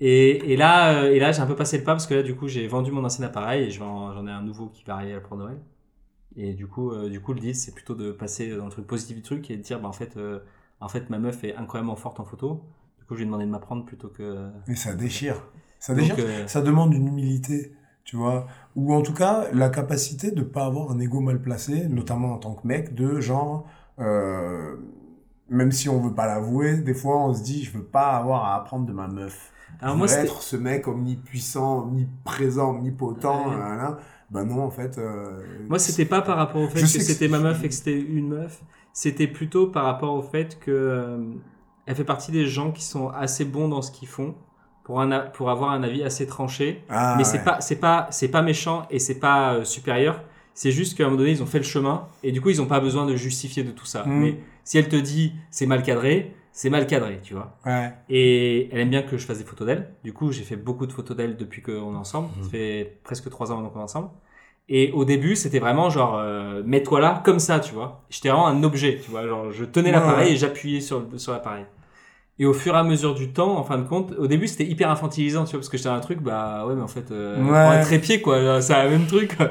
Et, 0.00 0.52
et 0.52 0.56
là, 0.56 1.04
euh, 1.04 1.12
et 1.12 1.18
là, 1.20 1.32
j'ai 1.32 1.40
un 1.40 1.46
peu 1.46 1.56
passé 1.56 1.78
le 1.78 1.84
pas 1.84 1.92
parce 1.92 2.06
que 2.06 2.14
là, 2.14 2.22
du 2.22 2.34
coup, 2.34 2.48
j'ai 2.48 2.66
vendu 2.66 2.90
mon 2.90 3.04
ancien 3.04 3.24
appareil 3.24 3.64
et 3.64 3.70
j'en 3.70 4.26
ai 4.26 4.30
un 4.30 4.42
nouveau 4.42 4.68
qui 4.68 4.84
va 4.84 4.94
arriver 4.94 5.20
pour 5.20 5.36
Noël. 5.36 5.58
Et 6.36 6.54
du 6.54 6.66
coup, 6.66 6.92
euh, 6.92 7.08
du 7.10 7.20
coup, 7.20 7.34
le 7.34 7.40
deal, 7.40 7.54
c'est 7.54 7.74
plutôt 7.74 7.94
de 7.94 8.10
passer 8.12 8.56
dans 8.56 8.64
le 8.64 8.70
truc 8.70 8.86
positif 8.86 9.16
du 9.16 9.22
truc 9.22 9.50
et 9.50 9.56
de 9.56 9.62
dire, 9.62 9.80
bah, 9.80 9.88
en 9.88 9.92
fait, 9.92 10.16
euh, 10.16 10.40
en 10.80 10.88
fait, 10.88 11.10
ma 11.10 11.18
meuf 11.18 11.44
est 11.44 11.54
incroyablement 11.56 11.96
forte 11.96 12.20
en 12.20 12.24
photo. 12.24 12.62
Du 12.98 13.04
coup, 13.04 13.14
je 13.14 13.18
lui 13.18 13.24
ai 13.24 13.26
demandé 13.26 13.44
de 13.44 13.50
m'apprendre 13.50 13.84
plutôt 13.84 14.08
que. 14.08 14.48
Mais 14.66 14.74
ça 14.76 14.94
déchire. 14.94 15.36
Ça 15.78 15.94
Donc, 15.94 16.00
déchire. 16.08 16.16
euh, 16.18 16.46
Ça 16.46 16.62
demande 16.62 16.94
une 16.94 17.08
humilité, 17.08 17.74
tu 18.04 18.16
vois. 18.16 18.46
Ou 18.76 18.94
en 18.94 19.02
tout 19.02 19.14
cas, 19.14 19.46
la 19.52 19.68
capacité 19.68 20.30
de 20.30 20.42
pas 20.42 20.64
avoir 20.66 20.90
un 20.90 20.98
ego 21.00 21.20
mal 21.20 21.40
placé, 21.40 21.86
notamment 21.88 22.32
en 22.32 22.38
tant 22.38 22.54
que 22.54 22.66
mec, 22.66 22.94
de 22.94 23.20
genre, 23.20 23.66
euh, 24.02 24.76
même 25.48 25.72
si 25.72 25.88
on 25.88 26.00
veut 26.00 26.14
pas 26.14 26.26
l'avouer, 26.26 26.78
des 26.78 26.94
fois 26.94 27.18
on 27.18 27.34
se 27.34 27.42
dit, 27.42 27.64
je 27.64 27.72
veux 27.76 27.84
pas 27.84 28.16
avoir 28.16 28.44
à 28.46 28.56
apprendre 28.56 28.86
de 28.86 28.92
ma 28.92 29.06
meuf. 29.08 29.52
Alors 29.80 29.94
je 29.94 29.98
moi, 29.98 30.06
veux 30.06 30.12
c'était- 30.12 30.24
être 30.26 30.42
ce 30.42 30.56
mec 30.56 30.86
omnipuissant, 30.88 31.80
omniprésent, 31.82 32.70
omnipotent, 32.70 33.48
Ouais. 33.48 33.94
Ben 34.30 34.44
non, 34.44 34.62
en 34.64 34.70
fait. 34.70 34.96
euh, 34.96 35.42
Moi, 35.68 35.78
c'était 35.78 36.06
pas 36.06 36.22
par 36.22 36.38
rapport 36.38 36.62
au 36.62 36.66
fait 36.68 36.78
Je 36.78 36.84
que 36.84 37.02
c'était 37.02 37.28
ma 37.28 37.38
meuf 37.38 37.62
et 37.64 37.68
que 37.68 37.74
c'était 37.74 38.00
une 38.00 38.28
meuf. 38.28 38.62
C'était 38.94 39.26
plutôt 39.26 39.66
par 39.66 39.84
rapport 39.84 40.14
au 40.14 40.22
fait 40.22 40.58
que 40.58 40.70
euh, 40.70 41.18
elle 41.84 41.94
fait 41.94 42.04
partie 42.04 42.32
des 42.32 42.46
gens 42.46 42.72
qui 42.72 42.82
sont 42.82 43.08
assez 43.10 43.44
bons 43.44 43.68
dans 43.68 43.82
ce 43.82 43.90
qu'ils 43.90 44.08
font 44.08 44.34
pour 44.84 45.02
un 45.02 45.12
a- 45.12 45.20
pour 45.20 45.50
avoir 45.50 45.72
un 45.72 45.82
avis 45.82 46.02
assez 46.02 46.26
tranché. 46.26 46.82
Ah, 46.88 47.14
mais 47.18 47.24
ouais. 47.24 47.28
c'est 47.30 47.44
pas 47.44 47.60
c'est 47.60 47.76
pas 47.76 48.06
c'est 48.10 48.28
pas 48.28 48.40
méchant 48.40 48.86
et 48.90 48.98
c'est 48.98 49.18
pas 49.20 49.52
euh, 49.54 49.64
supérieur. 49.64 50.22
C'est 50.54 50.70
juste 50.70 50.96
qu'à 50.96 51.04
un 51.04 51.06
moment 51.06 51.18
donné, 51.18 51.30
ils 51.32 51.42
ont 51.42 51.46
fait 51.46 51.58
le 51.58 51.64
chemin 51.64 52.06
et 52.22 52.32
du 52.32 52.40
coup, 52.40 52.50
ils 52.50 52.60
ont 52.60 52.66
pas 52.66 52.80
besoin 52.80 53.06
de 53.06 53.16
justifier 53.16 53.62
de 53.64 53.70
tout 53.70 53.86
ça. 53.86 54.04
Mm. 54.04 54.10
Mais 54.20 54.36
si 54.64 54.78
elle 54.78 54.88
te 54.88 54.96
dit 54.96 55.32
c'est 55.50 55.66
mal 55.66 55.82
cadré, 55.82 56.34
c'est 56.52 56.68
mal 56.68 56.86
cadré, 56.86 57.20
tu 57.22 57.32
vois. 57.34 57.56
Ouais. 57.64 57.92
Et 58.10 58.68
elle 58.72 58.80
aime 58.80 58.90
bien 58.90 59.02
que 59.02 59.16
je 59.16 59.24
fasse 59.26 59.38
des 59.38 59.44
photos 59.44 59.66
d'elle. 59.66 59.94
Du 60.04 60.12
coup, 60.12 60.30
j'ai 60.32 60.42
fait 60.42 60.56
beaucoup 60.56 60.86
de 60.86 60.92
photos 60.92 61.16
d'elle 61.16 61.36
depuis 61.36 61.62
qu'on 61.62 61.94
est 61.94 61.96
ensemble. 61.96 62.28
Ça 62.42 62.50
fait 62.50 62.98
presque 63.04 63.30
trois 63.30 63.50
ans 63.50 63.56
maintenant 63.56 63.70
qu'on 63.70 63.80
est 63.80 63.84
ensemble. 63.84 64.08
Et 64.68 64.92
au 64.92 65.04
début, 65.04 65.34
c'était 65.34 65.58
vraiment 65.58 65.88
genre, 65.90 66.16
euh, 66.18 66.62
mets-toi 66.64 67.00
là, 67.00 67.20
comme 67.24 67.38
ça, 67.40 67.58
tu 67.58 67.72
vois. 67.74 68.04
J'étais 68.10 68.28
vraiment 68.28 68.46
un 68.46 68.62
objet, 68.62 69.00
tu 69.02 69.10
vois. 69.10 69.26
Genre, 69.26 69.50
je 69.50 69.64
tenais 69.64 69.88
Ouais, 69.88 69.92
l'appareil 69.96 70.26
ouais. 70.28 70.32
et 70.34 70.36
j'appuyais 70.36 70.80
sur, 70.80 71.04
sur 71.16 71.32
l'appareil. 71.32 71.64
Et 72.38 72.46
au 72.46 72.52
fur 72.52 72.74
et 72.74 72.78
à 72.78 72.82
mesure 72.84 73.14
du 73.14 73.32
temps, 73.32 73.56
en 73.58 73.64
fin 73.64 73.76
de 73.78 73.82
compte, 73.88 74.12
au 74.18 74.26
début, 74.26 74.46
c'était 74.46 74.64
hyper 74.64 74.90
infantilisant, 74.90 75.44
tu 75.44 75.50
vois, 75.52 75.60
parce 75.60 75.68
que 75.68 75.76
j'étais 75.76 75.88
un 75.88 76.00
truc, 76.00 76.20
bah 76.20 76.64
ouais, 76.66 76.74
mais 76.74 76.82
en 76.82 76.88
fait, 76.88 77.10
euh, 77.10 77.36
Ouais. 77.42 77.48
prends 77.50 77.70
un 77.70 77.80
trépied, 77.80 78.20
quoi. 78.20 78.60
C'est 78.62 78.82
le 78.84 78.90
même 78.90 79.06
truc. 79.06 79.36
quoi. 79.36 79.50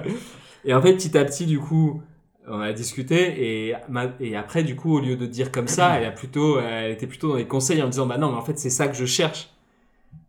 Et 0.65 0.73
en 0.73 0.81
fait, 0.81 0.93
petit 0.93 1.17
à 1.17 1.25
petit, 1.25 1.45
du 1.45 1.59
coup, 1.59 2.01
on 2.47 2.59
a 2.59 2.73
discuté 2.73 3.67
et, 3.69 4.35
après, 4.35 4.63
du 4.63 4.75
coup, 4.75 4.95
au 4.95 4.99
lieu 4.99 5.15
de 5.15 5.25
dire 5.25 5.51
comme 5.51 5.67
ça, 5.67 5.97
elle 5.97 6.05
a 6.05 6.11
plutôt, 6.11 6.59
elle 6.59 6.91
était 6.91 7.07
plutôt 7.07 7.29
dans 7.29 7.35
les 7.35 7.47
conseils 7.47 7.81
en 7.81 7.85
me 7.87 7.91
disant, 7.91 8.05
bah 8.07 8.17
non, 8.17 8.31
mais 8.31 8.37
en 8.37 8.41
fait, 8.41 8.57
c'est 8.59 8.69
ça 8.69 8.87
que 8.87 8.95
je 8.95 9.05
cherche. 9.05 9.49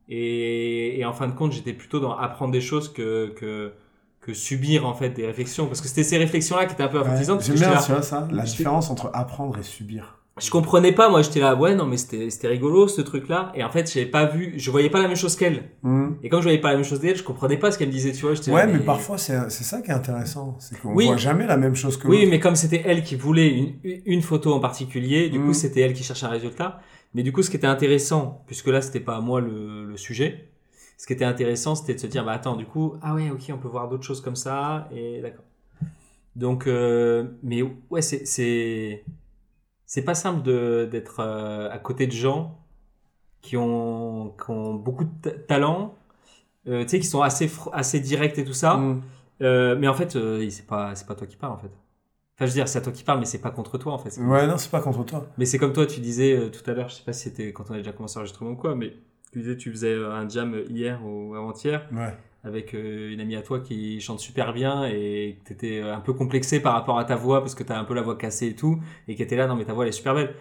Et, 0.08 0.98
et 0.98 1.04
en 1.04 1.12
fin 1.12 1.26
de 1.28 1.32
compte, 1.32 1.52
j'étais 1.52 1.72
plutôt 1.72 2.00
dans 2.00 2.16
apprendre 2.16 2.52
des 2.52 2.60
choses 2.60 2.92
que, 2.92 3.32
que, 3.36 3.72
que 4.20 4.34
subir, 4.34 4.86
en 4.86 4.94
fait, 4.94 5.10
des 5.10 5.26
réflexions. 5.26 5.66
Parce 5.66 5.80
que 5.80 5.88
c'était 5.88 6.02
ces 6.04 6.18
réflexions-là 6.18 6.66
qui 6.66 6.74
étaient 6.74 6.82
un 6.82 6.88
peu 6.88 6.98
Ouais. 6.98 7.04
infantisantes. 7.06 7.38
parce 7.38 7.48
J'aime 7.48 7.56
bien, 7.56 7.70
là- 7.74 7.82
tu 7.82 7.92
vois 7.92 8.02
ça, 8.02 8.28
la 8.30 8.42
différence 8.42 8.90
entre 8.90 9.10
apprendre 9.14 9.56
et 9.58 9.62
subir. 9.62 10.18
Je 10.40 10.50
comprenais 10.50 10.92
pas, 10.92 11.10
moi, 11.10 11.20
j'étais 11.20 11.40
là, 11.40 11.54
ouais, 11.54 11.74
non, 11.74 11.84
mais 11.84 11.98
c'était 11.98 12.30
c'était 12.30 12.48
rigolo, 12.48 12.88
ce 12.88 13.02
truc-là. 13.02 13.52
Et 13.54 13.62
en 13.62 13.70
fait, 13.70 13.92
j'avais 13.92 14.06
pas 14.06 14.24
vu, 14.24 14.54
je 14.56 14.70
voyais 14.70 14.88
pas 14.88 15.02
la 15.02 15.08
même 15.08 15.16
chose 15.16 15.36
qu'elle. 15.36 15.64
Hmm. 15.82 16.12
Et 16.22 16.28
comme 16.30 16.40
je 16.40 16.44
voyais 16.44 16.60
pas 16.60 16.70
la 16.70 16.76
même 16.76 16.84
chose 16.84 17.00
d'elle, 17.00 17.16
je 17.16 17.22
comprenais 17.22 17.58
pas 17.58 17.70
ce 17.70 17.78
qu'elle 17.78 17.88
me 17.88 17.92
disait, 17.92 18.12
tu 18.12 18.22
vois. 18.22 18.32
Ouais, 18.32 18.66
là, 18.66 18.72
mais 18.72 18.78
parfois 18.78 19.18
c'est 19.18 19.36
c'est 19.50 19.64
ça 19.64 19.82
qui 19.82 19.90
est 19.90 19.94
intéressant, 19.94 20.56
c'est 20.58 20.78
qu'on 20.80 20.94
Oui. 20.94 21.06
voit 21.06 21.16
jamais 21.18 21.46
la 21.46 21.56
même 21.58 21.74
chose 21.74 21.98
que 21.98 22.08
Oui, 22.08 22.26
mais 22.26 22.40
comme 22.40 22.56
c'était 22.56 22.82
elle 22.86 23.02
qui 23.02 23.14
voulait 23.14 23.48
une, 23.50 23.74
une 24.06 24.22
photo 24.22 24.54
en 24.54 24.60
particulier, 24.60 25.28
du 25.28 25.38
coup 25.38 25.52
c'était 25.52 25.80
elle 25.82 25.92
qui 25.92 26.02
cherchait 26.02 26.26
un 26.26 26.30
résultat. 26.30 26.80
Mais 27.14 27.22
du 27.22 27.30
coup, 27.30 27.42
ce 27.42 27.50
qui 27.50 27.56
était 27.58 27.66
intéressant, 27.66 28.42
puisque 28.46 28.68
là 28.68 28.80
c'était 28.80 29.00
pas 29.00 29.20
moi 29.20 29.42
le, 29.42 29.84
le 29.84 29.96
sujet, 29.98 30.48
ce 30.96 31.06
qui 31.06 31.12
était 31.12 31.26
intéressant 31.26 31.74
c'était 31.74 31.92
de 31.92 32.00
se 32.00 32.06
dire, 32.06 32.24
bah 32.24 32.32
attends, 32.32 32.56
du 32.56 32.64
coup, 32.64 32.94
ah 33.02 33.14
ouais, 33.14 33.28
ok, 33.30 33.42
on 33.50 33.58
peut 33.58 33.68
voir 33.68 33.86
d'autres 33.90 34.04
choses 34.04 34.22
comme 34.22 34.36
ça, 34.36 34.88
et 34.96 35.20
d'accord. 35.20 35.44
Donc, 36.36 36.66
euh, 36.66 37.24
mais 37.42 37.62
ouais, 37.90 38.00
c'est 38.00 39.04
c'est 39.92 40.00
pas 40.00 40.14
simple 40.14 40.42
d'être 40.88 41.20
euh, 41.20 41.68
à 41.70 41.78
côté 41.78 42.06
de 42.06 42.12
gens 42.12 42.58
qui 43.42 43.58
ont 43.58 44.34
qui 44.42 44.50
ont 44.50 44.72
beaucoup 44.72 45.04
de 45.04 45.10
ta- 45.20 45.32
talent, 45.32 45.94
euh, 46.66 46.82
tu 46.84 46.88
sais, 46.88 46.98
qui 46.98 47.06
sont 47.06 47.20
assez 47.20 47.50
assez 47.74 48.00
directs 48.00 48.38
et 48.38 48.44
tout 48.46 48.54
ça. 48.54 48.78
Mm. 48.78 49.02
Euh, 49.42 49.76
mais 49.78 49.88
en 49.88 49.92
fait, 49.92 50.16
c'est 50.48 50.66
pas 50.66 50.94
pas 51.06 51.14
toi 51.14 51.26
qui 51.26 51.36
parles 51.36 51.52
en 51.52 51.58
fait. 51.58 51.66
Enfin, 51.66 52.46
je 52.46 52.46
veux 52.46 52.54
dire, 52.54 52.68
c'est 52.68 52.78
à 52.78 52.80
toi 52.80 52.90
qui 52.90 53.04
parle, 53.04 53.18
mais 53.18 53.26
c'est 53.26 53.42
pas 53.42 53.50
contre 53.50 53.76
toi 53.76 53.92
en 53.92 53.98
fait. 53.98 54.18
Ouais, 54.18 54.46
non, 54.46 54.56
c'est 54.56 54.70
pas 54.70 54.80
contre 54.80 55.04
toi. 55.04 55.26
Mais 55.36 55.44
c'est 55.44 55.58
comme 55.58 55.74
toi, 55.74 55.84
tu 55.84 56.00
disais 56.00 56.50
tout 56.50 56.70
à 56.70 56.72
l'heure, 56.72 56.88
je 56.88 56.94
sais 56.94 57.04
pas 57.04 57.12
si 57.12 57.24
c'était 57.24 57.52
quand 57.52 57.70
on 57.70 57.74
a 57.74 57.76
déjà 57.76 57.92
commencé 57.92 58.14
l'enregistrement 58.18 58.52
ou 58.52 58.56
quoi, 58.56 58.74
mais 58.74 58.94
tu 59.30 59.40
disais 59.40 59.58
tu 59.58 59.70
faisais 59.70 59.94
un 59.94 60.26
jam 60.26 60.58
hier 60.70 61.04
ou 61.04 61.34
avant-hier 61.34 61.86
Ouais. 61.92 62.16
Avec 62.44 62.74
euh, 62.74 63.12
une 63.12 63.20
amie 63.20 63.36
à 63.36 63.42
toi 63.42 63.60
qui 63.60 64.00
chante 64.00 64.18
super 64.20 64.52
bien 64.52 64.84
et 64.84 65.38
que 65.44 65.48
t'étais 65.48 65.80
un 65.80 66.00
peu 66.00 66.12
complexé 66.12 66.60
par 66.60 66.72
rapport 66.74 66.98
à 66.98 67.04
ta 67.04 67.14
voix 67.16 67.40
parce 67.40 67.54
que 67.54 67.62
t'as 67.62 67.78
un 67.78 67.84
peu 67.84 67.94
la 67.94 68.02
voix 68.02 68.16
cassée 68.16 68.48
et 68.48 68.54
tout 68.56 68.80
et 69.08 69.14
qui 69.14 69.22
était 69.22 69.36
là 69.36 69.46
non 69.46 69.54
mais 69.54 69.64
ta 69.64 69.72
voix 69.72 69.84
elle 69.84 69.90
est 69.90 69.92
super 69.92 70.14
belle. 70.14 70.34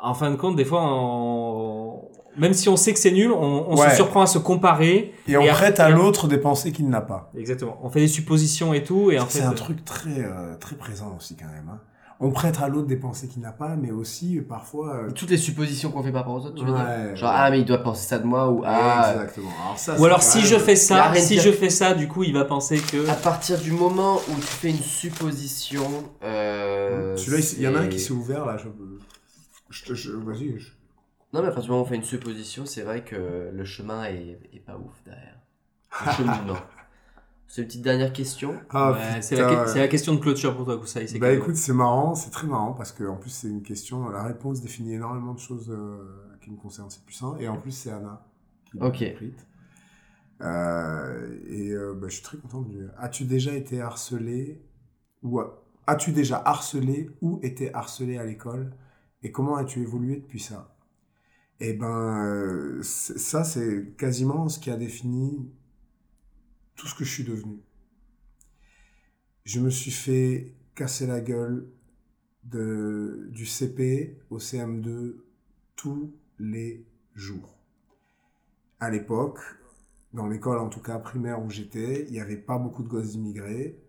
En 0.00 0.14
fin 0.14 0.30
de 0.30 0.36
compte, 0.36 0.54
des 0.54 0.64
fois, 0.64 0.80
on- 0.84 2.08
même 2.36 2.52
si 2.54 2.68
on 2.68 2.76
sait 2.76 2.92
que 2.92 3.00
c'est 3.00 3.10
nul, 3.10 3.32
on, 3.32 3.66
on 3.68 3.76
Ouais. 3.76 3.90
se 3.90 3.96
surprend 3.96 4.22
à 4.22 4.26
se 4.26 4.38
comparer. 4.38 5.12
Et 5.26 5.36
on 5.36 5.44
prête 5.46 5.80
à 5.80 5.90
l'autre 5.90 6.28
des 6.28 6.38
pensées 6.38 6.70
qu'il 6.70 6.88
n'a 6.88 7.00
pas. 7.00 7.32
Exactement. 7.36 7.78
On 7.82 7.90
fait 7.90 7.98
des 8.00 8.06
suppositions 8.08 8.72
et 8.72 8.84
tout 8.84 9.10
et 9.10 9.18
en 9.18 9.26
fait. 9.26 9.40
C'est 9.40 9.44
un 9.44 9.50
euh, 9.50 9.54
truc 9.56 9.84
très, 9.84 10.20
euh, 10.22 10.54
très 10.56 10.76
présent 10.76 11.16
aussi 11.16 11.36
quand 11.36 11.46
même. 11.48 11.68
hein. 11.68 11.80
On 12.20 12.30
prête 12.32 12.58
à 12.60 12.68
l'autre 12.68 12.88
des 12.88 12.96
pensées 12.96 13.28
qu'il 13.28 13.42
n'a 13.42 13.52
pas, 13.52 13.76
mais 13.76 13.92
aussi 13.92 14.38
euh, 14.38 14.42
parfois. 14.42 14.94
euh, 14.96 15.10
Toutes 15.12 15.30
les 15.30 15.36
suppositions 15.36 15.92
qu'on 15.92 16.02
fait 16.02 16.10
par 16.10 16.22
rapport 16.22 16.34
aux 16.34 16.46
autres, 16.46 16.56
tu 16.56 16.64
veux 16.64 16.72
Ouais, 16.72 16.78
dire 17.06 17.16
Genre, 17.16 17.30
ouais. 17.30 17.36
ah, 17.38 17.50
mais 17.50 17.60
il 17.60 17.64
doit 17.64 17.78
penser 17.78 18.08
ça 18.08 18.18
de 18.18 18.26
moi, 18.26 18.50
ou 18.50 18.62
ah. 18.66 19.12
Exactement. 19.14 19.50
Alors 19.62 19.78
ça, 19.78 19.96
Ou 20.00 20.04
alors 20.04 20.22
si 20.22 20.40
je 20.40 20.56
fais 20.58 20.74
ça, 20.74 21.14
si 21.14 21.38
je 21.38 21.50
fais 21.52 21.70
ça, 21.70 21.94
du 21.94 22.08
coup 22.08 22.24
il 22.24 22.32
va 22.34 22.44
penser 22.44 22.78
que. 22.80 23.08
À 23.08 23.14
partir 23.14 23.58
du 23.60 23.70
moment 23.70 24.16
où 24.16 24.34
tu 24.34 24.42
fais 24.42 24.70
une 24.70 24.76
supposition. 24.78 25.84
Euh, 26.24 27.16
Celui-là, 27.16 27.54
il 27.58 27.62
y 27.62 27.68
en 27.68 27.74
a 27.76 27.80
un 27.82 27.86
qui 27.88 28.00
s'est 28.00 28.10
ouvert 28.12 28.44
là. 28.46 28.56
Je, 29.70 29.94
je, 29.94 30.10
vas-y. 30.12 30.58
je- 30.58 30.70
Non, 31.32 31.42
mais 31.42 31.48
à 31.48 31.52
partir 31.52 31.62
du 31.64 31.68
moment 31.70 31.82
où 31.82 31.86
on 31.86 31.88
fait 31.88 31.96
une 31.96 32.02
supposition, 32.02 32.66
c'est 32.66 32.82
vrai 32.82 33.02
que 33.04 33.50
le 33.52 33.64
chemin 33.64 34.04
est, 34.06 34.40
est 34.52 34.64
pas 34.64 34.76
ouf 34.76 34.92
derrière. 35.04 35.36
Le 36.06 36.12
cheminement. 36.12 36.58
C'est 37.48 37.62
une 37.62 37.66
petite 37.68 37.82
dernière 37.82 38.12
question. 38.12 38.54
Ah, 38.68 38.92
Ouais, 38.92 39.22
c'est 39.22 39.36
la, 39.36 39.64
ouais. 39.72 39.88
question 39.88 40.14
de 40.14 40.20
clôture 40.20 40.54
pour 40.54 40.66
toi, 40.66 40.78
Koussaï. 40.78 41.08
c'est 41.08 41.18
Bah 41.18 41.32
écoute, 41.32 41.56
c'est 41.56 41.72
marrant, 41.72 42.14
c'est 42.14 42.30
très 42.30 42.46
marrant 42.46 42.74
parce 42.74 42.92
que 42.92 43.04
en 43.04 43.16
plus 43.16 43.30
c'est 43.30 43.48
une 43.48 43.62
question, 43.62 44.10
la 44.10 44.22
réponse 44.22 44.60
définit 44.60 44.92
énormément 44.94 45.32
de 45.32 45.40
choses 45.40 45.70
euh, 45.70 45.96
qui 46.42 46.50
me 46.50 46.56
concernent, 46.56 46.90
c'est 46.90 47.04
puissant. 47.04 47.36
Et 47.38 47.48
en 47.48 47.56
plus 47.56 47.72
c'est 47.72 47.90
Anna 47.90 48.22
qui 48.70 48.78
Ok. 48.78 49.02
Euh, 50.40 51.38
et 51.48 51.70
euh, 51.70 51.94
bah, 51.94 52.06
je 52.08 52.14
suis 52.14 52.22
très 52.22 52.36
content 52.36 52.60
de 52.60 52.68
lui. 52.68 52.86
As-tu 52.98 53.24
déjà 53.24 53.54
été 53.54 53.80
harcelé 53.80 54.62
ou 55.22 55.40
as-tu 55.86 56.12
déjà 56.12 56.40
harcelé 56.44 57.10
ou 57.22 57.40
été 57.42 57.74
harcelé 57.74 58.18
à 58.18 58.24
l'école? 58.24 58.72
Et 59.22 59.32
comment 59.32 59.56
as-tu 59.56 59.80
évolué 59.80 60.16
depuis 60.16 60.38
ça? 60.38 60.76
Eh 61.60 61.72
ben 61.72 62.24
euh, 62.24 62.82
ça 62.82 63.42
c'est 63.42 63.96
quasiment 63.96 64.48
ce 64.48 64.60
qui 64.60 64.70
a 64.70 64.76
défini 64.76 65.50
tout 66.78 66.86
ce 66.86 66.94
que 66.94 67.04
je 67.04 67.12
suis 67.12 67.24
devenu. 67.24 67.60
Je 69.44 69.60
me 69.60 69.68
suis 69.68 69.90
fait 69.90 70.54
casser 70.74 71.06
la 71.06 71.20
gueule 71.20 71.68
de, 72.44 73.28
du 73.30 73.44
CP 73.44 74.16
au 74.30 74.38
CM2 74.38 75.16
tous 75.74 76.14
les 76.38 76.86
jours. 77.14 77.58
À 78.80 78.90
l'époque, 78.90 79.40
dans 80.14 80.28
l'école 80.28 80.58
en 80.58 80.68
tout 80.68 80.80
cas 80.80 80.98
primaire 80.98 81.42
où 81.42 81.50
j'étais, 81.50 82.04
il 82.06 82.12
n'y 82.12 82.20
avait 82.20 82.36
pas 82.36 82.58
beaucoup 82.58 82.84
de 82.84 82.88
gosses 82.88 83.14
immigrés. 83.14 83.82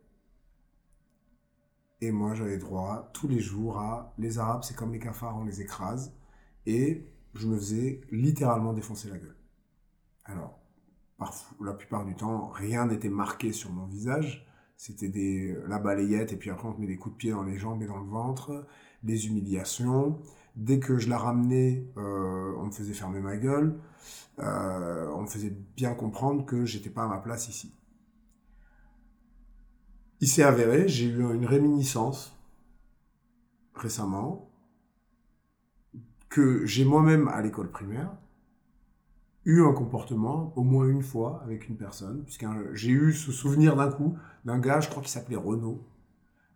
Et 2.01 2.11
moi, 2.11 2.33
j'avais 2.33 2.57
droit 2.57 3.11
tous 3.13 3.27
les 3.27 3.39
jours 3.39 3.77
à 3.77 4.13
les 4.17 4.39
Arabes, 4.39 4.63
c'est 4.63 4.75
comme 4.75 4.93
les 4.93 4.99
cafards, 4.99 5.37
on 5.37 5.43
les 5.43 5.61
écrase. 5.61 6.15
Et 6.65 7.05
je 7.35 7.47
me 7.47 7.57
faisais 7.57 8.01
littéralement 8.09 8.73
défoncer 8.73 9.09
la 9.09 9.17
gueule. 9.17 9.35
Alors, 10.25 10.58
la 11.61 11.73
plupart 11.73 12.05
du 12.05 12.15
temps, 12.15 12.47
rien 12.49 12.85
n'était 12.85 13.09
marqué 13.09 13.51
sur 13.51 13.71
mon 13.71 13.85
visage. 13.85 14.45
C'était 14.77 15.09
des, 15.09 15.57
la 15.67 15.77
balayette, 15.77 16.31
et 16.31 16.37
puis 16.37 16.49
après 16.49 16.67
on 16.67 16.73
te 16.73 16.79
met 16.79 16.87
des 16.87 16.97
coups 16.97 17.15
de 17.15 17.17
pied 17.17 17.31
dans 17.31 17.43
les 17.43 17.57
jambes 17.57 17.81
et 17.83 17.87
dans 17.87 17.97
le 17.97 18.07
ventre, 18.09 18.65
des 19.03 19.27
humiliations. 19.27 20.19
Dès 20.55 20.79
que 20.79 20.97
je 20.97 21.09
la 21.09 21.17
ramenais, 21.17 21.85
euh, 21.97 22.53
on 22.57 22.65
me 22.65 22.71
faisait 22.71 22.93
fermer 22.93 23.19
ma 23.19 23.37
gueule. 23.37 23.77
Euh, 24.39 25.11
on 25.13 25.23
me 25.23 25.27
faisait 25.27 25.55
bien 25.75 25.93
comprendre 25.93 26.45
que 26.45 26.65
j'étais 26.65 26.89
pas 26.89 27.03
à 27.03 27.07
ma 27.07 27.19
place 27.19 27.49
ici. 27.49 27.73
Il 30.21 30.27
s'est 30.27 30.43
avéré, 30.43 30.87
j'ai 30.87 31.05
eu 31.05 31.33
une 31.33 31.45
réminiscence 31.45 32.37
récemment 33.73 34.49
que 36.29 36.65
j'ai 36.65 36.85
moi-même 36.85 37.27
à 37.29 37.41
l'école 37.41 37.71
primaire 37.71 38.11
eu 39.49 39.63
un 39.65 39.73
comportement 39.73 40.53
au 40.55 40.63
moins 40.63 40.87
une 40.87 41.01
fois 41.03 41.41
avec 41.43 41.69
une 41.69 41.75
personne, 41.77 42.23
puisque 42.25 42.45
j'ai 42.73 42.91
eu 42.91 43.13
ce 43.13 43.31
souvenir 43.31 43.75
d'un 43.75 43.89
coup 43.91 44.15
d'un 44.45 44.59
gars, 44.59 44.79
je 44.81 44.89
crois 44.89 45.01
qu'il 45.03 45.11
s'appelait 45.11 45.35
Renaud, 45.37 45.81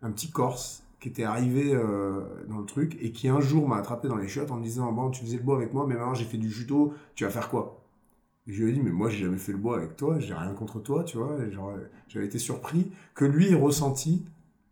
un 0.02 0.10
petit 0.10 0.30
Corse 0.30 0.82
qui 1.00 1.08
était 1.08 1.24
arrivé 1.24 1.74
euh, 1.74 2.22
dans 2.48 2.58
le 2.58 2.66
truc 2.66 2.96
et 3.00 3.12
qui 3.12 3.28
un 3.28 3.40
jour 3.40 3.68
m'a 3.68 3.76
attrapé 3.76 4.08
dans 4.08 4.16
les 4.16 4.28
chiottes 4.28 4.50
en 4.50 4.56
me 4.56 4.64
disant 4.64 4.90
bon 4.92 5.10
tu 5.10 5.22
faisais 5.22 5.36
le 5.36 5.42
bois 5.42 5.56
avec 5.56 5.72
moi 5.74 5.86
mais 5.86 5.94
maintenant 5.94 6.14
j'ai 6.14 6.24
fait 6.24 6.38
du 6.38 6.50
judo, 6.50 6.94
tu 7.14 7.24
vas 7.24 7.30
faire 7.30 7.50
quoi? 7.50 7.82
Et 8.46 8.52
je 8.52 8.62
lui 8.64 8.70
ai 8.70 8.74
dit 8.74 8.80
mais 8.82 8.90
moi 8.92 9.10
j'ai 9.10 9.24
jamais 9.24 9.38
fait 9.38 9.52
le 9.52 9.58
bois 9.58 9.76
avec 9.78 9.96
toi, 9.96 10.18
j'ai 10.18 10.34
rien 10.34 10.52
contre 10.54 10.80
toi, 10.80 11.04
tu 11.04 11.18
vois, 11.18 11.36
j'avais 12.08 12.26
été 12.26 12.38
surpris 12.38 12.90
que 13.14 13.24
lui 13.24 13.48
ait 13.52 13.54
ressenti 13.54 14.24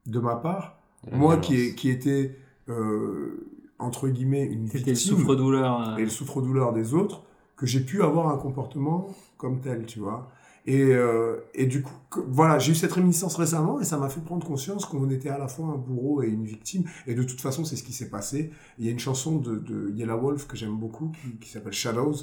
de 0.06 0.18
ma 0.20 0.36
part, 0.36 0.78
la 1.10 1.18
moi 1.18 1.34
violence. 1.34 1.46
qui, 1.46 1.54
ai- 1.56 1.74
qui 1.74 1.90
était 1.90 2.36
euh, 2.68 3.46
entre 3.78 4.08
guillemets 4.08 4.44
une 4.44 4.66
le 4.66 4.68
victime 4.68 4.94
souffre-douleur. 4.94 5.90
euh, 5.90 5.96
et 5.96 6.04
le 6.04 6.10
souffre-douleur 6.10 6.72
des 6.72 6.94
autres, 6.94 7.24
que 7.62 7.68
j'ai 7.68 7.80
pu 7.80 8.02
avoir 8.02 8.28
un 8.28 8.38
comportement 8.38 9.08
comme 9.38 9.60
tel, 9.62 9.86
tu 9.86 10.00
vois. 10.00 10.30
Et, 10.66 10.80
euh, 10.82 11.38
et 11.54 11.66
du 11.66 11.82
coup, 11.82 11.94
que- 12.10 12.20
voilà, 12.20 12.58
j'ai 12.58 12.72
eu 12.72 12.74
cette 12.76 12.92
réminiscence 12.92 13.36
récemment 13.36 13.80
et 13.80 13.84
ça 13.84 13.98
m'a 13.98 14.08
fait 14.10 14.20
prendre 14.20 14.46
conscience 14.46 14.86
qu'on 14.86 15.10
était 15.10 15.30
à 15.30 15.38
la 15.38 15.48
fois 15.48 15.68
un 15.68 15.76
bourreau 15.78 16.22
et 16.22 16.28
une 16.28 16.46
victime. 16.46 16.84
Et 17.08 17.14
de 17.14 17.24
toute 17.24 17.40
façon, 17.40 17.64
c'est 17.64 17.76
ce 17.76 17.84
qui 17.84 17.94
s'est 17.94 18.10
passé. 18.10 18.52
Il 18.78 18.86
y 18.86 18.88
a 18.88 18.92
une 18.92 19.00
chanson 19.00 19.38
de, 19.38 19.56
de 19.58 19.90
Yellow 19.92 20.20
Wolf 20.20 20.48
que 20.48 20.56
j'aime 20.56 20.76
beaucoup 20.78 21.10
qui, 21.10 21.38
qui 21.38 21.50
s'appelle 21.50 21.72
Shadows, 21.74 22.14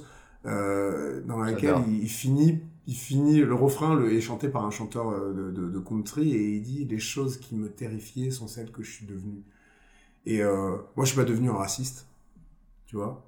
euh, 0.45 1.22
dans 1.26 1.38
laquelle 1.40 1.80
il, 1.80 2.03
il 2.03 2.10
finit, 2.10 2.61
il 2.88 2.95
finit, 2.95 3.40
le 3.40 3.53
refrain 3.56 3.95
le, 3.95 4.14
est 4.14 4.22
chanté 4.22 4.49
par 4.49 4.66
un 4.66 4.72
chanteur 4.72 5.10
euh, 5.11 5.34
de, 5.34 5.52
de, 5.52 5.70
de 5.70 5.80
country 5.80 6.32
et 6.34 6.56
il 6.57 6.61
dit 6.64 6.86
Les 6.86 6.99
choses 6.99 7.38
qui 7.40 7.56
me 7.56 7.70
terrifiaient 7.70 8.32
sont 8.32 8.48
celles 8.48 8.72
que 8.72 8.84
je 8.84 8.91
suis 8.91 9.06
devenu. 9.06 9.44
Et 10.26 10.44
euh, 10.44 10.78
moi, 10.98 11.06
je 11.06 11.11
suis 11.11 11.18
pas 11.18 11.26
devenu 11.26 11.49
un 11.49 11.56
raciste, 11.56 12.07
tu 12.88 12.98
vois. 12.98 13.26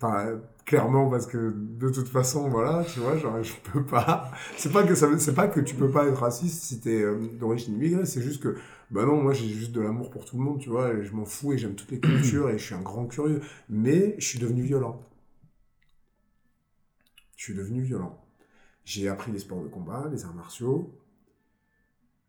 Enfin, 0.00 0.40
clairement, 0.64 1.10
parce 1.10 1.26
que 1.26 1.54
de 1.56 1.90
toute 1.90 2.08
façon, 2.08 2.48
voilà, 2.48 2.84
tu 2.84 3.00
vois, 3.00 3.16
genre, 3.16 3.42
je 3.42 3.52
peux 3.72 3.84
pas. 3.84 4.30
C'est 4.56 4.72
pas 4.72 4.84
que 4.84 4.94
ça, 4.94 5.08
c'est 5.18 5.34
pas 5.34 5.48
que 5.48 5.60
tu 5.60 5.74
peux 5.74 5.90
pas 5.90 6.06
être 6.06 6.20
raciste 6.20 6.62
si 6.62 6.80
t'es 6.80 7.02
euh, 7.02 7.18
d'origine 7.38 7.74
immigrée, 7.74 8.06
c'est 8.06 8.22
juste 8.22 8.42
que, 8.42 8.56
bah 8.90 9.04
non, 9.04 9.22
moi 9.22 9.32
j'ai 9.32 9.48
juste 9.48 9.72
de 9.72 9.80
l'amour 9.80 10.10
pour 10.10 10.24
tout 10.24 10.36
le 10.36 10.42
monde, 10.42 10.58
tu 10.60 10.68
vois, 10.70 10.92
et 10.92 11.04
je 11.04 11.12
m'en 11.12 11.24
fous 11.24 11.52
et 11.52 11.58
j'aime 11.58 11.74
toutes 11.74 11.90
les 11.90 12.00
cultures 12.00 12.50
et 12.50 12.58
je 12.58 12.64
suis 12.64 12.74
un 12.74 12.82
grand 12.82 13.06
curieux. 13.06 13.40
Mais 13.68 14.14
je 14.18 14.26
suis 14.26 14.38
devenu 14.38 14.62
violent. 14.62 15.02
Je 17.36 17.44
suis 17.44 17.54
devenu 17.54 17.82
violent. 17.82 18.18
J'ai 18.84 19.08
appris 19.08 19.32
les 19.32 19.38
sports 19.38 19.62
de 19.62 19.68
combat, 19.68 20.08
les 20.12 20.24
arts 20.24 20.34
martiaux. 20.34 20.98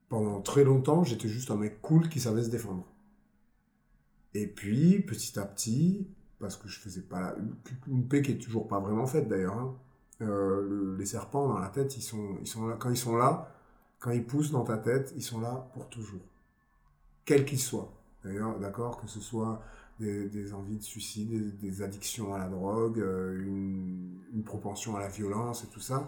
Pendant 0.10 0.42
très 0.42 0.64
longtemps, 0.64 1.04
j'étais 1.04 1.28
juste 1.28 1.52
un 1.52 1.56
mec 1.56 1.82
cool 1.82 2.10
qui 2.10 2.20
savait 2.20 2.44
se 2.44 2.50
défendre. 2.50 2.88
Et 4.34 4.48
puis, 4.48 5.02
petit 5.02 5.38
à 5.40 5.46
petit, 5.46 6.08
parce 6.44 6.58
que 6.58 6.68
je 6.68 6.80
faisais 6.80 7.02
pas 7.02 7.22
la... 7.22 7.36
une 7.88 8.08
paix 8.08 8.22
qui 8.22 8.34
est 8.34 8.38
toujours 8.38 8.68
pas 8.68 8.80
vraiment 8.80 9.08
faite 9.08 9.28
d'ailleurs. 9.28 9.58
hein. 9.58 9.76
Euh, 10.22 10.62
le- 10.70 10.96
les 10.98 11.06
serpents 11.06 11.48
dans 11.48 11.58
la 11.60 11.70
tête, 11.70 11.98
ils 11.98 12.02
sont, 12.02 12.38
ils 12.42 12.48
sont 12.48 12.68
là. 12.68 12.76
Quand 12.80 12.90
ils 12.90 12.98
sont 12.98 13.16
là, 13.18 13.50
quand 14.00 14.12
ils 14.12 14.26
poussent 14.26 14.52
dans 14.52 14.64
ta 14.64 14.78
tête, 14.78 15.14
ils 15.16 15.24
sont 15.24 15.40
là 15.40 15.70
pour 15.74 15.88
toujours, 15.90 16.22
quels 17.26 17.46
qu'ils 17.46 17.60
soient. 17.60 17.92
D'ailleurs, 18.24 18.60
d'accord, 18.60 19.02
que 19.02 19.08
ce 19.08 19.20
soit 19.20 19.62
des, 20.00 20.54
envies 20.54 20.78
de 20.78 20.84
suicide, 20.84 21.58
des, 21.58 21.82
addictions 21.82 22.34
à 22.34 22.38
la 22.38 22.48
drogue, 22.48 23.00
euh, 23.00 23.42
une, 23.46 24.44
propension 24.46 24.96
à 24.98 25.00
la 25.00 25.08
violence 25.08 25.64
et 25.64 25.68
tout 25.68 25.80
ça. 25.80 26.08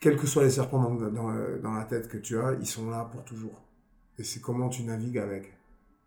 Quels 0.00 0.18
que 0.18 0.26
soient 0.26 0.44
les 0.44 0.50
serpents 0.50 0.94
dans, 0.94 1.72
la 1.72 1.84
tête 1.84 2.08
que 2.08 2.18
tu 2.18 2.38
as, 2.38 2.52
ils 2.60 2.66
sont 2.66 2.90
là 2.90 3.04
pour 3.10 3.24
toujours. 3.24 3.58
Et 4.18 4.24
c'est 4.24 4.40
comment 4.40 4.68
tu 4.68 4.82
navigues 4.82 5.18
avec. 5.18 5.54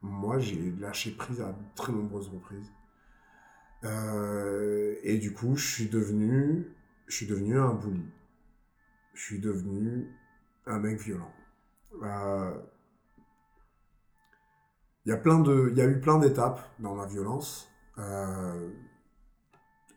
Moi, 0.02 0.40
j'ai 0.40 0.72
lâché 0.80 1.12
prise 1.12 1.42
à 1.42 1.56
très 1.76 1.92
nombreuses 1.92 2.30
reprises. 2.30 2.72
Euh, 3.84 4.96
et 5.04 5.18
du 5.18 5.34
coup, 5.34 5.56
je 5.56 5.68
suis 5.68 5.90
devenu, 5.90 6.68
je 7.08 7.16
suis 7.16 7.28
devenu 7.28 7.60
un 7.60 7.74
bully. 7.74 8.06
Je 9.14 9.24
suis 9.24 9.40
devenu 9.40 10.08
un 10.66 10.80
mec 10.80 11.00
violent. 11.00 11.34
Euh, 12.04 12.54
Il 15.06 15.10
y 15.10 15.82
a 15.82 15.86
eu 15.86 16.00
plein 16.00 16.20
d'étapes 16.20 16.62
dans 16.80 16.96
ma 16.96 17.06
violence. 17.06 17.70
Euh, 17.98 18.70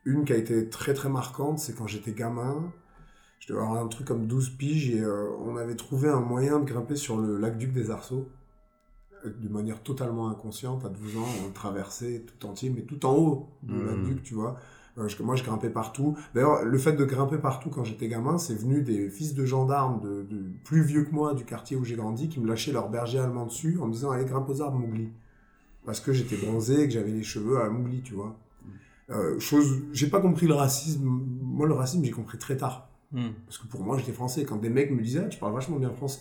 une 0.04 0.24
qui 0.24 0.32
a 0.32 0.36
été 0.36 0.68
très 0.68 0.94
très 0.94 1.08
marquante, 1.08 1.58
c'est 1.58 1.76
quand 1.76 1.86
j'étais 1.86 2.12
gamin. 2.12 2.72
Je 3.38 3.48
devais 3.48 3.60
avoir 3.60 3.82
un 3.84 3.88
truc 3.88 4.06
comme 4.06 4.26
12 4.26 4.50
piges 4.56 4.90
et 4.90 5.04
on 5.04 5.56
avait 5.56 5.74
trouvé 5.74 6.08
un 6.08 6.20
moyen 6.20 6.60
de 6.60 6.64
grimper 6.64 6.96
sur 6.96 7.18
le 7.18 7.38
lac 7.38 7.58
Duc 7.58 7.72
des 7.72 7.90
Arceaux 7.90 8.30
de 9.24 9.48
manière 9.48 9.82
totalement 9.82 10.28
inconsciente. 10.28 10.84
À 10.84 10.88
12 10.88 11.16
ans, 11.16 11.26
on 11.44 11.46
le 11.48 11.52
traversait 11.52 12.24
tout 12.26 12.46
entier, 12.46 12.70
mais 12.70 12.82
tout 12.82 13.04
en 13.06 13.14
haut 13.16 13.48
lac 13.68 14.02
Duc, 14.04 14.22
tu 14.22 14.34
vois. 14.34 14.56
Euh, 14.98 15.08
je- 15.08 15.22
moi, 15.22 15.36
je 15.36 15.42
grimpais 15.44 15.70
partout. 15.70 16.16
D'ailleurs, 16.34 16.64
le 16.64 16.78
fait 16.78 16.92
de 16.92 17.04
grimper 17.04 17.38
partout 17.38 17.70
quand 17.70 17.82
j'étais 17.84 18.08
gamin, 18.08 18.36
c'est 18.36 18.54
venu 18.54 18.82
des 18.82 19.08
fils 19.08 19.34
de 19.34 19.44
gendarmes 19.46 20.00
de, 20.02 20.22
de 20.22 20.42
plus 20.64 20.82
vieux 20.82 21.04
que 21.04 21.14
moi 21.14 21.32
du 21.34 21.44
quartier 21.44 21.76
où 21.78 21.84
j'ai 21.84 21.96
grandi 21.96 22.28
qui 22.28 22.40
me 22.40 22.46
lâchaient 22.46 22.72
leur 22.72 22.90
berger 22.90 23.18
allemand 23.18 23.46
dessus 23.46 23.78
en 23.80 23.86
me 23.86 23.92
disant 23.92 24.10
allez 24.10 24.26
grimpe 24.26 24.48
aux 24.50 24.60
arbres 24.60 24.78
Mowgli 24.78 25.08
parce 25.86 26.00
que 26.00 26.12
j'étais 26.12 26.36
bronzé 26.36 26.82
et 26.82 26.86
que 26.88 26.92
j'avais 26.94 27.10
les 27.10 27.22
cheveux 27.22 27.60
à 27.60 27.68
Mowgli, 27.70 28.02
tu 28.02 28.14
vois. 28.14 28.36
Euh, 29.10 29.38
chose, 29.40 29.82
j'ai 29.92 30.08
pas 30.08 30.20
compris 30.20 30.46
le 30.46 30.54
racisme. 30.54 31.04
Moi, 31.04 31.66
le 31.66 31.74
racisme, 31.74 32.04
j'ai 32.04 32.10
compris 32.12 32.38
très 32.38 32.56
tard. 32.56 32.88
Hmm. 33.12 33.30
Parce 33.46 33.58
que 33.58 33.66
pour 33.66 33.82
moi, 33.82 33.98
j'étais 33.98 34.12
français. 34.12 34.44
Quand 34.44 34.56
des 34.56 34.70
mecs 34.70 34.90
me 34.90 35.02
disaient, 35.02 35.22
Ah, 35.24 35.28
tu 35.28 35.38
parles 35.38 35.52
vachement 35.52 35.76
bien 35.78 35.90
français. 35.90 36.20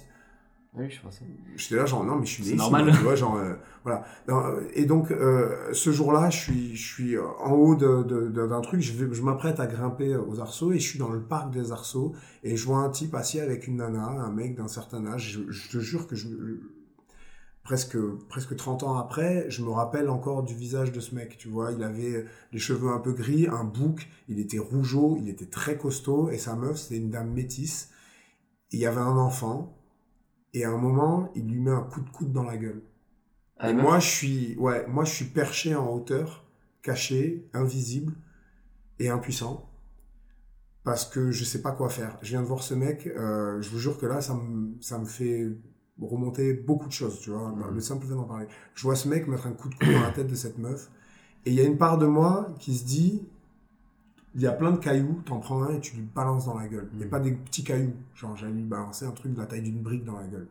Oui, 0.74 0.90
je 0.90 1.02
pense. 1.02 1.20
J'étais 1.58 1.76
là, 1.76 1.86
genre, 1.86 2.06
non, 2.06 2.16
mais 2.16 2.26
je 2.26 2.32
suis 2.32 2.44
C'est 2.46 2.56
normal. 2.56 2.90
tu 2.94 3.04
vois, 3.04 3.16
genre, 3.16 3.36
euh, 3.36 3.56
voilà. 3.84 4.06
Euh, 4.30 4.66
Et 4.74 4.86
donc, 4.86 5.12
euh, 5.12 5.74
ce 5.74 5.92
jour-là, 5.92 6.30
je 6.30 6.38
suis, 6.38 6.76
je 6.78 6.94
suis 6.94 7.18
en 7.20 7.52
haut 7.52 7.76
de- 7.76 8.04
de- 8.04 8.30
de- 8.30 8.48
d'un 8.48 8.62
truc, 8.62 8.80
je, 8.80 8.94
je 9.14 9.22
m'apprête 9.22 9.60
à 9.60 9.68
grimper 9.68 10.16
aux 10.16 10.40
arceaux 10.40 10.72
et 10.72 10.80
je 10.80 10.88
suis 10.90 10.98
dans 10.98 11.10
le 11.10 11.22
parc 11.22 11.52
des 11.52 11.74
arceaux 11.74 12.14
et 12.44 12.56
je 12.56 12.66
vois 12.66 12.78
un 12.80 12.90
type 12.90 13.14
assis 13.16 13.42
avec 13.42 13.68
une 13.68 13.78
nana, 13.78 14.02
un 14.06 14.32
mec 14.32 14.56
d'un 14.56 14.70
certain 14.70 15.06
âge. 15.08 15.32
Je, 15.46 15.52
je 15.52 15.70
te 15.70 15.78
jure 15.80 16.08
que 16.08 16.16
je, 16.16 16.30
presque, 17.64 17.98
presque 18.30 18.56
30 18.56 18.84
ans 18.84 18.98
après, 18.98 19.48
je 19.50 19.64
me 19.64 19.72
rappelle 19.72 20.10
encore 20.10 20.44
du 20.44 20.56
visage 20.56 20.94
de 20.94 21.02
ce 21.02 21.14
mec, 21.16 21.38
tu 21.38 21.50
vois. 21.50 21.74
Il 21.74 21.84
avait 21.84 22.26
les 22.54 22.60
cheveux 22.60 22.92
un 22.92 23.00
peu 23.00 23.12
gris, 23.12 23.48
un 23.50 23.66
bouc, 23.66 24.08
il 24.30 24.40
était 24.40 24.58
rougeau, 24.60 25.18
il 25.20 25.28
était 25.28 25.48
très 25.48 25.78
costaud 25.78 26.30
et 26.30 26.38
sa 26.38 26.56
meuf, 26.56 26.78
c'était 26.78 26.98
une 26.98 27.10
dame 27.10 27.32
métisse. 27.32 27.90
Il 28.72 28.80
y 28.80 28.86
avait 28.86 29.02
un 29.02 29.18
enfant 29.18 29.78
et 30.54 30.64
à 30.66 30.72
un 30.72 30.78
moment, 30.78 31.32
il 31.36 31.48
lui 31.48 31.60
met 31.60 31.72
un 31.72 31.82
coup 31.84 32.02
de 32.02 32.10
coude 32.10 32.32
dans 32.32 32.44
la 32.44 32.58
gueule. 32.58 32.82
Ah, 33.58 33.70
et 33.70 33.74
moi, 33.74 34.00
je 34.00 34.08
suis, 34.08 34.56
ouais, 34.58 34.86
moi, 34.88 35.06
je 35.06 35.14
suis 35.14 35.26
perché 35.26 35.76
en 35.76 35.88
hauteur, 35.94 36.46
caché, 36.82 37.48
invisible 37.54 38.14
et 39.00 39.10
impuissant. 39.10 39.70
Parce 40.84 41.06
que 41.06 41.32
je 41.32 41.44
sais 41.44 41.62
pas 41.62 41.72
quoi 41.72 41.90
faire. 41.90 42.18
Je 42.24 42.30
viens 42.30 42.42
de 42.42 42.48
voir 42.48 42.64
ce 42.64 42.74
mec, 42.74 43.06
euh, 43.06 43.62
je 43.62 43.70
vous 43.70 43.78
jure 43.78 44.00
que 44.00 44.08
là, 44.08 44.20
ça 44.22 44.34
me, 44.34 44.72
ça 44.82 44.98
me 44.98 45.06
fait 45.06 45.48
remonter 46.02 46.54
beaucoup 46.54 46.88
de 46.88 46.92
choses, 46.94 47.20
tu 47.20 47.30
vois, 47.30 47.52
Mhm. 47.52 47.76
le 47.76 47.82
simple 47.82 48.06
fait 48.08 48.16
d'en 48.16 48.24
parler. 48.24 48.48
Je 48.74 48.82
vois 48.82 48.96
ce 48.96 49.08
mec 49.08 49.28
mettre 49.28 49.46
un 49.46 49.52
coup 49.54 49.70
de 49.70 49.76
coude 49.76 49.92
dans 49.92 50.02
la 50.02 50.10
tête 50.12 50.28
de 50.28 50.34
cette 50.36 50.58
meuf, 50.58 50.90
et 51.46 51.52
il 51.52 51.56
y 51.56 51.62
a 51.62 51.64
une 51.66 51.78
part 51.78 52.00
de 52.00 52.08
moi 52.08 52.56
qui 52.60 52.76
se 52.76 52.84
dit, 52.84 53.28
il 54.36 54.42
y 54.42 54.48
a 54.48 54.52
plein 54.54 54.72
de 54.72 54.78
cailloux, 54.78 55.22
t'en 55.26 55.40
prends 55.40 55.64
un 55.64 55.76
et 55.76 55.80
tu 55.82 55.96
lui 55.98 56.04
balances 56.04 56.46
dans 56.46 56.58
la 56.58 56.68
gueule. 56.68 56.88
Il 56.94 56.98
n'y 56.98 57.04
a 57.04 57.06
Mhm. 57.06 57.12
pas 57.12 57.20
des 57.20 57.34
petits 57.34 57.64
cailloux, 57.64 57.94
genre 58.16 58.36
j'allais 58.38 58.54
lui 58.54 58.64
balancer 58.64 59.06
un 59.06 59.12
truc 59.12 59.34
de 59.34 59.40
la 59.40 59.46
taille 59.46 59.62
d'une 59.62 59.82
brique 59.82 60.04
dans 60.06 60.18
la 60.18 60.28
gueule. 60.28 60.48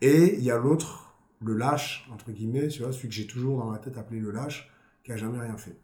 Et 0.00 0.34
il 0.36 0.44
y 0.44 0.50
a 0.50 0.58
l'autre, 0.58 1.14
le 1.42 1.54
lâche, 1.54 2.08
entre 2.12 2.30
guillemets, 2.32 2.68
tu 2.68 2.82
vois, 2.82 2.92
celui 2.92 3.08
que 3.08 3.14
j'ai 3.14 3.26
toujours 3.26 3.58
dans 3.58 3.70
ma 3.70 3.78
tête 3.78 3.96
appelé 3.98 4.20
le 4.20 4.30
lâche, 4.30 4.70
qui 5.04 5.12
a 5.12 5.16
jamais 5.16 5.38
rien 5.40 5.56
fait. 5.56 5.76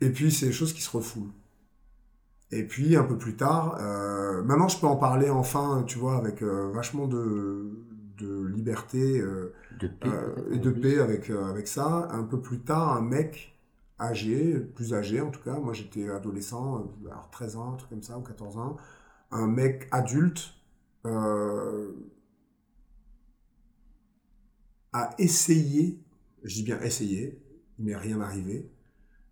Et 0.00 0.10
puis, 0.10 0.30
c'est 0.30 0.46
des 0.46 0.52
choses 0.52 0.72
qui 0.72 0.82
se 0.82 0.90
refoulent. 0.90 1.32
Et 2.50 2.64
puis, 2.64 2.96
un 2.96 3.04
peu 3.04 3.18
plus 3.18 3.36
tard, 3.36 3.76
euh, 3.80 4.42
maintenant, 4.42 4.68
je 4.68 4.78
peux 4.80 4.86
en 4.86 4.96
parler 4.96 5.28
enfin, 5.28 5.84
tu 5.86 5.98
vois, 5.98 6.16
avec 6.16 6.42
euh, 6.42 6.70
vachement 6.72 7.06
de, 7.06 7.70
de 8.16 8.46
liberté 8.46 9.20
euh, 9.20 9.52
De 9.80 9.88
paix. 9.88 10.08
et 10.52 10.58
de 10.58 10.70
paix 10.70 10.98
avec, 10.98 11.28
avec 11.30 11.66
ça. 11.68 12.08
Un 12.12 12.22
peu 12.22 12.40
plus 12.40 12.60
tard, 12.60 12.96
un 12.96 13.02
mec 13.02 13.57
âgé, 13.98 14.58
plus 14.60 14.94
âgé 14.94 15.20
en 15.20 15.30
tout 15.30 15.42
cas, 15.42 15.58
moi 15.58 15.72
j'étais 15.72 16.08
adolescent, 16.08 16.78
euh, 16.78 17.10
alors 17.10 17.30
13 17.30 17.56
ans, 17.56 17.72
un 17.74 17.76
truc 17.76 17.90
comme 17.90 18.02
ça, 18.02 18.18
ou 18.18 18.22
14 18.22 18.56
ans, 18.58 18.76
un 19.30 19.46
mec 19.46 19.88
adulte 19.90 20.54
euh, 21.06 21.92
a 24.92 25.10
essayé, 25.18 26.02
je 26.44 26.54
dis 26.54 26.62
bien 26.62 26.80
essayé, 26.80 27.42
il 27.78 27.86
m'est 27.86 27.96
rien 27.96 28.20
arrivé, 28.20 28.70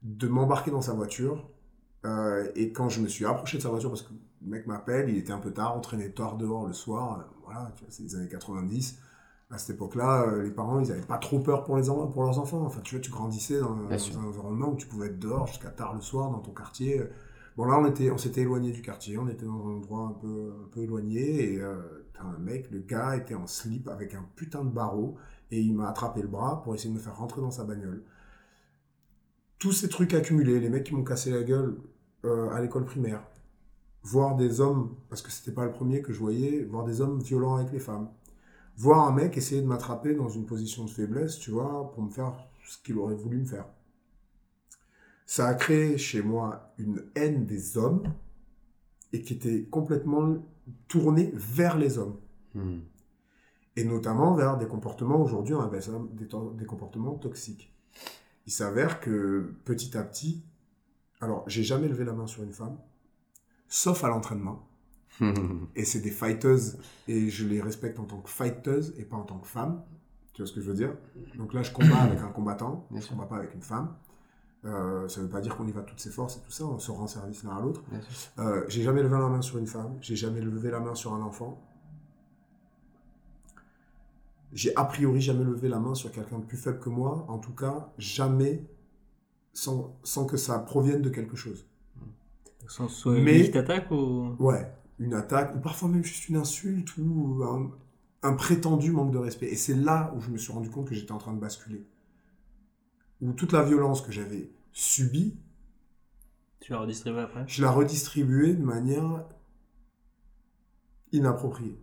de 0.03 0.29
m'embarquer 0.29 0.71
dans 0.71 0.83
sa 0.83 0.93
voiture. 0.93 1.49
Euh, 2.05 2.51
et 2.55 2.73
quand 2.73 2.89
je 2.89 3.01
me 3.01 3.09
suis 3.09 3.25
approché 3.25 3.57
de 3.57 3.63
sa 3.63 3.71
voiture, 3.71 3.91
parce 3.91 4.03
que 4.03 4.13
le 4.43 4.51
mec 4.51 4.67
m'appelle, 4.67 5.09
il 5.09 5.17
était 5.17 5.33
un 5.33 5.39
peu 5.39 5.53
tard, 5.53 5.77
on 5.77 5.81
traînait 5.81 6.11
tard 6.11 6.37
dehors 6.37 6.67
le 6.67 6.73
soir, 6.73 7.29
voilà, 7.45 7.73
c'est 7.89 8.03
les 8.03 8.15
années 8.15 8.29
90. 8.29 8.99
À 9.51 9.59
cette 9.59 9.77
époque-là, 9.77 10.23
euh, 10.29 10.43
les 10.43 10.51
parents, 10.51 10.81
ils 10.81 10.89
n'avaient 10.89 11.01
pas 11.07 11.19
trop 11.19 11.39
peur 11.39 11.63
pour, 11.65 11.77
les 11.77 11.89
en- 11.89 12.09
pour 12.09 12.25
leurs 12.25 12.39
enfants. 12.39 12.63
Enfin, 12.65 12.81
tu 12.83 12.97
vois, 12.97 13.03
tu 13.03 13.11
grandissais 13.11 13.61
dans, 13.61 13.77
un 13.77 14.25
environnement 14.25 14.71
où 14.73 14.77
tu 14.77 14.87
pouvais 14.87 15.07
être 15.07 15.19
dehors 15.21 15.47
jusqu'à 15.47 15.71
tard 15.71 15.95
le 15.95 16.01
soir 16.01 16.31
dans 16.31 16.41
ton 16.41 16.53
quartier. 16.53 17.03
Bon, 17.57 17.65
là, 17.65 17.79
on 17.79 17.87
était, 17.87 18.11
on 18.11 18.19
s'était 18.19 18.43
éloigné 18.43 18.71
du 18.73 18.83
quartier, 18.83 19.17
on 19.19 19.29
était 19.29 19.47
dans 19.47 19.67
un 19.67 19.77
endroit 19.77 20.03
un 20.03 20.13
peu, 20.13 20.53
un 20.65 20.69
peu 20.69 20.81
éloigné, 20.83 21.55
et 21.55 21.61
euh, 21.61 21.77
un 22.21 22.39
mec, 22.39 22.71
le 22.71 22.81
gars 22.81 23.17
était 23.17 23.35
en 23.35 23.47
slip 23.47 23.89
avec 23.89 24.15
un 24.15 24.25
putain 24.35 24.63
de 24.65 24.71
barreau, 24.71 25.17
et 25.51 25.61
il 25.61 25.75
m'a 25.75 25.89
attrapé 25.89 26.21
le 26.23 26.29
bras 26.29 26.63
pour 26.63 26.75
essayer 26.75 26.91
de 26.91 26.95
me 26.95 27.01
faire 27.01 27.17
rentrer 27.17 27.41
dans 27.41 27.51
sa 27.51 27.65
bagnole. 27.65 28.03
Tous 29.59 29.73
ces 29.73 29.89
trucs 29.89 30.13
accumulés, 30.13 30.61
les 30.61 30.69
mecs 30.69 30.85
qui 30.85 30.95
m'ont 30.95 31.05
cassé 31.05 31.31
la 31.31 31.43
gueule 31.43 31.79
euh, 32.25 32.51
à 32.51 32.61
l'école 32.61 32.85
primaire, 32.85 33.23
voir 34.03 34.37
des 34.37 34.61
hommes, 34.61 34.95
parce 35.09 35.23
que 35.23 35.31
c'était 35.31 35.53
pas 35.53 35.65
le 35.65 35.73
premier 35.73 36.03
que 36.03 36.13
je 36.13 36.19
voyais, 36.19 36.63
voir 36.65 36.85
des 36.85 37.01
hommes 37.01 37.21
violents 37.21 37.57
avec 37.57 37.73
les 37.73 37.79
femmes, 37.79 38.09
voir 38.77 39.07
un 39.07 39.13
mec 39.13 39.37
essayer 39.37 39.63
de 39.63 39.67
m'attraper 39.67 40.15
dans 40.15 40.29
une 40.29 40.47
position 40.47 40.85
de 40.85 40.91
faiblesse, 40.91 41.39
tu 41.39 41.51
vois, 41.51 41.91
pour 41.93 42.03
me 42.03 42.11
faire 42.11 42.35
ce 42.65 42.79
qu'il 42.79 42.99
aurait 42.99 43.15
voulu 43.15 43.39
me 43.39 43.45
faire. 43.45 43.67
Ça 45.25 45.49
a 45.49 45.55
créé 45.55 45.99
chez 45.99 46.23
moi 46.23 46.73
une 46.79 47.05
haine 47.15 47.47
des 47.47 47.77
hommes 47.79 48.05
et 49.13 49.23
qui 49.23 49.35
était 49.35 49.65
complètement 49.65 50.37
tournée 50.89 51.33
vers 51.35 51.77
les 51.77 51.99
hommes. 51.99 52.19
Hmm. 52.55 52.81
Et 53.77 53.85
notamment 53.85 54.35
vers 54.35 54.57
des 54.57 54.67
comportements, 54.67 55.21
aujourd'hui 55.21 55.55
on 55.55 55.61
appelle 55.61 55.83
ça 55.83 55.93
des, 56.13 56.27
des 56.27 56.65
comportements 56.65 57.15
toxiques. 57.15 57.73
Il 58.47 58.53
s'avère 58.53 59.01
que 59.01 59.55
petit 59.65 59.97
à 59.97 60.03
petit, 60.03 60.45
alors 61.21 61.45
j'ai 61.49 61.63
jamais 61.63 61.89
levé 61.89 62.05
la 62.05 62.13
main 62.13 62.27
sur 62.27 62.43
une 62.43 62.53
femme, 62.53 62.79
sauf 63.69 64.05
à 64.05 64.09
l'entraînement. 64.09 64.67
Et 65.77 65.85
c'est 65.85 66.01
des 66.01 66.11
fighteuses, 66.11 66.79
et 67.09 67.29
je 67.31 67.47
les 67.47 67.61
respecte 67.61 67.99
en 67.99 68.05
tant 68.05 68.19
que 68.21 68.29
fighteuses 68.31 68.95
et 68.99 69.03
pas 69.05 69.17
en 69.17 69.23
tant 69.25 69.39
que 69.39 69.47
femmes. 69.47 69.83
Tu 70.35 70.43
vois 70.43 70.47
ce 70.49 70.53
que 70.53 70.61
je 70.61 70.67
veux 70.69 70.75
dire? 70.77 70.95
Donc 71.39 71.55
là, 71.55 71.63
je 71.63 71.73
combats 71.73 71.97
avec 72.03 72.19
un 72.21 72.29
combattant, 72.29 72.87
Bien 72.91 73.01
je 73.01 73.07
sûr. 73.07 73.15
combats 73.17 73.27
pas 73.29 73.37
avec 73.37 73.55
une 73.55 73.63
femme. 73.63 73.95
Euh, 74.67 75.07
ça 75.09 75.21
veut 75.21 75.29
pas 75.29 75.41
dire 75.41 75.57
qu'on 75.57 75.67
y 75.67 75.73
va 75.73 75.83
toutes 75.83 76.01
ses 76.01 76.11
forces 76.11 76.37
et 76.37 76.41
tout 76.41 76.51
ça, 76.51 76.65
on 76.65 76.79
se 76.79 76.91
rend 76.91 77.07
service 77.07 77.45
l'un 77.45 77.57
à 77.57 77.61
l'autre. 77.61 77.83
Euh, 78.39 78.65
j'ai 78.69 78.83
jamais 78.83 79.03
levé 79.03 79.15
la 79.17 79.29
main 79.29 79.41
sur 79.41 79.59
une 79.59 79.67
femme, 79.67 79.97
j'ai 80.01 80.17
jamais 80.17 80.41
levé 80.41 80.71
la 80.71 80.81
main 80.81 80.95
sur 80.95 81.15
un 81.15 81.23
enfant. 81.23 81.63
J'ai 84.53 84.75
a 84.77 84.85
priori 84.85 85.21
jamais 85.21 85.45
levé 85.45 85.69
la 85.69 85.79
main 85.79 85.95
sur 85.95 86.11
quelqu'un 86.13 86.39
de 86.39 86.45
plus 86.45 86.57
faible 86.57 86.79
que 86.81 86.89
moi, 86.89 87.25
en 87.29 87.39
tout 87.39 87.53
cas, 87.55 87.93
jamais 87.99 88.65
sans, 89.53 89.99
sans 90.03 90.25
que 90.27 90.37
ça 90.37 90.59
provienne 90.59 91.03
de 91.03 91.11
quelque 91.11 91.37
chose. 91.37 91.67
Soit, 92.69 92.89
soit 92.89 93.13
Mais- 93.19 93.55
attaque 93.57 93.91
ou. 93.91 94.35
Ouais, 94.39 94.67
une 94.99 95.15
attaque, 95.15 95.55
ou 95.57 95.61
parfois 95.61 95.89
même 95.89 96.05
juste 96.05 96.29
une 96.29 96.37
insulte, 96.37 96.97
ou 96.99 97.43
un, 97.45 97.71
un 98.23 98.35
prétendu 98.35 98.93
manque 98.93 99.13
de 99.13 99.19
respect. 99.19 99.47
Et 99.49 99.57
c'est 99.57 99.75
là 99.75 100.13
où 100.17 100.21
je 100.21 100.31
me 100.31 100.39
suis 100.39 100.53
rendu 100.53 100.71
compte 100.71 100.89
que 100.89 100.95
j'étais 100.95 101.13
en 101.13 101.19
train 101.19 101.35
de 101.35 101.41
basculer. 101.41 101.87
Où 103.21 103.33
toute 103.35 103.53
la 103.53 103.63
violence 103.63 104.01
que 104.01 104.11
j'avais 104.11 104.51
subie, 104.73 105.37
Tu 106.61 106.73
l'as 106.73 106.81
redistribué 106.81 107.21
après? 107.23 107.47
je 107.47 107.61
la 107.63 107.73
redistribuais 107.73 108.55
de 108.55 108.63
manière 108.63 109.25
inappropriée. 111.13 111.77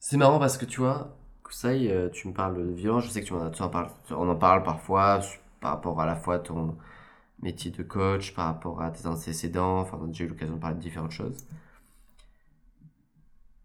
C'est 0.00 0.16
marrant 0.16 0.38
parce 0.38 0.58
que 0.58 0.64
tu 0.64 0.80
vois, 0.80 1.16
Kusai, 1.44 1.90
euh, 1.90 2.08
tu 2.10 2.28
me 2.28 2.32
parles 2.34 2.56
de 2.56 2.62
violence, 2.72 3.04
je 3.04 3.10
sais 3.10 3.20
que 3.22 3.26
tu 3.26 3.32
en, 3.34 3.50
tu 3.50 3.62
en 3.62 3.68
parles, 3.68 3.90
on 4.10 4.28
en 4.28 4.36
parle 4.36 4.62
parfois 4.62 5.20
par 5.60 5.72
rapport 5.72 6.00
à 6.00 6.06
la 6.06 6.16
fois 6.16 6.36
à 6.36 6.38
ton 6.40 6.76
métier 7.42 7.70
de 7.70 7.82
coach, 7.82 8.34
par 8.34 8.46
rapport 8.46 8.80
à 8.82 8.90
tes 8.90 9.06
antécédents, 9.06 9.80
enfin 9.80 9.98
on 10.00 10.04
a 10.04 10.06
déjà 10.08 10.24
eu 10.24 10.28
l'occasion 10.28 10.54
de 10.54 10.60
parler 10.60 10.76
de 10.76 10.80
différentes 10.82 11.10
choses. 11.12 11.36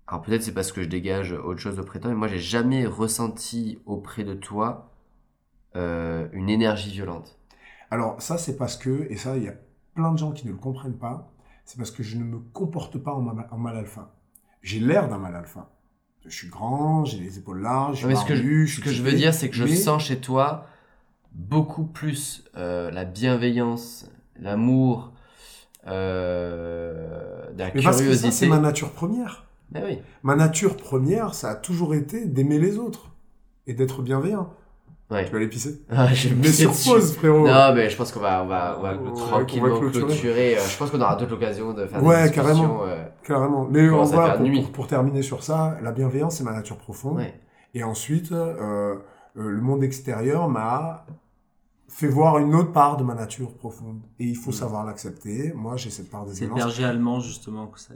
Alors 0.07 0.21
peut-être 0.21 0.43
c'est 0.43 0.53
parce 0.53 0.71
que 0.71 0.81
je 0.83 0.87
dégage 0.87 1.33
autre 1.33 1.59
chose 1.59 1.79
auprès 1.79 1.99
de 1.99 2.03
toi, 2.03 2.11
mais 2.11 2.17
moi 2.17 2.27
j'ai 2.27 2.39
jamais 2.39 2.85
ressenti 2.85 3.79
auprès 3.85 4.23
de 4.23 4.33
toi 4.33 4.91
euh, 5.75 6.27
une 6.31 6.49
énergie 6.49 6.91
violente. 6.91 7.37
Alors 7.91 8.21
ça, 8.21 8.37
c'est 8.37 8.57
parce 8.57 8.77
que, 8.77 9.07
et 9.09 9.15
ça, 9.17 9.37
il 9.37 9.43
y 9.43 9.47
a 9.47 9.53
plein 9.95 10.11
de 10.11 10.17
gens 10.17 10.31
qui 10.31 10.45
ne 10.47 10.51
le 10.51 10.57
comprennent 10.57 10.97
pas, 10.97 11.29
c'est 11.65 11.77
parce 11.77 11.91
que 11.91 12.03
je 12.03 12.17
ne 12.17 12.23
me 12.23 12.39
comporte 12.39 12.97
pas 12.97 13.13
en, 13.13 13.21
ma- 13.21 13.47
en 13.51 13.57
mal 13.57 13.77
alpha. 13.77 14.13
J'ai 14.61 14.79
l'air 14.79 15.07
d'un 15.07 15.17
mal 15.17 15.35
alpha. 15.35 15.69
Je 16.25 16.29
suis 16.35 16.49
grand, 16.49 17.05
j'ai 17.05 17.19
les 17.19 17.37
épaules 17.37 17.61
larges, 17.61 17.95
je 17.95 17.99
suis 17.99 18.07
mais 18.07 18.15
ce 18.15 18.25
que 18.25 18.35
je, 18.35 18.65
ce 18.65 18.81
que 18.81 18.89
veux 18.89 19.13
dire, 19.13 19.33
c'est 19.33 19.49
que 19.49 19.55
je 19.55 19.63
mais- 19.63 19.75
sens 19.75 20.03
chez 20.03 20.19
toi 20.19 20.65
beaucoup 21.37 21.85
plus 21.85 22.43
euh, 22.57 22.89
la 22.91 23.05
bienveillance, 23.05 24.09
l'amour, 24.39 25.13
euh, 25.87 27.51
de 27.53 27.59
la 27.59 27.65
Mais 27.73 27.81
parce 27.81 27.85
que 27.85 27.91
ça, 27.91 27.97
curiosité. 27.99 28.31
c'est 28.31 28.47
ma 28.47 28.59
nature 28.59 28.91
première. 28.91 29.45
Ben 29.71 29.83
oui. 29.85 29.99
Ma 30.23 30.35
nature 30.35 30.77
première, 30.77 31.33
ça 31.33 31.49
a 31.51 31.55
toujours 31.55 31.93
été 31.93 32.25
d'aimer 32.25 32.59
les 32.59 32.77
autres 32.77 33.11
et 33.67 33.73
d'être 33.73 34.01
bienveillant. 34.01 34.49
Ouais. 35.09 35.23
Tu 35.25 35.31
vas 35.31 35.37
aller 35.37 35.47
pisser 35.47 35.81
Ah, 35.89 36.13
je 36.13 36.29
Mais 36.33 36.47
sur 36.47 36.71
pause, 36.71 37.13
frérot. 37.15 37.47
Non, 37.47 37.73
mais 37.73 37.89
je 37.89 37.95
pense 37.95 38.11
qu'on 38.11 38.19
va, 38.19 38.43
on 38.43 38.47
va, 38.47 38.75
on 38.77 38.81
va 38.81 38.93
On 39.05 39.13
tranquillement 39.13 39.69
va 39.69 39.79
clôturer. 39.79 40.05
clôturer. 40.05 40.57
Euh, 40.57 40.61
Je 40.69 40.77
pense 40.77 40.89
qu'on 40.89 40.99
aura 41.01 41.15
d'autres 41.15 41.33
occasions 41.35 41.73
de 41.73 41.85
faire 41.85 42.03
Ouais, 42.03 42.27
des 42.29 42.35
carrément. 42.35 42.83
euh, 42.83 43.05
Carrément. 43.23 43.67
Mais 43.69 43.87
pour, 43.89 44.39
nuit. 44.41 44.61
pour- 44.63 44.71
pour 44.71 44.87
terminer 44.87 45.21
sur 45.21 45.43
ça, 45.43 45.77
la 45.81 45.91
bienveillance, 45.91 46.35
c'est 46.37 46.43
ma 46.43 46.53
nature 46.53 46.77
profonde. 46.77 47.17
Ouais. 47.17 47.33
Et 47.73 47.83
ensuite, 47.83 48.31
euh, 48.33 48.55
euh, 48.59 48.95
le 49.35 49.61
monde 49.61 49.83
extérieur 49.83 50.49
m'a 50.49 51.05
fait 51.87 52.07
voir 52.07 52.37
une 52.39 52.53
autre 52.55 52.71
part 52.71 52.97
de 52.97 53.03
ma 53.03 53.13
nature 53.15 53.53
profonde. 53.53 54.01
Et 54.19 54.25
il 54.25 54.35
faut 54.35 54.51
Mm. 54.51 54.53
savoir 54.53 54.85
l'accepter. 54.85 55.53
Moi, 55.55 55.77
j'ai 55.77 55.89
cette 55.89 56.09
part 56.09 56.25
de 56.25 56.33
C'est 56.33 56.41
le 56.41 56.47
violence. 56.47 56.65
berger 56.65 56.83
allemand, 56.83 57.19
justement, 57.19 57.67
que 57.67 57.79
ça. 57.79 57.93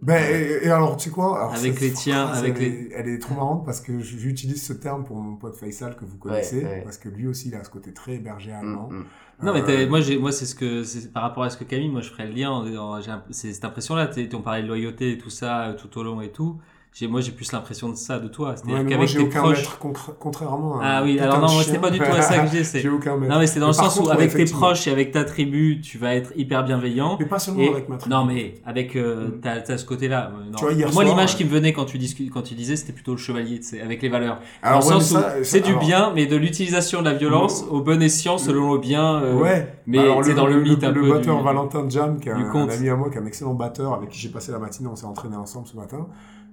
Ben, 0.00 0.22
et, 0.34 0.66
et 0.66 0.70
alors, 0.70 0.96
tu 0.96 1.04
sais 1.08 1.10
quoi? 1.14 1.36
Alors, 1.38 1.52
Avec 1.54 1.78
les 1.78 1.92
tiens, 1.92 2.26
phrase, 2.28 2.38
avec 2.38 2.54
elle, 2.56 2.60
les- 2.62 2.68
Est, 2.68 2.92
elle 2.94 3.08
est 3.08 3.18
trop 3.18 3.34
marrante 3.34 3.66
parce 3.66 3.80
que 3.82 3.98
j'utilise 4.00 4.64
ce 4.64 4.72
terme 4.72 5.04
pour 5.04 5.16
mon 5.16 5.36
pote 5.36 5.54
Faisal 5.54 5.96
que 5.96 6.06
vous 6.06 6.16
connaissez. 6.16 6.64
ouais. 6.64 6.80
Parce 6.82 6.96
que 6.96 7.10
lui 7.10 7.26
aussi, 7.26 7.48
il 7.48 7.54
a 7.54 7.62
ce 7.62 7.68
côté 7.68 7.92
très 7.92 8.16
berger 8.18 8.52
allemand. 8.52 8.88
Mm, 8.90 8.96
mm. 9.00 9.04
Non, 9.42 9.52
mais 9.52 9.60
Euh, 9.60 9.66
t'as- 9.66 9.86
moi, 9.88 10.00
j'ai, 10.00 10.18
moi, 10.18 10.32
c'est 10.32 10.46
ce 10.46 10.54
que, 10.54 10.82
c'est 10.84 11.12
par 11.12 11.22
rapport 11.24 11.42
à 11.42 11.50
ce 11.50 11.58
que 11.58 11.64
Camille, 11.64 11.90
moi, 11.90 12.00
je 12.00 12.08
ferais 12.08 12.26
le 12.26 12.32
lien. 12.32 12.50
en- 12.50 12.64
en- 12.74 13.00
j'ai 13.02 13.12
c'est 13.32 13.52
cette 13.52 13.64
impression-là. 13.66 14.06
t'es- 14.06 14.34
On 14.34 14.40
parlait 14.40 14.62
de 14.62 14.68
loyauté 14.68 15.12
et 15.12 15.18
tout 15.18 15.28
ça 15.30 15.64
euh, 15.64 15.74
tout 15.74 15.98
au 15.98 16.02
long 16.02 16.22
et 16.22 16.30
tout. 16.32 16.56
J'ai, 16.94 17.06
moi, 17.08 17.22
j'ai 17.22 17.32
plus 17.32 17.50
l'impression 17.52 17.88
de 17.88 17.94
ça 17.94 18.18
de 18.18 18.28
toi. 18.28 18.54
C'est-à-dire 18.54 18.86
qu'avec 18.86 19.08
tes 19.10 19.18
aucun 19.18 19.40
proches. 19.40 19.56
maître, 19.60 19.78
contra- 19.78 20.12
contrairement 20.20 20.78
à. 20.78 20.82
Ah 20.98 21.02
oui, 21.02 21.18
alors 21.18 21.40
non, 21.40 21.50
moi, 21.50 21.62
c'est 21.64 21.78
pas 21.80 21.88
du 21.88 21.98
tout 21.98 22.04
à 22.04 22.20
ça 22.20 22.40
que 22.40 22.50
j'ai. 22.52 22.64
C'est... 22.64 22.80
J'ai 22.82 22.90
aucun 22.90 23.16
maître. 23.16 23.32
Non, 23.32 23.40
mais 23.40 23.46
c'est 23.46 23.60
dans 23.60 23.68
Mais 23.68 23.72
le 23.72 23.76
sens 23.78 23.96
où, 23.96 24.00
contre, 24.00 24.12
avec 24.12 24.34
tes 24.34 24.44
proches 24.44 24.86
et 24.86 24.90
avec 24.90 25.10
ta 25.10 25.24
tribu, 25.24 25.80
tu 25.80 25.96
vas 25.96 26.14
être 26.14 26.32
hyper 26.36 26.64
bienveillant. 26.64 27.16
Mais 27.18 27.24
pas 27.24 27.38
seulement 27.38 27.62
Et- 27.62 27.68
avec 27.70 27.88
ma 27.88 27.96
tribu. 27.96 28.14
non, 28.14 28.26
mais 28.26 28.56
avec, 28.66 28.94
euh, 28.96 29.28
Mm. 29.28 29.40
t'as, 29.40 29.60
t'as 29.62 29.78
ce 29.78 29.86
côté-là. 29.86 30.32
Euh, 30.36 30.44
non. 30.50 30.58
Tu 30.58 30.64
vois, 30.64 30.74
hier 30.74 30.92
moi, 30.92 31.02
l'image 31.04 31.32
euh, 31.32 31.36
qui 31.38 31.44
me 31.46 31.48
venait 31.50 31.72
quand 31.72 31.86
tu 31.86 31.96
discu- 31.96 32.28
quand 32.28 32.42
tu 32.42 32.52
disais, 32.52 32.76
c'était 32.76 32.92
plutôt 32.92 33.12
le 33.12 33.16
chevalier, 33.18 33.56
tu 33.60 33.68
sais, 33.68 33.80
avec 33.80 34.02
les 34.02 34.10
valeurs. 34.10 34.40
Alors, 34.62 34.80
dans 34.80 34.86
ouais, 34.88 34.92
le 34.92 34.98
mais 34.98 35.04
sens 35.04 35.12
ça- 35.12 35.18
où 35.18 35.44
ça- 35.44 35.44
c'est 35.44 35.60
du 35.60 35.74
bien, 35.76 36.12
mais 36.14 36.26
de 36.26 36.36
l'utilisation 36.36 37.00
de 37.00 37.06
la 37.08 37.14
violence 37.14 37.64
Non. 37.64 37.72
au 37.72 37.80
bon 37.80 38.02
escient 38.02 38.36
selon 38.36 38.74
le 38.74 38.78
bien. 38.80 39.14
euh, 39.22 39.34
Ouais. 39.40 39.78
mais 39.86 39.98
c'est 40.24 40.34
dans 40.34 40.46
le 40.46 40.60
mythe 40.60 40.84
un 40.84 40.90
le 40.90 41.00
peu 41.00 41.10
batteur 41.14 41.38
du- 41.38 41.42
Valentin 41.44 41.88
Jam, 41.88 42.20
qui 42.20 42.28
est 42.28 42.32
un 42.32 42.68
ami 42.68 42.88
à 42.90 42.96
moi, 42.96 43.08
qui 43.08 43.16
est 43.16 43.20
un 43.22 43.24
excellent 43.26 43.54
batteur, 43.54 43.94
avec 43.94 44.10
qui 44.10 44.18
j'ai 44.20 44.28
passé 44.28 44.52
la 44.52 44.58
matinée, 44.58 44.90
on 44.92 44.96
s'est 44.96 45.06
entraîné 45.06 45.36
ensemble 45.36 45.66
ce 45.66 45.76
matin. 45.76 46.06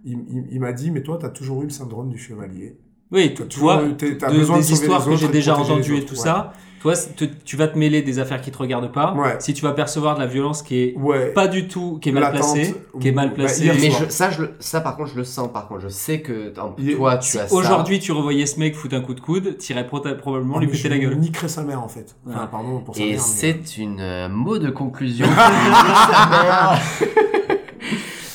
Il, 0.05 0.19
il- 0.29 0.47
il 0.51 0.59
m'a 0.59 0.71
dit, 0.73 0.91
mais 0.91 1.03
toi, 1.03 1.17
t'as 1.19 1.29
toujours 1.29 1.61
eu 1.61 1.65
le 1.65 1.69
syndrome 1.71 2.09
du 2.09 2.17
chevalier. 2.17 2.77
Oui, 3.11 3.33
tu 3.33 3.43
toujours 3.47 3.71
vois, 3.73 3.83
eu- 3.83 3.95
t'as 3.97 4.29
de- 4.31 4.37
besoin 4.37 4.57
de 4.57 4.61
des 4.61 4.67
sauver 4.67 4.81
histoires 4.81 5.05
que 5.05 5.15
j'ai 5.15 5.27
de 5.27 5.31
déjà 5.31 5.57
entendues 5.57 5.97
et 5.97 6.05
tout 6.05 6.13
ouais. 6.13 6.19
ça, 6.19 6.53
toi, 6.79 6.93
te- 6.95 7.25
tu 7.25 7.57
vas 7.57 7.67
te 7.67 7.77
mêler 7.77 8.01
des 8.03 8.19
affaires 8.19 8.39
qui 8.39 8.51
te 8.51 8.57
regardent 8.57 8.91
pas. 8.93 9.13
Ouais. 9.15 9.35
Si 9.39 9.53
tu 9.53 9.63
vas 9.63 9.73
percevoir 9.73 10.13
de 10.15 10.19
la 10.21 10.27
violence 10.27 10.61
qui 10.61 10.77
est 10.77 10.95
Ouais. 10.95 11.33
pas 11.33 11.47
du 11.47 11.67
tout, 11.67 11.97
qui 12.01 12.09
est 12.09 12.11
mal 12.13 12.31
placée, 12.31 12.75
qui 13.01 13.07
est 13.07 13.11
mal 13.11 13.33
placée. 13.33 13.67
bah, 13.67 13.73
hier 13.73 13.91
Mais 13.99 14.05
je, 14.05 14.09
ça, 14.09 14.29
je, 14.29 14.43
le- 14.43 14.53
ça, 14.59 14.79
par 14.79 14.95
contre, 14.95 15.09
je 15.09 15.17
le 15.17 15.23
sens. 15.25 15.51
Par 15.51 15.67
contre, 15.67 15.81
je 15.81 15.87
sais 15.89 16.21
que 16.21 16.53
en- 16.59 16.69
toi, 16.95 17.17
tu 17.17 17.37
as 17.39 17.47
ça. 17.47 17.53
Aujourd'hui, 17.55 17.99
tu 17.99 18.11
revoyais 18.13 18.45
ce 18.45 18.59
mec 18.59 18.75
foutre 18.75 18.95
un 18.95 19.01
coup 19.01 19.15
de 19.15 19.19
coude, 19.19 19.57
t'irais 19.57 19.85
pro- 19.87 19.99
probablement 20.19 20.53
Oh, 20.57 20.59
lui 20.61 20.67
péter 20.67 20.87
la 20.87 20.99
gueule. 20.99 21.17
niquerais 21.17 21.49
sa 21.49 21.63
mère, 21.63 21.81
en 21.83 21.89
fait. 21.89 22.15
Enfin, 22.27 22.47
pardon 22.47 22.79
pour 22.79 22.95
sa 22.95 23.01
Et 23.03 23.17
c'est 23.17 23.77
une 23.77 23.99
euh, 23.99 24.29
mot 24.29 24.59
de 24.59 24.69
conclusion. 24.69 25.25
qui 25.27 25.31
dit 25.33 26.13
sa 26.13 26.29
mère. 26.29 26.79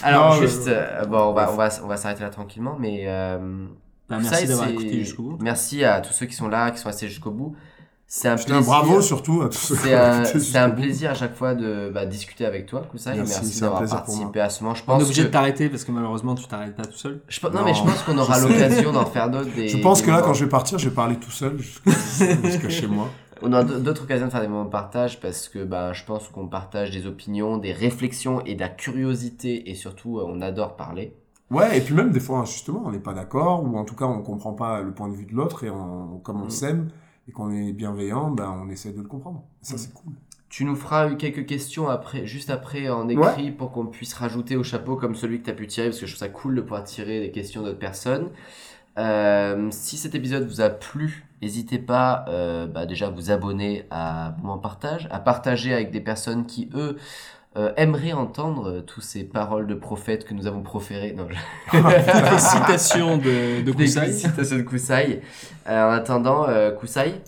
Alors 0.04 0.34
Non, 0.34 0.40
juste, 0.40 0.68
euh, 0.68 1.02
euh, 1.02 1.04
bon, 1.06 1.18
on 1.18 1.32
va, 1.32 1.50
on 1.52 1.56
va, 1.56 1.68
on 1.82 1.86
va 1.86 1.96
s'arrêter 1.96 2.22
là 2.22 2.30
tranquillement, 2.30 2.76
mais 2.78 3.04
euh, 3.06 3.66
Bah, 4.08 4.16
ça, 4.22 4.30
merci 4.30 4.46
d'avoir 4.46 4.66
c'est- 4.68 4.72
écouté 4.74 4.98
jusqu'au 5.00 5.22
bout. 5.22 5.38
Merci 5.40 5.84
à 5.84 6.00
tous 6.00 6.12
ceux 6.12 6.26
qui 6.26 6.34
sont 6.34 6.48
là, 6.48 6.70
qui 6.70 6.78
sont 6.78 6.88
restés 6.88 7.08
jusqu'au 7.08 7.30
bout. 7.30 7.54
C'est 8.06 8.28
un 8.28 8.36
Putain, 8.36 8.56
plaisir. 8.56 8.70
bravo 8.70 9.00
surtout 9.00 9.40
à 9.42 9.46
tous 9.48 9.54
ceux 9.58 9.76
qui 9.76 9.82
C'est 9.84 9.96
ont 9.98 10.24
c'est 10.38 10.58
un 10.58 10.70
plaisir 10.70 11.10
à 11.12 11.14
chaque 11.14 11.34
fois 11.34 11.54
de 11.54 11.90
bah, 11.92 12.04
discuter 12.04 12.44
avec 12.44 12.66
toi, 12.66 12.82
Kousai. 12.88 13.14
Merci, 13.16 13.32
Merci, 13.42 13.60
d'avoir 13.62 13.84
participé 13.88 14.40
à 14.40 14.50
ce 14.50 14.62
moment. 14.62 14.74
Je 14.74 14.82
On 14.82 14.86
pense 14.86 15.00
est 15.00 15.04
obligé 15.06 15.22
que, 15.22 15.26
de 15.28 15.32
t'arrêter 15.32 15.68
parce 15.70 15.84
que 15.84 15.90
malheureusement, 15.90 16.34
tu 16.34 16.46
t'arrêtes 16.46 16.76
pas 16.76 16.84
tout 16.84 16.92
seul. 16.98 17.22
je, 17.26 17.40
non, 17.44 17.50
Non, 17.52 17.64
mais 17.64 17.72
je 17.74 17.82
pense 17.82 18.02
qu'on 18.02 18.16
aura 18.18 18.38
l'occasion 18.40 18.92
d'en 18.92 19.06
faire 19.06 19.30
d'autres. 19.30 19.48
Je 19.56 19.78
pense 19.78 20.02
que 20.02 20.08
là, 20.08 20.16
moments. 20.16 20.26
quand 20.28 20.34
je 20.34 20.44
vais 20.44 20.50
partir, 20.50 20.78
je 20.78 20.90
vais 20.90 20.94
parler 20.94 21.16
tout 21.16 21.30
seul 21.30 21.56
jusqu'à 22.44 22.68
chez 22.68 22.86
moi. 22.86 23.08
On 23.44 23.52
aura 23.52 23.64
d'autres 23.64 24.04
occasions 24.04 24.26
de 24.26 24.30
faire 24.30 24.40
des 24.40 24.48
moments 24.48 24.64
de 24.64 24.70
partage 24.70 25.20
parce 25.20 25.48
que 25.48 25.64
bah, 25.64 25.92
je 25.92 26.04
pense 26.04 26.28
qu'on 26.28 26.46
partage 26.48 26.90
des 26.90 27.06
opinions, 27.06 27.58
des 27.58 27.72
réflexions 27.72 28.44
et 28.44 28.54
de 28.54 28.60
la 28.60 28.68
curiosité 28.68 29.70
et 29.70 29.74
surtout 29.74 30.18
euh, 30.18 30.24
on 30.26 30.40
adore 30.40 30.76
parler. 30.76 31.14
Ouais, 31.50 31.76
et 31.78 31.80
puis 31.80 31.94
même 31.94 32.10
des 32.10 32.20
fois, 32.20 32.44
justement, 32.46 32.82
on 32.86 32.90
n'est 32.90 32.98
pas 32.98 33.12
d'accord, 33.12 33.62
ou 33.62 33.76
en 33.76 33.84
tout 33.84 33.94
cas, 33.94 34.06
on 34.06 34.22
comprend 34.22 34.54
pas 34.54 34.80
le 34.80 34.92
point 34.92 35.08
de 35.08 35.14
vue 35.14 35.26
de 35.26 35.34
l'autre, 35.34 35.62
et 35.62 35.70
on, 35.70 36.18
comme 36.22 36.40
on 36.40 36.46
Mm. 36.46 36.50
s'aime, 36.50 36.88
et 37.28 37.32
qu'on 37.32 37.50
est 37.52 37.72
bienveillant, 37.72 38.30
ben, 38.30 38.50
on 38.64 38.70
essaie 38.70 38.92
de 38.92 39.00
le 39.02 39.06
comprendre. 39.06 39.42
Ça, 39.60 39.74
Mm. 39.74 39.78
c'est 39.78 39.92
cool. 39.94 40.12
Tu 40.48 40.64
nous 40.64 40.74
feras 40.74 41.10
quelques 41.16 41.46
questions 41.46 41.88
après, 41.88 42.26
juste 42.26 42.48
après 42.48 42.88
en 42.88 43.08
écrit 43.08 43.50
pour 43.50 43.72
qu'on 43.72 43.86
puisse 43.86 44.14
rajouter 44.14 44.56
au 44.56 44.62
chapeau 44.62 44.96
comme 44.96 45.14
celui 45.16 45.40
que 45.40 45.44
tu 45.44 45.50
as 45.50 45.54
pu 45.54 45.66
tirer 45.66 45.88
parce 45.88 46.00
que 46.00 46.06
je 46.06 46.12
trouve 46.12 46.20
ça 46.26 46.28
cool 46.28 46.54
de 46.54 46.60
pouvoir 46.60 46.84
tirer 46.84 47.20
des 47.20 47.30
questions 47.32 47.62
d'autres 47.62 47.78
personnes. 47.78 48.28
Euh, 48.98 49.68
si 49.70 49.96
cet 49.96 50.14
épisode 50.14 50.46
vous 50.46 50.60
a 50.60 50.70
plu, 50.70 51.26
n'hésitez 51.42 51.78
pas 51.78 52.24
euh, 52.28 52.66
bah, 52.66 52.86
déjà 52.86 53.06
à 53.08 53.10
vous 53.10 53.30
abonner 53.30 53.86
à 53.90 54.34
Moment 54.40 54.58
Partage, 54.58 55.08
à 55.10 55.18
partager 55.18 55.72
avec 55.74 55.90
des 55.90 56.00
personnes 56.00 56.46
qui 56.46 56.70
eux 56.74 56.96
euh, 57.56 57.72
aimeraient 57.76 58.12
entendre 58.12 58.68
euh, 58.68 58.80
tous 58.82 59.00
ces 59.00 59.24
paroles 59.24 59.66
de 59.66 59.74
prophètes 59.74 60.24
que 60.24 60.34
nous 60.34 60.46
avons 60.46 60.62
proférées. 60.62 61.12
Non, 61.12 61.26
je... 61.28 61.76
Des 62.30 62.38
citations 62.38 63.16
de, 63.16 63.62
de 63.62 63.72
Des 63.72 63.72
Kousai. 63.72 64.12
citations 64.12 64.56
de 64.56 64.62
Kousai. 64.62 65.22
Euh, 65.68 65.88
en 65.88 65.92
attendant, 65.92 66.48
euh, 66.48 66.70
Kousai, 66.72 67.20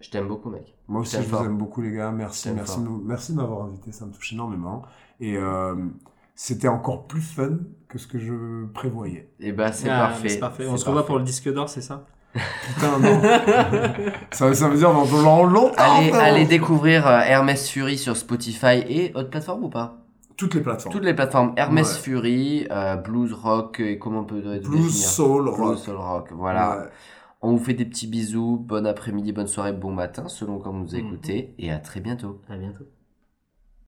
je 0.00 0.10
t'aime 0.10 0.28
beaucoup 0.28 0.50
mec. 0.50 0.74
Moi 0.88 1.02
aussi, 1.02 1.12
T'aimes 1.12 1.22
je 1.22 1.28
vous 1.28 1.36
fort. 1.36 1.46
aime 1.46 1.58
beaucoup, 1.58 1.80
les 1.82 1.92
gars. 1.92 2.10
Merci, 2.10 2.50
merci, 2.50 2.80
merci 3.04 3.32
de 3.32 3.36
m'avoir 3.36 3.62
invité, 3.66 3.92
ça 3.92 4.06
me 4.06 4.12
touche 4.12 4.32
énormément. 4.32 4.82
Et 5.20 5.36
euh, 5.36 5.74
c'était 6.42 6.68
encore 6.68 7.06
plus 7.06 7.20
fun 7.20 7.58
que 7.86 7.98
ce 7.98 8.06
que 8.06 8.18
je 8.18 8.64
prévoyais. 8.72 9.28
Et 9.40 9.52
bah 9.52 9.72
c'est 9.72 9.90
Ah, 9.90 10.06
parfait. 10.06 10.30
C'est 10.30 10.38
parfait. 10.38 10.64
On 10.66 10.78
se 10.78 10.86
revoit 10.86 11.04
pour 11.04 11.18
le 11.18 11.24
disque 11.24 11.52
d'or, 11.52 11.68
c'est 11.68 11.82
ça 11.82 12.06
Putain, 12.32 12.98
non. 12.98 13.20
ça, 14.30 14.54
ça 14.54 14.68
veut 14.70 14.76
dire 14.78 14.90
dans 14.90 15.44
longtemps. 15.44 15.74
Allez, 15.76 16.10
allez 16.12 16.46
découvrir 16.46 17.06
euh, 17.06 17.20
Hermès 17.20 17.68
Fury 17.68 17.98
sur 17.98 18.16
Spotify 18.16 18.78
et 18.88 19.12
autre 19.14 19.28
plateforme 19.28 19.64
ou 19.64 19.68
pas? 19.68 19.98
Toutes 20.38 20.54
les 20.54 20.62
plateformes. 20.62 20.94
Toutes 20.94 21.04
les 21.04 21.12
plateformes 21.12 21.52
Hermès 21.58 21.92
Ouais. 21.92 22.00
Fury, 22.00 22.66
euh, 22.70 22.96
Blues 22.96 23.34
Rock 23.34 23.80
et 23.80 23.98
comment 23.98 24.20
on 24.20 24.24
peut 24.24 24.40
Blues, 24.40 24.60
définir? 24.62 24.90
soul, 24.90 25.42
Blues 25.44 25.54
rock. 25.58 25.78
Soul 25.78 25.96
Rock. 25.96 26.28
Voilà. 26.32 26.70
Ouais. 26.78 26.84
On 27.42 27.54
vous 27.54 27.62
fait 27.62 27.74
des 27.74 27.84
petits 27.84 28.06
bisous. 28.06 28.56
Bon 28.66 28.86
après-midi, 28.86 29.32
bonne 29.32 29.46
soirée, 29.46 29.72
bon 29.74 29.92
matin 29.92 30.26
selon 30.28 30.58
quand 30.58 30.72
vous 30.72 30.78
nous 30.84 30.92
Mhm. 30.92 31.06
écoutez 31.06 31.54
et 31.58 31.70
à 31.70 31.78
très 31.78 32.00
bientôt. 32.00 32.40
À 32.48 32.56
bientôt. 32.56 32.84